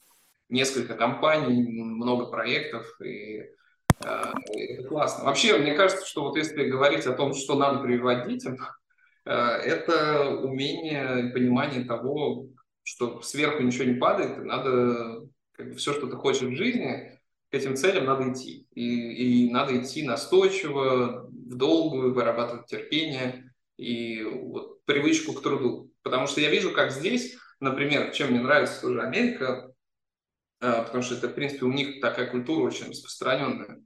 несколько 0.49 0.95
компаний, 0.95 1.63
много 1.71 2.25
проектов, 2.25 2.85
и 3.01 3.45
э, 4.03 4.23
это 4.57 4.87
классно. 4.87 5.25
Вообще, 5.25 5.57
мне 5.57 5.73
кажется, 5.73 6.05
что 6.05 6.23
вот 6.23 6.37
если 6.37 6.65
говорить 6.65 7.05
о 7.05 7.13
том, 7.13 7.33
что 7.33 7.55
надо 7.55 7.79
прививать 7.79 8.27
детям, 8.27 8.57
э, 9.25 9.31
это 9.31 10.35
умение 10.43 11.31
понимание 11.31 11.85
того, 11.85 12.47
что 12.83 13.21
сверху 13.21 13.63
ничего 13.63 13.85
не 13.85 13.95
падает, 13.95 14.37
и 14.37 14.41
надо 14.41 15.23
как 15.55 15.69
бы, 15.69 15.75
все, 15.75 15.93
что 15.93 16.07
ты 16.07 16.15
хочешь 16.15 16.43
в 16.43 16.55
жизни, 16.55 17.19
к 17.49 17.53
этим 17.53 17.75
целям 17.75 18.05
надо 18.05 18.31
идти. 18.31 18.67
И, 18.71 19.45
и 19.45 19.51
надо 19.51 19.81
идти 19.81 20.03
настойчиво, 20.03 21.29
в 21.29 21.55
долгую, 21.55 22.13
вырабатывать 22.13 22.67
терпение 22.67 23.53
и 23.77 24.23
вот, 24.23 24.83
привычку 24.85 25.33
к 25.33 25.41
труду. 25.41 25.91
Потому 26.01 26.27
что 26.27 26.41
я 26.41 26.49
вижу, 26.49 26.71
как 26.71 26.91
здесь, 26.91 27.37
например, 27.59 28.11
чем 28.11 28.31
мне 28.31 28.41
нравится 28.41 28.81
тоже 28.81 29.01
Америка, 29.01 29.73
а, 30.59 30.83
потому 30.83 31.03
что 31.03 31.15
это, 31.15 31.29
в 31.29 31.33
принципе, 31.33 31.65
у 31.65 31.71
них 31.71 32.01
такая 32.01 32.29
культура 32.29 32.65
очень 32.65 32.89
распространенная. 32.89 33.81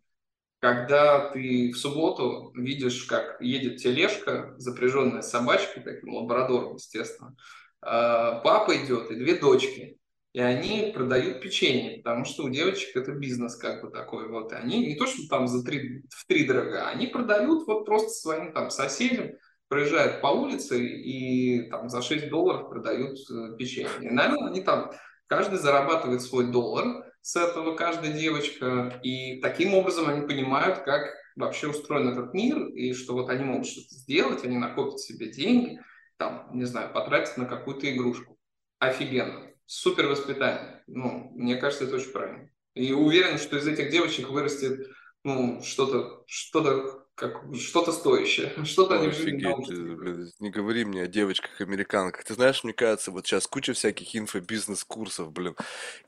Когда 0.60 1.30
ты 1.30 1.72
в 1.72 1.78
субботу 1.78 2.52
видишь, 2.54 3.04
как 3.04 3.40
едет 3.42 3.78
тележка, 3.78 4.56
запряженная 4.58 5.22
собачкой, 5.22 5.84
таким 5.84 6.16
лабрадором, 6.16 6.76
естественно, 6.76 7.36
а, 7.82 8.40
папа 8.40 8.76
идет 8.76 9.12
и 9.12 9.16
две 9.16 9.36
дочки 9.36 9.99
и 10.34 10.40
они 10.40 10.92
продают 10.94 11.42
печенье, 11.42 11.98
потому 12.04 12.24
что 12.24 12.44
у 12.44 12.50
девочек 12.50 12.96
это 12.96 13.14
бизнес 13.14 13.56
как 13.56 13.82
бы 13.82 13.90
такой 13.90 14.28
вот. 14.28 14.52
И 14.52 14.56
они 14.56 14.86
не 14.86 14.96
то, 14.96 15.08
что 15.08 15.28
там 15.28 15.48
за 15.48 15.66
три, 15.66 16.04
в 16.10 16.26
три 16.28 16.46
дорога, 16.46 16.88
они 16.88 17.08
продают 17.08 17.66
вот 17.66 17.86
просто 17.86 18.10
своим 18.10 18.54
там 18.54 18.70
соседям, 18.70 19.32
проезжают 19.70 20.22
по 20.22 20.28
улице 20.28 20.84
и 20.84 21.70
там 21.70 21.90
за 21.90 22.02
6 22.02 22.30
долларов 22.30 22.70
продают 22.70 23.18
э, 23.30 23.56
печенье. 23.58 23.90
И, 24.02 24.10
наверное, 24.10 24.50
они 24.50 24.62
там, 24.62 24.92
каждый 25.28 25.60
зарабатывает 25.60 26.22
свой 26.22 26.52
доллар 26.52 27.06
с 27.22 27.36
этого, 27.36 27.76
каждая 27.76 28.12
девочка, 28.12 29.00
и 29.04 29.40
таким 29.42 29.74
образом 29.76 30.10
они 30.10 30.28
понимают, 30.28 30.80
как 30.80 31.12
вообще 31.36 31.68
устроен 31.68 32.10
этот 32.10 32.34
мир, 32.34 32.68
и 32.70 32.94
что 32.94 33.14
вот 33.14 33.30
они 33.30 33.44
могут 33.44 33.68
что-то 33.68 33.94
сделать, 33.94 34.44
они 34.44 34.58
накопят 34.58 35.00
себе 35.00 35.32
деньги, 35.32 35.80
там, 36.18 36.50
не 36.54 36.66
знаю, 36.66 36.92
потратить 36.92 37.38
на 37.38 37.46
какую-то 37.46 37.92
игрушку. 37.92 38.38
Офигенно 38.80 39.49
супер 39.70 40.08
воспитание. 40.08 40.84
Ну, 40.88 41.32
мне 41.36 41.56
кажется, 41.58 41.86
это 41.86 41.98
очень 41.98 42.12
правильно. 42.12 42.50
И 42.74 42.92
уверен, 42.92 43.38
что 43.38 43.56
из 43.56 43.68
этих 43.68 43.92
девочек 43.92 44.30
вырастет 44.30 44.88
ну, 45.24 45.62
что-то, 45.62 46.24
что-то, 46.26 47.06
как, 47.14 47.44
что-то 47.56 47.92
стоящее, 47.92 48.52
что-то 48.66 48.96
они 48.96 49.10
в 49.10 49.14
жизни 49.14 50.44
Не 50.44 50.50
говори 50.50 50.86
мне 50.86 51.04
о 51.04 51.08
девочках-американках. 51.08 52.24
Ты 52.24 52.34
знаешь, 52.34 52.64
мне 52.64 52.74
кажется, 52.74 53.12
вот 53.12 53.28
сейчас 53.28 53.46
куча 53.46 53.74
всяких 53.74 54.16
инфобизнес-курсов, 54.16 55.32
блин. 55.32 55.56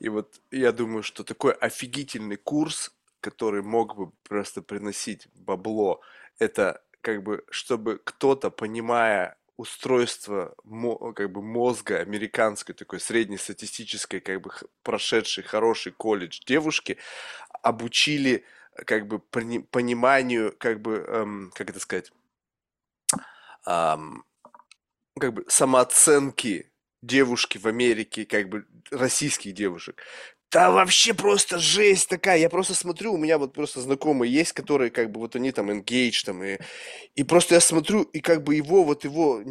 И 0.00 0.08
вот 0.08 0.40
я 0.50 0.72
думаю, 0.72 1.04
что 1.04 1.22
такой 1.22 1.52
офигительный 1.52 2.36
курс, 2.36 2.92
который 3.20 3.62
мог 3.62 3.94
бы 3.94 4.10
просто 4.24 4.62
приносить 4.62 5.28
бабло, 5.34 6.00
это 6.40 6.82
как 7.00 7.22
бы, 7.22 7.44
чтобы 7.48 8.00
кто-то, 8.02 8.50
понимая 8.50 9.36
устройство 9.62 10.54
как 11.14 11.30
бы 11.30 11.40
мозга 11.40 12.00
американской 12.00 12.74
такой 12.74 12.98
среднестатистической 12.98 14.20
как 14.20 14.40
бы 14.40 14.50
прошедшей 14.82 15.44
хороший 15.44 15.92
колледж 15.92 16.40
девушки 16.44 16.98
обучили 17.62 18.44
как 18.86 19.06
бы 19.06 19.20
пониманию 19.20 20.54
как 20.58 20.80
бы 20.80 21.04
эм, 21.06 21.52
как 21.54 21.70
это 21.70 21.78
сказать 21.78 22.12
эм, 23.66 24.24
как 25.18 25.32
бы 25.32 25.44
самооценки 25.48 26.72
девушки 27.00 27.58
в 27.58 27.66
Америке, 27.66 28.24
как 28.24 28.48
бы 28.48 28.66
российских 28.90 29.54
девушек. 29.54 30.02
Да 30.52 30.70
вообще 30.70 31.14
просто 31.14 31.58
жесть 31.58 32.08
такая. 32.10 32.38
Я 32.38 32.50
просто 32.50 32.74
смотрю, 32.74 33.14
у 33.14 33.16
меня 33.16 33.38
вот 33.38 33.54
просто 33.54 33.80
знакомые 33.80 34.30
есть, 34.30 34.52
которые 34.52 34.90
как 34.90 35.10
бы 35.10 35.20
вот 35.20 35.34
они 35.34 35.50
там 35.50 35.70
engage 35.70 36.24
там 36.26 36.44
и, 36.44 36.58
и 37.14 37.24
просто 37.24 37.54
я 37.54 37.60
смотрю, 37.60 38.02
и 38.02 38.20
как 38.20 38.44
бы 38.44 38.54
его, 38.54 38.84
вот 38.84 39.04
его 39.04 39.42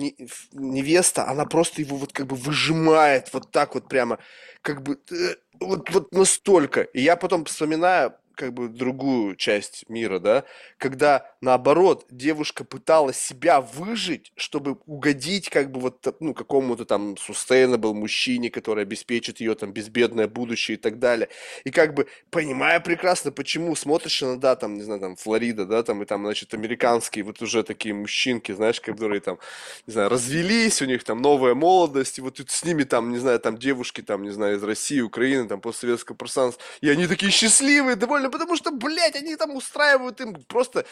невеста, 0.54 1.28
она 1.28 1.46
просто 1.46 1.82
его 1.82 1.98
вот 1.98 2.14
как 2.14 2.28
бы 2.28 2.36
выжимает 2.36 3.34
вот 3.34 3.52
так 3.52 3.74
вот 3.76 3.88
прямо, 3.90 4.20
как 4.62 4.84
бы 4.84 5.00
э, 5.12 5.36
вот, 5.60 5.90
вот 5.90 6.12
настолько. 6.14 6.82
И 6.82 7.02
я 7.02 7.16
потом 7.16 7.46
вспоминаю, 7.46 8.14
как 8.42 8.54
бы 8.54 8.70
другую 8.70 9.36
часть 9.36 9.88
мира, 9.88 10.18
да, 10.18 10.46
когда 10.80 11.32
наоборот 11.42 12.08
девушка 12.10 12.64
пыталась 12.64 13.18
себя 13.18 13.62
выжить, 13.62 14.34
чтобы 14.36 14.80
угодить 14.88 15.48
как 15.48 15.72
бы 15.72 15.80
вот 15.80 16.16
ну 16.20 16.34
какому-то 16.34 16.86
там 16.86 17.14
sustainable 17.14 17.94
мужчине, 17.94 18.50
который 18.50 18.82
обеспечит 18.82 19.42
ее 19.42 19.54
там 19.54 19.74
безбедное 19.74 20.28
будущее 20.28 20.78
и 20.78 20.82
так 20.82 20.98
далее. 20.98 21.30
И 21.66 21.70
как 21.70 21.94
бы 21.94 22.08
понимая 22.32 22.80
прекрасно, 22.80 23.32
почему 23.32 23.76
смотришь 23.76 24.24
на 24.24 24.40
да 24.40 24.56
там 24.56 24.74
не 24.74 24.82
знаю 24.82 25.00
там 25.00 25.16
Флорида, 25.18 25.68
да 25.68 25.84
там 25.84 26.02
и 26.02 26.06
там 26.08 26.26
значит 26.26 26.56
американские 26.56 27.24
вот 27.24 27.44
уже 27.44 27.62
такие 27.62 27.94
мужчинки, 27.94 28.52
знаешь, 28.54 28.82
которые 28.82 29.22
там 29.22 29.38
не 29.86 29.94
знаю 29.94 30.10
развелись, 30.10 30.82
у 30.82 30.86
них 30.86 31.04
там 31.04 31.22
новая 31.22 31.54
молодость, 31.54 32.18
и 32.18 32.22
вот 32.22 32.40
с 32.40 32.66
ними 32.66 32.86
там 32.86 33.12
не 33.12 33.20
знаю 33.20 33.40
там 33.40 33.60
девушки 33.60 34.02
там 34.02 34.24
не 34.24 34.32
знаю 34.32 34.58
из 34.58 34.64
России, 34.64 35.00
Украины, 35.00 35.48
там 35.48 35.62
постсоветского 35.62 36.16
пространства, 36.16 36.64
и 36.82 36.90
они 36.90 37.06
такие 37.06 37.32
счастливые, 37.32 37.96
довольно 37.96 38.31
потому 38.32 38.56
что, 38.56 38.72
блядь, 38.72 39.16
они 39.16 39.36
там 39.36 39.56
устраивают 39.56 40.20
им 40.22 40.34
просто 40.48 40.86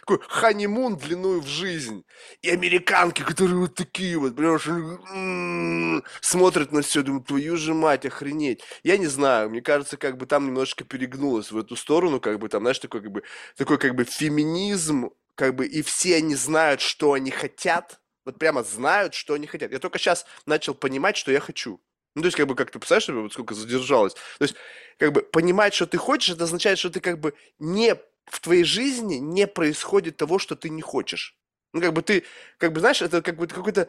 такой 0.00 0.20
ханимун 0.28 0.96
длиной 0.96 1.40
в 1.40 1.46
жизнь. 1.46 2.04
И 2.42 2.50
американки, 2.50 3.22
которые 3.22 3.56
вот 3.56 3.74
такие 3.74 4.18
вот, 4.18 4.34
понимаешь, 4.34 4.66
м-м-м, 4.66 6.04
смотрят 6.20 6.72
на 6.72 6.82
все, 6.82 7.02
думают, 7.02 7.26
твою 7.26 7.56
же 7.56 7.74
мать, 7.74 8.06
охренеть. 8.06 8.62
Я 8.82 8.96
не 8.96 9.06
знаю, 9.06 9.50
мне 9.50 9.60
кажется, 9.62 9.96
как 9.96 10.16
бы 10.16 10.26
там 10.26 10.46
немножечко 10.46 10.84
перегнулось 10.84 11.52
в 11.52 11.58
эту 11.58 11.76
сторону, 11.76 12.20
как 12.20 12.38
бы 12.38 12.48
там, 12.48 12.62
знаешь, 12.62 12.78
такой 12.78 13.02
как 13.02 13.12
бы, 13.12 13.22
такой 13.56 13.78
как 13.78 13.94
бы 13.94 14.04
феминизм, 14.04 15.10
как 15.34 15.54
бы, 15.54 15.66
и 15.66 15.82
все 15.82 16.16
они 16.16 16.34
знают, 16.34 16.80
что 16.80 17.12
они 17.12 17.30
хотят, 17.30 18.00
вот 18.24 18.38
прямо 18.38 18.62
знают, 18.62 19.14
что 19.14 19.34
они 19.34 19.46
хотят. 19.46 19.72
Я 19.72 19.78
только 19.78 19.98
сейчас 19.98 20.26
начал 20.46 20.74
понимать, 20.74 21.16
что 21.16 21.32
я 21.32 21.40
хочу. 21.40 21.80
Ну, 22.14 22.22
то 22.22 22.26
есть, 22.26 22.36
как 22.36 22.46
бы, 22.46 22.54
как 22.54 22.70
ты 22.70 22.78
представляешь 22.78 23.22
вот 23.22 23.32
сколько 23.32 23.54
задержалось. 23.54 24.14
То 24.14 24.44
есть, 24.44 24.54
как 24.98 25.12
бы, 25.12 25.22
понимать, 25.22 25.74
что 25.74 25.86
ты 25.86 25.98
хочешь, 25.98 26.34
это 26.34 26.44
означает, 26.44 26.78
что 26.78 26.90
ты, 26.90 27.00
как 27.00 27.20
бы, 27.20 27.34
не 27.58 27.96
в 28.26 28.40
твоей 28.40 28.64
жизни 28.64 29.16
не 29.16 29.46
происходит 29.46 30.16
того, 30.16 30.38
что 30.38 30.56
ты 30.56 30.70
не 30.70 30.82
хочешь. 30.82 31.36
Ну, 31.72 31.80
как 31.80 31.92
бы 31.92 32.02
ты, 32.02 32.24
как 32.58 32.72
бы, 32.72 32.80
знаешь, 32.80 33.02
это 33.02 33.22
как 33.22 33.36
бы 33.36 33.46
какой-то, 33.46 33.88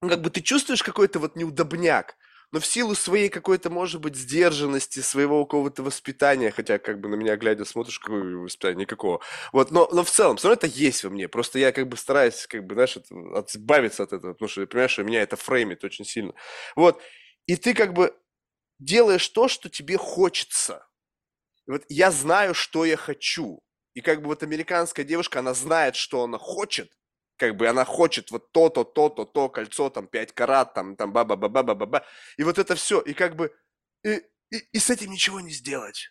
ну, 0.00 0.08
как 0.08 0.20
бы 0.22 0.30
ты 0.30 0.40
чувствуешь 0.40 0.82
какой-то 0.82 1.18
вот 1.18 1.36
неудобняк, 1.36 2.16
но 2.50 2.60
в 2.60 2.66
силу 2.66 2.94
своей 2.94 3.28
какой-то, 3.30 3.70
может 3.70 4.00
быть, 4.00 4.14
сдержанности, 4.16 5.00
своего 5.00 5.44
какого-то 5.44 5.82
воспитания, 5.82 6.50
хотя, 6.50 6.78
как 6.78 7.00
бы, 7.00 7.08
на 7.08 7.14
меня 7.14 7.36
глядя, 7.36 7.64
смотришь, 7.64 7.98
какое 7.98 8.22
воспитание, 8.36 8.82
никакого. 8.82 9.20
Вот, 9.52 9.70
но, 9.70 9.88
но 9.90 10.04
в 10.04 10.10
целом, 10.10 10.36
все 10.36 10.48
равно 10.48 10.58
это 10.62 10.66
есть 10.66 11.02
во 11.04 11.10
мне. 11.10 11.28
Просто 11.28 11.58
я, 11.58 11.72
как 11.72 11.88
бы, 11.88 11.96
стараюсь, 11.96 12.46
как 12.46 12.66
бы, 12.66 12.74
знаешь, 12.74 12.98
избавиться 13.48 14.02
от 14.02 14.12
этого, 14.12 14.34
потому 14.34 14.48
что, 14.48 14.66
понимаешь, 14.66 14.90
что 14.92 15.02
меня 15.04 15.22
это 15.22 15.36
фреймит 15.36 15.82
очень 15.84 16.04
сильно. 16.04 16.34
Вот, 16.76 17.00
и 17.46 17.56
ты, 17.56 17.72
как 17.74 17.94
бы, 17.94 18.14
делаешь 18.84 19.28
то, 19.28 19.48
что 19.48 19.68
тебе 19.68 19.96
хочется. 19.96 20.86
И 21.66 21.70
вот 21.70 21.84
я 21.88 22.10
знаю, 22.10 22.54
что 22.54 22.84
я 22.84 22.96
хочу. 22.96 23.62
И 23.94 24.00
как 24.00 24.20
бы 24.20 24.26
вот 24.26 24.42
американская 24.42 25.04
девушка, 25.04 25.40
она 25.40 25.54
знает, 25.54 25.96
что 25.96 26.24
она 26.24 26.38
хочет, 26.38 26.92
как 27.36 27.56
бы 27.56 27.68
она 27.68 27.84
хочет 27.84 28.30
вот 28.30 28.52
то-то, 28.52 28.84
то-то, 28.84 29.24
то 29.24 29.48
кольцо, 29.48 29.90
там, 29.90 30.06
5 30.06 30.32
карат, 30.32 30.74
там, 30.74 30.96
там, 30.96 31.12
ба 31.12 31.24
ба 31.24 31.36
ба 31.36 31.48
ба 31.48 31.62
ба 31.62 31.86
ба 31.86 32.06
И 32.36 32.42
вот 32.42 32.58
это 32.58 32.74
все, 32.74 33.00
и 33.00 33.12
как 33.12 33.36
бы, 33.36 33.54
и, 34.04 34.22
и, 34.50 34.58
и 34.72 34.78
с 34.78 34.90
этим 34.90 35.10
ничего 35.10 35.40
не 35.40 35.50
сделать. 35.50 36.10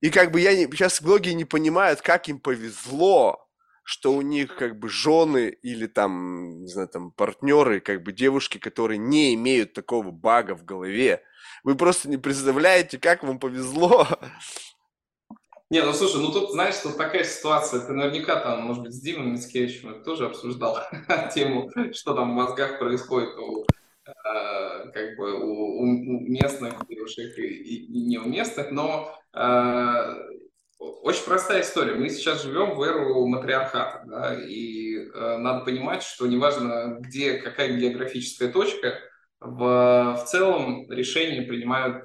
И 0.00 0.10
как 0.10 0.30
бы 0.30 0.40
я 0.40 0.56
не, 0.56 0.64
сейчас 0.64 1.02
многие 1.02 1.34
не 1.34 1.44
понимают, 1.44 2.00
как 2.00 2.28
им 2.28 2.40
повезло, 2.40 3.49
что 3.82 4.12
у 4.12 4.22
них 4.22 4.56
как 4.56 4.78
бы 4.78 4.88
жены 4.88 5.48
или 5.62 5.86
там, 5.86 6.62
не 6.62 6.68
знаю, 6.68 6.88
там 6.88 7.12
партнеры, 7.12 7.80
как 7.80 8.02
бы 8.02 8.12
девушки, 8.12 8.58
которые 8.58 8.98
не 8.98 9.34
имеют 9.34 9.72
такого 9.72 10.10
бага 10.10 10.54
в 10.54 10.64
голове. 10.64 11.22
Вы 11.64 11.74
просто 11.74 12.08
не 12.08 12.16
представляете, 12.16 12.98
как 12.98 13.22
вам 13.22 13.38
повезло, 13.38 14.06
не, 15.70 15.84
ну 15.84 15.92
слушай, 15.92 16.20
ну 16.20 16.32
тут, 16.32 16.50
знаешь, 16.50 16.74
тут 16.82 16.96
такая 16.96 17.22
ситуация, 17.22 17.86
ты 17.86 17.92
наверняка 17.92 18.40
там, 18.40 18.62
может 18.62 18.82
быть, 18.82 18.92
с 18.92 19.00
Димой 19.00 19.28
Мицкевичем 19.28 20.02
тоже 20.02 20.26
обсуждал 20.26 20.78
тему, 21.34 21.70
что 21.92 22.14
там 22.14 22.32
в 22.32 22.34
мозгах 22.34 22.80
происходит 22.80 23.38
у, 23.38 23.62
э, 23.62 24.90
как 24.92 25.16
бы 25.16 25.38
у, 25.38 25.82
у 25.82 25.86
местных 26.28 26.74
девушек 26.88 27.38
и, 27.38 27.42
и, 27.42 27.84
и 27.84 28.04
не 28.04 28.18
у 28.18 28.24
местных, 28.24 28.72
но 28.72 29.16
э, 29.32 30.14
очень 30.80 31.24
простая 31.24 31.60
история. 31.60 31.94
Мы 31.94 32.08
сейчас 32.08 32.42
живем 32.42 32.74
в 32.74 32.82
эру 32.82 33.26
матриархата, 33.26 34.02
да, 34.06 34.34
и 34.34 34.96
э, 34.96 35.36
надо 35.36 35.64
понимать, 35.64 36.02
что 36.02 36.26
неважно, 36.26 36.96
где 37.00 37.34
какая 37.34 37.76
географическая 37.76 38.50
точка, 38.50 38.98
в, 39.40 40.16
в 40.18 40.24
целом 40.26 40.90
решения 40.90 41.42
принимают 41.42 42.04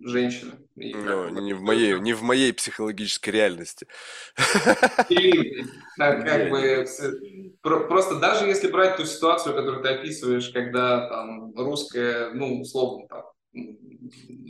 женщины. 0.00 0.52
Но 0.74 1.28
не 1.40 1.54
в 1.54 1.62
моей, 1.62 1.98
не 2.00 2.12
в 2.12 2.22
моей 2.22 2.52
психологической 2.52 3.32
реальности. 3.32 3.86
И, 5.08 5.64
как, 5.96 6.24
как 6.24 6.50
бы, 6.50 6.86
просто 7.62 8.16
даже 8.18 8.46
если 8.46 8.70
брать 8.70 8.96
ту 8.96 9.04
ситуацию, 9.04 9.54
которую 9.54 9.82
ты 9.82 9.88
описываешь, 9.90 10.50
когда 10.50 11.08
там 11.08 11.54
русская, 11.54 12.30
ну, 12.32 12.60
условно, 12.60 13.06
там, 13.08 13.24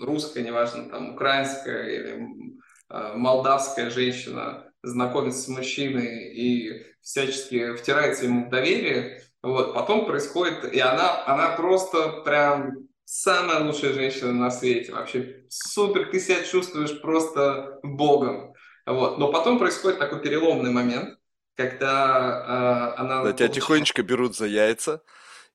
русская, 0.01 0.43
неважно, 0.43 0.89
там, 0.89 1.15
украинская 1.15 1.89
или 1.89 2.57
молдавская 2.89 3.91
женщина 3.91 4.65
знакомится 4.83 5.41
с 5.41 5.49
мужчиной 5.49 6.33
и 6.33 6.87
всячески 7.03 7.75
втирается 7.75 8.25
ему 8.25 8.47
в 8.47 8.51
доверие, 8.51 9.23
вот, 9.43 9.75
потом 9.75 10.07
происходит, 10.07 10.73
и 10.73 10.81
она, 10.81 11.25
она 11.27 11.51
просто 11.51 12.23
прям 12.25 12.89
самая 13.05 13.61
лучшая 13.61 13.93
женщина 13.93 14.33
на 14.33 14.51
свете, 14.51 14.93
вообще 14.93 15.45
супер, 15.49 16.11
ты 16.11 16.19
себя 16.19 16.43
чувствуешь 16.43 17.01
просто 17.01 17.79
богом. 17.83 18.55
Вот. 18.85 19.19
Но 19.19 19.31
потом 19.33 19.59
происходит 19.59 19.99
такой 19.99 20.21
переломный 20.21 20.71
момент, 20.71 21.19
когда 21.55 22.95
э, 22.97 23.01
она... 23.01 23.23
Да, 23.25 23.33
тебя 23.33 23.49
тихонечко 23.49 24.03
берут 24.03 24.37
за 24.37 24.47
яйца 24.47 25.03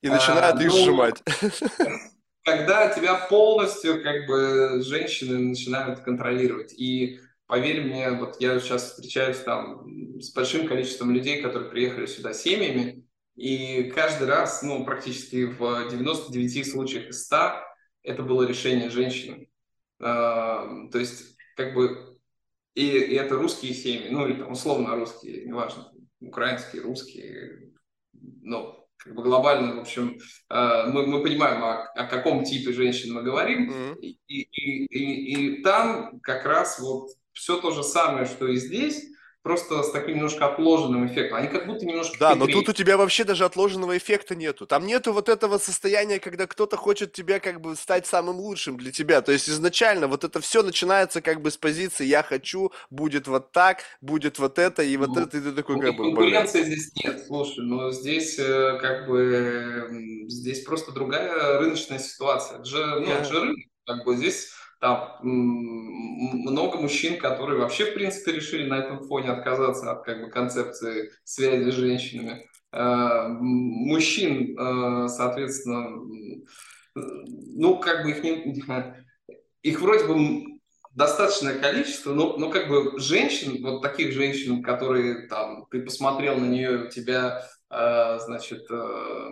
и 0.02 0.08
а, 0.08 0.14
начинают 0.14 0.58
а, 0.58 0.64
их 0.64 0.72
ну, 0.72 0.78
сжимать. 0.78 1.24
Когда 2.44 2.90
тебя 2.90 3.16
полностью 3.16 4.02
как 4.02 4.26
бы 4.28 4.82
женщины 4.84 5.38
начинают 5.38 6.00
контролировать. 6.00 6.74
И 6.74 7.20
поверь 7.46 7.82
мне, 7.82 8.12
вот 8.12 8.38
я 8.40 8.60
сейчас 8.60 8.92
встречаюсь 8.92 9.38
там 9.40 10.20
с 10.20 10.32
большим 10.34 10.68
количеством 10.68 11.12
людей, 11.12 11.42
которые 11.42 11.70
приехали 11.70 12.06
сюда 12.06 12.34
семьями, 12.34 13.06
и 13.36 13.92
каждый 13.96 14.28
раз, 14.28 14.62
ну, 14.62 14.86
практически 14.86 15.46
в 15.46 15.90
99 15.90 16.70
случаях 16.70 17.10
из 17.10 17.26
100 17.26 17.54
это 18.04 18.24
было 18.24 18.44
решение 18.44 18.90
женщины. 18.90 19.50
Uh, 20.00 20.90
то 20.90 20.98
есть, 20.98 21.36
как 21.56 21.76
бы, 21.76 22.18
и, 22.74 22.88
и 22.88 23.14
это 23.14 23.36
русские 23.36 23.74
семьи, 23.74 24.10
ну, 24.10 24.28
или 24.28 24.34
там 24.34 24.52
условно 24.52 24.96
русские, 24.96 25.46
неважно, 25.46 25.92
украинские, 26.20 26.82
русские, 26.82 27.72
ну, 28.14 28.81
как 29.04 29.16
бы 29.16 29.24
глобально, 29.24 29.76
в 29.76 29.80
общем, 29.80 30.20
uh, 30.52 30.88
мы, 30.88 31.08
мы 31.08 31.24
понимаем, 31.24 31.64
о, 31.64 31.86
о 31.96 32.06
каком 32.06 32.44
типе 32.44 32.72
женщин 32.72 33.14
мы 33.14 33.24
говорим, 33.24 33.72
mm-hmm. 33.72 33.96
и, 33.98 34.18
и, 34.28 34.86
и, 34.86 35.58
и 35.58 35.64
там 35.64 36.20
как 36.22 36.46
раз 36.46 36.80
вот 36.80 37.10
все 37.34 37.60
то 37.60 37.72
же 37.72 37.84
самое, 37.84 38.26
что 38.26 38.48
и 38.48 38.58
здесь, 38.58 39.04
просто 39.44 39.82
с 39.84 39.92
таким 39.92 40.16
немножко 40.16 40.46
отложенным 40.46 41.08
эффектом. 41.08 41.40
Они 41.40 41.48
как 41.48 41.66
будто 41.66 41.86
немножко 41.86 42.18
Да, 42.20 42.34
хитрее. 42.34 42.48
но 42.48 42.52
тут 42.54 42.70
у 42.70 42.74
тебя 42.74 42.98
вообще 42.98 43.24
даже 43.24 43.46
отложенного 43.46 43.98
эффекта 43.98 44.36
нету. 44.36 44.66
Там 44.66 44.86
нету 44.86 45.14
вот 45.14 45.30
этого 45.30 45.58
состояния, 45.58 46.20
когда 46.20 46.48
кто-то 46.48 46.78
хочет 46.78 47.14
тебя 47.14 47.40
как 47.40 47.62
бы 47.62 47.76
стать 47.76 48.06
самым 48.06 48.38
лучшим 48.38 48.78
для 48.78 48.92
тебя. 48.92 49.22
То 49.22 49.32
есть 49.32 49.50
изначально 49.50 50.08
вот 50.08 50.24
это 50.24 50.40
все 50.42 50.62
начинается 50.64 51.22
как 51.22 51.42
бы 51.42 51.50
с 51.50 51.58
позиции 51.58 52.06
«я 52.06 52.24
хочу», 52.24 52.72
будет 52.90 53.28
вот 53.28 53.52
так, 53.52 53.80
будет 54.02 54.38
вот 54.40 54.60
это 54.60 54.84
и 54.84 54.96
вот 54.98 55.10
ну, 55.10 55.22
это, 55.22 55.38
и 55.38 55.42
ты 55.42 55.52
такой 55.52 55.76
ну, 55.78 55.82
как 55.82 55.96
бы... 55.96 56.04
Конкуренции 56.04 56.64
здесь 56.64 56.92
нет, 57.04 57.24
слушай, 57.26 57.64
но 57.64 57.92
здесь 57.92 58.38
э, 58.38 58.78
как 58.80 59.08
бы 59.08 59.88
здесь 60.28 60.64
просто 60.64 60.92
другая 60.92 61.60
рыночная 61.60 62.00
ситуация. 62.00 62.58
Это 62.58 62.66
же, 62.66 62.86
ну, 62.86 63.12
это 63.12 63.26
же 63.26 63.40
рынок, 63.40 63.58
как 63.86 64.06
бы 64.06 64.16
здесь 64.16 64.50
там 64.82 65.20
много 65.22 66.80
мужчин, 66.80 67.20
которые 67.20 67.60
вообще, 67.60 67.86
в 67.86 67.94
принципе, 67.94 68.32
решили 68.32 68.68
на 68.68 68.80
этом 68.80 69.04
фоне 69.04 69.30
отказаться 69.30 69.92
от 69.92 70.04
как 70.04 70.22
бы, 70.22 70.32
концепции 70.32 71.12
связи 71.24 71.70
с 71.70 71.76
женщинами. 71.76 72.50
Э, 72.72 73.28
мужчин, 73.30 74.58
э, 74.58 75.08
соответственно, 75.08 76.02
ну, 76.96 77.78
как 77.78 78.04
бы 78.04 78.12
их 78.12 78.24
не... 78.24 79.06
Их 79.62 79.80
вроде 79.80 80.06
бы 80.06 80.60
достаточное 80.96 81.60
количество, 81.60 82.14
но, 82.14 82.38
но 82.38 82.50
как 82.50 82.68
бы 82.68 83.00
женщин, 83.00 83.62
вот 83.62 83.84
таких 83.84 84.14
женщин, 84.14 84.64
которые 84.64 85.28
там, 85.28 85.68
ты 85.70 85.84
посмотрел 85.84 86.38
на 86.38 86.46
нее, 86.46 86.86
у 86.86 86.90
тебя, 86.90 87.44
э, 87.70 88.18
значит, 88.20 88.66
э, 88.72 89.30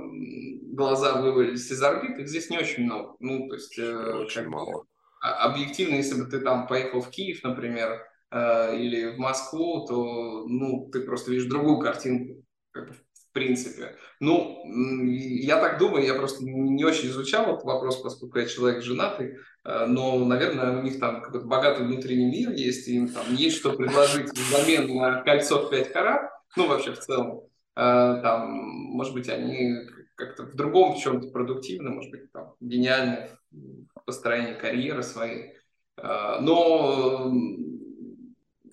глаза 0.73 1.19
вывалились 1.19 1.71
из 1.71 1.81
орбит, 1.81 2.19
их 2.19 2.29
здесь 2.29 2.51
не 2.51 2.59
очень 2.59 2.83
много. 2.83 3.15
Ну, 3.19 3.47
то 3.47 3.55
есть... 3.55 3.79
Э, 3.79 4.13
очень 4.13 4.47
мало. 4.47 4.83
Бы, 4.83 4.85
объективно, 5.21 5.95
если 5.95 6.21
бы 6.21 6.29
ты 6.29 6.39
там 6.39 6.67
поехал 6.67 7.01
в 7.01 7.09
Киев, 7.09 7.43
например, 7.43 8.05
э, 8.31 8.77
или 8.77 9.15
в 9.15 9.17
Москву, 9.17 9.85
то 9.85 10.45
ну, 10.47 10.89
ты 10.91 11.01
просто 11.01 11.31
видишь 11.31 11.47
другую 11.47 11.79
картинку, 11.79 12.43
как 12.71 12.89
бы, 12.89 12.93
в 12.93 13.33
принципе. 13.33 13.95
Ну, 14.19 14.63
я 14.65 15.59
так 15.59 15.77
думаю, 15.77 16.05
я 16.05 16.13
просто 16.15 16.43
не 16.43 16.83
очень 16.83 17.09
изучал 17.09 17.53
этот 17.53 17.65
вопрос, 17.65 17.97
поскольку 18.01 18.39
я 18.39 18.45
человек 18.45 18.83
женатый, 18.83 19.37
э, 19.65 19.85
но, 19.85 20.23
наверное, 20.25 20.79
у 20.79 20.81
них 20.81 20.99
там 20.99 21.21
какой-то 21.21 21.47
богатый 21.47 21.85
внутренний 21.85 22.31
мир 22.31 22.51
есть, 22.51 22.87
и 22.87 22.95
им 22.95 23.07
там 23.09 23.33
есть 23.35 23.57
что 23.57 23.73
предложить 23.73 24.31
взамен 24.31 24.95
на 24.95 25.21
кольцо 25.21 25.65
в 25.65 25.69
5 25.69 25.91
карат, 25.91 26.31
ну, 26.55 26.67
вообще 26.67 26.93
в 26.93 26.99
целом. 26.99 27.41
Э, 27.75 28.19
там, 28.21 28.51
может 28.51 29.13
быть, 29.13 29.29
они 29.29 29.87
как-то 30.19 30.43
в 30.43 30.53
другом 30.55 30.93
в 30.93 30.99
чем-то 30.99 31.29
продуктивны, 31.29 31.89
может 31.89 32.11
быть, 32.11 32.31
там, 32.31 32.53
гениальны 32.59 33.29
в 33.51 34.03
построении 34.05 34.53
карьеры 34.53 35.01
своей. 35.01 35.53
А, 35.97 36.39
но 36.41 37.33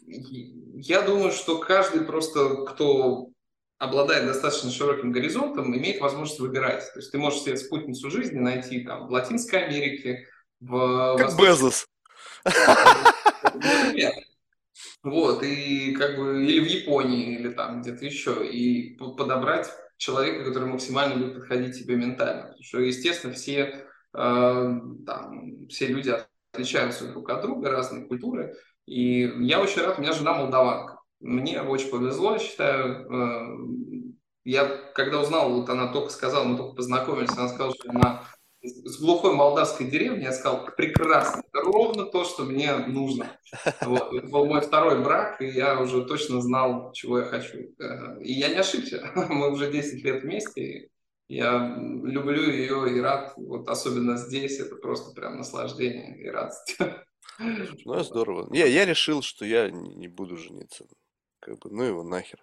я 0.06 1.02
думаю, 1.02 1.30
что 1.30 1.58
каждый 1.58 2.02
просто, 2.02 2.66
кто 2.66 3.28
обладает 3.78 4.26
достаточно 4.26 4.70
широким 4.70 5.12
горизонтом, 5.12 5.74
имеет 5.76 6.00
возможность 6.00 6.40
выбирать. 6.40 6.82
То 6.92 6.98
есть 6.98 7.12
ты 7.12 7.18
можешь 7.18 7.40
себе 7.40 7.56
спутницу 7.56 8.10
жизни 8.10 8.38
найти 8.38 8.80
там 8.80 9.06
в 9.06 9.10
Латинской 9.10 9.64
Америке, 9.64 10.26
в... 10.60 11.16
Как 11.16 11.26
Восточной... 11.26 11.46
Безос. 11.46 11.86
Например. 13.54 14.12
Вот, 15.02 15.42
и 15.44 15.92
как 15.92 16.16
бы, 16.16 16.44
или 16.44 16.58
в 16.58 16.66
Японии, 16.66 17.38
или 17.38 17.50
там 17.50 17.80
где-то 17.80 18.04
еще, 18.04 18.44
и 18.44 18.96
подобрать 18.96 19.68
человека, 19.96 20.44
который 20.44 20.68
максимально 20.68 21.16
будет 21.16 21.34
подходить 21.34 21.78
тебе 21.78 21.96
ментально. 21.96 22.42
Потому 22.42 22.62
что, 22.62 22.80
естественно, 22.80 23.32
все 23.32 23.86
Э, 24.16 24.80
там, 25.04 25.68
все 25.68 25.88
люди 25.88 26.14
отличаются 26.52 27.08
друг 27.08 27.28
от 27.28 27.42
друга, 27.42 27.70
разные 27.70 28.06
культуры. 28.06 28.56
И 28.86 29.30
я 29.44 29.60
очень 29.60 29.82
рад, 29.82 29.98
у 29.98 30.00
меня 30.00 30.12
жена 30.12 30.32
молдаванка. 30.32 31.00
Мне 31.20 31.60
очень 31.60 31.90
повезло, 31.90 32.32
я 32.32 32.38
считаю. 32.38 33.12
Э, 33.12 33.56
я, 34.44 34.66
когда 34.94 35.20
узнал, 35.20 35.52
вот 35.52 35.68
она 35.68 35.92
только 35.92 36.10
сказала, 36.10 36.44
мы 36.44 36.56
только 36.56 36.76
познакомились, 36.76 37.36
она 37.36 37.48
сказала, 37.48 37.74
что 37.74 37.90
она 37.90 38.24
с 38.66 39.00
глухой 39.00 39.34
молдавской 39.34 39.86
деревни, 39.86 40.24
я 40.24 40.32
сказал, 40.32 40.66
прекрасно, 40.76 41.42
это 41.52 41.62
ровно 41.62 42.04
то, 42.04 42.24
что 42.24 42.44
мне 42.44 42.74
нужно. 42.76 43.30
Вот. 43.82 44.12
Это 44.14 44.26
был 44.26 44.46
мой 44.46 44.60
второй 44.60 45.02
брак, 45.02 45.40
и 45.40 45.46
я 45.46 45.80
уже 45.80 46.04
точно 46.04 46.40
знал, 46.40 46.92
чего 46.92 47.20
я 47.20 47.24
хочу. 47.24 47.58
Э, 47.78 48.20
и 48.20 48.32
я 48.32 48.48
не 48.48 48.56
ошибся. 48.56 49.10
Мы 49.28 49.52
уже 49.52 49.70
10 49.70 50.04
лет 50.04 50.22
вместе, 50.22 50.88
я 51.28 51.76
люблю 51.78 52.50
ее 52.50 52.96
и 52.96 53.00
рад, 53.00 53.32
вот 53.36 53.68
особенно 53.68 54.16
здесь, 54.16 54.60
это 54.60 54.76
просто 54.76 55.12
прям 55.12 55.36
наслаждение 55.38 56.16
и 56.18 56.28
радость. 56.28 56.78
Ну, 57.38 58.02
здорово. 58.02 58.48
Я, 58.54 58.66
я 58.66 58.84
решил, 58.86 59.22
что 59.22 59.44
я 59.44 59.70
не 59.70 60.08
буду 60.08 60.36
жениться. 60.36 60.86
Как 61.40 61.58
бы, 61.58 61.70
ну 61.70 61.82
его 61.82 62.02
нахер. 62.02 62.38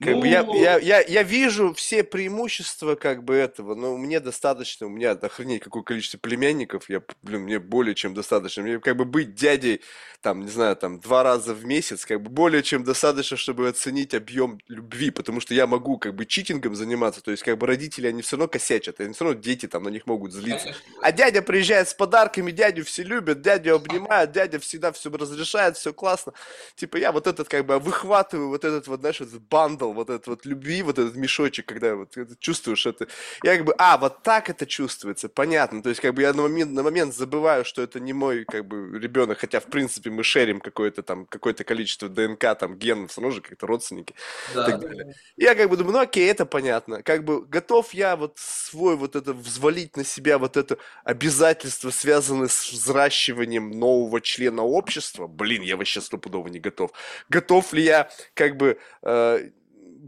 Как 0.00 0.14
ну... 0.14 0.20
бы 0.20 0.28
я, 0.28 0.46
я, 0.54 0.78
я, 0.78 1.00
я 1.00 1.22
вижу 1.24 1.74
все 1.74 2.04
преимущества 2.04 2.94
как 2.94 3.24
бы 3.24 3.34
этого, 3.34 3.74
но 3.74 3.96
мне 3.96 4.20
достаточно, 4.20 4.86
у 4.86 4.90
меня 4.90 5.12
охренеть 5.12 5.64
какое 5.64 5.82
количество 5.82 6.18
племянников, 6.18 6.88
я, 6.88 7.02
блин, 7.22 7.42
мне 7.42 7.58
более 7.58 7.96
чем 7.96 8.14
достаточно. 8.14 8.62
Мне 8.62 8.78
как 8.78 8.96
бы 8.96 9.04
быть 9.04 9.34
дядей, 9.34 9.80
там, 10.20 10.42
не 10.42 10.50
знаю, 10.50 10.76
там, 10.76 11.00
два 11.00 11.24
раза 11.24 11.52
в 11.52 11.64
месяц, 11.64 12.06
как 12.06 12.22
бы 12.22 12.30
более 12.30 12.62
чем 12.62 12.84
достаточно, 12.84 13.36
чтобы 13.36 13.68
оценить 13.68 14.14
объем 14.14 14.60
любви, 14.68 15.10
потому 15.10 15.40
что 15.40 15.52
я 15.52 15.66
могу 15.66 15.98
как 15.98 16.14
бы 16.14 16.26
читингом 16.26 16.76
заниматься, 16.76 17.20
то 17.20 17.32
есть 17.32 17.42
как 17.42 17.58
бы 17.58 17.66
родители, 17.66 18.06
они 18.06 18.22
все 18.22 18.36
равно 18.36 18.46
косячат, 18.46 19.00
они 19.00 19.12
все 19.14 19.24
равно 19.24 19.40
дети 19.40 19.66
там 19.66 19.82
на 19.82 19.88
них 19.88 20.06
могут 20.06 20.32
злиться. 20.32 20.76
А 21.02 21.10
дядя 21.10 21.42
приезжает 21.42 21.88
с 21.88 21.94
подарками, 21.94 22.52
дядю 22.52 22.84
все 22.84 23.02
любят, 23.02 23.42
дядю 23.42 23.74
обнимают, 23.74 24.30
дядя 24.30 24.60
всегда 24.60 24.92
все 24.92 25.10
разрешает, 25.10 25.76
все 25.76 25.92
классно. 25.92 26.34
Типа 26.76 26.98
я 26.98 27.10
вот 27.10 27.26
этот 27.26 27.48
как 27.48 27.66
бы 27.66 27.80
выхватываю 27.80 28.50
вот 28.50 28.64
этот 28.64 28.86
вот, 28.86 29.00
знаешь, 29.00 29.20
этот 29.20 29.42
бандл 29.42 29.87
спрятал 29.88 29.92
вот 29.92 30.10
этот 30.10 30.26
вот 30.26 30.46
любви, 30.46 30.82
вот 30.82 30.98
этот 30.98 31.16
мешочек, 31.16 31.66
когда 31.66 31.94
вот 31.94 32.10
ты 32.10 32.26
чувствуешь 32.38 32.86
это. 32.86 33.06
Я 33.44 33.56
как 33.56 33.64
бы, 33.66 33.74
а, 33.78 33.96
вот 33.96 34.22
так 34.22 34.50
это 34.50 34.66
чувствуется, 34.66 35.28
понятно. 35.28 35.82
То 35.82 35.88
есть 35.88 36.00
как 36.00 36.14
бы 36.14 36.22
я 36.22 36.32
на 36.32 36.42
момент, 36.42 36.72
на 36.72 36.82
момент 36.82 37.14
забываю, 37.14 37.64
что 37.64 37.82
это 37.82 38.00
не 38.00 38.12
мой 38.12 38.44
как 38.44 38.66
бы 38.66 38.98
ребенок, 38.98 39.38
хотя 39.38 39.60
в 39.60 39.64
принципе 39.64 40.10
мы 40.10 40.22
шерим 40.22 40.60
какое-то 40.60 41.02
там, 41.02 41.26
какое-то 41.26 41.64
количество 41.64 42.08
ДНК, 42.08 42.58
там 42.58 42.78
генов, 42.78 43.10
все 43.10 43.20
равно 43.20 43.34
же 43.34 43.40
как-то 43.40 43.66
родственники 43.66 44.14
Да, 44.54 44.64
так 44.66 44.80
да, 44.80 44.88
далее. 44.88 45.14
Я 45.36 45.54
как 45.54 45.70
бы 45.70 45.76
думаю, 45.76 45.92
ну 45.92 46.00
окей, 46.00 46.30
это 46.30 46.46
понятно. 46.46 47.02
Как 47.02 47.24
бы 47.24 47.44
готов 47.46 47.94
я 47.94 48.16
вот 48.16 48.38
свой 48.38 48.96
вот 48.96 49.16
это 49.16 49.32
взвалить 49.32 49.96
на 49.96 50.04
себя 50.04 50.38
вот 50.38 50.56
это 50.56 50.76
обязательство, 51.04 51.90
связанное 51.90 52.48
с 52.48 52.72
взращиванием 52.72 53.70
нового 53.70 54.20
члена 54.20 54.62
общества? 54.62 55.26
Блин, 55.26 55.62
я 55.62 55.76
вообще 55.76 56.00
стопудово 56.00 56.48
не 56.48 56.60
готов. 56.60 56.90
Готов 57.28 57.72
ли 57.72 57.82
я 57.82 58.08
как 58.34 58.56
бы 58.56 58.78
э, 59.02 59.50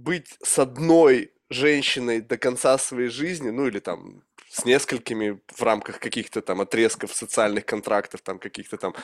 быть 0.03 0.37
с 0.43 0.59
одной 0.59 1.33
женщиной 1.51 2.21
до 2.21 2.39
конца 2.39 2.79
своей 2.79 3.09
жизни, 3.09 3.51
ну 3.51 3.67
или 3.67 3.81
там 3.81 4.23
с 4.49 4.65
несколькими 4.65 5.41
в 5.49 5.63
рамках 5.63 6.01
каких-то 6.01 6.43
там 6.43 6.61
отрезков 6.61 7.15
социальных 7.15 7.67
контрактов, 7.67 8.23
там 8.23 8.39
каких-то 8.39 8.77
там, 8.77 8.95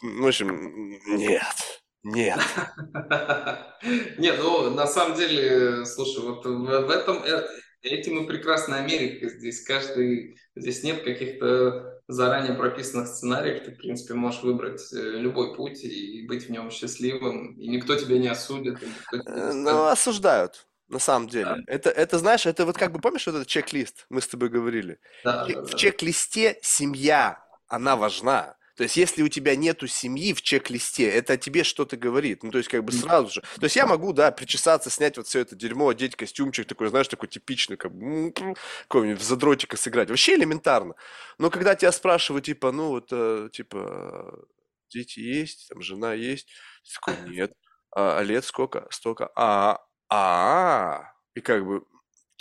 в 0.00 0.26
общем, 0.26 0.98
нет, 1.06 1.82
нет. 2.02 2.40
Нет, 4.18 4.36
ну, 4.40 4.70
на 4.70 4.86
самом 4.86 5.16
деле, 5.16 5.84
слушай, 5.84 6.20
вот 6.24 6.44
в, 6.44 6.86
в 6.86 6.90
этом, 6.90 7.22
э, 7.22 7.46
этим 7.82 8.22
и 8.22 8.26
прекрасна 8.26 8.78
Америка. 8.78 9.28
Здесь 9.28 9.62
каждый, 9.64 10.36
здесь 10.56 10.82
нет 10.82 11.02
каких-то 11.02 11.91
заранее 12.08 12.54
прописанных 12.54 13.08
сценариев. 13.08 13.64
Ты, 13.64 13.72
в 13.72 13.78
принципе, 13.78 14.14
можешь 14.14 14.42
выбрать 14.42 14.92
э, 14.92 14.96
любой 15.18 15.54
путь 15.54 15.84
и 15.84 16.26
быть 16.26 16.46
в 16.46 16.50
нем 16.50 16.70
счастливым, 16.70 17.58
и 17.58 17.68
никто 17.68 17.96
тебя 17.96 18.18
не 18.18 18.28
осудит, 18.28 18.80
не 18.82 18.94
Э, 19.26 19.52
Ну, 19.52 19.86
осуждают, 19.86 20.66
на 20.88 20.98
самом 20.98 21.28
Да, 21.28 21.32
деле. 21.32 21.62
Это, 21.66 21.90
это, 21.90 22.18
знаешь, 22.18 22.46
это 22.46 22.66
вот 22.66 22.76
как 22.78 22.92
бы, 22.92 23.00
помнишь 23.00 23.26
вот 23.26 23.36
этот 23.36 23.48
чек-лист, 23.48 24.06
мы 24.10 24.20
с 24.20 24.28
тобой 24.28 24.48
говорили? 24.48 24.98
да, 25.24 25.46
да, 25.48 25.62
В 25.66 25.70
да. 25.70 25.76
чек-листе 25.76 26.58
семья, 26.62 27.44
она 27.68 27.96
важна. 27.96 28.56
То 28.76 28.84
есть, 28.84 28.96
если 28.96 29.22
у 29.22 29.28
тебя 29.28 29.54
нету 29.54 29.86
семьи 29.86 30.32
в 30.32 30.42
чек-листе, 30.42 31.08
это 31.08 31.34
о 31.34 31.36
тебе 31.36 31.62
что-то 31.64 31.96
говорит. 31.96 32.42
Ну, 32.42 32.50
то 32.50 32.58
есть, 32.58 32.70
как 32.70 32.84
бы 32.84 32.92
сразу 32.92 33.30
же. 33.30 33.40
То 33.40 33.64
есть, 33.64 33.76
я 33.76 33.86
могу, 33.86 34.12
да, 34.12 34.30
причесаться, 34.30 34.90
снять 34.90 35.16
вот 35.16 35.26
все 35.26 35.40
это 35.40 35.54
дерьмо, 35.54 35.88
одеть 35.88 36.16
костюмчик 36.16 36.66
такой, 36.66 36.88
знаешь, 36.88 37.08
такой 37.08 37.28
типичный, 37.28 37.76
как 37.76 37.92
бы, 37.94 38.32
какого-нибудь 38.88 39.20
в 39.20 39.24
задротика 39.24 39.76
сыграть. 39.76 40.08
Вообще 40.08 40.34
элементарно. 40.34 40.94
Но 41.38 41.50
когда 41.50 41.74
тебя 41.74 41.92
спрашивают, 41.92 42.46
типа, 42.46 42.72
ну, 42.72 42.88
вот, 42.88 43.08
э, 43.10 43.48
типа, 43.52 44.46
дети 44.90 45.20
есть, 45.20 45.68
там, 45.68 45.82
жена 45.82 46.14
есть, 46.14 46.48
ты 46.84 46.94
такой, 46.94 47.30
нет. 47.30 47.52
А, 47.94 48.18
а 48.18 48.22
лет 48.22 48.44
сколько? 48.44 48.86
Столько. 48.90 49.30
А, 49.36 49.80
а, 50.08 51.12
и 51.34 51.40
как 51.40 51.64
бы 51.64 51.84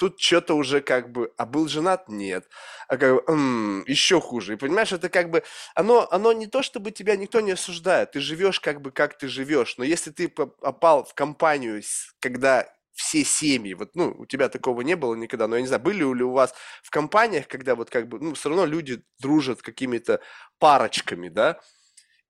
тут 0.02 0.19
что-то 0.19 0.56
уже 0.56 0.82
как 0.82 1.11
бы, 1.11 1.32
а 1.38 1.45
был 1.45 1.68
женат? 1.68 2.10
Нет. 2.10 2.49
А 2.88 2.98
как 2.98 3.23
бы, 3.23 3.84
еще 3.86 4.19
хуже. 4.19 4.53
И 4.53 4.56
понимаешь, 4.56 4.91
это 4.91 5.10
как 5.10 5.30
бы, 5.30 5.44
оно, 5.76 6.07
оно 6.10 6.34
не 6.34 6.48
то, 6.48 6.64
чтобы 6.64 6.90
тебя 6.90 7.15
никто 7.15 7.40
не 7.40 7.52
осуждает. 7.52 8.14
Ты 8.14 8.19
живешь 8.19 8.60
как 8.60 8.82
бы, 8.82 8.90
как 8.90 9.19
ты 9.19 9.28
живешь. 9.28 9.76
Но 9.78 9.84
если 9.84 10.10
ты 10.10 10.28
попал 10.28 11.06
в 11.06 11.14
компанию, 11.14 11.84
когда 12.19 12.68
все 12.94 13.23
семьи, 13.23 13.76
вот, 13.76 13.91
ну, 13.94 14.15
у 14.18 14.26
тебя 14.26 14.49
такого 14.49 14.82
не 14.82 14.95
было 14.95 15.14
никогда, 15.14 15.48
но 15.48 15.56
я 15.56 15.61
не 15.61 15.68
знаю, 15.68 15.84
были 15.84 15.99
ли 15.99 16.23
у 16.23 16.32
вас 16.32 16.56
в 16.82 16.90
компаниях, 16.90 17.48
когда 17.48 17.76
вот 17.76 17.91
как 17.91 18.07
бы, 18.07 18.19
ну, 18.19 18.34
все 18.34 18.49
равно 18.49 18.65
люди 18.65 19.03
дружат 19.19 19.61
какими-то 19.61 20.19
парочками, 20.57 21.30
да, 21.30 21.60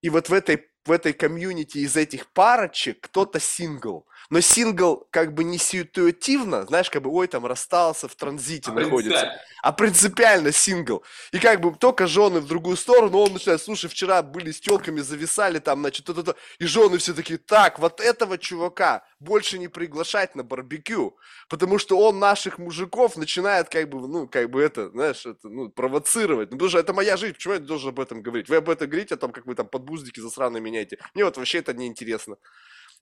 и 0.02 0.10
вот 0.10 0.28
в 0.28 0.34
этой, 0.34 0.66
в 0.84 0.90
этой 0.90 1.14
комьюнити 1.14 1.78
из 1.78 1.96
этих 1.96 2.30
парочек 2.32 3.00
кто-то 3.00 3.40
сингл. 3.40 4.06
Но 4.32 4.40
сингл 4.40 5.06
как 5.10 5.34
бы 5.34 5.44
не 5.44 5.58
ситуативно, 5.58 6.64
знаешь, 6.64 6.88
как 6.88 7.02
бы, 7.02 7.10
ой, 7.10 7.26
там 7.26 7.44
расстался, 7.44 8.08
в 8.08 8.14
транзите 8.14 8.70
А 8.70 8.72
находится, 8.72 9.10
принципиально. 9.10 9.42
а 9.62 9.72
принципиально 9.72 10.52
сингл. 10.52 11.04
И 11.32 11.38
как 11.38 11.60
бы 11.60 11.74
только 11.74 12.06
жены 12.06 12.40
в 12.40 12.46
другую 12.46 12.78
сторону, 12.78 13.18
он 13.18 13.34
начинает, 13.34 13.60
слушай, 13.60 13.90
вчера 13.90 14.22
были 14.22 14.50
с 14.50 14.58
телками, 14.58 15.00
зависали 15.00 15.58
там, 15.58 15.80
значит, 15.80 16.06
то-то-то. 16.06 16.34
И 16.58 16.64
жены 16.64 16.96
все 16.96 17.12
такие, 17.12 17.38
так, 17.38 17.78
вот 17.78 18.00
этого 18.00 18.38
чувака 18.38 19.04
больше 19.20 19.58
не 19.58 19.68
приглашать 19.68 20.34
на 20.34 20.42
барбекю, 20.42 21.14
потому 21.50 21.76
что 21.76 21.98
он 21.98 22.18
наших 22.18 22.56
мужиков 22.56 23.18
начинает 23.18 23.68
как 23.68 23.90
бы, 23.90 24.08
ну, 24.08 24.26
как 24.26 24.48
бы 24.50 24.62
это, 24.62 24.88
знаешь, 24.88 25.26
это, 25.26 25.46
ну, 25.50 25.68
провоцировать. 25.68 26.50
Ну, 26.50 26.56
потому 26.56 26.70
что 26.70 26.78
это 26.78 26.94
моя 26.94 27.18
жизнь, 27.18 27.34
почему 27.34 27.52
я 27.52 27.60
должен 27.60 27.90
об 27.90 28.00
этом 28.00 28.22
говорить? 28.22 28.48
Вы 28.48 28.56
об 28.56 28.70
этом 28.70 28.88
говорите, 28.88 29.14
о 29.14 29.18
том, 29.18 29.30
как 29.30 29.44
вы 29.44 29.54
там 29.54 29.66
подбуздики 29.66 30.20
засраные 30.20 30.62
меняете. 30.62 30.98
Мне 31.12 31.22
вот 31.22 31.36
вообще 31.36 31.58
это 31.58 31.74
неинтересно. 31.74 32.38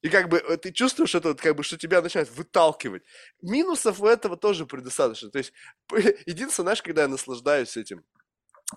И 0.03 0.09
как 0.09 0.29
бы 0.29 0.39
э, 0.39 0.57
ты 0.57 0.73
чувствуешь 0.73 1.15
это, 1.15 1.35
как 1.35 1.57
бы, 1.57 1.63
что 1.63 1.77
тебя 1.77 2.01
начинает 2.03 2.31
выталкивать. 2.31 3.03
Минусов 3.43 4.01
у 4.01 4.07
этого 4.07 4.37
тоже 4.37 4.67
предостаточно. 4.67 5.31
То 5.31 5.39
есть, 5.39 5.53
единственное, 6.27 6.65
знаешь, 6.67 6.83
когда 6.83 7.03
я 7.03 7.09
наслаждаюсь 7.09 7.77
этим, 7.77 8.05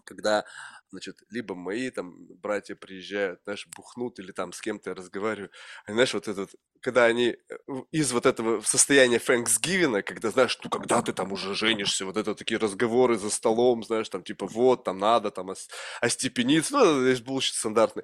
когда, 0.05 0.43
значит, 0.89 1.17
либо 1.29 1.55
мои 1.55 1.89
там 1.91 2.25
братья 2.41 2.75
приезжают, 2.75 3.41
знаешь, 3.43 3.67
бухнут 3.75 4.19
или 4.19 4.31
там 4.31 4.51
с 4.51 4.59
кем-то 4.61 4.89
я 4.89 4.95
разговариваю, 4.95 5.51
а 5.85 5.91
знаешь, 5.93 6.13
вот 6.15 6.27
этот, 6.27 6.49
когда 6.81 7.05
они 7.05 7.35
э, 7.49 7.55
из 7.91 8.11
вот 8.11 8.25
этого 8.25 8.61
состояния 8.61 9.17
Thanksgiving, 9.17 10.01
когда, 10.01 10.31
знаешь, 10.31 10.57
ну, 10.63 10.69
когда 10.69 11.01
ты 11.03 11.13
там 11.13 11.31
уже 11.31 11.53
женишься, 11.53 12.05
вот 12.05 12.17
это 12.17 12.33
такие 12.35 12.57
разговоры 12.59 13.17
за 13.17 13.29
столом, 13.29 13.83
знаешь, 13.83 14.09
там, 14.09 14.23
типа, 14.23 14.47
вот, 14.47 14.83
там 14.83 14.97
надо, 14.97 15.29
там, 15.29 15.49
ос- 15.49 15.69
остепениться, 16.01 16.73
ну, 16.73 16.83
это 16.83 16.99
весь 17.07 17.21
bullshit 17.21 17.55
стандартный 17.55 18.03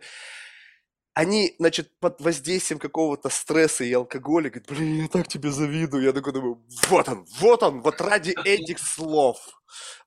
они, 1.19 1.53
значит, 1.59 1.91
под 1.99 2.21
воздействием 2.21 2.79
какого-то 2.79 3.27
стресса 3.27 3.83
и 3.83 3.91
алкоголя 3.91 4.49
говорят, 4.49 4.69
блин, 4.69 5.01
я 5.01 5.07
так 5.09 5.27
тебе 5.27 5.51
завидую. 5.51 6.03
Я 6.03 6.13
такой 6.13 6.31
думаю, 6.31 6.63
вот 6.87 7.09
он, 7.09 7.25
вот 7.39 7.61
он, 7.61 7.81
вот 7.81 7.99
ради 7.99 8.33
этих 8.45 8.79
слов, 8.79 9.37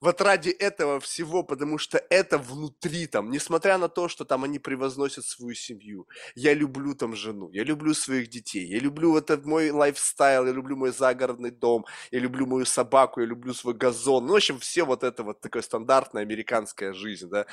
вот 0.01 0.23
ради 0.23 0.49
этого 0.49 1.01
всего, 1.01 1.43
потому 1.43 1.77
что 1.77 1.99
это 2.09 2.39
внутри 2.39 3.07
там, 3.07 3.31
несмотря 3.31 3.77
на 3.77 3.89
то, 3.89 4.09
что 4.09 4.25
там 4.25 4.45
они 4.45 4.59
превозносят 4.59 5.27
свою 5.27 5.55
семью. 5.55 6.09
Я 6.35 6.55
люблю 6.55 6.95
там 6.95 7.15
жену, 7.15 7.51
я 7.53 7.63
люблю 7.63 7.93
своих 7.93 8.31
детей, 8.31 8.67
я 8.67 8.79
люблю 8.79 9.15
этот 9.15 9.45
мой 9.45 9.71
лайфстайл, 9.71 10.47
я 10.47 10.53
люблю 10.53 10.77
мой 10.77 10.93
загородный 10.93 11.51
дом, 11.51 11.85
я 12.11 12.21
люблю 12.21 12.47
мою 12.47 12.65
собаку, 12.65 13.21
я 13.21 13.27
люблю 13.27 13.53
свой 13.53 13.75
газон. 13.75 14.25
Ну, 14.25 14.33
в 14.33 14.37
общем, 14.37 14.59
все 14.59 14.85
вот 14.85 15.05
это 15.05 15.25
вот 15.25 15.43
такая 15.43 15.63
стандартная 15.63 16.23
американская 16.23 16.95
жизнь, 16.95 17.29
да. 17.29 17.45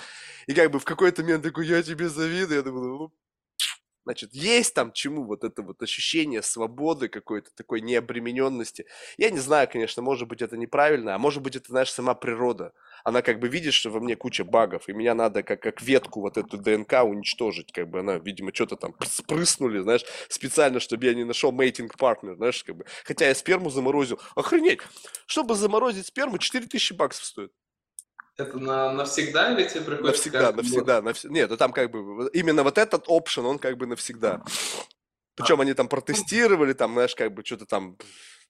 И 0.47 0.53
как 0.53 0.71
бы 0.71 0.79
в 0.79 0.85
какой-то 0.85 1.23
момент 1.23 1.43
такой, 1.43 1.67
я 1.67 1.83
тебе 1.83 2.07
завидую, 2.07 2.55
я 2.55 2.63
думаю, 2.63 2.87
ну, 2.97 3.13
Значит, 4.09 4.33
есть 4.33 4.73
там 4.73 4.91
чему 4.91 5.23
вот 5.23 5.43
это 5.43 5.61
вот 5.61 5.83
ощущение 5.83 6.41
свободы 6.41 7.09
какой-то, 7.09 7.51
такой 7.55 7.79
необремененности. 7.79 8.87
Я 9.19 9.29
не 9.29 9.37
знаю, 9.37 9.69
конечно, 9.71 10.01
может 10.01 10.27
быть 10.27 10.41
это 10.41 10.57
неправильно, 10.57 11.13
а 11.13 11.19
может 11.19 11.43
быть 11.43 11.55
это, 11.55 11.67
знаешь, 11.67 11.93
сама 11.93 12.15
природа. 12.15 12.73
Она 13.03 13.21
как 13.21 13.39
бы 13.39 13.47
видит, 13.49 13.75
что 13.75 13.91
во 13.91 13.99
мне 13.99 14.15
куча 14.15 14.43
багов, 14.43 14.89
и 14.89 14.93
меня 14.93 15.13
надо 15.13 15.43
как, 15.43 15.61
как 15.61 15.83
ветку 15.83 16.21
вот 16.21 16.39
эту 16.39 16.57
ДНК 16.57 17.03
уничтожить. 17.03 17.71
Как 17.71 17.87
бы 17.87 17.99
она, 17.99 18.15
видимо, 18.15 18.51
что-то 18.51 18.77
там 18.77 18.95
спрыснули, 19.05 19.77
знаешь, 19.77 20.03
специально, 20.27 20.79
чтобы 20.79 21.05
я 21.05 21.13
не 21.13 21.23
нашел 21.23 21.51
мейтинг 21.51 21.95
партнер, 21.95 22.35
знаешь, 22.35 22.63
как 22.63 22.77
бы. 22.77 22.85
Хотя 23.03 23.27
я 23.27 23.35
сперму 23.35 23.69
заморозил. 23.69 24.19
Охренеть! 24.35 24.79
Чтобы 25.27 25.53
заморозить 25.53 26.07
сперму, 26.07 26.39
4000 26.39 26.93
баксов 26.93 27.25
стоит. 27.25 27.51
Это 28.39 28.57
на, 28.57 28.93
навсегда 28.93 29.53
или 29.53 29.67
тебе 29.67 29.81
приходится 29.81 30.29
Навсегда, 30.29 30.51
навсегда, 30.53 31.01
навсегда. 31.01 31.33
Нет, 31.33 31.49
ну 31.49 31.57
там 31.57 31.73
как 31.73 31.91
бы 31.91 32.29
именно 32.33 32.63
вот 32.63 32.77
этот 32.77 33.05
опшен, 33.07 33.45
он 33.45 33.59
как 33.59 33.77
бы 33.77 33.85
навсегда. 33.85 34.43
Причем 35.35 35.59
А, 35.59 35.63
они 35.63 35.73
там 35.73 35.87
протестировали, 35.87 36.73
там, 36.73 36.93
знаешь, 36.93 37.15
как 37.15 37.33
бы 37.33 37.43
что-то 37.45 37.65
там 37.65 37.97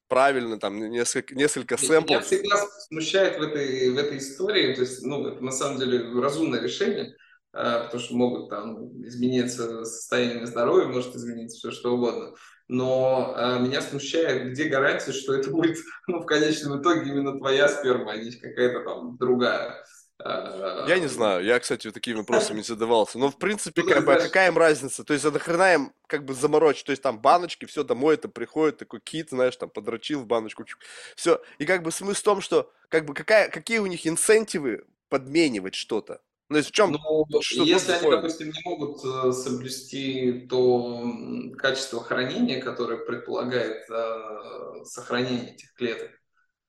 правильно, 0.07 0.59
там 0.59 0.77
несколько, 0.89 1.35
несколько 1.35 1.75
Меня 1.75 1.87
сэмплов. 1.87 2.25
всегда 2.25 2.67
смущает 2.87 3.37
в 3.39 3.41
этой, 3.41 3.91
в 3.91 3.97
этой 3.97 4.17
истории, 4.17 4.73
то 4.73 4.81
есть, 4.81 5.03
ну, 5.03 5.27
это 5.27 5.43
на 5.43 5.51
самом 5.51 5.79
деле 5.79 6.11
разумное 6.19 6.61
решение, 6.61 7.15
а, 7.53 7.85
потому 7.85 8.03
что 8.03 8.15
могут 8.15 8.49
там 8.49 9.05
измениться 9.07 9.85
состояние 9.85 10.45
здоровья, 10.45 10.87
может 10.87 11.15
измениться 11.15 11.57
все 11.57 11.71
что 11.71 11.93
угодно. 11.95 12.33
Но 12.69 13.33
а, 13.35 13.57
меня 13.59 13.81
смущает, 13.81 14.51
где 14.51 14.65
гарантия, 14.65 15.11
что 15.11 15.33
это 15.33 15.49
будет, 15.49 15.77
ну, 16.07 16.19
в 16.19 16.25
конечном 16.25 16.81
итоге 16.81 17.09
именно 17.09 17.37
твоя 17.37 17.67
сперма, 17.67 18.13
а 18.13 18.17
не 18.17 18.31
какая-то 18.31 18.83
там 18.83 19.17
другая. 19.17 19.83
Я 20.21 20.99
не 20.99 21.07
знаю, 21.07 21.45
я, 21.45 21.59
кстати, 21.59 21.91
такими 21.91 22.17
вопросами 22.17 22.61
задавался. 22.61 23.17
Но, 23.17 23.31
в 23.31 23.37
принципе, 23.37 23.83
как 23.83 24.05
бы, 24.05 24.13
а 24.13 24.19
какая 24.19 24.49
им 24.49 24.57
разница? 24.57 25.05
То 25.05 25.13
есть, 25.13 25.23
а 25.23 25.31
нахрена 25.31 25.73
им 25.73 25.93
как 26.07 26.25
бы 26.25 26.33
заморочить? 26.33 26.85
То 26.85 26.91
есть, 26.91 27.01
там 27.01 27.21
баночки, 27.21 27.63
все, 27.63 27.85
домой 27.85 28.15
это 28.15 28.27
приходит, 28.27 28.77
такой 28.77 28.99
кит, 28.99 29.29
знаешь, 29.29 29.55
там, 29.55 29.69
подрочил 29.69 30.19
в 30.19 30.27
баночку, 30.27 30.65
все. 31.15 31.41
И 31.57 31.65
как 31.65 31.83
бы 31.83 31.91
смысл 31.91 32.19
в 32.19 32.23
том, 32.23 32.41
что, 32.41 32.69
как 32.89 33.05
бы, 33.05 33.13
какая, 33.13 33.49
какие 33.49 33.79
у 33.79 33.85
них 33.85 34.05
инцентивы 34.05 34.85
подменивать 35.07 35.75
что-то? 35.75 36.21
Ну, 36.49 36.55
то 36.55 36.57
есть, 36.57 36.69
в 36.69 36.71
чем, 36.71 36.91
Ну, 36.91 37.25
если 37.63 37.91
они, 37.91 38.01
такое? 38.01 38.17
допустим, 38.17 38.47
не 38.47 38.61
могут 38.65 39.05
э, 39.05 39.31
соблюсти 39.31 40.47
то 40.49 41.03
качество 41.57 42.03
хранения, 42.03 42.59
которое 42.59 42.97
предполагает 42.97 43.87
э, 43.89 44.83
сохранение 44.83 45.53
этих 45.53 45.73
клеток, 45.75 46.09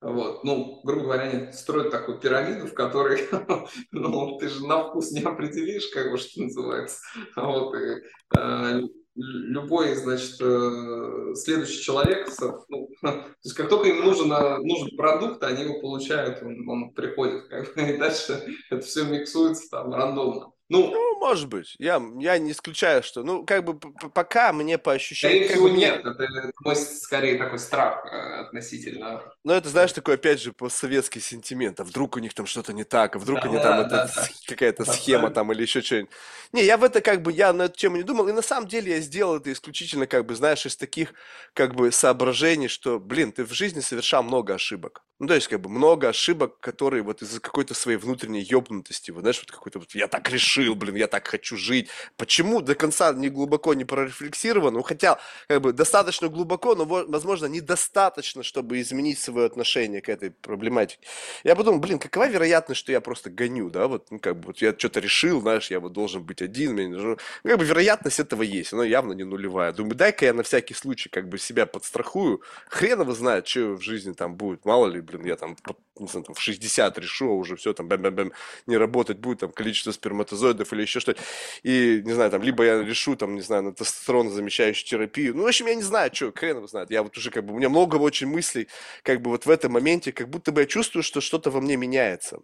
вот, 0.03 0.45
ну, 0.45 0.81
грубо 0.83 1.05
говоря, 1.05 1.23
они 1.25 1.53
строят 1.53 1.91
такую 1.91 2.19
пирамиду, 2.19 2.67
в 2.67 2.75
которой, 2.75 3.29
ну, 3.91 4.39
ты 4.39 4.49
же 4.49 4.67
на 4.67 4.89
вкус 4.89 5.13
не 5.13 5.23
определишь, 5.23 5.89
как 5.89 6.11
бы, 6.11 6.17
что 6.19 6.43
называется, 6.43 7.01
вот, 7.37 7.75
и, 7.75 8.03
э, 8.39 8.81
любой, 9.21 9.95
значит, 9.95 10.37
э, 10.41 11.35
следующий 11.35 11.83
человек, 11.83 12.29
ну, 12.69 12.89
то 13.03 13.25
есть 13.45 13.57
как 13.57 13.69
только 13.69 13.89
им 13.89 14.05
нужен, 14.05 14.33
э, 14.33 14.59
нужен 14.59 14.97
продукт, 14.97 15.43
они 15.43 15.65
его 15.65 15.81
получают, 15.81 16.43
он, 16.43 16.69
он 16.69 16.91
приходит, 16.93 17.49
как 17.49 17.75
бы, 17.75 17.83
и 17.91 17.97
дальше 17.99 18.43
это 18.71 18.85
все 18.85 19.05
миксуется 19.05 19.69
там 19.71 19.93
рандомно. 19.93 20.53
Ну, 20.71 20.89
ну, 20.93 21.19
может 21.19 21.49
быть. 21.49 21.75
Я, 21.79 22.01
я 22.19 22.39
не 22.39 22.53
исключаю, 22.53 23.03
что... 23.03 23.25
Ну, 23.25 23.45
как 23.45 23.65
бы 23.65 23.79
пока 24.15 24.53
мне 24.53 24.79
по 24.79 24.93
ощущениям... 24.93 25.45
Скорее 25.45 25.55
всего, 25.55 25.69
бы, 25.69 25.75
нет. 25.77 26.07
Это, 26.07 26.23
это 26.23 26.53
мой, 26.61 26.77
скорее 26.77 27.39
такой 27.39 27.59
страх 27.59 28.07
э, 28.07 28.41
относительно... 28.43 29.21
Ну, 29.43 29.53
это, 29.53 29.69
знаешь, 29.69 29.93
такой, 29.93 30.15
опять 30.15 30.41
же, 30.41 30.53
постсоветский 30.53 31.21
сентимент. 31.21 31.81
А 31.81 31.85
вдруг 31.85 32.15
у 32.17 32.21
них 32.21 32.35
там 32.35 32.47
что-то 32.47 32.73
не 32.73 32.85
так, 32.85 33.17
а 33.17 33.19
вдруг 33.19 33.41
да, 33.41 33.49
они 33.49 33.57
там... 33.59 33.89
Да, 33.89 34.05
это, 34.05 34.13
да. 34.15 34.29
Какая-то 34.47 34.85
да, 34.85 34.93
схема 34.93 35.29
да. 35.29 35.35
там 35.35 35.53
или 35.53 35.63
еще 35.63 35.83
что-нибудь. 35.83 36.11
Не, 36.53 36.65
я 36.65 36.77
в 36.77 36.85
это 36.85 37.01
как 37.01 37.23
бы... 37.23 37.33
Я 37.33 37.53
на 37.53 37.63
эту 37.63 37.77
тему 37.77 37.97
не 37.97 38.05
думал. 38.05 38.29
И 38.29 38.33
на 38.33 38.43
самом 38.43 38.69
деле 38.69 38.93
я 38.93 39.01
сделал 39.01 39.37
это 39.37 39.51
исключительно, 39.53 40.07
как 40.07 40.25
бы, 40.25 40.37
знаешь, 40.37 40.65
из 40.67 40.77
таких, 40.77 41.15
как 41.53 41.75
бы, 41.75 41.91
соображений, 41.91 42.69
что, 42.69 43.01
блин, 43.01 43.33
ты 43.33 43.45
в 43.45 43.53
жизни 43.53 43.81
совершал 43.81 44.23
много 44.23 44.55
ошибок. 44.55 45.03
Ну, 45.19 45.27
то 45.27 45.35
есть, 45.35 45.49
как 45.49 45.61
бы, 45.61 45.69
много 45.69 46.09
ошибок, 46.09 46.61
которые 46.61 47.03
вот 47.03 47.21
из-за 47.21 47.41
какой-то 47.41 47.75
своей 47.75 47.99
внутренней 47.99 48.41
ёбнутости, 48.41 49.11
вот, 49.11 49.21
знаешь, 49.21 49.39
вот 49.41 49.51
какой-то 49.51 49.79
вот, 49.81 49.95
я 49.95 50.09
так 50.09 50.31
решил, 50.31 50.60
блин, 50.75 50.97
я 50.97 51.07
так 51.07 51.27
хочу 51.29 51.57
жить. 51.57 51.89
Почему 52.17 52.61
до 52.61 52.75
конца 52.75 53.13
не 53.13 53.29
глубоко 53.29 53.75
не 53.75 53.85
прорефлексировано? 53.85 54.79
Ну, 54.79 54.83
хотя, 54.83 55.19
как 55.49 55.63
бы, 55.63 55.73
достаточно 55.73 56.29
глубоко, 56.29 56.75
но, 56.75 56.85
возможно, 56.85 57.47
недостаточно, 57.47 58.43
чтобы 58.43 58.81
изменить 58.81 59.19
свое 59.19 59.47
отношение 59.47 60.01
к 60.01 60.09
этой 60.09 60.31
проблематике. 60.31 61.01
Я 61.45 61.57
подумал, 61.57 61.81
блин, 61.81 61.99
какова 61.99 62.29
вероятность, 62.29 62.81
что 62.81 62.93
я 62.93 63.01
просто 63.01 63.31
гоню, 63.31 63.71
да, 63.71 63.87
вот, 63.87 64.11
ну, 64.11 64.19
как 64.19 64.39
бы, 64.39 64.49
вот 64.49 64.59
я 64.59 64.75
что-то 64.77 65.01
решил, 65.01 65.41
знаешь, 65.41 65.71
я 65.71 65.81
вот 65.81 65.93
должен 65.93 66.23
быть 66.23 66.43
один, 66.43 66.73
мне 66.73 66.89
нужно... 66.89 67.17
ну, 67.45 67.51
как 67.51 67.59
бы, 67.59 67.65
вероятность 67.65 68.21
этого 68.21 68.43
есть, 68.43 68.73
она 68.73 68.85
явно 68.85 69.13
не 69.13 69.25
нулевая. 69.25 69.73
Думаю, 69.73 69.95
дай-ка 69.95 70.27
я 70.27 70.35
на 70.35 70.43
всякий 70.43 70.75
случай, 70.75 71.09
как 71.09 71.29
бы, 71.29 71.39
себя 71.39 71.67
подстрахую, 71.67 72.43
хрен 72.69 73.01
его 73.01 73.13
знает, 73.13 73.47
что 73.47 73.75
в 73.75 73.83
жизни 73.83 74.13
там 74.13 74.35
будет, 74.35 74.65
мало 74.65 74.87
ли, 74.87 75.01
блин, 75.01 75.25
я 75.25 75.37
там, 75.37 75.57
не 75.99 76.07
знаю, 76.07 76.25
там 76.25 76.35
в 76.35 76.41
60 76.41 76.99
решу, 76.99 77.31
а 77.31 77.35
уже 77.35 77.57
все 77.57 77.73
там 77.73 77.89
бэм-бэм-бэм 77.89 78.33
не 78.67 78.77
работать 78.77 79.19
будет, 79.19 79.41
там 79.41 79.53
количество 79.53 79.93
сперматозоидов 79.93 80.50
или 80.55 80.83
еще 80.83 81.01
что-то. 81.01 81.21
И, 81.63 82.03
не 82.05 82.13
знаю, 82.13 82.31
там, 82.31 82.43
либо 82.43 82.65
я 82.65 82.83
решу, 82.83 83.17
там, 83.17 83.35
не 83.35 83.41
знаю, 83.41 83.63
на 83.63 83.73
тестостерон 83.73 84.31
замещающую 84.31 84.87
терапию. 84.87 85.37
Ну, 85.37 85.45
в 85.45 85.47
общем, 85.47 85.67
я 85.67 85.75
не 85.75 85.83
знаю, 85.83 86.11
что, 86.13 86.33
хрен 86.33 86.57
его 86.57 86.67
знает. 86.67 86.91
Я 86.91 87.03
вот 87.03 87.17
уже 87.17 87.31
как 87.31 87.45
бы, 87.45 87.55
у 87.55 87.57
меня 87.57 87.69
много 87.69 87.97
очень 87.97 88.27
мыслей, 88.27 88.69
как 89.03 89.23
бы 89.23 89.31
вот 89.31 89.47
в 89.47 89.51
этом 89.51 89.73
моменте, 89.73 90.13
как 90.13 90.29
будто 90.29 90.53
бы 90.53 90.63
я 90.63 90.67
чувствую, 90.67 91.03
что 91.03 91.21
что-то 91.21 91.51
во 91.51 91.61
мне 91.61 91.77
меняется. 91.77 92.41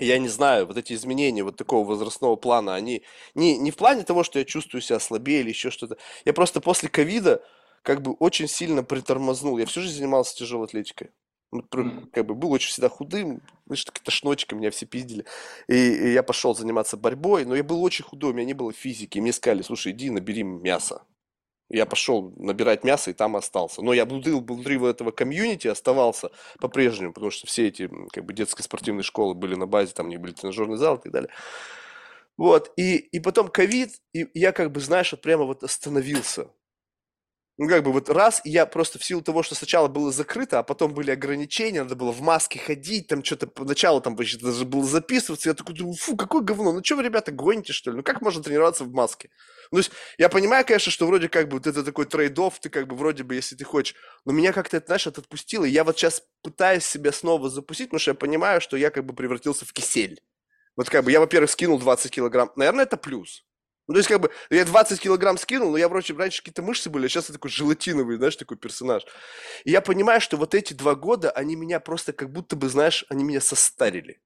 Я 0.00 0.18
не 0.18 0.28
знаю, 0.28 0.66
вот 0.66 0.76
эти 0.76 0.92
изменения 0.94 1.44
вот 1.44 1.56
такого 1.56 1.86
возрастного 1.88 2.36
плана, 2.36 2.74
они 2.74 3.04
не, 3.34 3.56
не 3.56 3.70
в 3.70 3.76
плане 3.76 4.02
того, 4.02 4.24
что 4.24 4.38
я 4.38 4.44
чувствую 4.44 4.82
себя 4.82 4.98
слабее 4.98 5.40
или 5.40 5.50
еще 5.50 5.70
что-то. 5.70 5.96
Я 6.24 6.32
просто 6.32 6.60
после 6.60 6.88
ковида 6.88 7.42
как 7.82 8.02
бы 8.02 8.12
очень 8.12 8.48
сильно 8.48 8.82
притормознул. 8.82 9.58
Я 9.58 9.66
всю 9.66 9.82
жизнь 9.82 9.98
занимался 9.98 10.36
тяжелой 10.36 10.66
атлетикой. 10.66 11.10
Как 12.12 12.26
бы 12.26 12.34
был 12.34 12.52
очень 12.52 12.70
всегда 12.70 12.88
худым, 12.88 13.40
знаешь, 13.66 13.84
тошночка, 14.02 14.56
меня 14.56 14.70
все 14.70 14.86
пиздили. 14.86 15.24
И, 15.68 15.74
и 15.74 16.12
я 16.12 16.22
пошел 16.22 16.54
заниматься 16.54 16.96
борьбой, 16.96 17.44
но 17.44 17.54
я 17.54 17.62
был 17.62 17.82
очень 17.82 18.04
худой, 18.04 18.32
у 18.32 18.34
меня 18.34 18.46
не 18.46 18.54
было 18.54 18.72
физики. 18.72 19.18
мне 19.18 19.32
сказали, 19.32 19.62
слушай, 19.62 19.92
иди 19.92 20.10
набери 20.10 20.42
мясо. 20.42 21.02
Я 21.68 21.84
пошел 21.84 22.32
набирать 22.36 22.84
мясо 22.84 23.10
и 23.10 23.14
там 23.14 23.34
остался. 23.34 23.82
Но 23.82 23.92
я 23.92 24.04
внутри, 24.04 24.32
внутри 24.32 24.76
этого 24.84 25.10
комьюнити 25.10 25.66
оставался 25.66 26.30
по-прежнему, 26.60 27.12
потому 27.12 27.30
что 27.30 27.46
все 27.46 27.68
эти 27.68 27.90
как 28.12 28.24
бы 28.24 28.32
детские 28.32 28.64
спортивные 28.64 29.02
школы 29.02 29.34
были 29.34 29.56
на 29.56 29.66
базе, 29.66 29.92
там 29.92 30.08
не 30.08 30.16
были 30.16 30.32
тренажерный 30.32 30.76
зал 30.76 30.96
и 30.96 31.02
так 31.02 31.12
далее. 31.12 31.30
Вот, 32.36 32.72
и, 32.76 32.96
и 32.96 33.18
потом 33.18 33.48
ковид, 33.48 33.94
и 34.12 34.28
я 34.34 34.52
как 34.52 34.70
бы, 34.70 34.80
знаешь, 34.80 35.10
вот 35.12 35.22
прямо 35.22 35.44
вот 35.44 35.64
остановился. 35.64 36.50
Ну, 37.58 37.68
как 37.68 37.82
бы 37.84 37.90
вот 37.90 38.10
раз, 38.10 38.42
и 38.44 38.50
я 38.50 38.66
просто 38.66 38.98
в 38.98 39.04
силу 39.04 39.22
того, 39.22 39.42
что 39.42 39.54
сначала 39.54 39.88
было 39.88 40.12
закрыто, 40.12 40.58
а 40.58 40.62
потом 40.62 40.92
были 40.92 41.10
ограничения, 41.10 41.82
надо 41.82 41.96
было 41.96 42.12
в 42.12 42.20
маске 42.20 42.58
ходить, 42.58 43.06
там 43.06 43.24
что-то 43.24 43.46
поначалу 43.46 44.02
там 44.02 44.14
даже 44.14 44.66
было 44.66 44.84
записываться, 44.84 45.48
я 45.48 45.54
такой 45.54 45.74
думаю, 45.74 45.94
фу, 45.94 46.16
какое 46.18 46.42
говно, 46.42 46.72
ну 46.72 46.84
что 46.84 46.96
вы, 46.96 47.04
ребята, 47.04 47.32
гоните, 47.32 47.72
что 47.72 47.90
ли? 47.90 47.96
Ну 47.96 48.02
как 48.02 48.20
можно 48.20 48.42
тренироваться 48.42 48.84
в 48.84 48.92
маске? 48.92 49.30
Ну, 49.70 49.76
то 49.76 49.78
есть, 49.78 49.90
я 50.18 50.28
понимаю, 50.28 50.66
конечно, 50.66 50.92
что 50.92 51.06
вроде 51.06 51.30
как 51.30 51.48
бы 51.48 51.56
вот 51.56 51.66
это 51.66 51.82
такой 51.82 52.04
trade-off, 52.04 52.52
ты 52.60 52.68
как 52.68 52.86
бы 52.88 52.94
вроде 52.94 53.24
бы, 53.24 53.34
если 53.34 53.56
ты 53.56 53.64
хочешь, 53.64 53.96
но 54.26 54.32
меня 54.32 54.52
как-то 54.52 54.76
это, 54.76 54.88
знаешь, 54.88 55.06
это 55.06 55.22
отпустило, 55.22 55.64
и 55.64 55.70
я 55.70 55.82
вот 55.82 55.96
сейчас 55.96 56.22
пытаюсь 56.42 56.84
себя 56.84 57.10
снова 57.10 57.48
запустить, 57.48 57.88
потому 57.88 58.00
что 58.00 58.10
я 58.10 58.14
понимаю, 58.14 58.60
что 58.60 58.76
я 58.76 58.90
как 58.90 59.06
бы 59.06 59.14
превратился 59.14 59.64
в 59.64 59.72
кисель. 59.72 60.20
Вот 60.76 60.90
как 60.90 61.04
бы 61.04 61.12
я, 61.12 61.20
во-первых, 61.20 61.50
скинул 61.50 61.78
20 61.78 62.12
килограмм, 62.12 62.52
наверное, 62.56 62.84
это 62.84 62.98
плюс. 62.98 63.44
Ну, 63.88 63.94
то 63.94 63.98
есть, 63.98 64.08
как 64.08 64.20
бы, 64.20 64.30
я 64.50 64.64
20 64.64 65.00
килограмм 65.00 65.38
скинул, 65.38 65.70
но 65.70 65.76
я, 65.78 65.88
вроде, 65.88 66.12
раньше 66.14 66.38
какие-то 66.42 66.62
мышцы 66.62 66.90
были, 66.90 67.06
а 67.06 67.08
сейчас 67.08 67.28
я 67.28 67.34
такой 67.34 67.50
желатиновый, 67.50 68.16
знаешь, 68.16 68.36
такой 68.36 68.56
персонаж. 68.56 69.04
И 69.64 69.70
я 69.70 69.80
понимаю, 69.80 70.20
что 70.20 70.36
вот 70.36 70.54
эти 70.54 70.72
два 70.74 70.94
года, 70.96 71.30
они 71.30 71.54
меня 71.56 71.78
просто 71.80 72.12
как 72.12 72.32
будто 72.32 72.56
бы, 72.56 72.68
знаешь, 72.68 73.04
они 73.08 73.22
меня 73.24 73.40
состарили. 73.40 74.20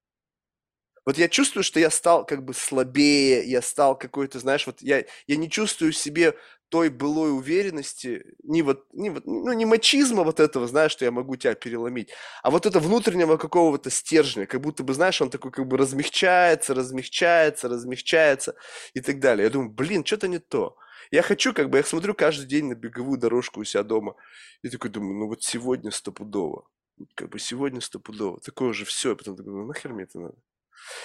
Вот 1.07 1.19
я 1.19 1.29
чувствую, 1.29 1.65
что 1.65 1.81
я 1.81 1.91
стал 1.91 2.27
как 2.27 2.45
бы 2.45 2.55
слабее, 2.55 3.45
я 3.45 3.63
стал 3.63 3.97
какой-то, 3.97 4.39
знаешь, 4.39 4.67
вот 4.67 4.83
я, 4.83 5.05
я 5.27 5.37
не 5.37 5.51
чувствую 5.51 5.93
в 5.93 5.97
себе 5.97 6.37
той 6.69 6.89
былой 6.89 7.33
уверенности, 7.33 8.25
не 8.45 8.63
вот, 8.63 8.87
не 8.93 9.11
вот, 9.11 9.27
ну, 9.27 9.53
не 9.53 9.67
мачизма 9.67 10.23
вот 10.23 10.39
этого, 10.39 10.69
знаешь, 10.69 10.93
что 10.93 11.05
я 11.05 11.11
могу 11.11 11.37
тебя 11.37 11.55
переломить, 11.55 12.11
а 12.43 12.51
вот 12.51 12.65
это 12.65 12.79
внутреннего 12.79 13.37
какого-то 13.37 13.91
стержня, 13.91 14.47
как 14.47 14.61
будто 14.61 14.85
бы, 14.85 14.95
знаешь, 14.95 15.21
он 15.21 15.31
такой 15.31 15.51
как 15.51 15.67
бы 15.67 15.77
размягчается, 15.77 16.75
размягчается, 16.75 17.69
размягчается 17.69 18.55
и 18.95 19.01
так 19.01 19.19
далее. 19.19 19.45
Я 19.45 19.51
думаю, 19.51 19.71
блин, 19.71 20.05
что-то 20.05 20.29
не 20.29 20.39
то. 20.39 20.77
Я 21.11 21.23
хочу, 21.23 21.53
как 21.53 21.71
бы, 21.71 21.79
я 21.79 21.85
смотрю 21.85 22.15
каждый 22.15 22.47
день 22.47 22.67
на 22.67 22.75
беговую 22.75 23.19
дорожку 23.19 23.61
у 23.61 23.65
себя 23.65 23.83
дома 23.83 24.15
и 24.63 24.69
такой 24.69 24.91
думаю, 24.91 25.15
ну 25.19 25.27
вот 25.27 25.43
сегодня 25.43 25.91
стопудово, 25.91 26.69
как 27.17 27.31
бы 27.31 27.41
сегодня 27.41 27.81
стопудово, 27.81 28.41
такое 28.41 28.69
уже 28.69 28.85
все, 28.85 29.17
потом 29.17 29.37
такой, 29.37 29.53
ну 29.53 29.67
нахер 29.67 29.93
мне 29.93 30.05
это 30.05 30.21
надо? 30.21 30.37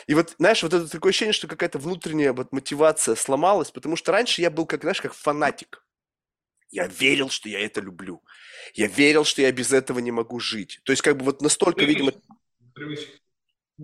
И 0.07 0.13
вот, 0.13 0.35
знаешь, 0.37 0.63
вот 0.63 0.73
это 0.73 0.87
такое 0.87 1.11
ощущение, 1.11 1.33
что 1.33 1.47
какая-то 1.47 1.79
внутренняя 1.79 2.33
вот 2.33 2.51
мотивация 2.51 3.15
сломалась, 3.15 3.71
потому 3.71 3.95
что 3.95 4.11
раньше 4.11 4.41
я 4.41 4.49
был, 4.49 4.65
как, 4.65 4.81
знаешь, 4.81 5.01
как 5.01 5.13
фанатик. 5.13 5.83
Я 6.71 6.87
верил, 6.87 7.29
что 7.29 7.47
я 7.47 7.59
это 7.59 7.81
люблю. 7.81 8.23
Я 8.73 8.87
верил, 8.87 9.23
что 9.23 9.41
я 9.41 9.51
без 9.51 9.71
этого 9.71 9.99
не 9.99 10.11
могу 10.11 10.39
жить. 10.39 10.81
То 10.83 10.91
есть, 10.91 11.01
как 11.01 11.17
бы 11.17 11.25
вот 11.25 11.41
настолько, 11.41 11.85
видимо... 11.85 12.11
Привычка. 12.73 13.11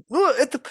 Ну, 0.10 0.30
это 0.30 0.62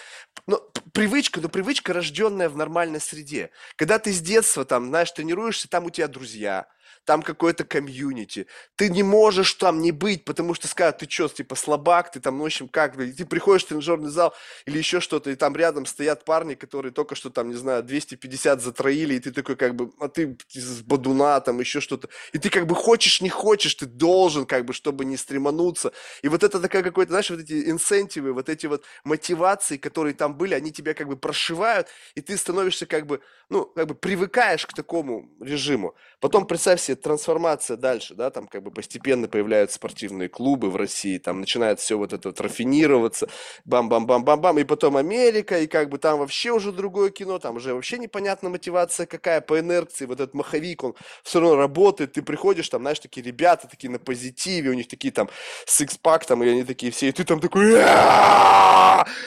ну, 0.47 0.61
привычка, 0.93 1.41
но 1.41 1.49
привычка, 1.49 1.93
рожденная 1.93 2.49
в 2.49 2.57
нормальной 2.57 3.01
среде. 3.01 3.51
Когда 3.77 3.99
ты 3.99 4.13
с 4.13 4.21
детства, 4.21 4.65
там, 4.65 4.89
знаешь, 4.89 5.13
тренируешься, 5.13 5.69
там 5.69 5.85
у 5.85 5.91
тебя 5.91 6.09
друзья, 6.09 6.69
там 7.05 7.23
какое-то 7.23 7.65
комьюнити. 7.65 8.47
Ты 8.77 8.89
не 8.89 9.03
можешь 9.03 9.55
там 9.55 9.81
не 9.81 9.93
быть, 9.93 10.25
потому 10.25 10.55
что 10.55 10.69
скажут, 10.69 10.99
ты 10.99 11.11
что, 11.11 11.29
типа 11.29 11.55
слабак, 11.55 12.13
ты 12.13 12.21
там, 12.21 12.37
ну, 12.39 12.45
в 12.45 12.47
общем, 12.47 12.69
как, 12.69 12.99
и 12.99 13.13
ты 13.13 13.25
приходишь 13.25 13.65
в 13.65 13.69
тренажерный 13.69 14.11
зал 14.11 14.35
или 14.67 14.79
еще 14.79 15.01
что-то, 15.01 15.31
и 15.31 15.35
там 15.35 15.57
рядом 15.57 15.87
стоят 15.87 16.25
парни, 16.25 16.55
которые 16.55 16.93
только 16.93 17.15
что 17.15 17.31
там, 17.31 17.49
не 17.49 17.57
знаю, 17.57 17.83
250 17.83 18.61
затроили, 18.63 19.15
и 19.15 19.21
ты 19.21 19.33
такой 19.33 19.57
как 19.57 19.75
бы, 19.75 19.91
а 19.99 20.09
ты 20.09 20.37
из 20.53 20.83
бадуна, 20.83 21.41
там 21.41 21.59
еще 21.61 21.81
что-то. 21.81 22.09
И 22.33 22.39
ты 22.39 22.51
как 22.51 22.67
бы 22.67 22.75
хочешь, 22.75 23.21
не 23.21 23.29
хочешь, 23.29 23.75
ты 23.75 23.87
должен 23.87 24.47
как 24.47 24.65
бы, 24.65 24.73
чтобы 24.73 25.05
не 25.05 25.17
стремануться. 25.17 25.93
И 26.23 26.29
вот 26.29 26.43
это 26.43 26.61
такая 26.61 26.83
какой-то, 26.83 27.13
знаешь, 27.13 27.31
вот 27.31 27.41
эти 27.41 27.71
инсентивы, 27.71 28.33
вот 28.33 28.49
эти 28.49 28.67
вот 28.67 28.85
мотивации, 29.05 29.77
которые 29.77 30.15
там 30.15 30.37
были, 30.37 30.55
они 30.55 30.71
тебя 30.73 30.95
как 30.95 31.09
бы 31.09 31.17
прошивают, 31.17 31.89
и 32.15 32.21
ты 32.21 32.37
становишься 32.37 32.87
как 32.87 33.07
бы, 33.07 33.21
ну, 33.49 33.65
как 33.65 33.87
бы 33.87 33.95
привыкаешь 33.95 34.67
к 34.67 34.75
такому 34.75 35.31
режиму. 35.41 35.95
Потом 36.21 36.47
представь 36.47 36.81
себе 36.81 36.90
трансформация 36.95 37.77
дальше, 37.77 38.15
да, 38.15 38.31
там 38.31 38.47
как 38.47 38.63
бы 38.63 38.71
постепенно 38.71 39.29
появляются 39.29 39.77
спортивные 39.77 40.29
клубы 40.29 40.71
в 40.71 40.77
России, 40.77 41.19
там 41.19 41.41
начинает 41.41 41.81
все 41.81 41.97
вот 41.97 42.13
это 42.13 42.29
вот 42.29 42.41
рафинироваться, 42.41 43.29
бам-бам-бам-бам-бам, 43.65 44.59
и 44.59 44.65
потом 44.65 44.97
Америка, 44.97 45.59
и 45.61 45.67
как 45.67 45.89
бы 45.89 45.99
там 45.99 46.19
вообще 46.19 46.51
уже 46.51 46.73
другое 46.73 47.11
кино, 47.11 47.39
там 47.39 47.57
уже 47.57 47.75
вообще 47.75 47.99
непонятна 47.99 48.49
мотивация 48.51 49.07
какая 49.07 49.41
по 49.41 49.59
инерции, 49.59 50.07
вот 50.07 50.21
этот 50.21 50.35
маховик, 50.35 50.85
он 50.85 50.95
все 51.23 51.41
равно 51.41 51.57
работает, 51.57 52.13
ты 52.13 52.23
приходишь, 52.23 52.69
там, 52.69 52.83
знаешь, 52.83 53.01
такие 53.01 53.25
ребята 53.25 53.69
такие 53.69 53.91
на 53.91 53.99
позитиве, 53.99 54.71
у 54.71 54.75
них 54.75 54.89
такие 54.89 55.13
там 55.13 55.29
сикспак, 55.67 56.25
там, 56.27 56.43
и 56.43 56.49
они 56.49 56.65
такие 56.65 56.93
все, 56.93 57.09
и 57.09 57.13
ты 57.13 57.25
там 57.25 57.41
такой 57.41 57.81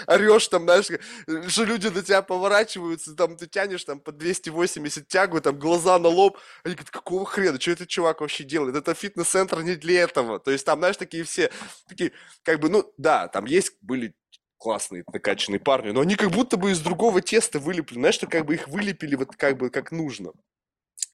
орешь, 0.07 0.47
там, 0.47 0.63
знаешь, 0.63 0.85
что 1.47 1.63
люди 1.63 1.87
на 1.87 2.01
тебя 2.01 2.21
поворачиваются, 2.21 3.15
там, 3.15 3.35
ты 3.35 3.47
тянешь 3.47 3.83
там 3.83 3.99
по 3.99 4.11
280 4.11 5.07
тягу, 5.07 5.41
там, 5.41 5.57
глаза 5.57 5.99
на 5.99 6.09
лоб, 6.09 6.37
они 6.63 6.75
говорят, 6.75 6.89
какого 6.89 7.25
хрена, 7.25 7.52
что 7.59 7.71
этот 7.71 7.87
чувак 7.89 8.21
вообще 8.21 8.43
делает? 8.43 8.75
Это 8.75 8.93
фитнес-центр 8.93 9.61
не 9.61 9.75
для 9.75 10.01
этого. 10.01 10.39
То 10.39 10.51
есть 10.51 10.65
там, 10.65 10.79
знаешь, 10.79 10.97
такие 10.97 11.23
все, 11.23 11.51
такие, 11.87 12.11
как 12.43 12.59
бы, 12.59 12.69
ну, 12.69 12.91
да, 12.97 13.27
там 13.27 13.45
есть, 13.45 13.73
были 13.81 14.15
классные 14.57 15.03
накачанные 15.11 15.59
парни, 15.59 15.91
но 15.91 16.01
они 16.01 16.15
как 16.15 16.31
будто 16.31 16.55
бы 16.55 16.71
из 16.71 16.79
другого 16.79 17.21
теста 17.21 17.59
вылеплены, 17.59 18.01
знаешь, 18.01 18.15
что 18.15 18.27
как 18.27 18.45
бы 18.45 18.53
их 18.53 18.69
вылепили 18.69 19.15
вот 19.15 19.35
как 19.35 19.57
бы 19.57 19.69
как 19.69 19.91
нужно. 19.91 20.31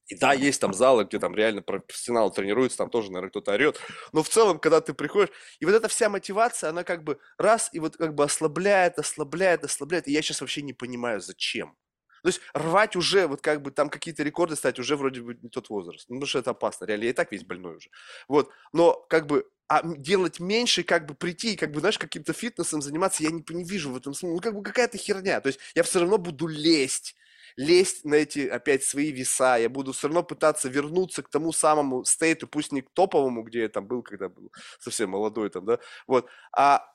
И 0.06 0.16
да, 0.16 0.32
есть 0.32 0.60
там 0.60 0.74
залы, 0.74 1.04
где 1.04 1.18
там 1.18 1.34
реально 1.36 1.62
профессионал 1.62 2.32
тренируется, 2.32 2.78
там 2.78 2.90
тоже, 2.90 3.10
наверное, 3.10 3.30
кто-то 3.30 3.52
орет. 3.52 3.80
Но 4.12 4.22
в 4.24 4.28
целом, 4.28 4.58
когда 4.58 4.80
ты 4.80 4.92
приходишь, 4.92 5.30
и 5.60 5.64
вот 5.64 5.74
эта 5.74 5.88
вся 5.88 6.08
мотивация, 6.08 6.70
она 6.70 6.82
как 6.82 7.04
бы 7.04 7.20
раз 7.38 7.70
и 7.72 7.78
вот 7.78 7.96
как 7.96 8.14
бы 8.14 8.24
ослабляет, 8.24 8.98
ослабляет, 8.98 9.64
ослабляет. 9.64 10.08
И 10.08 10.12
я 10.12 10.20
сейчас 10.20 10.40
вообще 10.40 10.62
не 10.62 10.72
понимаю, 10.72 11.20
зачем. 11.20 11.76
То 12.22 12.28
есть 12.28 12.40
рвать 12.54 12.96
уже, 12.96 13.26
вот 13.26 13.40
как 13.40 13.62
бы 13.62 13.70
там 13.70 13.88
какие-то 13.88 14.22
рекорды 14.22 14.56
стать 14.56 14.78
уже 14.78 14.96
вроде 14.96 15.22
бы 15.22 15.38
не 15.40 15.48
тот 15.48 15.70
возраст. 15.70 16.06
Ну, 16.08 16.16
потому 16.16 16.28
что 16.28 16.38
это 16.38 16.50
опасно, 16.50 16.84
реально. 16.84 17.04
Я 17.04 17.10
и 17.10 17.14
так 17.14 17.32
весь 17.32 17.44
больной 17.44 17.76
уже. 17.76 17.90
Вот. 18.28 18.50
Но 18.72 18.94
как 19.08 19.26
бы 19.26 19.46
а 19.68 19.82
делать 19.84 20.40
меньше, 20.40 20.82
как 20.82 21.06
бы 21.06 21.14
прийти 21.14 21.52
и, 21.52 21.56
как 21.56 21.70
бы, 21.70 21.78
знаешь, 21.78 21.98
каким-то 21.98 22.32
фитнесом 22.32 22.82
заниматься, 22.82 23.22
я 23.22 23.30
не, 23.30 23.44
не 23.50 23.62
вижу 23.62 23.92
в 23.92 23.96
этом 23.96 24.14
смысла. 24.14 24.34
Ну, 24.34 24.40
как 24.40 24.54
бы 24.54 24.62
какая-то 24.62 24.98
херня. 24.98 25.40
То 25.40 25.46
есть 25.46 25.60
я 25.76 25.84
все 25.84 26.00
равно 26.00 26.18
буду 26.18 26.46
лезть 26.46 27.14
лезть 27.56 28.04
на 28.04 28.14
эти 28.14 28.46
опять 28.46 28.84
свои 28.84 29.12
веса, 29.12 29.56
я 29.56 29.68
буду 29.68 29.92
все 29.92 30.08
равно 30.08 30.22
пытаться 30.22 30.68
вернуться 30.68 31.22
к 31.22 31.28
тому 31.28 31.52
самому 31.52 32.04
стейту, 32.04 32.46
пусть 32.48 32.72
не 32.72 32.82
к 32.82 32.90
топовому, 32.90 33.42
где 33.42 33.62
я 33.62 33.68
там 33.68 33.86
был, 33.86 34.02
когда 34.02 34.28
был 34.28 34.52
совсем 34.78 35.10
молодой 35.10 35.50
там, 35.50 35.66
да, 35.66 35.78
вот, 36.06 36.28
а, 36.52 36.86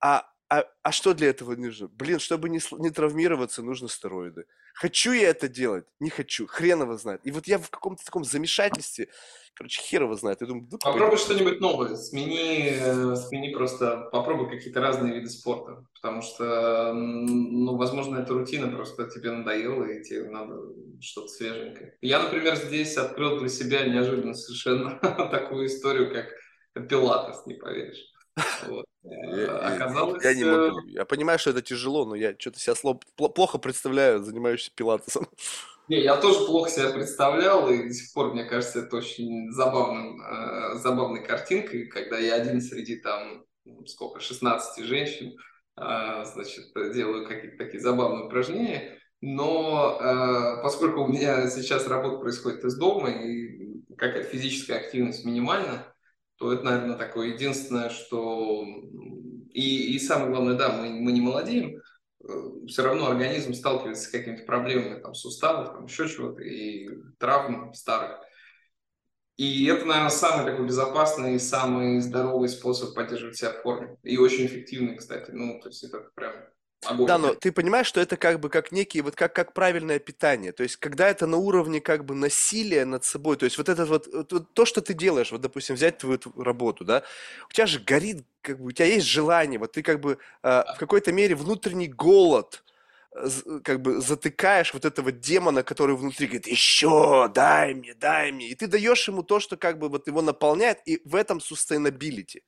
а, 0.00 0.26
а, 0.48 0.64
а 0.82 0.92
что 0.92 1.14
для 1.14 1.28
этого 1.28 1.56
нужно? 1.56 1.88
Блин, 1.88 2.18
чтобы 2.18 2.48
не, 2.48 2.60
не 2.78 2.90
травмироваться, 2.90 3.62
нужно 3.62 3.88
стероиды. 3.88 4.46
Хочу 4.76 5.12
я 5.12 5.30
это 5.30 5.48
делать? 5.48 5.86
Не 6.00 6.10
хочу. 6.10 6.46
Хрен 6.46 6.82
его 6.82 6.98
знает. 6.98 7.22
И 7.24 7.30
вот 7.30 7.46
я 7.46 7.56
в 7.58 7.70
каком-то 7.70 8.04
таком 8.04 8.24
замешательстве, 8.24 9.08
короче, 9.54 9.80
хер 9.80 10.02
его 10.02 10.14
знает. 10.16 10.42
Я 10.42 10.48
думаю, 10.48 10.68
попробуй 10.78 11.16
что-нибудь 11.16 11.60
новое. 11.60 11.96
Смени, 11.96 12.72
э, 12.78 13.16
смени 13.16 13.54
просто, 13.54 14.10
попробуй 14.12 14.50
какие-то 14.50 14.82
разные 14.82 15.14
виды 15.14 15.30
спорта. 15.30 15.86
Потому 15.94 16.20
что, 16.20 16.92
ну, 16.92 17.74
возможно, 17.76 18.18
эта 18.18 18.34
рутина 18.34 18.68
просто 18.68 19.08
тебе 19.08 19.30
надоела, 19.30 19.84
и 19.84 20.04
тебе 20.04 20.28
надо 20.28 20.60
что-то 21.00 21.28
свеженькое. 21.28 21.96
Я, 22.02 22.22
например, 22.22 22.56
здесь 22.56 22.98
открыл 22.98 23.38
для 23.38 23.48
себя 23.48 23.86
неожиданно 23.86 24.34
совершенно 24.34 24.98
такую 25.30 25.68
историю, 25.68 26.12
как 26.12 26.86
пилатес, 26.86 27.46
не 27.46 27.54
поверишь. 27.54 28.12
Вот. 28.68 28.86
Оказалось... 29.62 30.24
Я, 30.24 30.34
не 30.34 30.44
могу. 30.44 30.80
Я 30.88 31.04
понимаю, 31.04 31.38
что 31.38 31.50
это 31.50 31.62
тяжело, 31.62 32.04
но 32.04 32.14
я 32.14 32.34
что-то 32.38 32.58
себя 32.58 32.74
слаб... 32.74 33.04
плохо 33.16 33.58
представляю, 33.58 34.22
занимающийся 34.22 34.72
пилатесом. 34.74 35.28
Не, 35.88 36.00
я 36.00 36.16
тоже 36.16 36.44
плохо 36.46 36.68
себя 36.68 36.90
представлял, 36.90 37.70
и 37.70 37.86
до 37.86 37.94
сих 37.94 38.12
пор, 38.12 38.32
мне 38.32 38.44
кажется, 38.44 38.80
это 38.80 38.96
очень 38.96 39.52
забавным, 39.52 40.20
э, 40.20 40.74
забавной 40.78 41.24
картинкой, 41.24 41.86
когда 41.86 42.18
я 42.18 42.34
один 42.34 42.60
среди 42.60 42.96
там, 42.96 43.44
сколько, 43.86 44.18
16 44.18 44.84
женщин, 44.84 45.36
э, 45.80 46.24
значит, 46.24 46.72
делаю 46.92 47.28
какие-то 47.28 47.58
такие 47.64 47.80
забавные 47.80 48.26
упражнения. 48.26 48.98
Но 49.20 49.96
э, 50.00 50.62
поскольку 50.62 51.04
у 51.04 51.08
меня 51.08 51.48
сейчас 51.48 51.86
работа 51.86 52.18
происходит 52.18 52.64
из 52.64 52.76
дома, 52.76 53.10
и 53.10 53.84
какая-то 53.96 54.24
физическая 54.24 54.78
активность 54.78 55.24
минимальна, 55.24 55.86
то 56.36 56.52
это, 56.52 56.62
наверное, 56.64 56.96
такое 56.96 57.28
единственное, 57.28 57.90
что... 57.90 58.64
И, 59.52 59.94
и 59.94 59.98
самое 59.98 60.30
главное, 60.30 60.54
да, 60.54 60.70
мы, 60.70 60.90
мы 60.90 61.12
не 61.12 61.20
молодеем, 61.22 61.80
э, 62.22 62.66
все 62.68 62.82
равно 62.82 63.06
организм 63.06 63.54
сталкивается 63.54 64.04
с 64.04 64.08
какими-то 64.08 64.44
проблемами, 64.44 65.00
там, 65.00 65.14
суставов, 65.14 65.72
там, 65.72 65.86
еще 65.86 66.08
чего-то, 66.08 66.42
и 66.42 66.88
травм 67.18 67.72
старых. 67.72 68.20
И 69.36 69.66
это, 69.66 69.84
наверное, 69.84 70.10
самый 70.10 70.50
такой 70.50 70.66
безопасный 70.66 71.34
и 71.34 71.38
самый 71.38 72.00
здоровый 72.00 72.48
способ 72.48 72.94
поддерживать 72.94 73.36
себя 73.36 73.52
в 73.52 73.62
форме. 73.62 73.96
И 74.02 74.16
очень 74.16 74.46
эффективный, 74.46 74.96
кстати. 74.96 75.30
Ну, 75.30 75.60
то 75.60 75.68
есть 75.68 75.84
это 75.84 76.10
прям 76.14 76.32
Огонь. 76.84 77.06
Да, 77.06 77.18
но 77.18 77.34
ты 77.34 77.52
понимаешь, 77.52 77.86
что 77.86 78.00
это 78.00 78.16
как 78.16 78.38
бы 78.38 78.48
как 78.48 78.70
некий, 78.70 79.00
вот 79.00 79.16
как, 79.16 79.34
как 79.34 79.54
правильное 79.54 79.98
питание. 79.98 80.52
То 80.52 80.62
есть, 80.62 80.76
когда 80.76 81.08
это 81.08 81.26
на 81.26 81.36
уровне 81.36 81.80
как 81.80 82.04
бы 82.04 82.14
насилия 82.14 82.84
над 82.84 83.04
собой, 83.04 83.36
то 83.36 83.44
есть 83.44 83.58
вот 83.58 83.68
это 83.68 83.86
вот, 83.86 84.06
вот 84.12 84.52
то, 84.52 84.64
что 84.66 84.82
ты 84.82 84.94
делаешь, 84.94 85.32
вот, 85.32 85.40
допустим, 85.40 85.74
взять 85.74 85.98
твою 85.98 86.18
работу, 86.36 86.84
да, 86.84 87.02
у 87.48 87.52
тебя 87.52 87.66
же 87.66 87.80
горит, 87.80 88.24
как 88.42 88.60
бы, 88.60 88.66
у 88.66 88.70
тебя 88.72 88.86
есть 88.86 89.06
желание, 89.06 89.58
вот 89.58 89.72
ты 89.72 89.82
как 89.82 90.00
бы 90.00 90.18
э, 90.42 90.48
в 90.74 90.78
какой-то 90.78 91.12
мере 91.12 91.34
внутренний 91.34 91.88
голод, 91.88 92.62
как 93.64 93.80
бы 93.80 94.00
затыкаешь 94.00 94.74
вот 94.74 94.84
этого 94.84 95.12
демона, 95.12 95.62
который 95.62 95.96
внутри 95.96 96.26
говорит, 96.26 96.46
еще, 96.46 97.30
дай 97.34 97.74
мне, 97.74 97.94
дай 97.94 98.32
мне. 98.32 98.48
И 98.48 98.54
ты 98.54 98.66
даешь 98.66 99.08
ему 99.08 99.22
то, 99.22 99.40
что 99.40 99.56
как 99.56 99.78
бы 99.78 99.88
вот 99.88 100.06
его 100.06 100.22
наполняет, 100.22 100.78
и 100.86 101.00
в 101.04 101.14
этом 101.14 101.38
sustainability. 101.38 102.42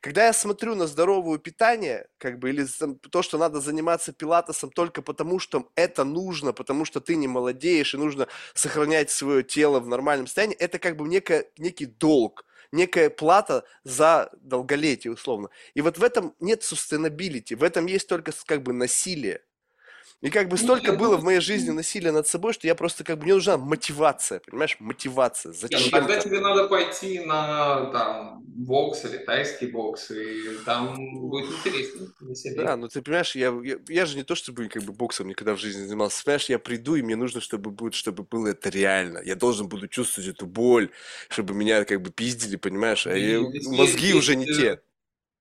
Когда 0.00 0.26
я 0.26 0.32
смотрю 0.32 0.74
на 0.74 0.86
здоровое 0.86 1.38
питание, 1.38 2.06
как 2.18 2.38
бы, 2.38 2.50
или 2.50 2.66
то, 3.10 3.22
что 3.22 3.38
надо 3.38 3.60
заниматься 3.60 4.12
пилатесом 4.12 4.70
только 4.70 5.02
потому, 5.02 5.38
что 5.38 5.70
это 5.74 6.04
нужно, 6.04 6.52
потому 6.52 6.84
что 6.84 7.00
ты 7.00 7.16
не 7.16 7.28
молодеешь, 7.28 7.94
и 7.94 7.98
нужно 7.98 8.28
сохранять 8.54 9.10
свое 9.10 9.42
тело 9.42 9.80
в 9.80 9.88
нормальном 9.88 10.26
состоянии, 10.26 10.56
это 10.56 10.78
как 10.78 10.96
бы 10.96 11.08
некое, 11.08 11.46
некий 11.58 11.86
долг 11.86 12.44
некая 12.72 13.10
плата 13.10 13.64
за 13.82 14.30
долголетие, 14.40 15.12
условно. 15.12 15.50
И 15.74 15.80
вот 15.80 15.98
в 15.98 16.04
этом 16.04 16.34
нет 16.40 16.62
sustainability, 16.62 17.56
в 17.56 17.64
этом 17.64 17.86
есть 17.86 18.08
только 18.08 18.32
как 18.46 18.62
бы 18.62 18.72
насилие. 18.72 19.42
И 20.20 20.28
как 20.28 20.48
бы 20.48 20.58
столько 20.58 20.92
было 20.92 21.16
в 21.16 21.24
моей 21.24 21.40
жизни 21.40 21.70
насилия 21.70 22.12
над 22.12 22.26
собой, 22.26 22.52
что 22.52 22.66
я 22.66 22.74
просто 22.74 23.04
как 23.04 23.16
бы 23.18 23.24
мне 23.24 23.34
нужна 23.34 23.56
мотивация, 23.56 24.40
понимаешь, 24.40 24.76
мотивация. 24.78 25.52
Зачем? 25.52 25.78
Нет, 25.78 25.92
ну, 25.92 25.98
тогда 25.98 26.20
тебе 26.20 26.40
надо 26.40 26.68
пойти 26.68 27.20
на 27.20 27.86
там 27.86 28.42
бокс 28.44 29.02
или 29.06 29.16
тайский 29.16 29.68
бокс, 29.68 30.10
и 30.10 30.58
там 30.66 30.94
будет 31.30 31.50
интереснее. 31.50 32.10
Да, 32.54 32.76
ну 32.76 32.88
ты 32.88 33.00
понимаешь, 33.00 33.34
я, 33.34 33.58
я, 33.64 33.78
я 33.88 34.04
же 34.04 34.18
не 34.18 34.22
то 34.22 34.34
чтобы 34.34 34.68
как 34.68 34.82
бы 34.82 34.92
боксом 34.92 35.26
никогда 35.26 35.54
в 35.54 35.58
жизни 35.58 35.86
занимался. 35.86 36.22
Понимаешь, 36.22 36.50
я 36.50 36.58
приду, 36.58 36.96
и 36.96 37.02
мне 37.02 37.16
нужно, 37.16 37.40
чтобы 37.40 37.70
будет, 37.70 37.94
чтобы 37.94 38.22
было 38.22 38.48
это 38.48 38.68
реально. 38.68 39.22
Я 39.24 39.36
должен 39.36 39.68
буду 39.68 39.88
чувствовать 39.88 40.28
эту 40.28 40.44
боль, 40.44 40.90
чтобы 41.30 41.54
меня 41.54 41.86
как 41.86 42.02
бы 42.02 42.10
пиздили, 42.10 42.56
понимаешь, 42.56 43.06
а 43.06 43.16
я, 43.16 43.40
мозги 43.40 44.08
есть, 44.08 44.16
уже 44.16 44.36
не 44.36 44.44
те. 44.44 44.82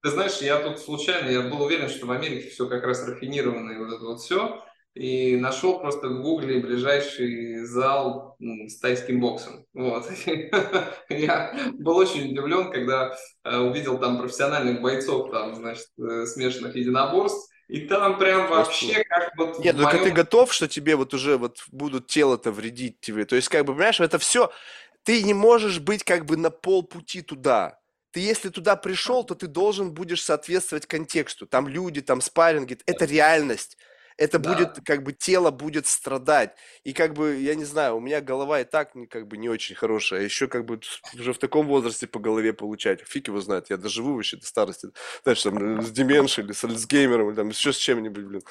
Ты 0.02 0.12
знаешь, 0.12 0.38
я 0.38 0.60
тут 0.60 0.80
случайно, 0.80 1.30
я 1.30 1.42
был 1.42 1.62
уверен, 1.64 1.90
что 1.90 2.06
в 2.06 2.12
Америке 2.12 2.50
все 2.50 2.66
как 2.70 2.86
раз 2.86 3.06
рафинировано 3.06 3.72
и 3.72 3.78
вот 3.78 3.94
это 3.94 4.06
вот 4.06 4.22
все 4.22 4.64
и 5.00 5.38
нашел 5.38 5.80
просто 5.80 6.10
в 6.10 6.22
гугле 6.22 6.60
ближайший 6.60 7.64
зал 7.64 8.36
с 8.40 8.80
тайским 8.80 9.22
боксом. 9.22 9.66
Вот. 9.74 10.06
Я 11.10 11.72
был 11.76 11.96
очень 11.96 12.32
удивлен, 12.32 12.70
когда 12.70 13.16
э, 13.46 13.58
увидел 13.60 13.98
там 13.98 14.20
профессиональных 14.20 14.82
бойцов, 14.82 15.32
там, 15.32 15.56
значит, 15.56 15.88
э, 15.98 16.26
смешанных 16.26 16.76
единоборств, 16.76 17.50
и 17.70 17.88
там 17.88 18.20
прям 18.20 18.50
вообще 18.50 19.06
как 19.06 19.32
вот... 19.38 19.60
Нет, 19.60 19.78
ну 19.78 19.84
моем... 19.84 20.04
ты 20.04 20.12
готов, 20.12 20.52
что 20.52 20.68
тебе 20.68 20.98
вот 20.98 21.14
уже 21.14 21.38
вот 21.38 21.64
будут 21.72 22.08
тело-то 22.08 22.52
вредить 22.52 23.00
тебе? 23.00 23.24
То 23.24 23.38
есть, 23.38 23.48
как 23.48 23.64
бы, 23.64 23.74
понимаешь, 23.74 24.02
это 24.02 24.20
все... 24.20 24.52
Ты 25.04 25.24
не 25.24 25.34
можешь 25.34 25.80
быть 25.80 26.04
как 26.04 26.26
бы 26.26 26.36
на 26.36 26.50
полпути 26.50 27.22
туда. 27.22 27.80
Ты 28.12 28.20
если 28.20 28.50
туда 28.50 28.76
пришел, 28.76 29.24
то 29.24 29.34
ты 29.34 29.48
должен 29.48 29.94
будешь 29.94 30.24
соответствовать 30.24 30.88
контексту. 30.88 31.48
Там 31.48 31.70
люди, 31.70 32.02
там 32.02 32.20
спарринги, 32.20 32.78
это 32.86 33.06
реальность 33.06 33.78
это 34.20 34.38
да. 34.38 34.54
будет, 34.54 34.80
как 34.84 35.04
бы, 35.04 35.14
тело 35.14 35.50
будет 35.50 35.88
страдать. 35.88 36.54
И, 36.84 36.92
как 36.92 37.14
бы, 37.14 37.38
я 37.38 37.56
не 37.56 37.64
знаю, 37.64 37.96
у 37.96 38.00
меня 38.02 38.20
голова 38.20 38.60
и 38.60 38.66
так, 38.66 38.92
как 39.10 39.28
бы, 39.28 39.38
не 39.38 39.48
очень 39.48 39.76
хорошая. 39.76 40.20
А 40.20 40.24
еще, 40.24 40.48
как 40.48 40.66
бы, 40.66 40.82
уже 41.18 41.32
в 41.32 41.38
таком 41.38 41.68
возрасте 41.68 42.06
по 42.06 42.20
голове 42.20 42.52
получать. 42.52 43.02
Фиг 43.08 43.30
его 43.30 43.40
знает, 43.40 43.70
я 43.70 43.78
доживу 43.78 44.16
вообще 44.16 44.36
до 44.36 44.46
старости. 44.46 44.90
Знаешь, 45.24 45.42
там, 45.42 45.82
с 45.82 45.92
деменшей 45.92 46.44
или 46.44 46.52
с 46.52 46.64
Альцгеймером, 46.66 47.30
или 47.30 47.36
там, 47.36 47.50
еще 47.50 47.72
с 47.72 47.78
чем-нибудь, 47.78 48.24
блин 48.24 48.42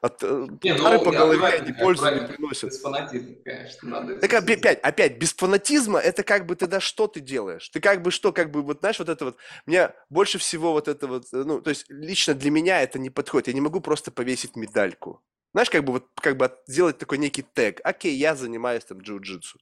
от 0.00 0.22
э, 0.22 0.46
не, 0.62 0.74
ну, 0.74 1.04
по 1.04 1.10
голове 1.10 1.46
они 1.46 1.72
пользу 1.72 2.04
не 2.14 2.26
приносят. 2.26 2.70
Без 2.70 2.80
фанатизма, 2.80 3.34
конечно, 3.44 3.88
надо. 3.88 4.16
Так 4.16 4.32
опять, 4.34 4.80
опять, 4.80 5.18
без 5.18 5.32
фанатизма 5.32 5.98
это 5.98 6.22
как 6.22 6.46
бы 6.46 6.56
тогда 6.56 6.80
что 6.80 7.06
ты 7.06 7.20
делаешь? 7.20 7.68
Ты 7.68 7.80
как 7.80 8.02
бы 8.02 8.10
что, 8.10 8.32
как 8.32 8.50
бы 8.50 8.62
вот 8.62 8.80
знаешь, 8.80 8.98
вот 8.98 9.08
это 9.08 9.24
вот, 9.26 9.36
мне 9.66 9.90
больше 10.10 10.38
всего 10.38 10.72
вот 10.72 10.88
это 10.88 11.06
вот, 11.06 11.24
э, 11.32 11.42
ну, 11.44 11.60
то 11.60 11.70
есть 11.70 11.86
лично 11.88 12.34
для 12.34 12.50
меня 12.50 12.82
это 12.82 12.98
не 12.98 13.10
подходит. 13.10 13.48
Я 13.48 13.54
не 13.54 13.60
могу 13.60 13.80
просто 13.80 14.10
повесить 14.10 14.56
медальку. 14.56 15.22
Знаешь, 15.52 15.70
как 15.70 15.84
бы 15.84 15.94
вот, 15.94 16.06
как 16.20 16.36
бы 16.36 16.52
сделать 16.66 16.98
такой 16.98 17.18
некий 17.18 17.42
тег. 17.42 17.80
Окей, 17.82 18.14
я 18.14 18.34
занимаюсь 18.34 18.84
там 18.84 18.98
джиу-джитсу. 18.98 19.56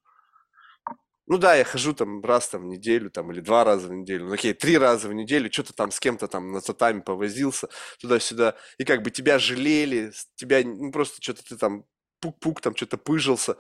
Ну 1.28 1.38
да, 1.38 1.56
я 1.56 1.64
хожу 1.64 1.92
там 1.92 2.22
раз 2.24 2.48
там 2.48 2.62
в 2.62 2.66
неделю, 2.66 3.10
там, 3.10 3.32
или 3.32 3.40
два 3.40 3.64
раза 3.64 3.88
в 3.88 3.92
неделю, 3.92 4.26
ну 4.26 4.34
окей, 4.34 4.54
три 4.54 4.78
раза 4.78 5.08
в 5.08 5.12
неделю, 5.14 5.52
что-то 5.52 5.72
там 5.72 5.90
с 5.90 5.98
кем-то 5.98 6.28
там 6.28 6.52
на 6.52 6.60
татами 6.60 7.00
повозился, 7.00 7.68
туда-сюда, 8.00 8.54
и 8.78 8.84
как 8.84 9.02
бы 9.02 9.10
тебя 9.10 9.38
жалели, 9.40 10.12
тебя, 10.36 10.62
ну 10.64 10.92
просто 10.92 11.20
что-то 11.20 11.42
ты 11.44 11.56
там 11.56 11.84
пук-пук, 12.20 12.60
там 12.60 12.76
что-то 12.76 12.96
пыжился, 12.96 13.56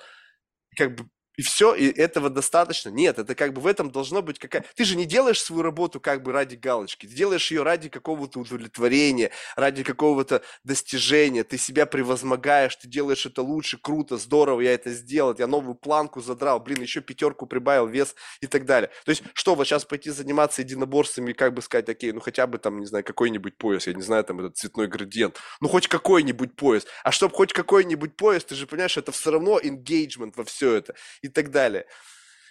как 0.76 0.96
бы 0.96 1.08
и 1.36 1.42
все, 1.42 1.74
и 1.74 1.86
этого 1.86 2.30
достаточно. 2.30 2.88
Нет, 2.88 3.18
это 3.18 3.34
как 3.34 3.52
бы 3.52 3.60
в 3.60 3.66
этом 3.66 3.90
должно 3.90 4.22
быть 4.22 4.38
какая... 4.38 4.64
Ты 4.74 4.84
же 4.84 4.96
не 4.96 5.04
делаешь 5.04 5.42
свою 5.42 5.62
работу 5.62 6.00
как 6.00 6.22
бы 6.22 6.32
ради 6.32 6.56
галочки, 6.56 7.06
ты 7.06 7.14
делаешь 7.14 7.50
ее 7.50 7.62
ради 7.62 7.88
какого-то 7.88 8.40
удовлетворения, 8.40 9.30
ради 9.54 9.82
какого-то 9.82 10.42
достижения, 10.64 11.44
ты 11.44 11.58
себя 11.58 11.86
превозмогаешь, 11.86 12.76
ты 12.76 12.88
делаешь 12.88 13.26
это 13.26 13.42
лучше, 13.42 13.78
круто, 13.78 14.16
здорово, 14.16 14.62
я 14.62 14.72
это 14.72 14.90
сделал, 14.92 15.34
я 15.38 15.46
новую 15.46 15.74
планку 15.74 16.20
задрал, 16.20 16.58
блин, 16.60 16.80
еще 16.80 17.00
пятерку 17.00 17.46
прибавил, 17.46 17.86
вес 17.86 18.14
и 18.40 18.46
так 18.46 18.64
далее. 18.64 18.90
То 19.04 19.10
есть, 19.10 19.22
что, 19.34 19.54
вот 19.54 19.66
сейчас 19.66 19.84
пойти 19.84 20.10
заниматься 20.10 20.62
единоборствами, 20.62 21.32
как 21.32 21.52
бы 21.52 21.60
сказать, 21.60 21.88
окей, 21.88 22.12
ну 22.12 22.20
хотя 22.20 22.46
бы 22.46 22.58
там, 22.58 22.80
не 22.80 22.86
знаю, 22.86 23.04
какой-нибудь 23.04 23.58
пояс, 23.58 23.86
я 23.86 23.92
не 23.92 24.02
знаю, 24.02 24.24
там 24.24 24.40
этот 24.40 24.56
цветной 24.56 24.88
градиент, 24.88 25.36
ну 25.60 25.68
хоть 25.68 25.86
какой-нибудь 25.86 26.56
пояс, 26.56 26.86
а 27.04 27.12
чтобы 27.12 27.34
хоть 27.34 27.52
какой-нибудь 27.52 28.16
пояс, 28.16 28.44
ты 28.44 28.54
же 28.54 28.66
понимаешь, 28.66 28.96
это 28.96 29.12
все 29.12 29.30
равно 29.30 29.60
engagement 29.60 30.32
во 30.36 30.44
все 30.44 30.72
это 30.72 30.94
и 31.26 31.30
так 31.30 31.50
далее. 31.50 31.86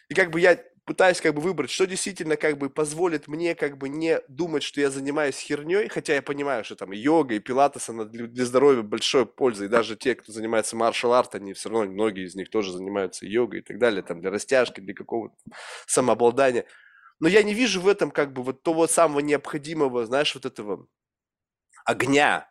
И 0.10 0.14
как 0.14 0.31
бы 0.31 0.39
я 0.39 0.60
пытаюсь 0.85 1.19
как 1.19 1.34
бы 1.34 1.41
выбрать, 1.41 1.72
что 1.72 1.88
действительно 1.88 2.38
как 2.38 2.57
бы 2.57 2.69
позволит 2.69 3.27
мне 3.27 3.56
как 3.56 3.77
бы 3.77 3.89
не 3.89 4.22
думать, 4.27 4.64
что 4.64 4.80
я 4.80 4.91
занимаюсь 4.91 5.38
херней, 5.38 5.88
хотя 5.89 6.14
я 6.14 6.22
понимаю, 6.22 6.64
что 6.64 6.76
там 6.76 6.91
йога 6.91 7.35
и 7.35 7.39
пилатес, 7.39 7.89
она 7.89 8.06
для, 8.06 8.45
здоровья 8.45 8.84
большой 8.84 9.26
пользы, 9.26 9.65
и 9.65 9.68
даже 9.68 9.95
те, 9.95 10.15
кто 10.15 10.31
занимается 10.31 10.76
маршал-арт, 10.76 11.35
они 11.35 11.53
все 11.53 11.69
равно, 11.69 11.91
многие 11.91 12.26
из 12.26 12.35
них 12.35 12.49
тоже 12.49 12.72
занимаются 12.72 13.26
йогой 13.26 13.60
и 13.60 13.64
так 13.64 13.80
далее, 13.80 14.03
там 14.03 14.22
для 14.22 14.30
растяжки, 14.30 14.80
для 14.80 14.93
какого-то 14.93 15.35
самообладания. 15.88 16.65
Но 17.19 17.27
я 17.27 17.41
не 17.43 17.53
вижу 17.53 17.81
в 17.81 17.88
этом 17.88 18.11
как 18.11 18.31
бы 18.31 18.43
вот 18.43 18.61
того 18.61 18.88
самого 18.88 19.22
необходимого, 19.22 20.06
знаешь, 20.06 20.35
вот 20.35 20.45
этого 20.45 20.88
огня, 21.84 22.47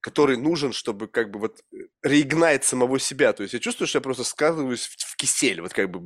который 0.00 0.36
нужен, 0.36 0.72
чтобы 0.72 1.08
как 1.08 1.30
бы 1.30 1.40
вот 1.40 1.60
реигнать 2.02 2.64
самого 2.64 2.98
себя. 2.98 3.32
То 3.32 3.42
есть 3.42 3.54
я 3.54 3.60
чувствую, 3.60 3.88
что 3.88 3.98
я 3.98 4.02
просто 4.02 4.24
скатываюсь 4.24 4.86
в, 4.86 4.96
в 4.96 5.16
кисель, 5.16 5.60
вот 5.60 5.72
как 5.72 5.90
бы 5.90 5.98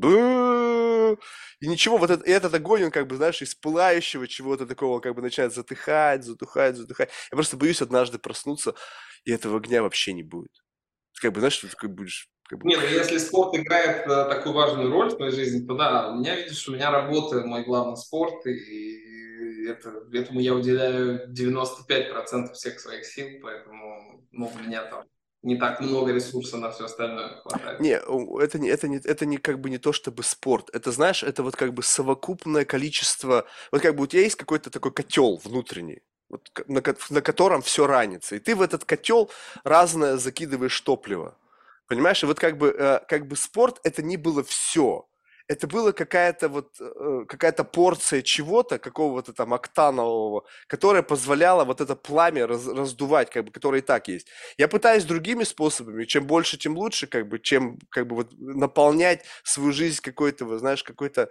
и 1.60 1.68
ничего, 1.68 1.96
вот 1.96 2.10
этот, 2.10 2.26
этот 2.26 2.54
огонь, 2.54 2.84
он 2.84 2.90
как 2.90 3.06
бы, 3.06 3.14
знаешь, 3.14 3.40
из 3.40 3.54
пылающего 3.54 4.26
чего-то 4.26 4.66
такого 4.66 4.98
как 4.98 5.14
бы 5.14 5.22
начинает 5.22 5.54
затыхать, 5.54 6.24
затухать, 6.24 6.76
затухать. 6.76 7.10
Я 7.30 7.36
просто 7.36 7.56
боюсь 7.56 7.80
однажды 7.80 8.18
проснуться, 8.18 8.74
и 9.24 9.30
этого 9.30 9.58
огня 9.58 9.82
вообще 9.82 10.12
не 10.12 10.24
будет. 10.24 10.50
Как 11.20 11.32
бы, 11.32 11.38
знаешь, 11.38 11.58
ты 11.58 11.68
такой 11.68 11.88
будешь 11.88 12.28
как 12.48 12.58
бы... 12.58 12.68
Не, 12.68 12.76
ну 12.76 12.82
если 12.82 13.16
спорт 13.18 13.54
играет 13.54 14.06
э, 14.08 14.24
такую 14.28 14.54
важную 14.54 14.90
роль 14.90 15.10
в 15.10 15.16
твоей 15.16 15.32
жизни, 15.32 15.64
то 15.64 15.74
да, 15.74 16.10
у 16.10 16.18
меня, 16.18 16.34
видишь, 16.34 16.66
у 16.68 16.72
меня 16.72 16.90
работа, 16.90 17.44
мой 17.44 17.64
главный 17.64 17.96
спорт, 17.96 18.44
и 18.46 19.11
это, 19.66 20.04
этому 20.12 20.40
я 20.40 20.54
уделяю 20.54 21.28
95% 21.32 22.52
всех 22.52 22.80
своих 22.80 23.04
сил, 23.04 23.28
поэтому 23.42 24.26
ну, 24.32 24.50
у 24.54 24.58
меня 24.58 24.84
там 24.84 25.04
не 25.42 25.56
так 25.56 25.80
много 25.80 26.12
ресурсов 26.12 26.60
на 26.60 26.70
все 26.70 26.84
остальное 26.84 27.40
хватает. 27.42 27.80
Не, 27.80 27.98
это 28.42 28.58
не, 28.58 28.68
это 28.68 28.88
не, 28.88 28.98
это 28.98 29.26
не 29.26 29.38
как 29.38 29.60
бы 29.60 29.70
не 29.70 29.78
то 29.78 29.92
чтобы 29.92 30.22
спорт. 30.22 30.70
Это, 30.72 30.92
знаешь, 30.92 31.22
это 31.22 31.42
вот 31.42 31.56
как 31.56 31.74
бы 31.74 31.82
совокупное 31.82 32.64
количество. 32.64 33.44
Вот 33.72 33.82
как 33.82 33.96
бы 33.96 34.04
у 34.04 34.06
тебя 34.06 34.22
есть 34.22 34.36
какой-то 34.36 34.70
такой 34.70 34.92
котел 34.92 35.40
внутренний, 35.42 36.02
вот, 36.28 36.48
на, 36.68 36.82
на 37.10 37.22
котором 37.22 37.62
все 37.62 37.86
ранится. 37.86 38.36
И 38.36 38.38
ты 38.38 38.54
в 38.54 38.62
этот 38.62 38.84
котел 38.84 39.30
разное 39.64 40.16
закидываешь 40.16 40.80
топливо. 40.80 41.36
Понимаешь? 41.88 42.22
И 42.22 42.26
вот 42.26 42.38
как 42.38 42.56
бы, 42.56 42.68
э, 42.68 43.00
как 43.08 43.26
бы 43.26 43.34
спорт 43.34 43.80
это 43.82 44.02
не 44.02 44.16
было 44.16 44.44
все 44.44 45.08
это 45.48 45.66
была 45.66 45.92
какая-то 45.92 46.48
вот 46.48 46.76
э, 46.80 47.24
какая-то 47.28 47.64
порция 47.64 48.22
чего-то, 48.22 48.78
какого-то 48.78 49.32
там 49.32 49.54
октанового, 49.54 50.44
которая 50.66 51.02
позволяла 51.02 51.64
вот 51.64 51.80
это 51.80 51.96
пламя 51.96 52.46
раз, 52.46 52.66
раздувать, 52.66 53.30
как 53.30 53.44
бы, 53.46 53.52
которое 53.52 53.78
и 53.78 53.84
так 53.84 54.08
есть. 54.08 54.28
Я 54.58 54.68
пытаюсь 54.68 55.04
другими 55.04 55.44
способами, 55.44 56.04
чем 56.04 56.26
больше, 56.26 56.58
тем 56.58 56.76
лучше, 56.76 57.06
как 57.06 57.28
бы, 57.28 57.38
чем 57.38 57.78
как 57.90 58.06
бы 58.06 58.16
вот 58.16 58.32
наполнять 58.38 59.24
свою 59.44 59.72
жизнь 59.72 60.00
какой-то, 60.02 60.58
знаешь, 60.58 60.82
какой-то 60.82 61.30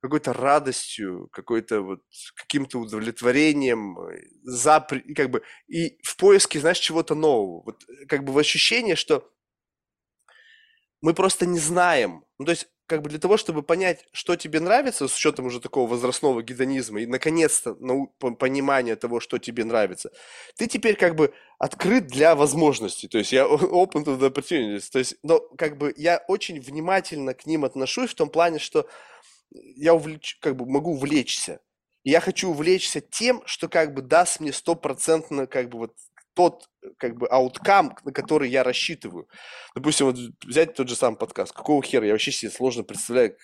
какой-то 0.00 0.32
радостью, 0.32 1.28
какой-то 1.32 1.80
вот 1.82 2.00
каким-то 2.36 2.78
удовлетворением, 2.78 3.98
э, 4.00 4.22
за, 4.44 4.86
как 5.16 5.30
бы, 5.30 5.42
и 5.66 5.98
в 6.02 6.16
поиске, 6.16 6.60
знаешь, 6.60 6.78
чего-то 6.78 7.14
нового. 7.14 7.62
Вот 7.64 7.84
как 8.08 8.24
бы 8.24 8.32
в 8.32 8.38
ощущение, 8.38 8.94
что 8.94 9.28
мы 11.00 11.14
просто 11.14 11.46
не 11.46 11.58
знаем. 11.58 12.24
Ну, 12.38 12.44
то 12.44 12.52
есть 12.52 12.68
как 12.88 13.02
бы 13.02 13.10
для 13.10 13.18
того, 13.18 13.36
чтобы 13.36 13.62
понять, 13.62 14.06
что 14.12 14.34
тебе 14.34 14.60
нравится, 14.60 15.06
с 15.06 15.14
учетом 15.14 15.46
уже 15.46 15.60
такого 15.60 15.88
возрастного 15.88 16.42
гедонизма 16.42 17.02
и, 17.02 17.06
наконец-то, 17.06 17.76
нау- 17.80 18.08
понимания 18.36 18.96
того, 18.96 19.20
что 19.20 19.38
тебе 19.38 19.64
нравится, 19.64 20.10
ты 20.56 20.66
теперь 20.66 20.96
как 20.96 21.14
бы 21.14 21.34
открыт 21.58 22.06
для 22.06 22.34
возможностей. 22.34 23.06
То 23.06 23.18
есть 23.18 23.30
я 23.32 23.42
open 23.46 24.04
to 24.04 24.18
the 24.18 24.32
opportunities. 24.32 24.88
То 24.90 24.98
есть, 24.98 25.16
но 25.22 25.38
как 25.38 25.76
бы 25.76 25.92
я 25.96 26.24
очень 26.28 26.60
внимательно 26.60 27.34
к 27.34 27.44
ним 27.44 27.64
отношусь 27.64 28.10
в 28.10 28.14
том 28.14 28.30
плане, 28.30 28.58
что 28.58 28.88
я 29.50 29.94
увлеч, 29.94 30.38
как 30.40 30.56
бы 30.56 30.64
могу 30.64 30.92
увлечься. 30.92 31.60
И 32.04 32.10
я 32.10 32.20
хочу 32.20 32.50
увлечься 32.50 33.02
тем, 33.02 33.42
что 33.44 33.68
как 33.68 33.92
бы 33.92 34.00
даст 34.00 34.40
мне 34.40 34.52
стопроцентно 34.52 35.46
как 35.46 35.68
бы 35.68 35.78
вот 35.78 35.94
тот 36.38 36.70
как 36.98 37.16
бы 37.16 37.26
ауткам, 37.26 37.96
на 38.04 38.12
который 38.12 38.48
я 38.48 38.62
рассчитываю. 38.62 39.28
Допустим, 39.74 40.06
вот 40.06 40.16
взять 40.46 40.72
тот 40.74 40.88
же 40.88 40.94
самый 40.94 41.16
подкаст. 41.16 41.52
Какого 41.52 41.82
хера? 41.82 42.06
Я 42.06 42.12
вообще 42.12 42.30
себе 42.30 42.52
сложно 42.52 42.84
представляю, 42.84 43.36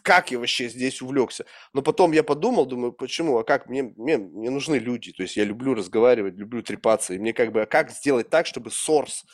как 0.00 0.30
я 0.30 0.38
вообще 0.38 0.70
здесь 0.70 1.02
увлекся. 1.02 1.44
Но 1.74 1.82
потом 1.82 2.12
я 2.12 2.22
подумал, 2.22 2.64
думаю, 2.64 2.94
почему, 2.94 3.36
а 3.36 3.44
как, 3.44 3.68
мне, 3.68 3.82
мне, 3.82 4.16
мне 4.16 4.48
нужны 4.48 4.76
люди, 4.76 5.12
то 5.12 5.24
есть 5.24 5.36
я 5.36 5.44
люблю 5.44 5.74
разговаривать, 5.74 6.36
люблю 6.36 6.62
трепаться, 6.62 7.12
и 7.12 7.18
мне 7.18 7.34
как 7.34 7.52
бы, 7.52 7.60
а 7.60 7.66
как 7.66 7.90
сделать 7.90 8.30
так, 8.30 8.46
чтобы 8.46 8.70
сорс 8.70 9.26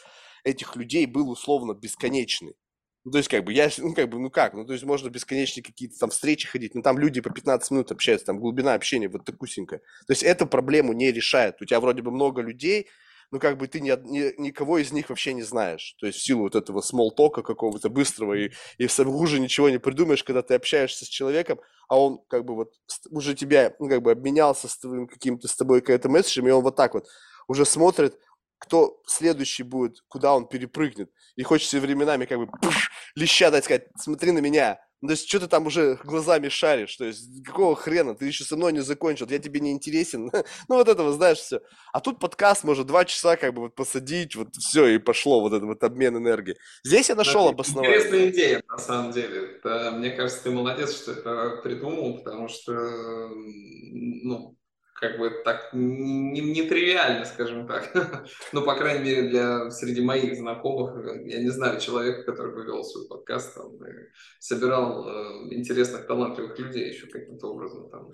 этих 0.42 0.74
людей 0.74 1.06
был 1.06 1.30
условно 1.30 1.74
бесконечный? 1.74 2.56
Ну, 3.04 3.10
то 3.10 3.18
есть, 3.18 3.28
как 3.28 3.44
бы, 3.44 3.52
я, 3.52 3.68
ну, 3.78 3.94
как 3.94 4.08
бы, 4.08 4.18
ну 4.20 4.30
как, 4.30 4.54
ну, 4.54 4.64
то 4.64 4.72
есть, 4.72 4.84
можно 4.84 5.08
бесконечные 5.08 5.64
какие-то 5.64 5.98
там 5.98 6.10
встречи 6.10 6.46
ходить, 6.46 6.74
но 6.74 6.82
там 6.82 6.98
люди 6.98 7.20
по 7.20 7.30
15 7.30 7.70
минут 7.72 7.90
общаются, 7.90 8.26
там 8.26 8.38
глубина 8.38 8.74
общения 8.74 9.08
вот 9.08 9.24
такусенькая. 9.24 9.80
То 10.06 10.12
есть, 10.12 10.22
эту 10.22 10.46
проблему 10.46 10.92
не 10.92 11.10
решает. 11.10 11.60
У 11.60 11.64
тебя 11.64 11.80
вроде 11.80 12.02
бы 12.02 12.12
много 12.12 12.42
людей, 12.42 12.88
но 13.32 13.40
как 13.40 13.58
бы 13.58 13.66
ты 13.66 13.80
ни, 13.80 13.90
ни, 13.90 14.40
никого 14.40 14.78
из 14.78 14.92
них 14.92 15.08
вообще 15.08 15.32
не 15.34 15.42
знаешь. 15.42 15.96
То 15.98 16.06
есть, 16.06 16.18
в 16.20 16.24
силу 16.24 16.42
вот 16.42 16.54
этого 16.54 16.80
смолтока 16.80 17.42
какого-то 17.42 17.88
быстрого, 17.88 18.34
и, 18.34 18.52
и 18.78 18.86
хуже 18.86 19.40
ничего 19.40 19.68
не 19.68 19.78
придумаешь, 19.78 20.22
когда 20.22 20.42
ты 20.42 20.54
общаешься 20.54 21.04
с 21.04 21.08
человеком, 21.08 21.58
а 21.88 21.98
он 21.98 22.20
как 22.28 22.44
бы 22.44 22.54
вот 22.54 22.74
уже 23.10 23.34
тебя, 23.34 23.74
ну, 23.80 23.88
как 23.88 24.02
бы 24.02 24.12
обменялся 24.12 24.68
с 24.68 24.78
твоим 24.78 25.08
каким-то 25.08 25.48
с 25.48 25.56
тобой 25.56 25.80
каким-то 25.80 26.08
месседжем, 26.08 26.46
и 26.46 26.50
он 26.52 26.62
вот 26.62 26.76
так 26.76 26.94
вот 26.94 27.06
уже 27.48 27.64
смотрит, 27.64 28.16
кто 28.62 29.02
следующий 29.06 29.64
будет, 29.64 30.02
куда 30.06 30.36
он 30.36 30.46
перепрыгнет. 30.46 31.10
И 31.34 31.42
хочется 31.42 31.80
временами 31.80 32.26
как 32.26 32.38
бы 32.38 32.46
пуш, 32.46 32.92
леща 33.16 33.50
дать 33.50 33.64
сказать, 33.64 33.88
смотри 33.96 34.30
на 34.30 34.38
меня. 34.38 34.78
Ну, 35.00 35.08
то 35.08 35.12
есть, 35.14 35.28
что 35.28 35.40
ты 35.40 35.48
там 35.48 35.66
уже 35.66 35.98
глазами 36.04 36.48
шаришь? 36.48 36.94
То 36.94 37.06
есть, 37.06 37.44
какого 37.44 37.74
хрена? 37.74 38.14
Ты 38.14 38.26
еще 38.26 38.44
со 38.44 38.56
мной 38.56 38.72
не 38.72 38.78
закончил, 38.78 39.26
я 39.28 39.40
тебе 39.40 39.58
не 39.58 39.72
интересен. 39.72 40.30
ну, 40.68 40.76
вот 40.76 40.88
этого, 40.88 41.12
знаешь, 41.12 41.38
все. 41.38 41.60
А 41.92 41.98
тут 41.98 42.20
подкаст 42.20 42.62
может 42.62 42.86
два 42.86 43.04
часа 43.04 43.36
как 43.36 43.52
бы 43.52 43.62
вот 43.62 43.74
посадить, 43.74 44.36
вот 44.36 44.54
все, 44.54 44.86
и 44.86 44.98
пошло 44.98 45.40
вот 45.40 45.52
этот 45.52 45.64
вот 45.64 45.82
обмен 45.82 46.16
энергии. 46.16 46.56
Здесь 46.84 47.08
я 47.08 47.16
нашел 47.16 47.48
обоснование. 47.48 47.96
Интересная 47.96 48.30
идея, 48.30 48.62
на 48.68 48.78
самом 48.78 49.10
деле. 49.10 49.56
Это, 49.56 49.90
мне 49.90 50.10
кажется, 50.10 50.44
ты 50.44 50.52
молодец, 50.52 50.94
что 50.94 51.10
это 51.10 51.60
придумал, 51.64 52.18
потому 52.18 52.46
что, 52.46 52.72
ну, 52.72 54.56
как 55.02 55.18
бы 55.18 55.30
так 55.44 55.70
нетривиально, 55.72 57.18
не 57.18 57.24
скажем 57.24 57.66
так. 57.66 57.92
ну, 58.52 58.62
по 58.62 58.76
крайней 58.76 59.04
мере, 59.04 59.22
для 59.30 59.70
среди 59.72 60.00
моих 60.00 60.36
знакомых, 60.36 60.94
я 61.26 61.42
не 61.42 61.48
знаю 61.48 61.80
человека, 61.80 62.22
который 62.22 62.54
бы 62.54 62.64
вел 62.64 62.84
свой 62.84 63.08
подкаст 63.08 63.56
там, 63.56 63.74
и 63.84 63.90
собирал 64.38 65.08
э, 65.08 65.54
интересных, 65.54 66.06
талантливых 66.06 66.56
людей 66.56 66.90
еще 66.90 67.08
каким-то 67.08 67.48
образом. 67.48 67.90
Там. 67.90 68.12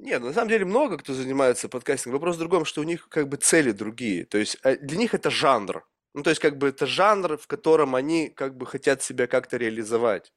Нет, 0.00 0.20
на 0.20 0.32
самом 0.32 0.48
деле 0.48 0.64
много 0.64 0.98
кто 0.98 1.14
занимается 1.14 1.68
подкастингом. 1.68 2.18
Вопрос 2.18 2.34
в 2.34 2.40
другом, 2.40 2.64
что 2.64 2.80
у 2.80 2.84
них 2.84 3.08
как 3.08 3.28
бы 3.28 3.36
цели 3.36 3.70
другие. 3.70 4.24
То 4.24 4.38
есть 4.38 4.58
э, 4.64 4.78
для 4.78 4.98
них 4.98 5.14
это 5.14 5.30
жанр. 5.30 5.86
Ну, 6.12 6.24
то 6.24 6.30
есть 6.30 6.42
как 6.42 6.58
бы 6.58 6.70
это 6.70 6.86
жанр, 6.86 7.36
в 7.36 7.46
котором 7.46 7.94
они 7.94 8.30
как 8.30 8.56
бы 8.56 8.66
хотят 8.66 9.00
себя 9.00 9.28
как-то 9.28 9.58
реализовать. 9.58 10.32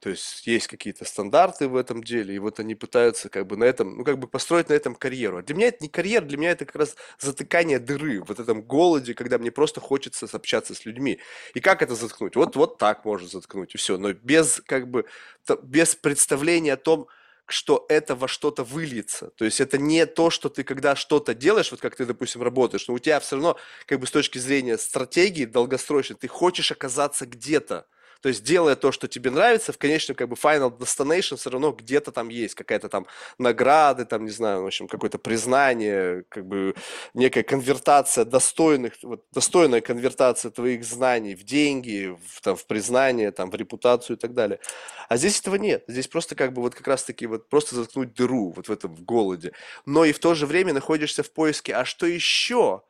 То 0.00 0.10
есть 0.10 0.46
есть 0.46 0.68
какие-то 0.68 1.04
стандарты 1.04 1.66
в 1.66 1.74
этом 1.74 2.04
деле, 2.04 2.34
и 2.34 2.38
вот 2.38 2.60
они 2.60 2.76
пытаются 2.76 3.28
как 3.28 3.48
бы 3.48 3.56
на 3.56 3.64
этом, 3.64 3.96
ну 3.98 4.04
как 4.04 4.18
бы 4.18 4.28
построить 4.28 4.68
на 4.68 4.74
этом 4.74 4.94
карьеру. 4.94 5.38
А 5.38 5.42
для 5.42 5.56
меня 5.56 5.68
это 5.68 5.78
не 5.80 5.88
карьера, 5.88 6.24
для 6.24 6.38
меня 6.38 6.52
это 6.52 6.66
как 6.66 6.76
раз 6.76 6.94
затыкание 7.18 7.80
дыры 7.80 8.20
в 8.22 8.28
вот 8.28 8.38
этом 8.38 8.62
голоде, 8.62 9.14
когда 9.14 9.38
мне 9.38 9.50
просто 9.50 9.80
хочется 9.80 10.28
общаться 10.32 10.74
с 10.74 10.84
людьми. 10.84 11.18
И 11.54 11.60
как 11.60 11.82
это 11.82 11.96
заткнуть? 11.96 12.36
Вот, 12.36 12.54
вот 12.54 12.78
так 12.78 13.04
можно 13.04 13.28
заткнуть, 13.28 13.74
и 13.74 13.78
все. 13.78 13.98
Но 13.98 14.12
без 14.12 14.62
как 14.66 14.88
бы, 14.88 15.04
без 15.64 15.96
представления 15.96 16.74
о 16.74 16.76
том, 16.76 17.08
что 17.46 17.86
это 17.88 18.14
во 18.14 18.28
что-то 18.28 18.62
выльется. 18.62 19.30
То 19.30 19.44
есть 19.46 19.60
это 19.60 19.78
не 19.78 20.06
то, 20.06 20.30
что 20.30 20.48
ты 20.50 20.62
когда 20.64 20.94
что-то 20.94 21.34
делаешь, 21.34 21.70
вот 21.70 21.80
как 21.80 21.96
ты, 21.96 22.04
допустим, 22.04 22.42
работаешь, 22.42 22.86
но 22.86 22.94
у 22.94 22.98
тебя 22.98 23.18
все 23.20 23.36
равно, 23.36 23.56
как 23.86 24.00
бы 24.00 24.06
с 24.06 24.10
точки 24.10 24.38
зрения 24.38 24.76
стратегии 24.78 25.46
долгосрочной, 25.46 26.16
ты 26.16 26.28
хочешь 26.28 26.70
оказаться 26.70 27.26
где-то. 27.26 27.86
То 28.20 28.28
есть, 28.28 28.42
делая 28.44 28.74
то, 28.76 28.90
что 28.92 29.06
тебе 29.08 29.30
нравится, 29.30 29.72
в 29.72 29.78
конечном, 29.78 30.16
как 30.16 30.28
бы, 30.28 30.34
final 30.36 30.76
destination 30.76 31.36
все 31.36 31.50
равно 31.50 31.70
где-то 31.72 32.10
там 32.12 32.28
есть 32.28 32.54
какая-то 32.54 32.88
там 32.88 33.06
награды, 33.38 34.04
там, 34.04 34.24
не 34.24 34.30
знаю, 34.30 34.62
в 34.62 34.66
общем, 34.66 34.88
какое-то 34.88 35.18
признание, 35.18 36.24
как 36.28 36.46
бы, 36.46 36.74
некая 37.14 37.44
конвертация 37.44 38.24
достойных, 38.24 38.94
вот, 39.02 39.24
достойная 39.32 39.80
конвертация 39.80 40.50
твоих 40.50 40.84
знаний 40.84 41.34
в 41.36 41.44
деньги, 41.44 42.16
в, 42.26 42.40
там, 42.40 42.56
в 42.56 42.66
признание, 42.66 43.30
там, 43.30 43.50
в 43.50 43.54
репутацию 43.54 44.16
и 44.16 44.20
так 44.20 44.34
далее. 44.34 44.58
А 45.08 45.16
здесь 45.16 45.40
этого 45.40 45.54
нет. 45.56 45.84
Здесь 45.88 46.08
просто, 46.08 46.34
как 46.34 46.52
бы, 46.52 46.62
вот 46.62 46.74
как 46.74 46.86
раз-таки, 46.88 47.26
вот, 47.26 47.48
просто 47.48 47.76
заткнуть 47.76 48.14
дыру 48.14 48.52
вот 48.54 48.68
в 48.68 48.72
этом 48.72 48.94
в 48.94 49.02
голоде. 49.04 49.52
Но 49.86 50.04
и 50.04 50.12
в 50.12 50.18
то 50.18 50.34
же 50.34 50.46
время 50.46 50.72
находишься 50.72 51.22
в 51.22 51.32
поиске, 51.32 51.74
а 51.74 51.84
что 51.84 52.06
еще 52.06 52.82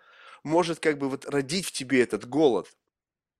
может, 0.44 0.80
как 0.80 0.98
бы, 0.98 1.08
вот 1.10 1.26
родить 1.26 1.66
в 1.66 1.72
тебе 1.72 2.02
этот 2.02 2.26
голод? 2.28 2.68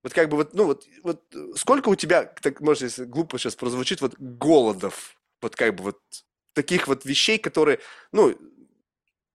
Вот 0.02 0.12
как 0.12 0.28
бы 0.28 0.36
вот, 0.36 0.54
ну 0.54 0.64
вот, 0.64 0.84
вот 1.02 1.22
сколько 1.56 1.88
у 1.88 1.94
тебя, 1.94 2.24
так, 2.24 2.60
может, 2.60 2.82
если 2.82 3.04
глупо 3.04 3.38
сейчас 3.38 3.56
прозвучит, 3.56 4.00
вот 4.00 4.14
голодов, 4.18 5.16
вот 5.42 5.56
как 5.56 5.74
бы 5.74 5.84
вот 5.84 5.98
таких 6.52 6.88
вот 6.88 7.04
вещей, 7.04 7.38
которые, 7.38 7.80
ну, 8.12 8.36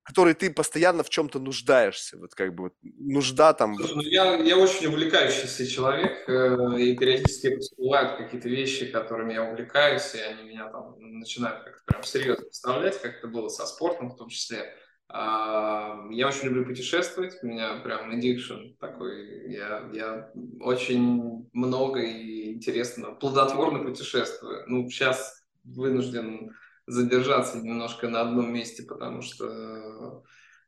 который 0.03 0.34
ты 0.34 0.52
постоянно 0.52 1.03
в 1.03 1.10
чем-то 1.10 1.40
нуждаешься, 1.40 2.18
вот 2.18 2.35
как 2.35 2.53
бы 2.53 2.64
вот 2.64 2.73
нужда 2.81 3.53
там. 3.53 3.76
Слушай, 3.76 3.95
ну 3.95 4.02
я, 4.02 4.35
я 4.35 4.57
очень 4.57 4.88
увлекающийся 4.88 5.65
человек, 5.65 6.27
э, 6.27 6.80
и 6.80 6.98
периодически 6.98 7.57
всплывают 7.57 8.18
какие-то 8.18 8.49
вещи, 8.49 8.91
которыми 8.91 9.34
я 9.34 9.44
увлекаюсь, 9.44 10.14
и 10.15 10.19
они 10.19 10.44
меня 10.44 10.68
там 10.69 10.95
начинают 10.99 11.64
как-то 11.64 11.84
прям 11.85 12.03
серьезно 12.03 12.44
представлять, 12.44 13.02
как 13.02 13.18
это 13.18 13.27
было 13.27 13.48
со 13.48 13.65
спортом 13.65 14.10
в 14.10 14.18
том 14.18 14.30
числе. 14.30 14.76
Я 15.10 16.28
очень 16.28 16.48
люблю 16.48 16.66
путешествовать, 16.66 17.38
у 17.44 17.48
меня 17.48 17.80
прям 17.82 18.12
addiction 18.12 18.76
такой. 18.80 19.52
Я, 19.52 19.90
я 19.94 20.32
очень 20.60 21.48
много 21.54 22.02
и 22.02 22.54
интересно, 22.54 23.12
плодотворно 23.14 23.84
путешествую. 23.84 24.64
Ну, 24.68 24.90
сейчас 24.90 25.44
вынужден 25.64 26.52
задержаться 26.88 27.60
немножко 27.60 28.10
на 28.10 28.22
одном 28.22 28.52
месте, 28.52 28.84
потому 28.84 29.22
что 29.22 30.24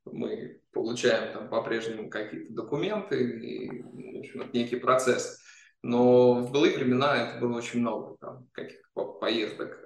мы 0.06 0.60
получаем 0.72 1.34
там 1.34 1.49
по-прежнему 1.49 2.10
какие-то 2.10 2.53
документы, 2.53 3.40
и, 3.40 3.82
в 3.82 4.20
общем, 4.20 4.41
это 4.41 4.49
некий 4.53 4.76
процесс. 4.78 5.41
Но 5.82 6.41
в 6.41 6.52
былые 6.52 6.78
времена 6.78 7.16
это 7.16 7.40
было 7.40 7.57
очень 7.57 7.80
много 7.80 8.16
там, 8.20 8.48
каких-то 8.53 9.06
поездок 9.20 9.80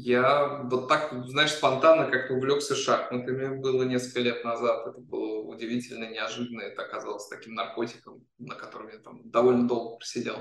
я 0.00 0.62
вот 0.70 0.88
так, 0.88 1.12
знаешь, 1.26 1.52
спонтанно 1.52 2.08
как-то 2.08 2.34
увлекся 2.34 2.76
шахматами. 2.76 3.60
Было 3.60 3.82
несколько 3.82 4.20
лет 4.20 4.44
назад. 4.44 4.86
Это 4.86 5.00
было 5.00 5.42
удивительно, 5.42 6.08
неожиданно. 6.08 6.60
Это 6.60 6.82
оказалось 6.82 7.26
таким 7.26 7.54
наркотиком, 7.54 8.24
на 8.38 8.54
котором 8.54 8.88
я 8.88 8.98
там 8.98 9.28
довольно 9.28 9.66
долго 9.66 9.96
просидел. 9.96 10.36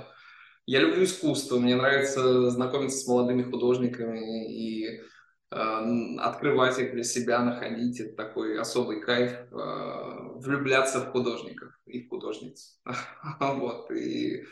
Я 0.68 0.82
люблю 0.82 1.04
искусство. 1.04 1.58
Мне 1.58 1.76
нравится 1.76 2.52
знакомиться 2.52 3.00
с 3.00 3.08
молодыми 3.08 3.42
художниками 3.42 4.54
и 4.54 5.02
э, 5.50 6.18
открывать 6.20 6.78
их 6.78 6.94
для 6.94 7.04
себя, 7.04 7.40
находить. 7.42 8.00
Это 8.00 8.16
такой 8.16 8.60
особый 8.60 9.02
кайф. 9.02 9.32
Э, 9.52 10.34
влюбляться 10.36 11.00
в 11.00 11.12
художников 11.12 11.72
и 11.88 12.04
в 12.04 12.10
художниц. 12.10 12.80
вот. 13.40 13.90
И 13.90 14.44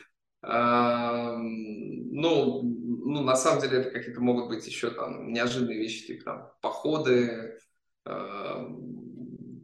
ну, 2.15 2.61
ну, 3.05 3.23
на 3.23 3.35
самом 3.35 3.61
деле 3.61 3.77
это 3.77 3.91
какие-то 3.91 4.19
могут 4.19 4.47
быть 4.47 4.65
еще 4.65 4.89
там 4.89 5.31
неожиданные 5.31 5.77
вещи, 5.77 6.07
типа 6.07 6.23
там 6.23 6.51
походы, 6.61 7.59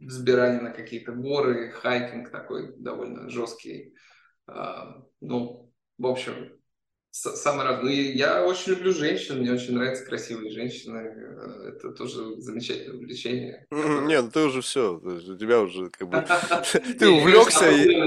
взбирание 0.00 0.60
на 0.60 0.70
какие-то 0.70 1.12
горы, 1.12 1.70
хайкинг 1.72 2.30
такой 2.30 2.76
довольно 2.76 3.28
жесткий. 3.28 3.94
Ну, 5.20 5.72
в 5.98 6.06
общем, 6.06 6.56
разное. 7.64 7.82
Ну, 7.82 7.88
я 7.90 8.44
очень 8.44 8.72
люблю 8.72 8.92
женщин, 8.92 9.40
мне 9.40 9.52
очень 9.52 9.74
нравятся 9.74 10.04
красивые 10.04 10.50
женщины. 10.50 10.98
Э, 10.98 11.68
это 11.68 11.90
тоже 11.92 12.40
замечательное 12.40 12.96
увлечение. 12.96 13.66
Нет, 13.70 14.24
ну 14.24 14.30
ты 14.30 14.40
уже 14.40 14.62
все, 14.62 14.94
у 14.96 15.36
тебя 15.36 15.60
уже 15.60 15.90
как 15.90 16.08
бы... 16.08 16.24
Ты 16.98 17.08
увлекся 17.08 17.70
и... 17.70 18.00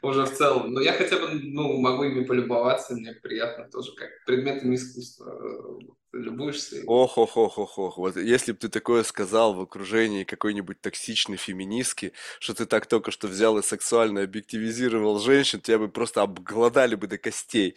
Уже 0.00 0.24
в 0.24 0.32
целом. 0.32 0.72
Но 0.72 0.80
я 0.80 0.92
хотя 0.94 1.18
бы 1.18 1.28
ну, 1.32 1.78
могу 1.78 2.04
ими 2.04 2.24
полюбоваться, 2.24 2.94
мне 2.94 3.12
приятно 3.12 3.68
тоже, 3.70 3.92
как 3.94 4.08
предметами 4.24 4.74
искусства 4.76 5.30
э, 5.30 5.94
любуешься. 6.14 6.82
Ох, 6.86 7.18
ох, 7.18 7.36
ох, 7.36 7.58
ох, 7.58 7.78
ох. 7.78 7.98
Вот 7.98 8.16
если 8.16 8.52
бы 8.52 8.58
ты 8.58 8.68
такое 8.68 9.02
сказал 9.02 9.54
в 9.54 9.60
окружении 9.60 10.24
какой-нибудь 10.24 10.80
токсичной 10.80 11.36
феминистки, 11.36 12.12
что 12.38 12.54
ты 12.54 12.66
так 12.66 12.86
только 12.86 13.10
что 13.10 13.28
взял 13.28 13.58
и 13.58 13.62
сексуально 13.62 14.22
объективизировал 14.22 15.18
женщин, 15.18 15.60
тебя 15.60 15.78
бы 15.78 15.88
просто 15.88 16.22
обглодали 16.22 16.94
бы 16.94 17.06
до 17.06 17.18
костей. 17.18 17.76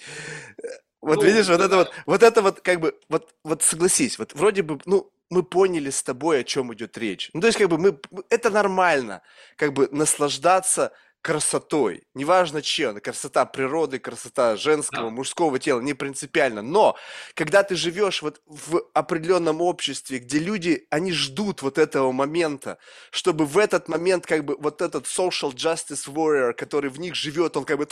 Вот 1.02 1.18
ну, 1.18 1.24
видишь, 1.24 1.48
вот 1.48 1.60
да. 1.60 1.66
это 1.66 1.76
вот, 1.76 1.92
вот 2.06 2.24
это 2.24 2.42
вот, 2.42 2.62
как 2.62 2.80
бы, 2.80 2.96
вот, 3.08 3.34
вот 3.44 3.64
согласись, 3.64 4.18
вот 4.18 4.34
вроде 4.34 4.64
бы, 4.64 4.80
ну, 4.86 5.12
мы 5.30 5.44
поняли 5.44 5.90
с 5.90 6.02
тобой, 6.02 6.40
о 6.40 6.44
чем 6.44 6.74
идет 6.74 6.98
речь. 6.98 7.30
Ну, 7.34 7.42
то 7.42 7.48
есть, 7.48 7.60
как 7.60 7.70
бы, 7.70 7.78
мы, 7.78 8.00
это 8.30 8.50
нормально, 8.50 9.22
как 9.58 9.74
бы, 9.74 9.90
наслаждаться 9.92 10.94
красотой. 11.28 12.04
Неважно 12.14 12.62
чем, 12.62 13.02
красота 13.02 13.44
природы, 13.44 14.00
красота 14.00 14.56
женского, 14.56 15.10
да. 15.10 15.10
мужского 15.10 15.60
тела, 15.60 15.82
не 15.82 15.94
принципиально. 15.94 16.62
Но 16.62 16.96
когда 17.34 17.64
ты 17.64 17.76
живешь 17.76 18.22
вот 18.22 18.40
в 18.46 18.82
определенном 18.94 19.62
обществе, 19.62 20.20
где 20.20 20.40
люди, 20.40 20.88
они 20.90 21.12
ждут 21.12 21.64
вот 21.64 21.78
этого 21.78 22.14
момента, 22.14 22.78
чтобы 23.12 23.46
в 23.46 23.58
этот 23.58 23.90
момент 23.90 24.26
как 24.26 24.46
бы 24.46 24.56
вот 24.58 24.82
этот 24.82 25.06
social 25.06 25.54
justice 25.54 26.08
warrior, 26.08 26.54
который 26.54 26.90
в 26.90 26.98
них 26.98 27.14
живет, 27.14 27.58
он 27.58 27.66
как 27.66 27.78
бы 27.78 27.86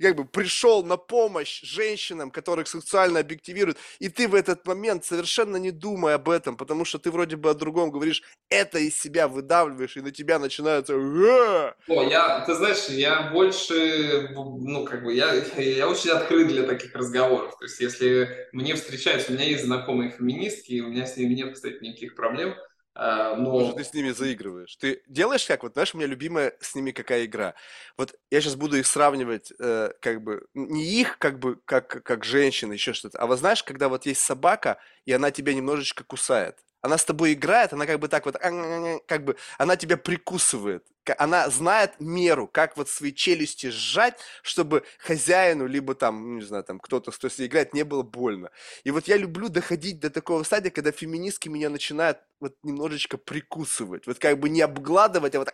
как 0.00 0.16
бы 0.16 0.24
пришел 0.24 0.84
на 0.84 0.96
помощь 0.96 1.62
женщинам, 1.62 2.30
которых 2.30 2.68
сексуально 2.68 3.20
объективируют, 3.20 3.78
и 3.98 4.08
ты 4.08 4.28
в 4.28 4.34
этот 4.34 4.66
момент 4.66 5.04
совершенно 5.04 5.56
не 5.56 5.70
думая 5.70 6.16
об 6.16 6.28
этом, 6.28 6.56
потому 6.56 6.84
что 6.84 6.98
ты 6.98 7.10
вроде 7.10 7.36
бы 7.36 7.50
о 7.50 7.54
другом 7.54 7.90
говоришь, 7.90 8.22
это 8.48 8.78
из 8.78 8.98
себя 8.98 9.28
выдавливаешь, 9.28 9.96
и 9.96 10.00
на 10.00 10.10
тебя 10.10 10.38
начинается 10.38 10.94
о, 10.96 11.74
я, 12.10 12.40
ты 12.40 12.54
знаешь, 12.54 12.88
я 12.88 13.30
больше, 13.30 14.30
ну, 14.34 14.84
как 14.84 15.04
бы, 15.04 15.14
я, 15.14 15.32
я 15.56 15.88
очень 15.88 16.10
открыт 16.10 16.48
для 16.48 16.64
таких 16.64 16.94
разговоров. 16.94 17.56
То 17.58 17.64
есть, 17.64 17.80
если 17.80 18.48
мне 18.52 18.74
встречаются, 18.74 19.30
у 19.30 19.34
меня 19.34 19.44
есть 19.44 19.64
знакомые 19.64 20.10
феминистки, 20.10 20.72
и 20.72 20.80
у 20.80 20.88
меня 20.88 21.06
с 21.06 21.16
ними 21.16 21.34
нет, 21.34 21.54
кстати, 21.54 21.82
никаких 21.82 22.14
проблем. 22.14 22.54
А, 23.00 23.36
но... 23.36 23.50
Может, 23.50 23.76
ты 23.76 23.84
с 23.84 23.94
ними 23.94 24.10
заигрываешь. 24.10 24.74
Ты 24.74 25.02
делаешь 25.06 25.46
как? 25.46 25.62
Вот, 25.62 25.74
знаешь, 25.74 25.94
у 25.94 25.98
меня 25.98 26.08
любимая 26.08 26.56
с 26.60 26.74
ними 26.74 26.90
какая 26.90 27.26
игра. 27.26 27.54
Вот 27.96 28.18
я 28.30 28.40
сейчас 28.40 28.56
буду 28.56 28.76
их 28.76 28.88
сравнивать, 28.88 29.52
э, 29.60 29.92
как 30.00 30.20
бы, 30.20 30.46
не 30.54 30.84
их, 30.84 31.16
как 31.18 31.38
бы, 31.38 31.60
как, 31.64 32.02
как 32.02 32.24
женщины, 32.24 32.72
еще 32.72 32.92
что-то. 32.92 33.18
А 33.18 33.26
вот 33.26 33.38
знаешь, 33.38 33.62
когда 33.62 33.88
вот 33.88 34.04
есть 34.04 34.20
собака, 34.20 34.78
и 35.04 35.12
она 35.12 35.30
тебя 35.30 35.54
немножечко 35.54 36.02
кусает. 36.02 36.58
Она 36.80 36.98
с 36.98 37.04
тобой 37.04 37.34
играет, 37.34 37.72
она 37.72 37.86
как 37.86 38.00
бы 38.00 38.08
так 38.08 38.26
вот, 38.26 38.36
как 38.36 39.24
бы, 39.24 39.36
она 39.58 39.76
тебя 39.76 39.96
прикусывает 39.96 40.84
она 41.18 41.48
знает 41.50 42.00
меру, 42.00 42.46
как 42.46 42.76
вот 42.76 42.88
свои 42.88 43.12
челюсти 43.12 43.68
сжать, 43.70 44.18
чтобы 44.42 44.84
хозяину, 44.98 45.66
либо 45.66 45.94
там, 45.94 46.34
ну, 46.34 46.38
не 46.40 46.44
знаю, 46.44 46.64
там 46.64 46.78
кто-то, 46.78 47.10
кто 47.10 47.28
с 47.28 47.38
ней 47.38 47.46
играет, 47.46 47.74
не 47.74 47.84
было 47.84 48.02
больно. 48.02 48.50
И 48.84 48.90
вот 48.90 49.08
я 49.08 49.16
люблю 49.16 49.48
доходить 49.48 50.00
до 50.00 50.10
такого 50.10 50.42
стадия, 50.42 50.70
когда 50.70 50.92
феминистки 50.92 51.48
меня 51.48 51.70
начинают 51.70 52.18
вот 52.40 52.54
немножечко 52.62 53.18
прикусывать, 53.18 54.06
вот 54.06 54.18
как 54.18 54.38
бы 54.38 54.48
не 54.48 54.60
обгладывать, 54.60 55.34
а 55.34 55.40
вот. 55.40 55.48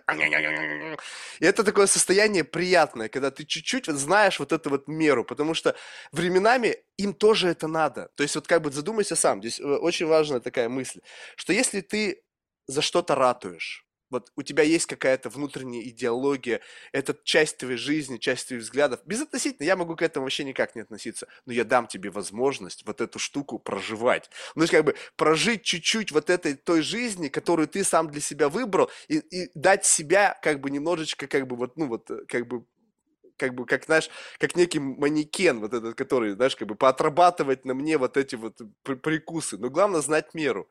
И 1.40 1.44
это 1.44 1.64
такое 1.64 1.86
состояние 1.86 2.44
приятное, 2.44 3.09
когда 3.09 3.31
ты 3.31 3.44
чуть-чуть 3.44 3.89
вот 3.89 3.97
знаешь 3.97 4.39
вот 4.39 4.52
эту 4.52 4.70
вот 4.70 4.89
меру, 4.89 5.24
потому 5.24 5.55
что 5.55 5.74
временами 6.12 6.76
им 6.97 7.14
тоже 7.14 7.48
это 7.48 7.68
надо. 7.68 8.10
То 8.14 8.22
есть 8.22 8.35
вот 8.35 8.47
как 8.47 8.62
бы 8.62 8.70
задумайся 8.70 9.16
сам, 9.16 9.40
здесь 9.40 9.60
э, 9.60 9.64
очень 9.64 10.06
важная 10.06 10.40
такая 10.40 10.68
мысль, 10.68 11.01
что 11.36 11.52
если 11.52 11.81
ты 11.81 12.22
за 12.66 12.82
что-то 12.82 13.14
ратуешь, 13.14 13.84
вот 14.10 14.31
у 14.36 14.43
тебя 14.43 14.62
есть 14.62 14.86
какая-то 14.86 15.28
внутренняя 15.28 15.82
идеология, 15.82 16.60
это 16.93 17.16
часть 17.24 17.59
твоей 17.59 17.76
жизни, 17.76 18.18
часть 18.18 18.48
твоих 18.48 18.62
взглядов. 18.62 19.01
Безотносительно, 19.05 19.66
я 19.66 19.76
могу 19.76 19.97
к 19.97 20.02
этому 20.02 20.24
вообще 20.24 20.44
никак 20.44 20.74
не 20.74 20.82
относиться, 20.82 21.26
но 21.47 21.52
я 21.52 21.64
дам 21.64 21.86
тебе 21.86 22.10
возможность 22.10 22.86
вот 22.86 23.01
эту 23.01 23.18
штуку 23.18 23.59
проживать. 23.59 24.31
Ну, 24.55 24.60
то 24.60 24.62
есть 24.62 24.72
как 24.72 24.85
бы 24.85 24.94
прожить 25.16 25.62
чуть-чуть 25.62 26.12
вот 26.12 26.31
этой 26.31 26.55
той 26.55 26.82
жизни, 26.82 27.28
которую 27.28 27.68
ты 27.68 27.85
сам 27.85 28.10
для 28.10 28.20
себя 28.20 28.48
выбрал, 28.48 28.90
и, 29.09 29.18
и 29.18 29.51
дать 29.55 29.85
себя 29.85 30.39
как 30.43 30.60
бы 30.60 30.70
немножечко 30.70 31.26
как 31.26 31.47
бы 31.47 31.56
вот, 31.56 31.76
ну 31.76 31.89
вот, 31.89 32.10
э, 32.10 32.24
как 32.28 32.47
бы 32.47 32.64
как 33.36 33.55
бы, 33.55 33.66
как, 33.66 33.85
знаешь, 33.85 34.09
как 34.39 34.56
некий 34.56 34.78
манекен, 34.81 35.61
вот 35.61 35.74
этот, 35.74 35.94
который, 35.97 36.32
знаешь, 36.35 36.56
как 36.56 36.69
бы 36.69 36.74
поотрабатывать 36.77 37.65
на 37.65 37.74
мне 37.74 37.98
вот 37.98 38.16
эти 38.16 38.36
вот 38.36 38.59
прикусы. 38.82 39.59
Но 39.59 39.70
главное 39.70 40.01
знать 40.01 40.35
меру. 40.35 40.69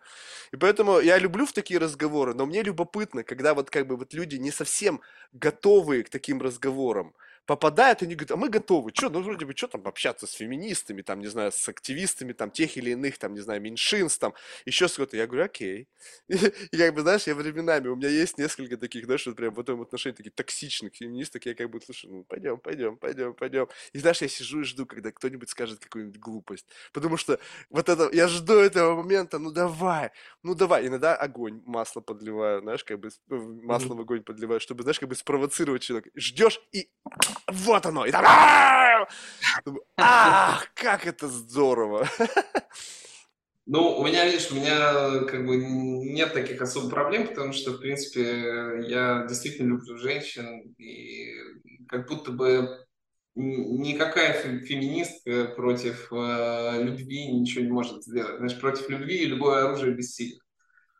И 0.51 0.57
поэтому 0.57 0.99
я 0.99 1.17
люблю 1.19 1.45
в 1.45 1.53
такие 1.53 1.79
разговоры, 1.79 2.33
но 2.33 2.45
мне 2.45 2.63
любопытно, 2.63 3.23
когда 3.23 3.53
вот 3.53 3.69
как 3.69 3.87
бы 3.87 3.97
вот 3.97 4.13
люди 4.13 4.35
не 4.37 4.51
совсем 4.51 5.01
готовые 5.33 6.03
к 6.03 6.09
таким 6.09 6.41
разговорам 6.41 7.15
попадают, 7.45 8.01
и 8.01 8.05
они 8.05 8.15
говорят, 8.15 8.31
а 8.31 8.37
мы 8.37 8.49
готовы, 8.49 8.91
что, 8.93 9.09
ну, 9.09 9.21
вроде 9.21 9.45
бы, 9.45 9.53
что 9.55 9.67
там 9.67 9.85
общаться 9.85 10.27
с 10.27 10.31
феминистами, 10.31 11.01
там, 11.01 11.19
не 11.19 11.27
знаю, 11.27 11.51
с 11.51 11.67
активистами, 11.67 12.33
там, 12.33 12.51
тех 12.51 12.77
или 12.77 12.91
иных, 12.91 13.17
там, 13.17 13.33
не 13.33 13.41
знаю, 13.41 13.61
меньшинств, 13.61 14.19
там, 14.19 14.33
еще 14.65 14.87
с 14.87 14.95
кого-то. 14.95 15.17
Я 15.17 15.27
говорю, 15.27 15.45
окей. 15.45 15.87
И, 16.27 16.35
и 16.71 16.77
как 16.77 16.93
бы, 16.93 17.01
знаешь, 17.01 17.27
я 17.27 17.35
временами, 17.35 17.87
у 17.89 17.95
меня 17.95 18.09
есть 18.09 18.37
несколько 18.37 18.77
таких, 18.77 19.05
знаешь, 19.05 19.25
вот 19.25 19.35
прям 19.35 19.53
в 19.53 19.59
этом 19.59 19.81
отношении 19.81 20.15
таких 20.15 20.33
токсичных 20.35 20.95
феминисток, 20.95 21.45
я 21.45 21.53
как 21.53 21.69
бы, 21.69 21.81
слушай, 21.81 22.09
ну, 22.09 22.23
пойдем, 22.23 22.57
пойдем, 22.59 22.97
пойдем, 22.97 23.33
пойдем. 23.33 23.67
И 23.91 23.99
знаешь, 23.99 24.21
я 24.21 24.27
сижу 24.27 24.61
и 24.61 24.63
жду, 24.63 24.85
когда 24.85 25.11
кто-нибудь 25.11 25.49
скажет 25.49 25.79
какую-нибудь 25.79 26.19
глупость. 26.19 26.67
Потому 26.93 27.17
что 27.17 27.39
вот 27.69 27.89
это, 27.89 28.09
я 28.13 28.27
жду 28.27 28.53
этого 28.53 28.95
момента, 28.95 29.39
ну, 29.39 29.51
давай, 29.51 30.11
ну, 30.43 30.55
давай. 30.55 30.87
Иногда 30.87 31.15
огонь, 31.15 31.61
масло 31.65 32.01
подливаю, 32.01 32.61
знаешь, 32.61 32.83
как 32.83 32.99
бы 32.99 33.09
масло 33.27 33.95
в 33.95 33.99
огонь 33.99 34.23
подливаю, 34.23 34.59
чтобы, 34.59 34.83
знаешь, 34.83 34.99
как 34.99 35.09
бы 35.09 35.15
спровоцировать 35.15 35.81
человека. 35.81 36.09
Ждешь 36.15 36.61
и 36.71 36.89
вот 37.47 37.85
оно, 37.85 38.05
и 38.05 38.11
там, 38.11 38.23
ах, 39.97 40.67
как 40.73 41.05
это 41.05 41.27
здорово. 41.27 42.07
Ну, 43.65 43.97
у 43.97 44.05
меня, 44.05 44.25
видишь, 44.25 44.51
у 44.51 44.55
меня 44.55 45.23
как 45.25 45.45
бы 45.45 45.55
нет 45.55 46.33
таких 46.33 46.61
особых 46.61 46.91
проблем, 46.91 47.27
потому 47.27 47.53
что, 47.53 47.71
в 47.71 47.79
принципе, 47.79 48.85
я 48.87 49.25
действительно 49.27 49.69
люблю 49.69 49.97
женщин, 49.97 50.75
и 50.77 51.33
как 51.87 52.09
будто 52.09 52.31
бы 52.31 52.85
никакая 53.35 54.33
феминистка 54.33 55.53
против 55.55 56.11
э, 56.11 56.83
любви 56.83 57.31
ничего 57.31 57.63
не 57.63 57.71
может 57.71 58.03
сделать. 58.03 58.37
Значит, 58.37 58.59
против 58.59 58.89
любви 58.89 59.25
любое 59.25 59.65
оружие 59.65 59.95
бессильно. 59.95 60.39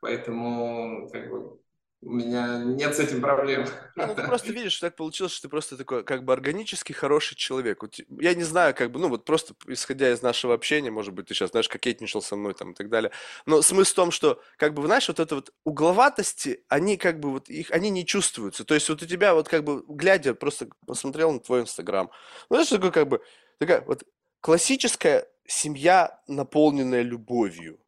Поэтому 0.02 1.10
как 1.12 1.30
бы, 1.30 1.60
у 2.06 2.12
меня 2.12 2.58
нет 2.64 2.96
с 2.96 3.00
этим 3.00 3.22
проблем. 3.22 3.66
Ну 3.96 4.14
ты 4.14 4.24
просто 4.24 4.52
видишь, 4.54 4.78
так 4.80 4.96
получилось, 4.96 5.32
что 5.32 5.44
ты 5.44 5.50
просто 5.50 5.78
такой, 5.78 6.04
как 6.04 6.24
бы, 6.26 6.34
органически 6.34 6.92
хороший 6.92 7.36
человек. 7.36 7.82
Я 8.20 8.34
не 8.34 8.44
знаю, 8.44 8.76
как 8.76 8.92
бы, 8.92 9.00
ну, 9.00 9.08
вот 9.08 9.26
просто 9.26 9.54
исходя 9.68 10.12
из 10.12 10.22
нашего 10.22 10.54
общения, 10.54 10.92
может 10.92 11.14
быть, 11.14 11.28
ты 11.28 11.34
сейчас, 11.34 11.52
знаешь, 11.52 11.70
кокетничал 11.70 12.22
со 12.22 12.36
мной 12.36 12.54
там 12.54 12.72
и 12.72 12.76
так 12.76 12.90
далее. 12.90 13.12
Но 13.46 13.62
смысл 13.62 13.92
в 13.92 13.96
том, 13.96 14.12
что, 14.12 14.42
как 14.58 14.74
бы, 14.74 14.86
знаешь, 14.86 15.08
вот 15.08 15.20
это 15.20 15.36
вот 15.36 15.54
угловатости, 15.64 16.64
они 16.68 16.98
как 16.98 17.20
бы 17.20 17.32
вот 17.32 17.50
их, 17.50 17.72
они 17.72 17.90
не 17.90 18.06
чувствуются. 18.06 18.66
То 18.66 18.74
есть 18.74 18.90
вот 18.90 19.02
у 19.02 19.06
тебя 19.06 19.34
вот 19.34 19.48
как 19.48 19.64
бы, 19.64 19.84
глядя, 19.88 20.34
просто 20.34 20.68
посмотрел 20.86 21.32
на 21.32 21.40
твой 21.40 21.62
Инстаграм. 21.62 22.10
Ну, 22.50 22.58
знаешь, 22.58 22.70
такой 22.70 22.92
как 22.92 23.08
бы, 23.08 23.22
такая 23.60 23.82
вот 23.82 24.04
классическая 24.42 25.28
семья, 25.48 26.20
наполненная 26.28 27.02
любовью. 27.02 27.80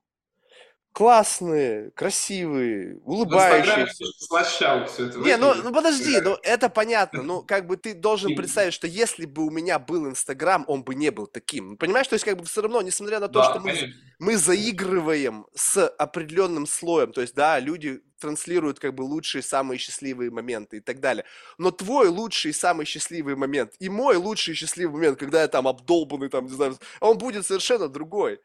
Классные, 0.96 1.92
красивые, 1.92 3.00
улыбающиеся. 3.04 4.06
слащаво 4.18 4.86
все 4.86 5.08
это 5.08 5.18
Не, 5.20 5.36
ну, 5.36 5.54
ну 5.54 5.74
подожди, 5.74 6.22
ну 6.22 6.38
это 6.42 6.70
понятно. 6.70 7.22
Ну, 7.22 7.42
как 7.44 7.68
бы 7.68 7.76
ты 7.76 7.94
должен 7.94 8.34
представить, 8.34 8.74
что 8.74 8.88
если 8.88 9.26
бы 9.26 9.46
у 9.46 9.50
меня 9.50 9.78
был 9.78 10.08
Инстаграм, 10.08 10.64
он 10.70 10.86
бы 10.86 10.96
не 10.96 11.12
был 11.12 11.28
таким. 11.28 11.76
Понимаешь, 11.76 12.08
то 12.08 12.14
есть 12.14 12.24
как 12.24 12.38
бы 12.38 12.46
все 12.46 12.62
равно, 12.62 12.82
несмотря 12.82 13.20
на 13.20 13.28
то, 13.28 13.44
что 13.44 13.56
Да, 13.56 13.60
мы, 13.60 13.72
конечно. 13.72 13.94
мы 14.20 14.38
заигрываем 14.38 15.48
с 15.54 15.86
определенным 15.86 16.66
слоем, 16.66 17.12
то 17.12 17.20
есть, 17.20 17.36
да, 17.36 17.60
люди 17.60 18.02
транслируют 18.22 18.80
как 18.80 18.96
бы 18.96 19.02
лучшие, 19.02 19.42
самые 19.42 19.78
счастливые 19.78 20.32
моменты 20.32 20.78
и 20.78 20.80
так 20.80 21.02
далее. 21.02 21.26
Но 21.58 21.72
твой 21.72 22.08
лучший, 22.08 22.54
самый 22.54 22.86
счастливый 22.86 23.36
момент 23.36 23.74
и 23.80 23.90
мой 23.90 24.16
лучший 24.16 24.54
и 24.54 24.56
счастливый 24.56 24.96
момент, 24.96 25.20
когда 25.20 25.42
я 25.42 25.50
там 25.50 25.68
обдолбанный, 25.68 26.30
там, 26.30 26.46
не 26.46 26.52
знаю, 26.54 26.78
он 27.02 27.18
будет 27.18 27.46
совершенно 27.46 27.90
другой. 27.90 28.40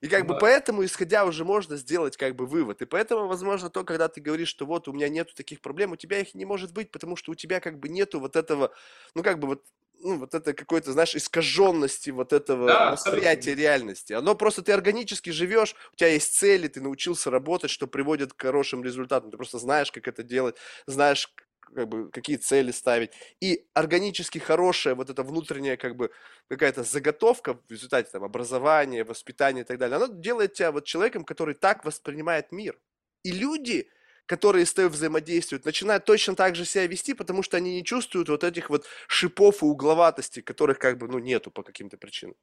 И 0.00 0.08
как 0.08 0.26
бы 0.26 0.34
Да. 0.34 0.36
поэтому, 0.36 0.84
исходя, 0.84 1.24
уже 1.26 1.44
можно 1.44 1.76
сделать 1.76 2.16
как 2.16 2.34
бы 2.36 2.46
вывод. 2.46 2.82
И 2.82 2.86
поэтому, 2.86 3.26
возможно, 3.28 3.70
то, 3.70 3.84
когда 3.84 4.08
ты 4.08 4.20
говоришь, 4.20 4.48
что 4.48 4.66
вот 4.66 4.88
у 4.88 4.92
меня 4.92 5.08
нету 5.08 5.34
таких 5.34 5.60
проблем, 5.60 5.92
у 5.92 5.96
тебя 5.96 6.20
их 6.20 6.34
не 6.34 6.44
может 6.44 6.72
быть, 6.72 6.90
потому 6.90 7.16
что 7.16 7.32
у 7.32 7.34
тебя 7.34 7.60
как 7.60 7.78
бы 7.78 7.88
нету 7.88 8.20
вот 8.20 8.36
этого, 8.36 8.72
ну 9.14 9.22
как 9.22 9.38
бы 9.38 9.48
вот, 9.48 9.64
ну 10.02 10.18
вот 10.18 10.34
это 10.34 10.54
какой-то, 10.54 10.92
знаешь, 10.92 11.14
искаженности 11.14 12.10
вот 12.10 12.32
этого 12.32 12.78
Да, 12.78 12.88
восприятия 12.88 13.54
абсолютно. 13.54 13.54
реальности. 13.54 14.12
Оно 14.14 14.34
просто 14.34 14.62
ты 14.62 14.72
органически 14.72 15.30
живешь, 15.30 15.74
у 15.92 15.96
тебя 15.96 16.08
есть 16.08 16.34
цели, 16.34 16.68
ты 16.68 16.80
научился 16.80 17.30
работать, 17.30 17.70
что 17.70 17.86
приводит 17.86 18.32
к 18.32 18.40
хорошим 18.40 18.82
результатам. 18.82 19.30
Ты 19.30 19.36
просто 19.36 19.58
знаешь, 19.58 19.92
как 19.92 20.08
это 20.08 20.22
делать, 20.22 20.56
знаешь, 20.86 21.34
как 21.74 21.88
бы, 21.88 22.10
какие 22.10 22.36
цели 22.36 22.70
ставить. 22.70 23.12
И 23.40 23.66
органически 23.74 24.38
хорошая 24.38 24.94
вот 24.94 25.10
эта 25.10 25.22
внутренняя 25.22 25.76
как 25.76 25.96
бы 25.96 26.10
какая-то 26.48 26.82
заготовка 26.82 27.54
в 27.54 27.70
результате 27.70 28.10
там 28.10 28.24
образования, 28.24 29.04
воспитания 29.04 29.62
и 29.62 29.64
так 29.64 29.78
далее, 29.78 29.96
она 29.96 30.08
делает 30.08 30.54
тебя 30.54 30.72
вот 30.72 30.84
человеком, 30.84 31.24
который 31.24 31.54
так 31.54 31.84
воспринимает 31.84 32.52
мир. 32.52 32.78
И 33.22 33.32
люди, 33.32 33.88
которые 34.26 34.64
с 34.64 34.74
тобой 34.74 34.90
взаимодействуют, 34.90 35.64
начинают 35.64 36.04
точно 36.04 36.34
так 36.34 36.54
же 36.54 36.64
себя 36.64 36.86
вести, 36.86 37.14
потому 37.14 37.42
что 37.42 37.56
они 37.56 37.74
не 37.74 37.84
чувствуют 37.84 38.28
вот 38.28 38.44
этих 38.44 38.70
вот 38.70 38.86
шипов 39.08 39.62
и 39.62 39.66
угловатостей, 39.66 40.42
которых 40.42 40.78
как 40.78 40.98
бы, 40.98 41.08
ну, 41.08 41.18
нету 41.18 41.50
по 41.50 41.62
каким-то 41.62 41.96
причинам. 41.96 42.36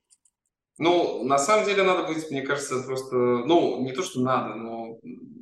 Ну, 0.79 1.23
на 1.23 1.39
самом 1.39 1.65
деле 1.65 1.83
надо 1.83 2.03
быть, 2.03 2.29
мне 2.29 2.43
кажется, 2.43 2.83
просто, 2.83 3.15
ну, 3.15 3.81
не 3.81 3.93
то, 3.93 4.03
что 4.03 4.21
надо, 4.21 4.53
но 4.53 4.99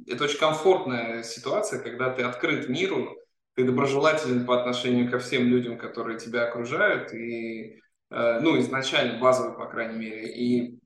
это 0.08 0.24
очень 0.24 0.40
комфортная 0.40 1.24
ситуация, 1.24 1.82
когда 1.82 2.10
ты 2.10 2.24
открыт 2.24 2.70
миру, 2.70 3.18
ты 3.56 3.64
доброжелателен 3.64 4.46
по 4.46 4.60
отношению 4.60 5.10
ко 5.10 5.18
всем 5.20 5.48
людям, 5.48 5.78
которые 5.78 6.20
тебя 6.20 6.48
окружают, 6.48 7.14
и, 7.14 7.82
э, 8.12 8.40
ну, 8.42 8.60
изначально, 8.60 9.20
базово, 9.20 9.54
по 9.54 9.66
крайней 9.66 9.98
мере, 9.98 10.34
и, 10.34 10.78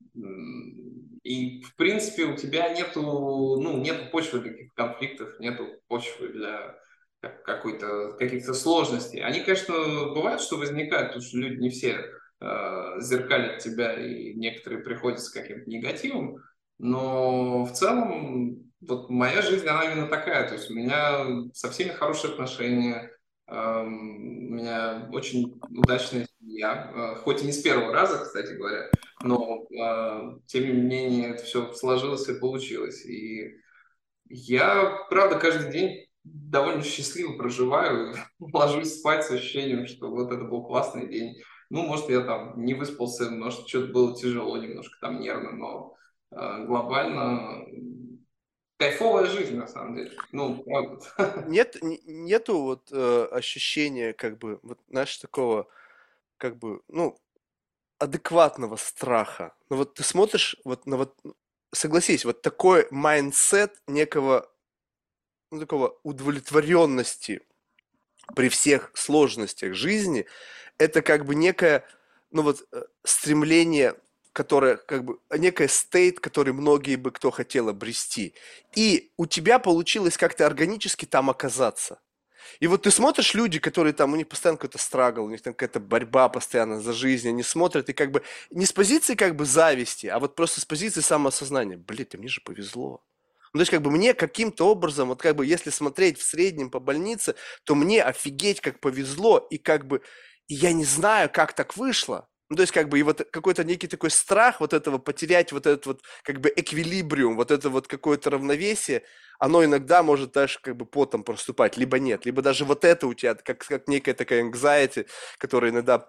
и, 1.23 1.61
в 1.61 1.75
принципе, 1.75 2.25
у 2.25 2.35
тебя 2.35 2.69
нету, 2.69 3.01
ну, 3.01 3.81
нету 3.81 4.09
почвы 4.11 4.39
для 4.39 4.51
каких-то 4.51 4.75
конфликтов, 4.75 5.39
нету 5.39 5.67
почвы 5.87 6.29
для 6.29 6.75
как- 7.21 7.43
какой-то, 7.43 8.13
каких-то 8.13 8.53
сложностей. 8.53 9.21
Они, 9.21 9.41
конечно, 9.41 9.73
бывают, 10.13 10.41
что 10.41 10.57
возникают, 10.57 11.09
потому 11.09 11.23
что 11.23 11.37
люди 11.37 11.59
не 11.59 11.69
все 11.69 12.05
э, 12.41 13.01
зеркалят 13.01 13.59
тебя, 13.59 13.93
и 13.93 14.33
некоторые 14.35 14.81
приходят 14.81 15.19
с 15.19 15.29
каким-то 15.29 15.69
негативом. 15.69 16.37
Но 16.77 17.65
в 17.65 17.73
целом, 17.73 18.68
вот 18.81 19.09
моя 19.09 19.41
жизнь, 19.41 19.67
она 19.67 19.85
именно 19.85 20.07
такая. 20.07 20.47
То 20.47 20.55
есть 20.55 20.69
у 20.69 20.73
меня 20.73 21.25
со 21.53 21.69
всеми 21.69 21.89
хорошие 21.89 22.31
отношения, 22.31 23.11
эм, 23.47 24.51
у 24.51 24.55
меня 24.55 25.09
очень 25.11 25.59
удачная 25.69 26.27
семья, 26.39 26.91
э, 26.93 27.15
хоть 27.21 27.41
и 27.41 27.45
не 27.45 27.51
с 27.51 27.61
первого 27.61 27.93
раза, 27.93 28.23
кстати 28.23 28.53
говоря, 28.53 28.89
но 29.23 29.65
э, 29.69 30.39
тем 30.47 30.63
не 30.65 30.81
менее 30.81 31.31
это 31.31 31.43
все 31.43 31.73
сложилось 31.73 32.27
и 32.29 32.39
получилось. 32.39 33.05
И 33.05 33.57
я, 34.29 35.05
правда, 35.09 35.37
каждый 35.37 35.71
день 35.71 36.05
довольно 36.23 36.83
счастливо 36.83 37.37
проживаю, 37.37 38.15
ложусь 38.39 38.99
спать 38.99 39.25
с 39.25 39.31
ощущением, 39.31 39.87
что 39.87 40.09
вот 40.09 40.31
это 40.31 40.43
был 40.45 40.63
классный 40.63 41.07
день. 41.07 41.35
Ну, 41.69 41.83
может, 41.83 42.09
я 42.09 42.21
там 42.21 42.63
не 42.63 42.73
выспался, 42.73 43.29
может, 43.29 43.67
что-то 43.67 43.91
было 43.91 44.15
тяжело, 44.15 44.57
немножко 44.57 44.97
там 45.01 45.19
нервно, 45.19 45.51
но 45.51 45.95
э, 46.31 46.65
глобально 46.65 47.65
кайфовая 48.79 49.25
жизнь, 49.25 49.57
на 49.57 49.67
самом 49.67 49.95
деле. 49.95 50.11
Ну. 50.31 50.65
Нет, 51.47 51.77
не- 51.81 52.01
нету 52.05 52.61
вот 52.61 52.89
э, 52.91 53.27
ощущения, 53.31 54.13
как 54.13 54.37
бы, 54.37 54.59
вот, 54.63 54.79
знаешь, 54.89 55.17
такого, 55.17 55.67
как 56.37 56.57
бы, 56.57 56.81
ну, 56.87 57.19
адекватного 57.99 58.77
страха. 58.77 59.53
Ну 59.69 59.77
вот 59.77 59.95
ты 59.95 60.03
смотришь 60.03 60.55
вот 60.63 60.85
на 60.87 60.97
вот, 60.97 61.15
ну, 61.23 61.35
согласись, 61.73 62.23
вот 62.25 62.41
такой 62.41 62.87
mindset 62.91 63.81
некого, 63.87 64.49
ну, 65.51 65.59
такого 65.59 65.99
удовлетворенности 66.03 67.41
при 68.35 68.49
всех 68.49 68.91
сложностях 68.93 69.73
жизни, 69.73 70.25
это 70.77 71.01
как 71.01 71.25
бы 71.25 71.35
некое, 71.35 71.85
ну 72.31 72.43
вот, 72.43 72.65
э, 72.71 72.83
стремление, 73.03 73.95
которое, 74.39 74.77
как 74.77 75.03
бы, 75.03 75.19
некое 75.37 75.67
стейт, 75.67 76.21
который 76.21 76.53
многие 76.53 76.95
бы 76.95 77.11
кто 77.11 77.29
хотел 77.29 77.67
обрести. 77.67 78.35
И 78.73 79.11
у 79.17 79.25
тебя 79.25 79.59
получилось 79.59 80.15
как-то 80.15 80.45
органически 80.45 81.03
там 81.03 81.29
оказаться. 81.29 81.99
И 82.61 82.67
вот 82.67 82.83
ты 82.83 82.91
смотришь 82.91 83.33
люди, 83.33 83.59
которые 83.59 83.91
там, 83.91 84.13
у 84.13 84.15
них 84.15 84.29
постоянно 84.29 84.55
какой-то 84.55 84.77
страгл, 84.77 85.25
у 85.25 85.29
них 85.29 85.41
там 85.41 85.53
какая-то 85.53 85.81
борьба 85.81 86.29
постоянно 86.29 86.79
за 86.79 86.93
жизнь, 86.93 87.27
они 87.27 87.43
смотрят 87.43 87.89
и 87.89 87.93
как 87.93 88.11
бы 88.11 88.23
не 88.49 88.65
с 88.65 88.71
позиции 88.71 89.15
как 89.15 89.35
бы 89.35 89.43
зависти, 89.43 90.07
а 90.07 90.19
вот 90.19 90.35
просто 90.35 90.61
с 90.61 90.65
позиции 90.65 91.01
самоосознания. 91.01 91.75
Блин, 91.75 92.07
мне 92.13 92.29
же 92.29 92.39
повезло. 92.39 93.03
Ну, 93.51 93.57
то 93.57 93.59
есть, 93.59 93.71
как 93.71 93.81
бы 93.81 93.91
мне 93.91 94.13
каким-то 94.13 94.69
образом, 94.69 95.09
вот 95.09 95.21
как 95.21 95.35
бы 95.35 95.45
если 95.45 95.69
смотреть 95.69 96.17
в 96.17 96.23
среднем 96.23 96.69
по 96.71 96.79
больнице, 96.79 97.35
то 97.65 97.75
мне 97.75 98.01
офигеть 98.01 98.61
как 98.61 98.79
повезло, 98.79 99.39
и 99.51 99.57
как 99.57 99.85
бы 99.85 100.01
и 100.47 100.55
я 100.55 100.71
не 100.71 100.85
знаю, 100.85 101.29
как 101.29 101.51
так 101.51 101.75
вышло. 101.75 102.28
Ну, 102.49 102.55
то 102.55 102.63
есть, 102.63 102.73
как 102.73 102.89
бы, 102.89 102.97
и 102.99 103.03
вот 103.03 103.27
какой-то 103.31 103.63
некий 103.63 103.87
такой 103.87 104.09
страх 104.09 104.59
вот 104.59 104.73
этого 104.73 104.97
потерять 104.97 105.51
вот 105.51 105.67
этот 105.67 105.85
вот, 105.85 106.01
как 106.23 106.41
бы, 106.41 106.51
эквилибриум, 106.55 107.35
вот 107.35 107.51
это 107.51 107.69
вот 107.69 107.87
какое-то 107.87 108.31
равновесие, 108.31 109.03
оно 109.37 109.63
иногда 109.63 110.01
может 110.01 110.31
даже 110.31 110.59
как 110.59 110.75
бы 110.75 110.85
потом 110.85 111.23
проступать, 111.23 111.77
либо 111.77 111.99
нет, 111.99 112.25
либо 112.25 112.41
даже 112.41 112.65
вот 112.65 112.85
это 112.85 113.05
у 113.05 113.13
тебя 113.13 113.35
как, 113.35 113.59
как 113.59 113.87
некая 113.87 114.15
такая 114.15 114.43
anxiety, 114.43 115.07
которая 115.37 115.71
иногда 115.71 116.05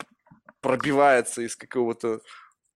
пробивается 0.62 1.42
из 1.42 1.56
какого-то... 1.56 2.20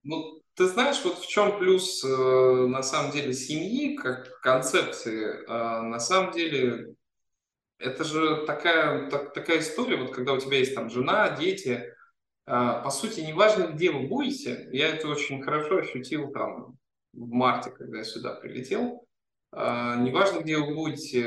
Ну, 0.02 0.42
ты 0.54 0.68
знаешь, 0.68 1.00
вот 1.02 1.18
в 1.18 1.26
чем 1.26 1.58
плюс 1.58 2.04
э, 2.04 2.08
на 2.08 2.82
самом 2.82 3.12
деле 3.12 3.32
семьи 3.32 3.96
как 3.96 4.40
концепции. 4.40 5.42
Э, 5.48 5.80
на 5.80 5.98
самом 5.98 6.32
деле 6.32 6.94
это 7.78 8.04
же 8.04 8.44
такая, 8.46 9.08
так- 9.10 9.32
такая 9.32 9.60
история, 9.60 9.96
вот 9.96 10.14
когда 10.14 10.34
у 10.34 10.38
тебя 10.38 10.58
есть 10.58 10.74
там 10.74 10.90
жена, 10.90 11.30
дети, 11.30 11.94
По 12.46 12.90
сути, 12.90 13.20
неважно, 13.20 13.68
где 13.68 13.90
вы 13.90 14.06
будете, 14.06 14.68
я 14.72 14.88
это 14.88 15.08
очень 15.08 15.42
хорошо 15.42 15.78
ощутил 15.78 16.30
там 16.30 16.76
в 17.12 17.30
марте, 17.30 17.70
когда 17.70 17.98
я 17.98 18.04
сюда 18.04 18.34
прилетел. 18.34 19.06
А, 19.50 19.96
Неважно, 19.96 20.40
где 20.40 20.58
вы 20.58 20.74
будете 20.74 21.26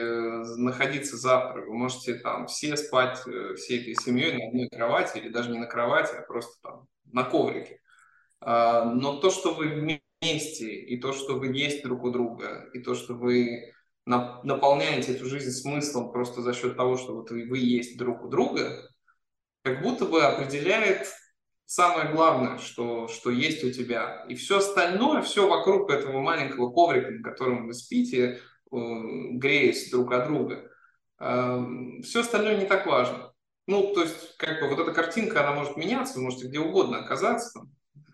находиться 0.57 1.17
завтра, 1.17 1.61
вы 1.61 1.73
можете 1.73 2.15
там 2.15 2.45
все 2.47 2.75
спать 2.77 3.19
э, 3.25 3.55
всей 3.55 3.81
этой 3.81 3.95
семьей 3.95 4.33
на 4.37 4.47
одной 4.49 4.69
кровати 4.69 5.17
или 5.17 5.29
даже 5.29 5.49
не 5.49 5.59
на 5.59 5.65
кровати, 5.65 6.15
а 6.15 6.21
просто 6.21 6.51
там 6.61 6.87
на 7.11 7.23
коврике. 7.23 7.79
А, 8.41 8.85
Но 8.85 9.17
то, 9.19 9.29
что 9.29 9.53
вы 9.53 9.69
вместе, 9.69 10.73
и 10.73 10.99
то, 10.99 11.13
что 11.13 11.39
вы 11.39 11.47
есть 11.47 11.83
друг 11.83 12.03
у 12.03 12.11
друга, 12.11 12.69
и 12.73 12.79
то, 12.79 12.95
что 12.95 13.13
вы 13.15 13.73
на- 14.05 14.41
наполняете 14.43 15.13
эту 15.13 15.25
жизнь 15.25 15.51
смыслом 15.51 16.11
просто 16.11 16.41
за 16.41 16.53
счет 16.53 16.77
того, 16.77 16.97
что 16.97 17.15
вот 17.15 17.31
вы 17.31 17.57
есть 17.59 17.97
друг 17.97 18.23
у 18.23 18.29
друга, 18.29 18.89
как 19.67 19.81
будто 19.81 20.05
бы 20.05 20.23
определяет 20.23 21.07
самое 21.65 22.09
главное, 22.11 22.57
что, 22.57 23.09
что 23.09 23.29
есть 23.29 23.63
у 23.63 23.71
тебя. 23.71 24.25
И 24.29 24.35
все 24.35 24.59
остальное, 24.59 25.21
все 25.21 25.47
вокруг 25.47 25.89
этого 25.89 26.21
маленького 26.21 26.71
коврика, 26.71 27.11
на 27.11 27.21
котором 27.21 27.67
вы 27.67 27.73
спите, 27.73 28.23
э, 28.23 28.39
греясь 28.71 29.91
друг 29.91 30.11
от 30.13 30.27
друга, 30.27 30.71
все 31.19 32.19
остальное 32.19 32.57
не 32.57 32.67
так 32.67 32.85
важно. 32.85 33.33
Ну, 33.65 33.91
то 33.93 34.03
есть, 34.03 34.37
как 34.37 34.61
бы 34.61 34.69
вот 34.69 34.79
эта 34.79 34.93
картинка, 34.93 35.41
она 35.41 35.53
может 35.55 35.75
меняться, 35.75 36.19
вы 36.19 36.25
можете 36.25 36.47
где 36.47 36.59
угодно 36.59 36.99
оказаться, 36.99 37.59
там, 37.59 37.71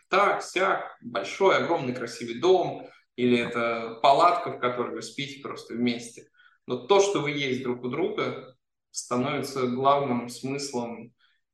так, 0.09 0.41
сяк, 0.41 0.97
большой, 1.01 1.57
огромный, 1.57 1.93
красивый 1.93 2.39
дом, 2.39 2.87
или 3.17 3.37
это 3.37 3.99
палатка, 4.01 4.53
в 4.53 4.59
которой 4.59 4.95
вы 4.95 5.01
спите 5.01 5.41
просто 5.41 5.73
вместе. 5.73 6.29
Но 6.65 6.77
то, 6.77 7.01
что 7.01 7.19
вы 7.19 7.31
есть 7.31 7.61
друг 7.61 7.83
у 7.83 7.89
друга, 7.89 8.55
становится 8.91 9.67
главным 9.67 10.29
смыслом, 10.29 11.12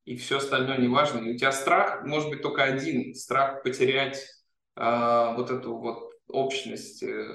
и 0.09 0.15
все 0.15 0.37
остальное 0.37 0.79
не 0.79 0.87
важно. 0.87 1.19
И 1.19 1.35
у 1.35 1.37
тебя 1.37 1.51
страх, 1.51 2.03
может 2.03 2.29
быть, 2.29 2.41
только 2.41 2.63
один, 2.63 3.13
страх 3.13 3.61
потерять 3.61 4.25
э, 4.75 5.33
вот 5.37 5.51
эту 5.51 5.77
вот 5.77 6.09
общность, 6.27 7.03
э, 7.03 7.27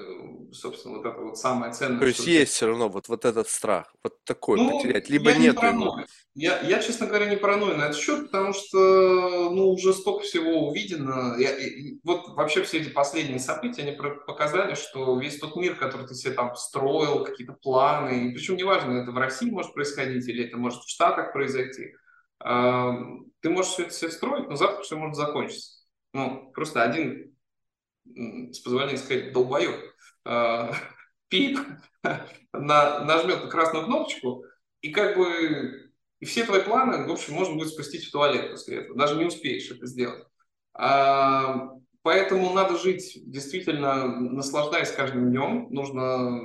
собственно, 0.51 0.97
вот 0.97 1.05
это 1.05 1.21
вот 1.21 1.37
самое 1.37 1.71
ценное. 1.71 1.99
То 1.99 2.07
есть 2.07 2.27
есть 2.27 2.51
все 2.51 2.67
равно 2.67 2.89
вот, 2.89 3.07
вот 3.07 3.23
этот 3.23 3.47
страх, 3.47 3.93
вот 4.03 4.21
такой 4.25 4.59
ну, 4.59 4.77
потерять, 4.77 5.09
либо 5.09 5.29
я 5.29 5.37
нет 5.37 5.61
не 5.61 5.69
его. 5.69 6.01
Я, 6.33 6.59
я, 6.63 6.81
честно 6.81 7.07
говоря, 7.07 7.27
не 7.27 7.37
паранойю 7.37 7.77
на 7.77 7.85
этот 7.85 7.97
счет, 7.97 8.25
потому 8.25 8.51
что, 8.51 9.51
ну, 9.51 9.69
уже 9.69 9.93
столько 9.93 10.25
всего 10.25 10.67
увидено. 10.67 11.37
Я, 11.39 11.51
вот 12.03 12.35
вообще 12.35 12.61
все 12.63 12.79
эти 12.79 12.89
последние 12.89 13.39
события, 13.39 13.83
они 13.83 13.97
показали, 14.27 14.75
что 14.75 15.17
весь 15.17 15.39
тот 15.39 15.55
мир, 15.55 15.75
который 15.75 16.07
ты 16.07 16.13
себе 16.13 16.33
там 16.33 16.53
строил, 16.55 17.23
какие-то 17.23 17.53
планы, 17.53 18.27
и 18.27 18.33
причем 18.33 18.57
неважно, 18.57 18.97
это 18.97 19.11
в 19.11 19.17
России 19.17 19.49
может 19.49 19.73
происходить 19.73 20.27
или 20.27 20.43
это 20.43 20.57
может 20.57 20.83
в 20.83 20.89
Штатах 20.89 21.31
произойти, 21.31 21.93
ты 22.39 23.49
можешь 23.49 23.71
все 23.71 23.83
это 23.83 23.93
себе 23.93 24.11
строить, 24.11 24.47
но 24.49 24.55
завтра 24.55 24.83
все 24.83 24.97
может 24.97 25.15
закончиться. 25.15 25.83
Ну, 26.13 26.51
просто 26.53 26.83
один 26.83 27.35
с 28.05 28.59
позволения 28.59 28.97
сказать, 28.97 29.33
долбоеб, 29.33 29.75
э, 30.25 30.71
пип, 31.27 31.59
на, 32.53 33.03
нажмет 33.03 33.43
на 33.43 33.49
красную 33.49 33.85
кнопочку, 33.85 34.45
и 34.81 34.91
как 34.91 35.17
бы 35.17 35.91
и 36.19 36.25
все 36.25 36.45
твои 36.45 36.61
планы, 36.61 37.07
в 37.07 37.11
общем, 37.11 37.33
можно 37.33 37.55
будет 37.55 37.69
спустить 37.69 38.05
в 38.05 38.11
туалет 38.11 38.51
после 38.51 38.77
этого. 38.77 38.97
Даже 38.97 39.15
не 39.15 39.25
успеешь 39.25 39.69
это 39.69 39.85
сделать. 39.85 40.25
А, 40.73 41.71
поэтому 42.03 42.53
надо 42.53 42.77
жить 42.77 43.19
действительно, 43.25 44.07
наслаждаясь 44.07 44.91
каждым 44.91 45.29
днем. 45.29 45.67
Нужно 45.71 46.41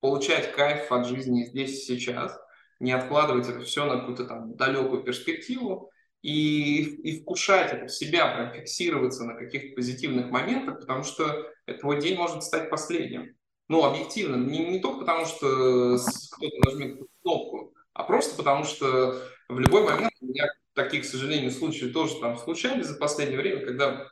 получать 0.00 0.52
кайф 0.52 0.92
от 0.92 1.06
жизни 1.06 1.44
здесь 1.44 1.88
и 1.88 1.98
сейчас, 1.98 2.38
не 2.80 2.92
откладывать 2.92 3.48
это 3.48 3.60
все 3.60 3.84
на 3.84 3.98
какую-то 3.98 4.24
там 4.24 4.56
далекую 4.56 5.02
перспективу 5.02 5.90
и, 6.22 6.82
и 6.82 7.20
вкушать 7.20 7.72
это 7.72 7.86
в 7.86 7.92
себя, 7.92 8.34
прям 8.34 8.52
фиксироваться 8.52 9.24
на 9.24 9.34
каких-то 9.34 9.74
позитивных 9.76 10.30
моментах, 10.30 10.80
потому 10.80 11.04
что 11.04 11.52
твой 11.80 12.00
день 12.00 12.16
может 12.16 12.42
стать 12.42 12.70
последним. 12.70 13.36
Ну, 13.68 13.84
объективно, 13.84 14.36
не, 14.36 14.64
не 14.66 14.80
только 14.80 15.00
потому, 15.00 15.26
что 15.26 15.96
кто-то 16.32 16.56
нажмет 16.64 17.00
кнопку, 17.22 17.74
а 17.92 18.04
просто 18.04 18.36
потому, 18.36 18.64
что 18.64 19.20
в 19.48 19.58
любой 19.58 19.84
момент, 19.84 20.12
у 20.20 20.26
меня 20.26 20.46
такие, 20.74 21.02
к 21.02 21.06
сожалению, 21.06 21.50
случаи 21.50 21.86
тоже 21.86 22.20
там 22.20 22.36
случались 22.36 22.86
за 22.86 22.98
последнее 22.98 23.38
время, 23.38 23.64
когда 23.64 24.08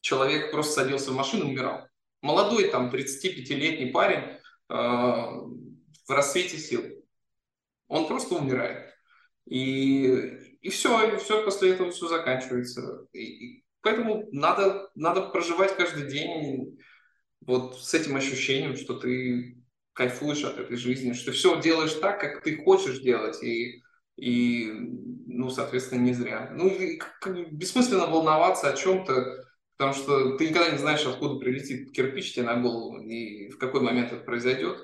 человек 0.00 0.50
просто 0.50 0.80
садился 0.80 1.10
в 1.10 1.16
машину 1.16 1.44
и 1.44 1.52
умирал. 1.52 1.86
Молодой, 2.22 2.70
там, 2.70 2.88
35-летний 2.88 3.90
парень 3.90 4.20
э, 4.20 4.40
в 4.68 6.10
рассвете 6.10 6.58
сил. 6.58 6.82
Он 7.88 8.06
просто 8.06 8.34
умирает. 8.34 8.92
И 9.46 10.46
и 10.66 10.68
все, 10.68 11.14
и 11.14 11.16
все 11.18 11.44
после 11.44 11.74
этого 11.74 11.92
все 11.92 12.08
заканчивается. 12.08 13.06
И, 13.12 13.20
и 13.20 13.64
поэтому 13.82 14.26
надо, 14.32 14.90
надо 14.96 15.28
проживать 15.28 15.76
каждый 15.76 16.10
день 16.10 16.76
вот 17.40 17.80
с 17.80 17.94
этим 17.94 18.16
ощущением, 18.16 18.74
что 18.74 18.94
ты 18.94 19.62
кайфуешь 19.92 20.42
от 20.42 20.58
этой 20.58 20.76
жизни, 20.76 21.12
что 21.12 21.30
все 21.30 21.60
делаешь 21.60 21.92
так, 21.92 22.20
как 22.20 22.42
ты 22.42 22.56
хочешь 22.56 22.98
делать, 22.98 23.40
и, 23.44 23.80
и 24.16 24.72
ну, 25.28 25.48
соответственно, 25.50 26.00
не 26.00 26.14
зря. 26.14 26.50
Ну, 26.52 26.66
и 26.68 26.96
как, 26.96 27.52
бессмысленно 27.52 28.06
волноваться 28.06 28.68
о 28.68 28.76
чем-то, 28.76 29.44
потому 29.76 29.94
что 29.94 30.36
ты 30.36 30.48
никогда 30.48 30.72
не 30.72 30.78
знаешь, 30.78 31.06
откуда 31.06 31.38
прилетит 31.38 31.92
кирпич 31.92 32.34
тебе 32.34 32.46
на 32.46 32.56
голову, 32.56 33.00
и 33.02 33.50
в 33.50 33.58
какой 33.58 33.82
момент 33.82 34.12
это 34.12 34.24
произойдет. 34.24 34.78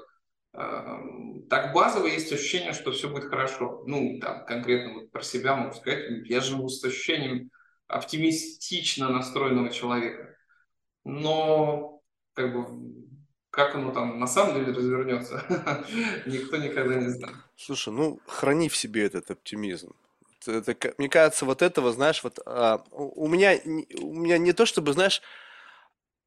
Так 0.53 1.73
базово 1.73 2.07
есть 2.07 2.31
ощущение, 2.31 2.75
что 2.75 2.93
все 2.93 3.09
будет 3.09 3.25
хорошо. 3.25 3.83
Ну, 3.87 4.19
там, 4.21 4.45
конкретно 4.45 4.95
вот 4.95 5.11
про 5.11 5.23
себя 5.23 5.57
могу 5.57 5.75
сказать, 5.75 6.05
я 6.27 6.41
живу 6.41 6.69
с 6.69 6.85
ощущением 6.85 7.51
оптимистично 7.87 9.09
настроенного 9.09 9.71
человека. 9.71 10.37
Но, 11.05 12.03
как 12.35 12.53
бы, 12.53 12.67
как 13.51 13.75
оно 13.75 13.93
там 13.93 14.21
на 14.21 14.27
самом 14.27 14.57
деле 14.57 14.73
развернется, 14.73 15.43
никто 16.27 16.59
никогда 16.59 16.97
не 16.97 17.09
знает. 17.09 17.37
Слушай, 17.57 17.93
ну, 17.93 18.21
храни 18.27 18.69
в 18.69 18.77
себе 18.77 19.05
этот 19.05 19.31
оптимизм. 19.31 19.95
Это, 20.47 20.77
мне 20.99 21.09
кажется, 21.09 21.45
вот 21.45 21.63
этого, 21.63 21.93
знаешь, 21.93 22.23
вот 22.25 22.41
а, 22.45 22.85
у 22.91 23.29
меня, 23.29 23.59
у 24.01 24.13
меня 24.13 24.39
не 24.39 24.53
то 24.53 24.67
чтобы, 24.67 24.93
знаешь, 24.93 25.23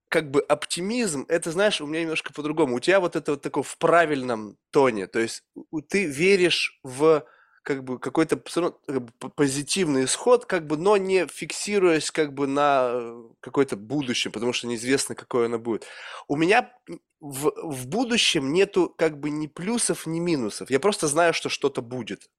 как 0.09 0.31
бы 0.31 0.41
оптимизм, 0.41 1.25
это, 1.27 1.51
знаешь, 1.51 1.81
у 1.81 1.87
меня 1.87 2.01
немножко 2.01 2.33
по-другому. 2.33 2.75
У 2.75 2.79
тебя 2.79 2.99
вот 2.99 3.15
это 3.15 3.31
вот 3.31 3.41
такое 3.41 3.63
в 3.63 3.77
правильном 3.77 4.57
тоне. 4.71 5.07
То 5.07 5.19
есть 5.19 5.43
ты 5.89 6.05
веришь 6.05 6.79
в 6.83 7.25
как 7.63 7.83
бы 7.83 7.97
какой-то 7.99 8.37
как 8.37 9.01
бы, 9.01 9.11
позитивный 9.35 10.05
исход, 10.05 10.45
как 10.45 10.67
бы, 10.67 10.77
но 10.77 10.97
не 10.97 11.25
фиксируясь 11.25 12.11
как 12.11 12.31
бы 12.31 12.45
на 12.45 13.15
какое-то 13.39 13.75
будущее, 13.75 14.31
потому 14.31 14.53
что 14.53 14.67
неизвестно, 14.67 15.15
какое 15.15 15.47
оно 15.47 15.57
будет. 15.57 15.85
У 16.27 16.35
меня 16.35 16.71
в, 17.19 17.51
в 17.55 17.87
будущем 17.87 18.53
нету 18.53 18.93
как 18.95 19.19
бы 19.19 19.31
ни 19.31 19.47
плюсов, 19.47 20.05
ни 20.05 20.19
минусов. 20.19 20.69
Я 20.69 20.79
просто 20.79 21.07
знаю, 21.07 21.33
что 21.33 21.49
что-то 21.49 21.81
будет. 21.81 22.29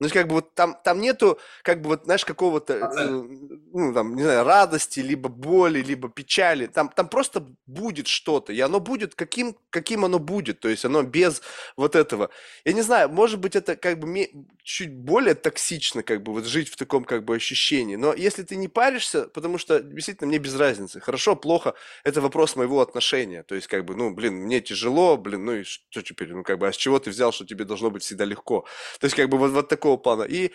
Ну, 0.00 0.08
как 0.08 0.28
бы 0.28 0.36
вот 0.36 0.54
там, 0.54 0.76
там 0.82 1.00
нету, 1.00 1.38
как 1.62 1.82
бы 1.82 1.88
вот, 1.90 2.04
знаешь, 2.04 2.24
какого-то, 2.24 2.72
э, 2.72 3.10
ну, 3.72 3.92
там, 3.92 4.16
не 4.16 4.22
знаю, 4.22 4.44
радости, 4.44 5.00
либо 5.00 5.28
боли, 5.28 5.82
либо 5.82 6.08
печали. 6.08 6.66
Там, 6.66 6.88
там 6.88 7.08
просто 7.08 7.46
будет 7.66 8.06
что-то, 8.06 8.52
и 8.52 8.60
оно 8.60 8.80
будет 8.80 9.14
каким, 9.14 9.56
каким 9.68 10.06
оно 10.06 10.18
будет, 10.18 10.60
то 10.60 10.68
есть 10.68 10.86
оно 10.86 11.02
без 11.02 11.42
вот 11.76 11.94
этого. 11.94 12.30
Я 12.64 12.72
не 12.72 12.80
знаю, 12.82 13.10
может 13.10 13.40
быть, 13.40 13.56
это 13.56 13.76
как 13.76 13.98
бы 13.98 14.30
чуть 14.62 14.94
более 14.94 15.34
токсично, 15.34 16.02
как 16.02 16.22
бы 16.22 16.32
вот 16.32 16.46
жить 16.46 16.70
в 16.70 16.76
таком 16.76 17.04
как 17.04 17.24
бы 17.24 17.36
ощущении, 17.36 17.96
но 17.96 18.14
если 18.14 18.42
ты 18.42 18.56
не 18.56 18.68
паришься, 18.68 19.24
потому 19.28 19.58
что 19.58 19.80
действительно 19.80 20.28
мне 20.28 20.38
без 20.38 20.54
разницы, 20.56 21.00
хорошо, 21.00 21.36
плохо, 21.36 21.74
это 22.04 22.20
вопрос 22.20 22.56
моего 22.56 22.80
отношения, 22.80 23.42
то 23.42 23.54
есть 23.54 23.66
как 23.66 23.84
бы, 23.84 23.94
ну, 23.94 24.14
блин, 24.14 24.34
мне 24.34 24.60
тяжело, 24.60 25.16
блин, 25.16 25.44
ну 25.44 25.52
и 25.56 25.62
что 25.64 26.02
теперь, 26.02 26.32
ну, 26.32 26.42
как 26.42 26.58
бы, 26.58 26.68
а 26.68 26.72
с 26.72 26.76
чего 26.76 26.98
ты 26.98 27.10
взял, 27.10 27.32
что 27.32 27.44
тебе 27.44 27.64
должно 27.64 27.90
быть 27.90 28.02
всегда 28.02 28.24
легко? 28.24 28.64
То 28.98 29.04
есть 29.06 29.16
как 29.16 29.28
бы 29.28 29.36
вот, 29.36 29.50
вот 29.50 29.68
такой 29.68 29.89
такого 29.90 29.96
плана. 29.96 30.22
И 30.22 30.52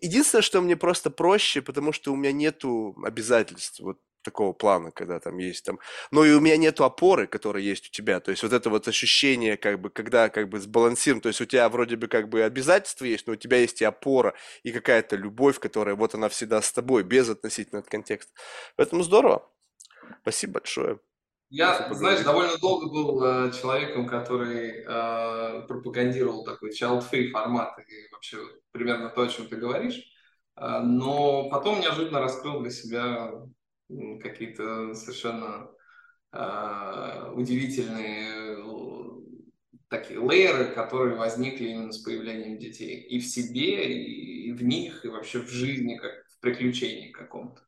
единственное, 0.00 0.42
что 0.42 0.60
мне 0.60 0.76
просто 0.76 1.10
проще, 1.10 1.62
потому 1.62 1.92
что 1.92 2.12
у 2.12 2.16
меня 2.16 2.32
нету 2.32 2.96
обязательств 3.04 3.80
вот 3.80 3.98
такого 4.22 4.54
плана, 4.54 4.90
когда 4.90 5.20
там 5.20 5.38
есть 5.38 5.64
там, 5.66 5.78
но 6.10 6.24
и 6.24 6.32
у 6.32 6.40
меня 6.40 6.56
нету 6.56 6.84
опоры, 6.84 7.26
которая 7.26 7.62
есть 7.62 7.88
у 7.88 7.90
тебя, 7.90 8.20
то 8.20 8.30
есть 8.30 8.42
вот 8.42 8.54
это 8.54 8.70
вот 8.70 8.88
ощущение, 8.88 9.58
как 9.58 9.78
бы, 9.80 9.90
когда 9.90 10.30
как 10.30 10.48
бы 10.48 10.60
сбалансирован, 10.60 11.20
то 11.20 11.28
есть 11.28 11.42
у 11.42 11.44
тебя 11.44 11.68
вроде 11.68 11.96
бы 11.96 12.08
как 12.08 12.28
бы 12.28 12.42
обязательства 12.42 13.04
есть, 13.04 13.26
но 13.26 13.34
у 13.34 13.36
тебя 13.36 13.58
есть 13.58 13.82
и 13.82 13.84
опора, 13.84 14.32
и 14.64 14.72
какая-то 14.72 15.16
любовь, 15.16 15.58
которая 15.58 15.94
вот 15.94 16.14
она 16.14 16.28
всегда 16.28 16.62
с 16.62 16.72
тобой, 16.72 17.02
без 17.02 17.28
относительно 17.28 17.80
от 17.80 17.88
контекста. 17.88 18.32
Поэтому 18.76 19.02
здорово. 19.02 19.46
Спасибо 20.22 20.54
большое. 20.54 20.98
Я, 21.50 21.92
знаешь, 21.94 22.24
довольно 22.24 22.56
долго 22.58 22.90
был 22.90 23.22
э, 23.22 23.52
человеком, 23.52 24.06
который 24.06 24.84
э, 24.86 25.66
пропагандировал 25.68 26.44
такой 26.44 26.70
child-free 26.70 27.30
формат 27.30 27.78
и 27.78 28.12
вообще 28.12 28.38
примерно 28.72 29.10
то, 29.10 29.22
о 29.22 29.28
чем 29.28 29.46
ты 29.46 29.56
говоришь. 29.56 30.02
Э, 30.56 30.80
но 30.80 31.48
потом 31.50 31.80
неожиданно 31.80 32.20
раскрыл 32.20 32.60
для 32.60 32.70
себя 32.70 33.30
какие-то 34.22 34.94
совершенно 34.94 35.70
э, 36.32 37.32
удивительные 37.34 38.56
э, 38.56 38.64
такие 39.88 40.18
лейеры, 40.18 40.74
которые 40.74 41.16
возникли 41.16 41.68
именно 41.68 41.92
с 41.92 41.98
появлением 41.98 42.58
детей. 42.58 43.00
И 43.02 43.20
в 43.20 43.26
себе, 43.26 43.92
и 43.92 44.50
в 44.52 44.64
них, 44.64 45.04
и 45.04 45.08
вообще 45.08 45.40
в 45.40 45.48
жизни, 45.48 45.96
как 45.96 46.24
в 46.26 46.40
приключении 46.40 47.12
каком-то. 47.12 47.60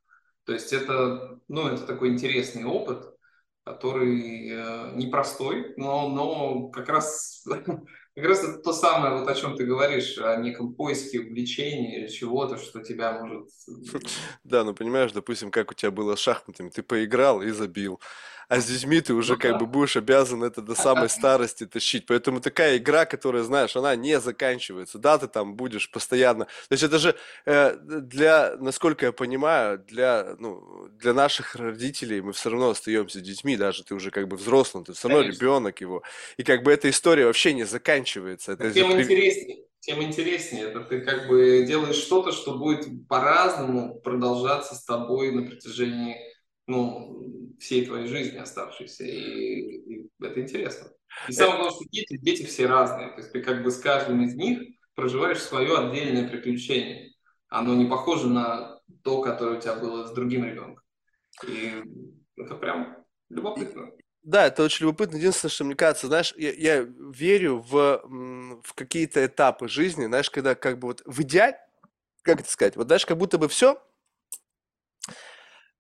То 0.45 0.55
есть 0.55 0.73
это, 0.73 1.39
ну, 1.49 1.69
это 1.69 1.87
такой 1.87 2.09
интересный 2.09 2.65
опыт– 2.65 3.13
который 3.67 4.49
э, 4.49 4.93
непростой, 4.95 5.75
но, 5.77 6.09
но 6.09 6.69
как 6.69 6.89
раз 6.89 7.45
как 8.17 8.25
раз 8.25 8.45
это 8.45 8.59
то 8.59 8.73
самое, 8.73 9.19
вот 9.19 9.29
о 9.29 9.35
чем 9.35 9.57
ты 9.57 9.67
говоришь, 9.67 10.19
о 10.19 10.37
неком 10.37 10.73
поиске 10.73 11.19
увлечения 11.19 11.99
или 11.99 12.07
чего-то, 12.07 12.59
что 12.59 12.81
тебя 12.81 13.21
может... 13.21 13.51
Да, 14.45 14.63
ну 14.63 14.73
понимаешь, 14.73 15.11
допустим, 15.11 15.51
как 15.51 15.73
у 15.73 15.75
тебя 15.75 15.91
было 15.91 16.15
с 16.15 16.21
шахматами, 16.21 16.69
ты 16.69 16.85
поиграл 16.85 17.43
и 17.43 17.51
забил 17.51 18.01
а 18.49 18.61
с 18.61 18.67
детьми 18.67 19.01
ты 19.01 19.15
уже 19.15 19.35
ну, 19.35 19.39
как 19.39 19.53
да. 19.53 19.59
бы 19.59 19.67
будешь 19.67 19.97
обязан 19.97 20.45
это 20.45 20.63
до 20.63 20.75
самой 20.75 21.09
старости 21.09 21.67
тащить. 21.67 22.07
Поэтому 22.07 22.41
такая 22.41 22.79
игра, 22.79 23.05
которая, 23.05 23.43
знаешь, 23.43 23.77
она 23.77 23.95
не 23.97 24.21
заканчивается. 24.21 24.99
Да, 24.99 25.19
ты 25.19 25.29
там 25.29 25.57
будешь 25.57 25.91
постоянно. 25.91 26.45
То 26.45 26.73
есть 26.73 26.83
это 26.83 26.99
же 26.99 27.15
э, 27.45 27.77
для, 27.81 28.57
насколько 28.59 29.07
я 29.07 29.13
понимаю, 29.13 29.79
для, 29.79 30.37
ну, 30.39 30.89
для 30.91 31.13
наших 31.13 31.57
родителей 31.57 32.21
мы 32.21 32.33
все 32.33 32.51
равно 32.51 32.71
остаемся 32.71 33.21
детьми, 33.21 33.57
даже 33.57 33.85
ты 33.85 33.95
уже 33.95 34.11
как 34.11 34.29
бы 34.29 34.37
взрослым, 34.37 34.85
ты 34.85 34.93
все 34.93 35.09
равно 35.09 35.23
Конечно. 35.25 35.41
ребенок 35.41 35.81
его. 35.81 36.03
И 36.37 36.43
как 36.43 36.63
бы 36.63 36.73
эта 36.73 36.89
история 36.91 37.27
вообще 37.27 37.55
не 37.55 37.65
заканчивается. 37.65 38.53
Это 38.53 38.71
тем 38.71 38.91
же... 38.93 39.03
интереснее 39.03 39.67
тем 39.87 40.03
интереснее. 40.03 40.65
Это 40.65 40.81
ты 40.81 41.01
как 41.01 41.29
бы 41.29 41.65
делаешь 41.65 41.95
что-то, 41.95 42.33
что 42.33 42.59
будет 42.59 43.07
по-разному 43.07 44.01
продолжаться 44.01 44.75
с 44.75 44.85
тобой 44.85 45.31
на 45.31 45.43
протяжении 45.43 46.17
ну, 46.67 47.55
всей 47.59 47.87
твоей 47.87 48.07
жизни 48.07 48.39
оставшейся, 48.39 49.05
и, 49.05 49.11
и 49.11 50.11
это 50.21 50.41
интересно. 50.41 50.89
И 51.29 51.33
самое 51.33 51.59
главное, 51.59 51.77
что 51.77 51.85
дети, 51.91 52.17
дети 52.17 52.45
все 52.45 52.67
разные, 52.67 53.09
то 53.11 53.19
есть 53.19 53.33
ты 53.33 53.43
как 53.43 53.63
бы 53.63 53.71
с 53.71 53.79
каждым 53.79 54.23
из 54.25 54.35
них 54.35 54.61
проживаешь 54.95 55.41
свое 55.41 55.77
отдельное 55.79 56.29
приключение. 56.29 57.13
Оно 57.49 57.75
не 57.75 57.87
похоже 57.87 58.29
на 58.29 58.81
то, 59.03 59.21
которое 59.21 59.59
у 59.59 59.61
тебя 59.61 59.77
было 59.77 60.07
с 60.07 60.13
другим 60.13 60.45
ребенком. 60.45 60.83
И 61.47 61.73
это 62.37 62.55
прям 62.57 63.05
любопытно. 63.29 63.93
Да, 64.23 64.47
это 64.47 64.65
очень 64.65 64.87
любопытно. 64.87 65.17
Единственное, 65.17 65.53
что 65.53 65.65
мне 65.65 65.77
кажется, 65.77 66.09
знаешь, 66.09 66.35
я, 66.37 66.53
я 66.53 66.81
верю 66.81 67.59
в, 67.59 68.03
в 68.65 68.75
какие-то 68.75 69.25
этапы 69.25 69.69
жизни, 69.69 70.07
знаешь, 70.07 70.31
когда 70.31 70.57
как 70.57 70.81
бы 70.81 70.89
вот 70.89 71.03
в 71.05 71.23
идеале, 71.23 71.59
как 72.23 72.41
это 72.41 72.51
сказать, 72.51 72.75
вот 72.75 72.89
знаешь, 72.89 73.07
как 73.07 73.19
будто 73.19 73.39
бы 73.39 73.49
все, 73.49 73.81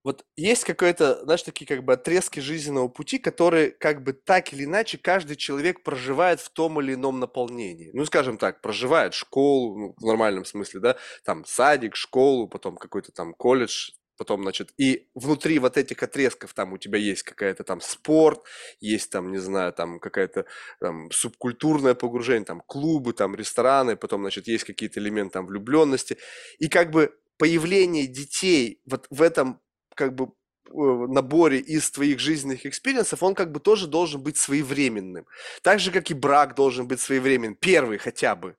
вот 0.06 0.24
есть 0.36 0.62
какой-то, 0.62 1.24
знаешь, 1.24 1.42
такие 1.42 1.66
как 1.66 1.82
бы 1.84 1.94
отрезки 1.94 2.38
жизненного 2.38 2.86
пути, 2.86 3.18
которые 3.18 3.72
как 3.72 4.04
бы 4.04 4.12
так 4.12 4.52
или 4.52 4.62
иначе 4.62 4.98
каждый 4.98 5.34
человек 5.34 5.82
проживает 5.82 6.38
в 6.38 6.48
том 6.48 6.80
или 6.80 6.94
ином 6.94 7.18
наполнении. 7.18 7.90
Ну, 7.92 8.04
скажем 8.04 8.38
так, 8.38 8.60
проживает 8.60 9.14
школу, 9.14 9.76
ну, 9.76 9.94
в 9.98 10.06
нормальном 10.06 10.44
смысле, 10.44 10.78
да, 10.78 10.96
там 11.24 11.44
садик, 11.44 11.96
школу, 11.96 12.46
потом 12.46 12.76
какой-то 12.76 13.10
там 13.10 13.34
колледж, 13.34 13.90
потом, 14.16 14.42
значит, 14.42 14.70
и 14.78 15.08
внутри 15.16 15.58
вот 15.58 15.76
этих 15.76 16.00
отрезков 16.00 16.54
там 16.54 16.72
у 16.72 16.78
тебя 16.78 17.00
есть 17.00 17.24
какая-то 17.24 17.64
там 17.64 17.80
спорт, 17.80 18.44
есть 18.78 19.10
там, 19.10 19.32
не 19.32 19.38
знаю, 19.38 19.72
там 19.72 19.98
какая-то 19.98 20.44
там 20.78 21.10
субкультурное 21.10 21.94
погружение, 21.94 22.44
там 22.44 22.62
клубы, 22.64 23.12
там 23.12 23.34
рестораны, 23.34 23.96
потом, 23.96 24.20
значит, 24.20 24.46
есть 24.46 24.62
какие-то 24.62 25.00
элементы 25.00 25.32
там 25.32 25.46
влюбленности, 25.46 26.16
и 26.60 26.68
как 26.68 26.92
бы 26.92 27.12
появление 27.38 28.06
детей 28.06 28.80
вот 28.86 29.08
в 29.10 29.20
этом 29.20 29.60
как 29.96 30.14
бы 30.14 30.26
э, 30.26 30.70
наборе 30.72 31.58
из 31.58 31.90
твоих 31.90 32.20
жизненных 32.20 32.66
experience 32.66 33.09
ов, 33.09 33.22
он 33.22 33.34
как 33.34 33.50
бы 33.50 33.58
тоже 33.60 33.88
должен 33.88 34.22
быть 34.22 34.36
своевременным. 34.36 35.26
Так 35.62 35.80
же, 35.80 35.90
как 35.90 36.10
и 36.10 36.14
брак 36.14 36.54
должен 36.54 36.86
быть 36.86 37.00
своевременным. 37.00 37.56
Первый 37.56 37.98
хотя 37.98 38.36
бы. 38.36 38.54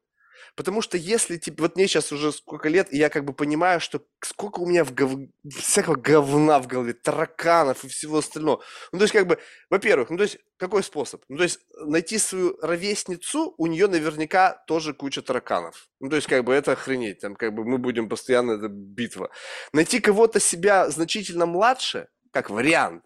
Потому 0.57 0.81
что 0.81 0.97
если, 0.97 1.37
типа, 1.37 1.61
вот 1.61 1.75
мне 1.75 1.87
сейчас 1.87 2.11
уже 2.11 2.31
сколько 2.31 2.67
лет, 2.67 2.91
и 2.91 2.97
я 2.97 3.09
как 3.09 3.23
бы 3.25 3.33
понимаю, 3.33 3.79
что 3.79 4.01
сколько 4.21 4.59
у 4.59 4.65
меня 4.65 4.83
в 4.83 4.91
гов... 4.91 5.11
всякого 5.55 5.95
говна 5.95 6.59
в 6.59 6.65
голове, 6.65 6.93
тараканов 6.93 7.83
и 7.83 7.87
всего 7.87 8.17
остального. 8.17 8.63
Ну, 8.91 8.97
то 8.97 9.03
есть, 9.03 9.13
как 9.13 9.27
бы, 9.27 9.37
во-первых, 9.69 10.09
ну, 10.09 10.17
то 10.17 10.23
есть, 10.23 10.39
какой 10.57 10.81
способ? 10.81 11.23
Ну, 11.29 11.37
то 11.37 11.43
есть, 11.43 11.59
найти 11.85 12.17
свою 12.17 12.57
ровесницу, 12.59 13.53
у 13.59 13.67
нее 13.67 13.85
наверняка 13.85 14.63
тоже 14.65 14.95
куча 14.95 15.21
тараканов. 15.21 15.89
Ну, 15.99 16.09
то 16.09 16.15
есть, 16.15 16.27
как 16.27 16.43
бы, 16.43 16.55
это 16.55 16.71
охренеть, 16.71 17.19
там, 17.19 17.35
как 17.35 17.53
бы, 17.53 17.63
мы 17.63 17.77
будем 17.77 18.09
постоянно, 18.09 18.53
это 18.53 18.67
битва. 18.67 19.29
Найти 19.73 19.99
кого-то 19.99 20.39
себя 20.39 20.89
значительно 20.89 21.45
младше, 21.45 22.07
как 22.31 22.49
вариант, 22.49 23.03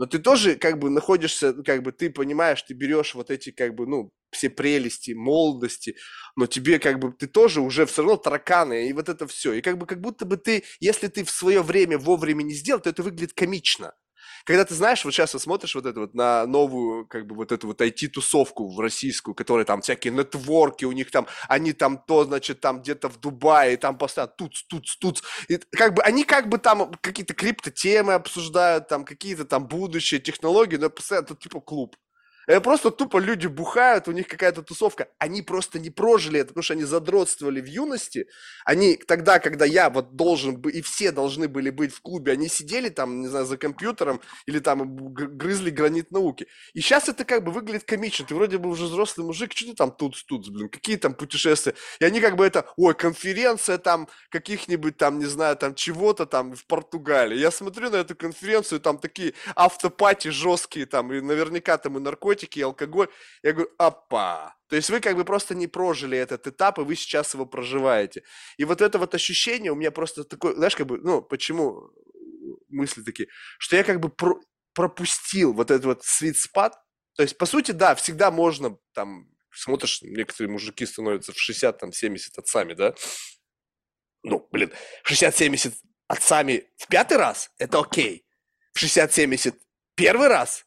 но 0.00 0.06
ты 0.06 0.18
тоже 0.18 0.56
как 0.56 0.78
бы 0.78 0.88
находишься, 0.90 1.52
как 1.62 1.82
бы 1.82 1.92
ты 1.92 2.08
понимаешь, 2.10 2.62
ты 2.62 2.72
берешь 2.72 3.14
вот 3.14 3.30
эти 3.30 3.50
как 3.52 3.74
бы, 3.74 3.86
ну, 3.86 4.10
все 4.32 4.48
прелести 4.48 5.10
молодости, 5.12 5.96
но 6.36 6.46
тебе 6.46 6.78
как 6.78 6.98
бы, 7.00 7.12
ты 7.12 7.26
тоже 7.26 7.60
уже 7.60 7.84
все 7.84 8.00
равно 8.02 8.16
тараканы, 8.16 8.88
и 8.88 8.92
вот 8.94 9.10
это 9.10 9.26
все. 9.26 9.52
И 9.52 9.60
как 9.60 9.76
бы 9.78 9.84
как 9.86 10.00
будто 10.00 10.24
бы 10.24 10.38
ты, 10.38 10.64
если 10.80 11.08
ты 11.08 11.22
в 11.24 11.30
свое 11.30 11.62
время 11.62 11.98
вовремя 11.98 12.42
не 12.42 12.54
сделал, 12.54 12.80
то 12.80 12.88
это 12.88 13.02
выглядит 13.02 13.34
комично. 13.34 13.92
Когда 14.44 14.64
ты 14.64 14.74
знаешь, 14.74 15.04
вот 15.04 15.12
сейчас 15.12 15.32
вот 15.34 15.42
смотришь 15.42 15.74
вот 15.74 15.86
это 15.86 16.00
вот 16.00 16.14
на 16.14 16.46
новую, 16.46 17.06
как 17.06 17.26
бы 17.26 17.34
вот 17.34 17.52
эту 17.52 17.66
вот 17.66 17.80
IT-тусовку 17.80 18.68
в 18.74 18.80
российскую, 18.80 19.34
которая 19.34 19.64
там 19.64 19.82
всякие 19.82 20.12
нетворки, 20.12 20.84
у 20.84 20.92
них 20.92 21.10
там, 21.10 21.26
они 21.48 21.72
там 21.72 21.98
то, 21.98 22.24
значит, 22.24 22.60
там 22.60 22.80
где-то 22.80 23.08
в 23.08 23.18
Дубае, 23.20 23.76
там 23.76 23.98
постоянно 23.98 24.32
тут, 24.36 24.54
тут, 24.68 24.86
тут. 25.00 25.22
И 25.48 25.58
как 25.70 25.94
бы 25.94 26.02
они 26.02 26.24
как 26.24 26.48
бы 26.48 26.58
там 26.58 26.92
какие-то 27.00 27.34
криптотемы 27.34 28.14
обсуждают, 28.14 28.88
там 28.88 29.04
какие-то 29.04 29.44
там 29.44 29.66
будущие 29.66 30.20
технологии, 30.20 30.76
но 30.76 30.90
постоянно 30.90 31.28
тут 31.28 31.40
типа 31.40 31.60
клуб. 31.60 31.96
Это 32.46 32.60
просто 32.60 32.90
тупо 32.90 33.18
люди 33.18 33.46
бухают, 33.46 34.08
у 34.08 34.12
них 34.12 34.26
какая-то 34.26 34.62
тусовка. 34.62 35.08
Они 35.18 35.42
просто 35.42 35.78
не 35.78 35.90
прожили 35.90 36.40
это, 36.40 36.48
потому 36.48 36.62
что 36.62 36.74
они 36.74 36.84
задротствовали 36.84 37.60
в 37.60 37.66
юности. 37.66 38.26
Они 38.64 38.96
тогда, 38.96 39.38
когда 39.38 39.64
я 39.64 39.88
вот 39.88 40.16
должен 40.16 40.56
бы, 40.56 40.72
и 40.72 40.82
все 40.82 41.12
должны 41.12 41.48
были 41.48 41.70
быть 41.70 41.94
в 41.94 42.00
клубе, 42.00 42.32
они 42.32 42.48
сидели 42.48 42.88
там, 42.88 43.20
не 43.20 43.28
знаю, 43.28 43.46
за 43.46 43.56
компьютером 43.56 44.20
или 44.46 44.58
там 44.58 45.12
грызли 45.14 45.70
гранит 45.70 46.10
науки. 46.10 46.48
И 46.74 46.80
сейчас 46.80 47.08
это 47.08 47.24
как 47.24 47.44
бы 47.44 47.52
выглядит 47.52 47.84
комично. 47.84 48.26
Ты 48.26 48.34
вроде 48.34 48.58
бы 48.58 48.68
уже 48.68 48.84
взрослый 48.86 49.26
мужик, 49.26 49.52
что 49.54 49.66
ты 49.66 49.74
там 49.74 49.92
тут, 49.92 50.16
тут, 50.26 50.48
блин, 50.50 50.68
какие 50.68 50.96
там 50.96 51.14
путешествия? 51.14 51.74
И 52.00 52.04
они 52.04 52.20
как 52.20 52.36
бы 52.36 52.44
это, 52.44 52.66
ой, 52.76 52.94
конференция 52.94 53.78
там 53.78 54.08
каких-нибудь 54.30 54.96
там, 54.96 55.18
не 55.18 55.26
знаю, 55.26 55.56
там 55.56 55.74
чего-то 55.74 56.26
там 56.26 56.54
в 56.54 56.66
Португалии. 56.66 57.38
Я 57.38 57.50
смотрю 57.50 57.90
на 57.90 57.96
эту 57.96 58.16
конференцию, 58.16 58.80
там 58.80 58.98
такие 58.98 59.34
автопати 59.54 60.28
жесткие 60.28 60.86
там, 60.86 61.12
и 61.12 61.20
наверняка 61.20 61.78
там 61.78 61.96
и 61.96 62.00
наркотики 62.00 62.39
наркотики, 62.40 62.60
алкоголь. 62.60 63.08
Я 63.42 63.52
говорю, 63.52 63.70
опа. 63.78 64.56
То 64.68 64.76
есть 64.76 64.90
вы 64.90 65.00
как 65.00 65.16
бы 65.16 65.24
просто 65.24 65.54
не 65.54 65.66
прожили 65.66 66.16
этот 66.16 66.46
этап, 66.46 66.78
и 66.78 66.82
вы 66.82 66.96
сейчас 66.96 67.34
его 67.34 67.46
проживаете. 67.46 68.22
И 68.58 68.64
вот 68.64 68.80
это 68.80 68.98
вот 68.98 69.14
ощущение 69.14 69.72
у 69.72 69.76
меня 69.76 69.90
просто 69.90 70.24
такое, 70.24 70.54
знаешь, 70.54 70.76
как 70.76 70.86
бы, 70.86 70.98
ну, 70.98 71.22
почему 71.22 71.90
мысли 72.68 73.02
такие, 73.02 73.28
что 73.58 73.76
я 73.76 73.84
как 73.84 74.00
бы 74.00 74.08
про 74.08 74.40
пропустил 74.72 75.52
вот 75.52 75.70
этот 75.70 75.84
вот 75.84 76.02
sweet 76.02 76.36
spot. 76.36 76.72
То 77.16 77.24
есть, 77.24 77.36
по 77.36 77.46
сути, 77.46 77.72
да, 77.72 77.94
всегда 77.96 78.30
можно, 78.30 78.78
там, 78.94 79.28
смотришь, 79.52 80.00
некоторые 80.02 80.52
мужики 80.52 80.86
становятся 80.86 81.32
в 81.32 81.38
60, 81.38 81.78
там, 81.78 81.92
70 81.92 82.38
отцами, 82.38 82.74
да? 82.74 82.94
Ну, 84.22 84.46
блин, 84.52 84.70
60-70 85.04 85.74
отцами 86.06 86.70
в 86.76 86.86
пятый 86.86 87.16
раз– 87.16 87.50
это 87.58 87.80
окей. 87.80 88.24
В 88.72 88.82
60-70 88.82 89.54
первый 89.96 90.28
раз 90.28 90.64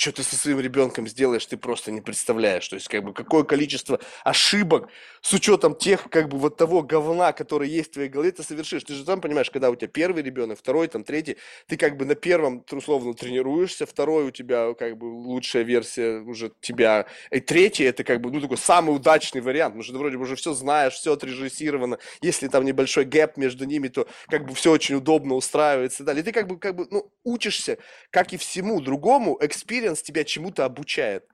что 0.00 0.12
ты 0.12 0.22
со 0.22 0.34
своим 0.34 0.60
ребенком 0.60 1.06
сделаешь, 1.06 1.44
ты 1.44 1.58
просто 1.58 1.92
не 1.92 2.00
представляешь. 2.00 2.66
То 2.66 2.76
есть, 2.76 2.88
как 2.88 3.04
бы, 3.04 3.12
какое 3.12 3.44
количество 3.44 4.00
ошибок 4.24 4.88
с 5.20 5.30
учетом 5.34 5.74
тех, 5.74 6.08
как 6.08 6.30
бы, 6.30 6.38
вот 6.38 6.56
того 6.56 6.80
говна, 6.82 7.32
который 7.34 7.68
есть 7.68 7.90
в 7.90 7.92
твоей 7.92 8.08
голове, 8.08 8.32
ты 8.32 8.42
совершишь. 8.42 8.84
Ты 8.84 8.94
же 8.94 9.04
сам 9.04 9.20
понимаешь, 9.20 9.50
когда 9.50 9.68
у 9.68 9.76
тебя 9.76 9.88
первый 9.88 10.22
ребенок, 10.22 10.58
второй, 10.58 10.88
там, 10.88 11.04
третий, 11.04 11.36
ты 11.66 11.76
как 11.76 11.98
бы 11.98 12.06
на 12.06 12.14
первом, 12.14 12.64
условно, 12.72 13.12
тренируешься, 13.12 13.84
второй 13.84 14.24
у 14.24 14.30
тебя, 14.30 14.72
как 14.72 14.96
бы, 14.96 15.04
лучшая 15.04 15.64
версия 15.64 16.20
уже 16.20 16.50
тебя, 16.62 17.04
и 17.30 17.40
третий, 17.40 17.84
это, 17.84 18.02
как 18.02 18.22
бы, 18.22 18.30
ну, 18.30 18.40
такой 18.40 18.56
самый 18.56 18.96
удачный 18.96 19.42
вариант, 19.42 19.74
потому 19.74 19.82
что 19.82 19.92
ты 19.92 19.98
вроде 19.98 20.16
бы 20.16 20.22
уже 20.22 20.34
все 20.34 20.54
знаешь, 20.54 20.94
все 20.94 21.12
отрежиссировано. 21.12 21.98
Если 22.22 22.48
там 22.48 22.64
небольшой 22.64 23.04
гэп 23.04 23.36
между 23.36 23.66
ними, 23.66 23.88
то, 23.88 24.08
как 24.28 24.46
бы, 24.46 24.54
все 24.54 24.72
очень 24.72 24.94
удобно 24.94 25.34
устраивается 25.34 26.04
и 26.04 26.06
далее. 26.06 26.22
И 26.22 26.24
ты, 26.24 26.32
как 26.32 26.46
бы, 26.46 26.58
как 26.58 26.74
бы, 26.74 26.86
ну, 26.90 27.12
учишься, 27.22 27.76
как 28.10 28.32
и 28.32 28.38
всему 28.38 28.80
другому, 28.80 29.38
experience 29.42 29.89
experience 29.90 30.02
тебя 30.02 30.24
чему-то 30.24 30.64
обучает. 30.64 31.26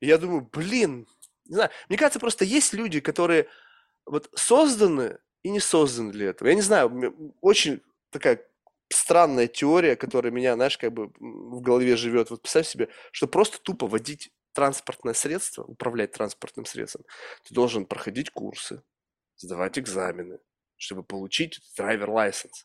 И 0.00 0.06
я 0.06 0.18
думаю, 0.18 0.48
блин, 0.52 1.06
не 1.46 1.54
знаю, 1.54 1.70
мне 1.88 1.98
кажется, 1.98 2.20
просто 2.20 2.44
есть 2.44 2.72
люди, 2.72 3.00
которые 3.00 3.48
вот 4.04 4.30
созданы 4.34 5.18
и 5.42 5.50
не 5.50 5.60
созданы 5.60 6.12
для 6.12 6.30
этого. 6.30 6.48
Я 6.48 6.54
не 6.54 6.62
знаю, 6.62 7.34
очень 7.40 7.80
такая 8.10 8.44
странная 8.88 9.46
теория, 9.46 9.96
которая 9.96 10.32
меня, 10.32 10.54
знаешь, 10.54 10.78
как 10.78 10.92
бы 10.92 11.12
в 11.18 11.60
голове 11.60 11.96
живет. 11.96 12.30
Вот 12.30 12.42
представь 12.42 12.68
себе, 12.68 12.88
что 13.12 13.26
просто 13.26 13.58
тупо 13.60 13.86
водить 13.86 14.30
транспортное 14.52 15.14
средство, 15.14 15.64
управлять 15.64 16.12
транспортным 16.12 16.66
средством, 16.66 17.04
ты 17.44 17.54
должен 17.54 17.84
проходить 17.84 18.30
курсы, 18.30 18.82
сдавать 19.36 19.78
экзамены, 19.78 20.38
чтобы 20.76 21.02
получить 21.02 21.60
driver 21.76 22.10
license. 22.10 22.64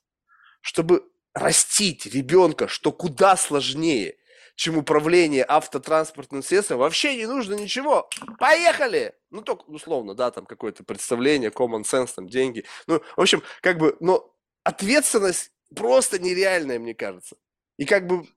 Чтобы 0.62 1.04
растить 1.34 2.06
ребенка, 2.06 2.68
что 2.68 2.92
куда 2.92 3.36
сложнее, 3.36 4.18
чем 4.62 4.78
управление 4.78 5.44
автотранспортным 5.48 6.44
средством, 6.44 6.78
вообще 6.78 7.18
не 7.18 7.26
нужно 7.26 7.56
ничего. 7.56 8.08
Поехали! 8.38 9.16
Ну, 9.32 9.42
только 9.42 9.64
условно, 9.64 10.14
да, 10.14 10.30
там 10.30 10.46
какое-то 10.46 10.84
представление, 10.84 11.50
common 11.50 11.82
sense, 11.82 12.12
там 12.16 12.28
деньги. 12.28 12.64
Ну, 12.86 13.02
в 13.18 13.22
общем, 13.22 13.42
как 13.62 13.80
бы, 13.80 13.98
но 14.00 14.32
ответственность 14.64 15.52
просто 15.76 16.20
нереальная, 16.20 16.78
мне 16.78 16.94
кажется. 16.94 17.38
И 17.78 17.86
как 17.86 18.06
бы, 18.06 18.28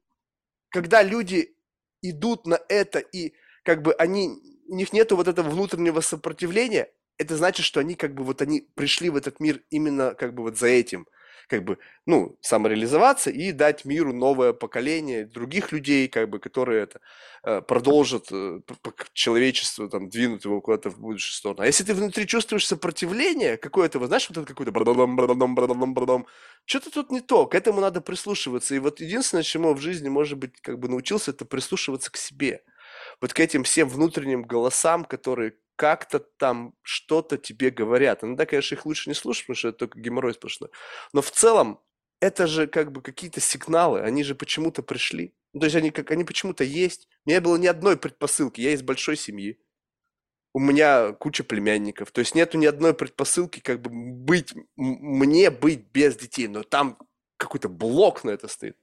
когда 0.71 1.03
люди 1.03 1.55
идут 2.01 2.47
на 2.47 2.59
это, 2.71 3.01
и 3.01 3.35
как 3.63 3.83
бы 3.83 3.93
они, 3.93 4.31
у 4.67 4.77
них 4.77 4.95
нету 4.95 5.17
вот 5.17 5.29
этого 5.29 5.51
внутреннего 5.51 6.01
сопротивления, 6.01 6.91
это 7.19 7.37
значит, 7.37 7.67
что 7.67 7.81
они 7.81 7.97
как 7.97 8.15
бы 8.15 8.25
вот 8.25 8.41
они 8.41 8.67
пришли 8.75 9.11
в 9.11 9.17
этот 9.17 9.41
мир 9.41 9.61
именно 9.69 10.15
как 10.15 10.33
бы 10.33 10.43
вот 10.45 10.57
за 10.57 10.69
этим– 10.69 11.07
как 11.49 11.65
бы, 11.65 11.79
ну, 12.07 12.37
самореализоваться 12.41 13.31
и 13.31 13.53
дать 13.53 13.85
миру 13.85 14.13
новое 14.13 14.53
поколение 14.53 15.27
других 15.27 15.73
людей, 15.73 16.09
как 16.09 16.31
бы, 16.31 16.39
которые 16.39 16.85
это 16.85 17.01
э, 17.43 17.61
продолжат 17.63 18.29
э, 18.33 18.61
человечество, 19.13 19.89
там, 19.89 20.09
двинут 20.09 20.45
его 20.45 20.61
куда-то 20.61 20.91
в 20.91 20.99
будущую 20.99 21.35
сторону. 21.35 21.63
А 21.63 21.67
если 21.67 21.85
ты 21.85 21.95
внутри 21.95 22.27
чувствуешь 22.27 22.67
сопротивление 22.67 23.57
какое-то, 23.57 23.99
вот 23.99 24.07
знаешь, 24.07 24.29
вот 24.29 24.39
это 24.39 24.47
какое-то 24.47 24.73
что-то 26.67 26.91
тут 26.91 27.11
не 27.11 27.21
то, 27.21 27.47
к 27.47 27.55
этому 27.55 27.81
надо 27.81 28.01
прислушиваться. 28.01 28.75
И 28.75 28.79
вот 28.79 29.01
единственное, 29.01 29.43
чему 29.43 29.75
в 29.75 29.81
жизни, 29.81 30.09
может 30.09 30.39
быть, 30.39 30.61
как 30.61 30.79
бы 30.79 30.89
научился, 30.89 31.31
это 31.31 31.45
прислушиваться 31.45 32.11
к 32.11 32.17
себе. 32.17 32.63
Вот 33.21 33.33
к 33.33 33.41
этим 33.41 33.65
всем 33.65 33.89
внутренним 33.89 34.43
голосам, 34.43 35.05
которые 35.05 35.55
как-то 35.77 36.21
там 36.21 36.75
что-то 36.83 37.37
тебе 37.37 37.71
говорят. 37.71 38.25
Иногда, 38.25 38.47
конечно, 38.47 38.75
их 38.75 38.87
лучше 38.87 39.09
не 39.11 39.15
слушать, 39.15 39.45
потому 39.45 39.57
что 39.57 39.69
это 39.69 39.79
только 39.79 39.99
геморрой 39.99 40.35
сплошной. 40.35 40.71
Но 41.13 41.23
в 41.23 41.31
целом 41.31 41.81
это 42.21 42.47
же 42.47 42.67
как 42.67 42.93
бы 42.93 43.03
какие-то 43.03 43.41
сигналы, 43.41 44.01
они 44.01 44.25
же 44.25 44.35
почему-то 44.35 44.83
пришли. 44.83 45.35
Ну, 45.53 45.61
то 45.61 45.67
есть 45.67 45.77
они 45.77 45.91
как 45.91 46.11
они 46.11 46.25
почему-то 46.25 46.65
есть. 46.65 47.09
У 47.25 47.31
меня 47.31 47.41
было 47.41 47.57
ни 47.57 47.67
одной 47.67 47.97
предпосылки, 47.97 48.61
я 48.61 48.73
из 48.73 48.83
большой 48.83 49.17
семьи. 49.17 49.61
У 50.53 50.61
меня 50.61 51.13
куча 51.13 51.43
племянников. 51.43 52.13
То 52.13 52.21
есть 52.21 52.35
нету 52.35 52.59
ни 52.59 52.67
одной 52.67 52.95
предпосылки 52.95 53.61
как 53.61 53.81
бы 53.81 53.91
быть, 53.91 54.55
мне 54.77 55.51
быть 55.51 55.87
без 55.93 56.17
детей. 56.17 56.47
Но 56.47 56.63
там 56.63 56.99
какой-то 57.37 57.69
блок 57.69 58.25
на 58.25 58.31
это 58.31 58.47
стоит. 58.49 58.77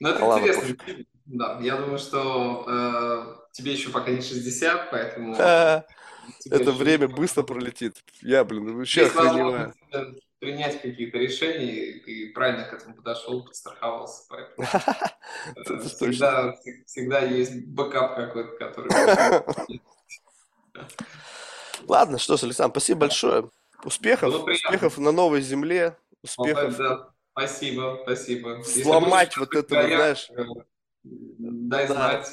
Ну, 0.00 0.08
это 0.08 0.24
Ладно, 0.24 0.46
интересно. 0.46 0.74
Пофиг. 0.76 1.08
Да, 1.26 1.58
я 1.60 1.76
думаю, 1.76 1.98
что 1.98 2.64
э, 2.66 3.47
тебе 3.58 3.72
еще 3.72 3.90
пока 3.90 4.10
не 4.10 4.22
60, 4.22 4.90
поэтому... 4.90 5.34
Это 5.34 6.72
время 6.72 7.08
быстро 7.08 7.42
пролетит. 7.42 7.96
Я, 8.22 8.44
блин, 8.44 8.76
вообще 8.76 9.06
охреневаю. 9.06 9.74
Принять 10.38 10.80
какие-то 10.80 11.18
решения 11.18 11.74
и 11.74 12.32
правильно 12.32 12.64
к 12.64 12.72
этому 12.72 12.94
подошел, 12.94 13.44
подстраховался. 13.44 14.22
Поэтому 14.28 14.68
э, 15.56 15.78
всегда, 15.80 16.54
всегда 16.86 17.20
есть 17.22 17.66
бэкап 17.66 18.14
какой-то, 18.14 18.56
который... 18.56 18.88
Ладно, 21.88 22.18
что 22.18 22.36
ж, 22.36 22.44
Александр, 22.44 22.78
спасибо 22.78 23.00
большое. 23.00 23.50
Успехов, 23.82 24.44
успехов 24.44 24.98
на 24.98 25.10
новой 25.10 25.40
земле, 25.40 25.96
успехов. 26.22 26.72
Спасибо, 27.32 27.98
спасибо. 28.04 28.58
Взломать 28.60 29.36
вот 29.36 29.52
это, 29.56 29.68
знаешь. 29.70 30.30
Э, 30.36 30.44
дай 31.02 31.88
знать, 31.88 32.32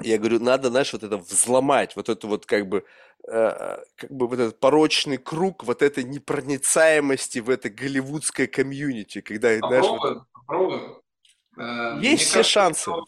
Я 0.00 0.18
говорю, 0.18 0.38
надо, 0.40 0.68
знаешь, 0.70 0.92
вот 0.92 1.02
это 1.02 1.16
взломать, 1.16 1.96
вот 1.96 2.08
это 2.08 2.26
вот 2.26 2.46
как 2.46 2.68
бы, 2.68 2.84
э, 3.26 3.78
как 3.96 4.10
бы 4.10 4.28
вот 4.28 4.38
этот 4.38 4.60
порочный 4.60 5.16
круг 5.16 5.64
вот 5.64 5.82
этой 5.82 6.04
непроницаемости 6.04 7.40
в 7.40 7.50
этой 7.50 7.70
голливудской 7.70 8.46
комьюнити, 8.46 9.20
когда, 9.20 9.58
попробуем, 9.58 9.82
знаешь, 9.82 10.00
вот... 10.00 10.26
попробуем. 10.32 11.02
Э, 11.58 11.98
Есть 12.00 12.24
все 12.24 12.34
кажется, 12.34 12.52
шансы. 12.52 12.82
Что, 12.82 13.06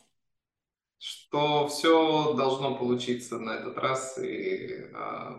что 0.99 1.69
все 1.69 2.35
должно 2.35 2.77
получиться 2.77 3.39
на 3.39 3.53
этот 3.53 3.79
раз, 3.79 4.19
и, 4.19 4.89
э, 4.93 5.31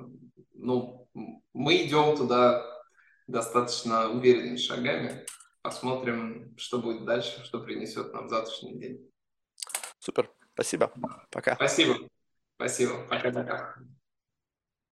ну, 0.53 1.07
мы 1.53 1.83
идем 1.83 2.15
туда 2.15 2.65
достаточно 3.27 4.09
уверенными 4.09 4.57
шагами. 4.57 5.25
Посмотрим, 5.61 6.55
что 6.57 6.79
будет 6.79 7.05
дальше, 7.05 7.43
что 7.43 7.59
принесет 7.59 8.13
нам 8.13 8.29
завтрашний 8.29 8.79
день. 8.79 9.11
Супер. 10.02 10.32
Спасибо. 10.56 10.91
Пока. 11.30 11.53
Спасибо. 11.56 12.10
Спасибо. 12.56 13.07
Пока-пока. 13.07 13.76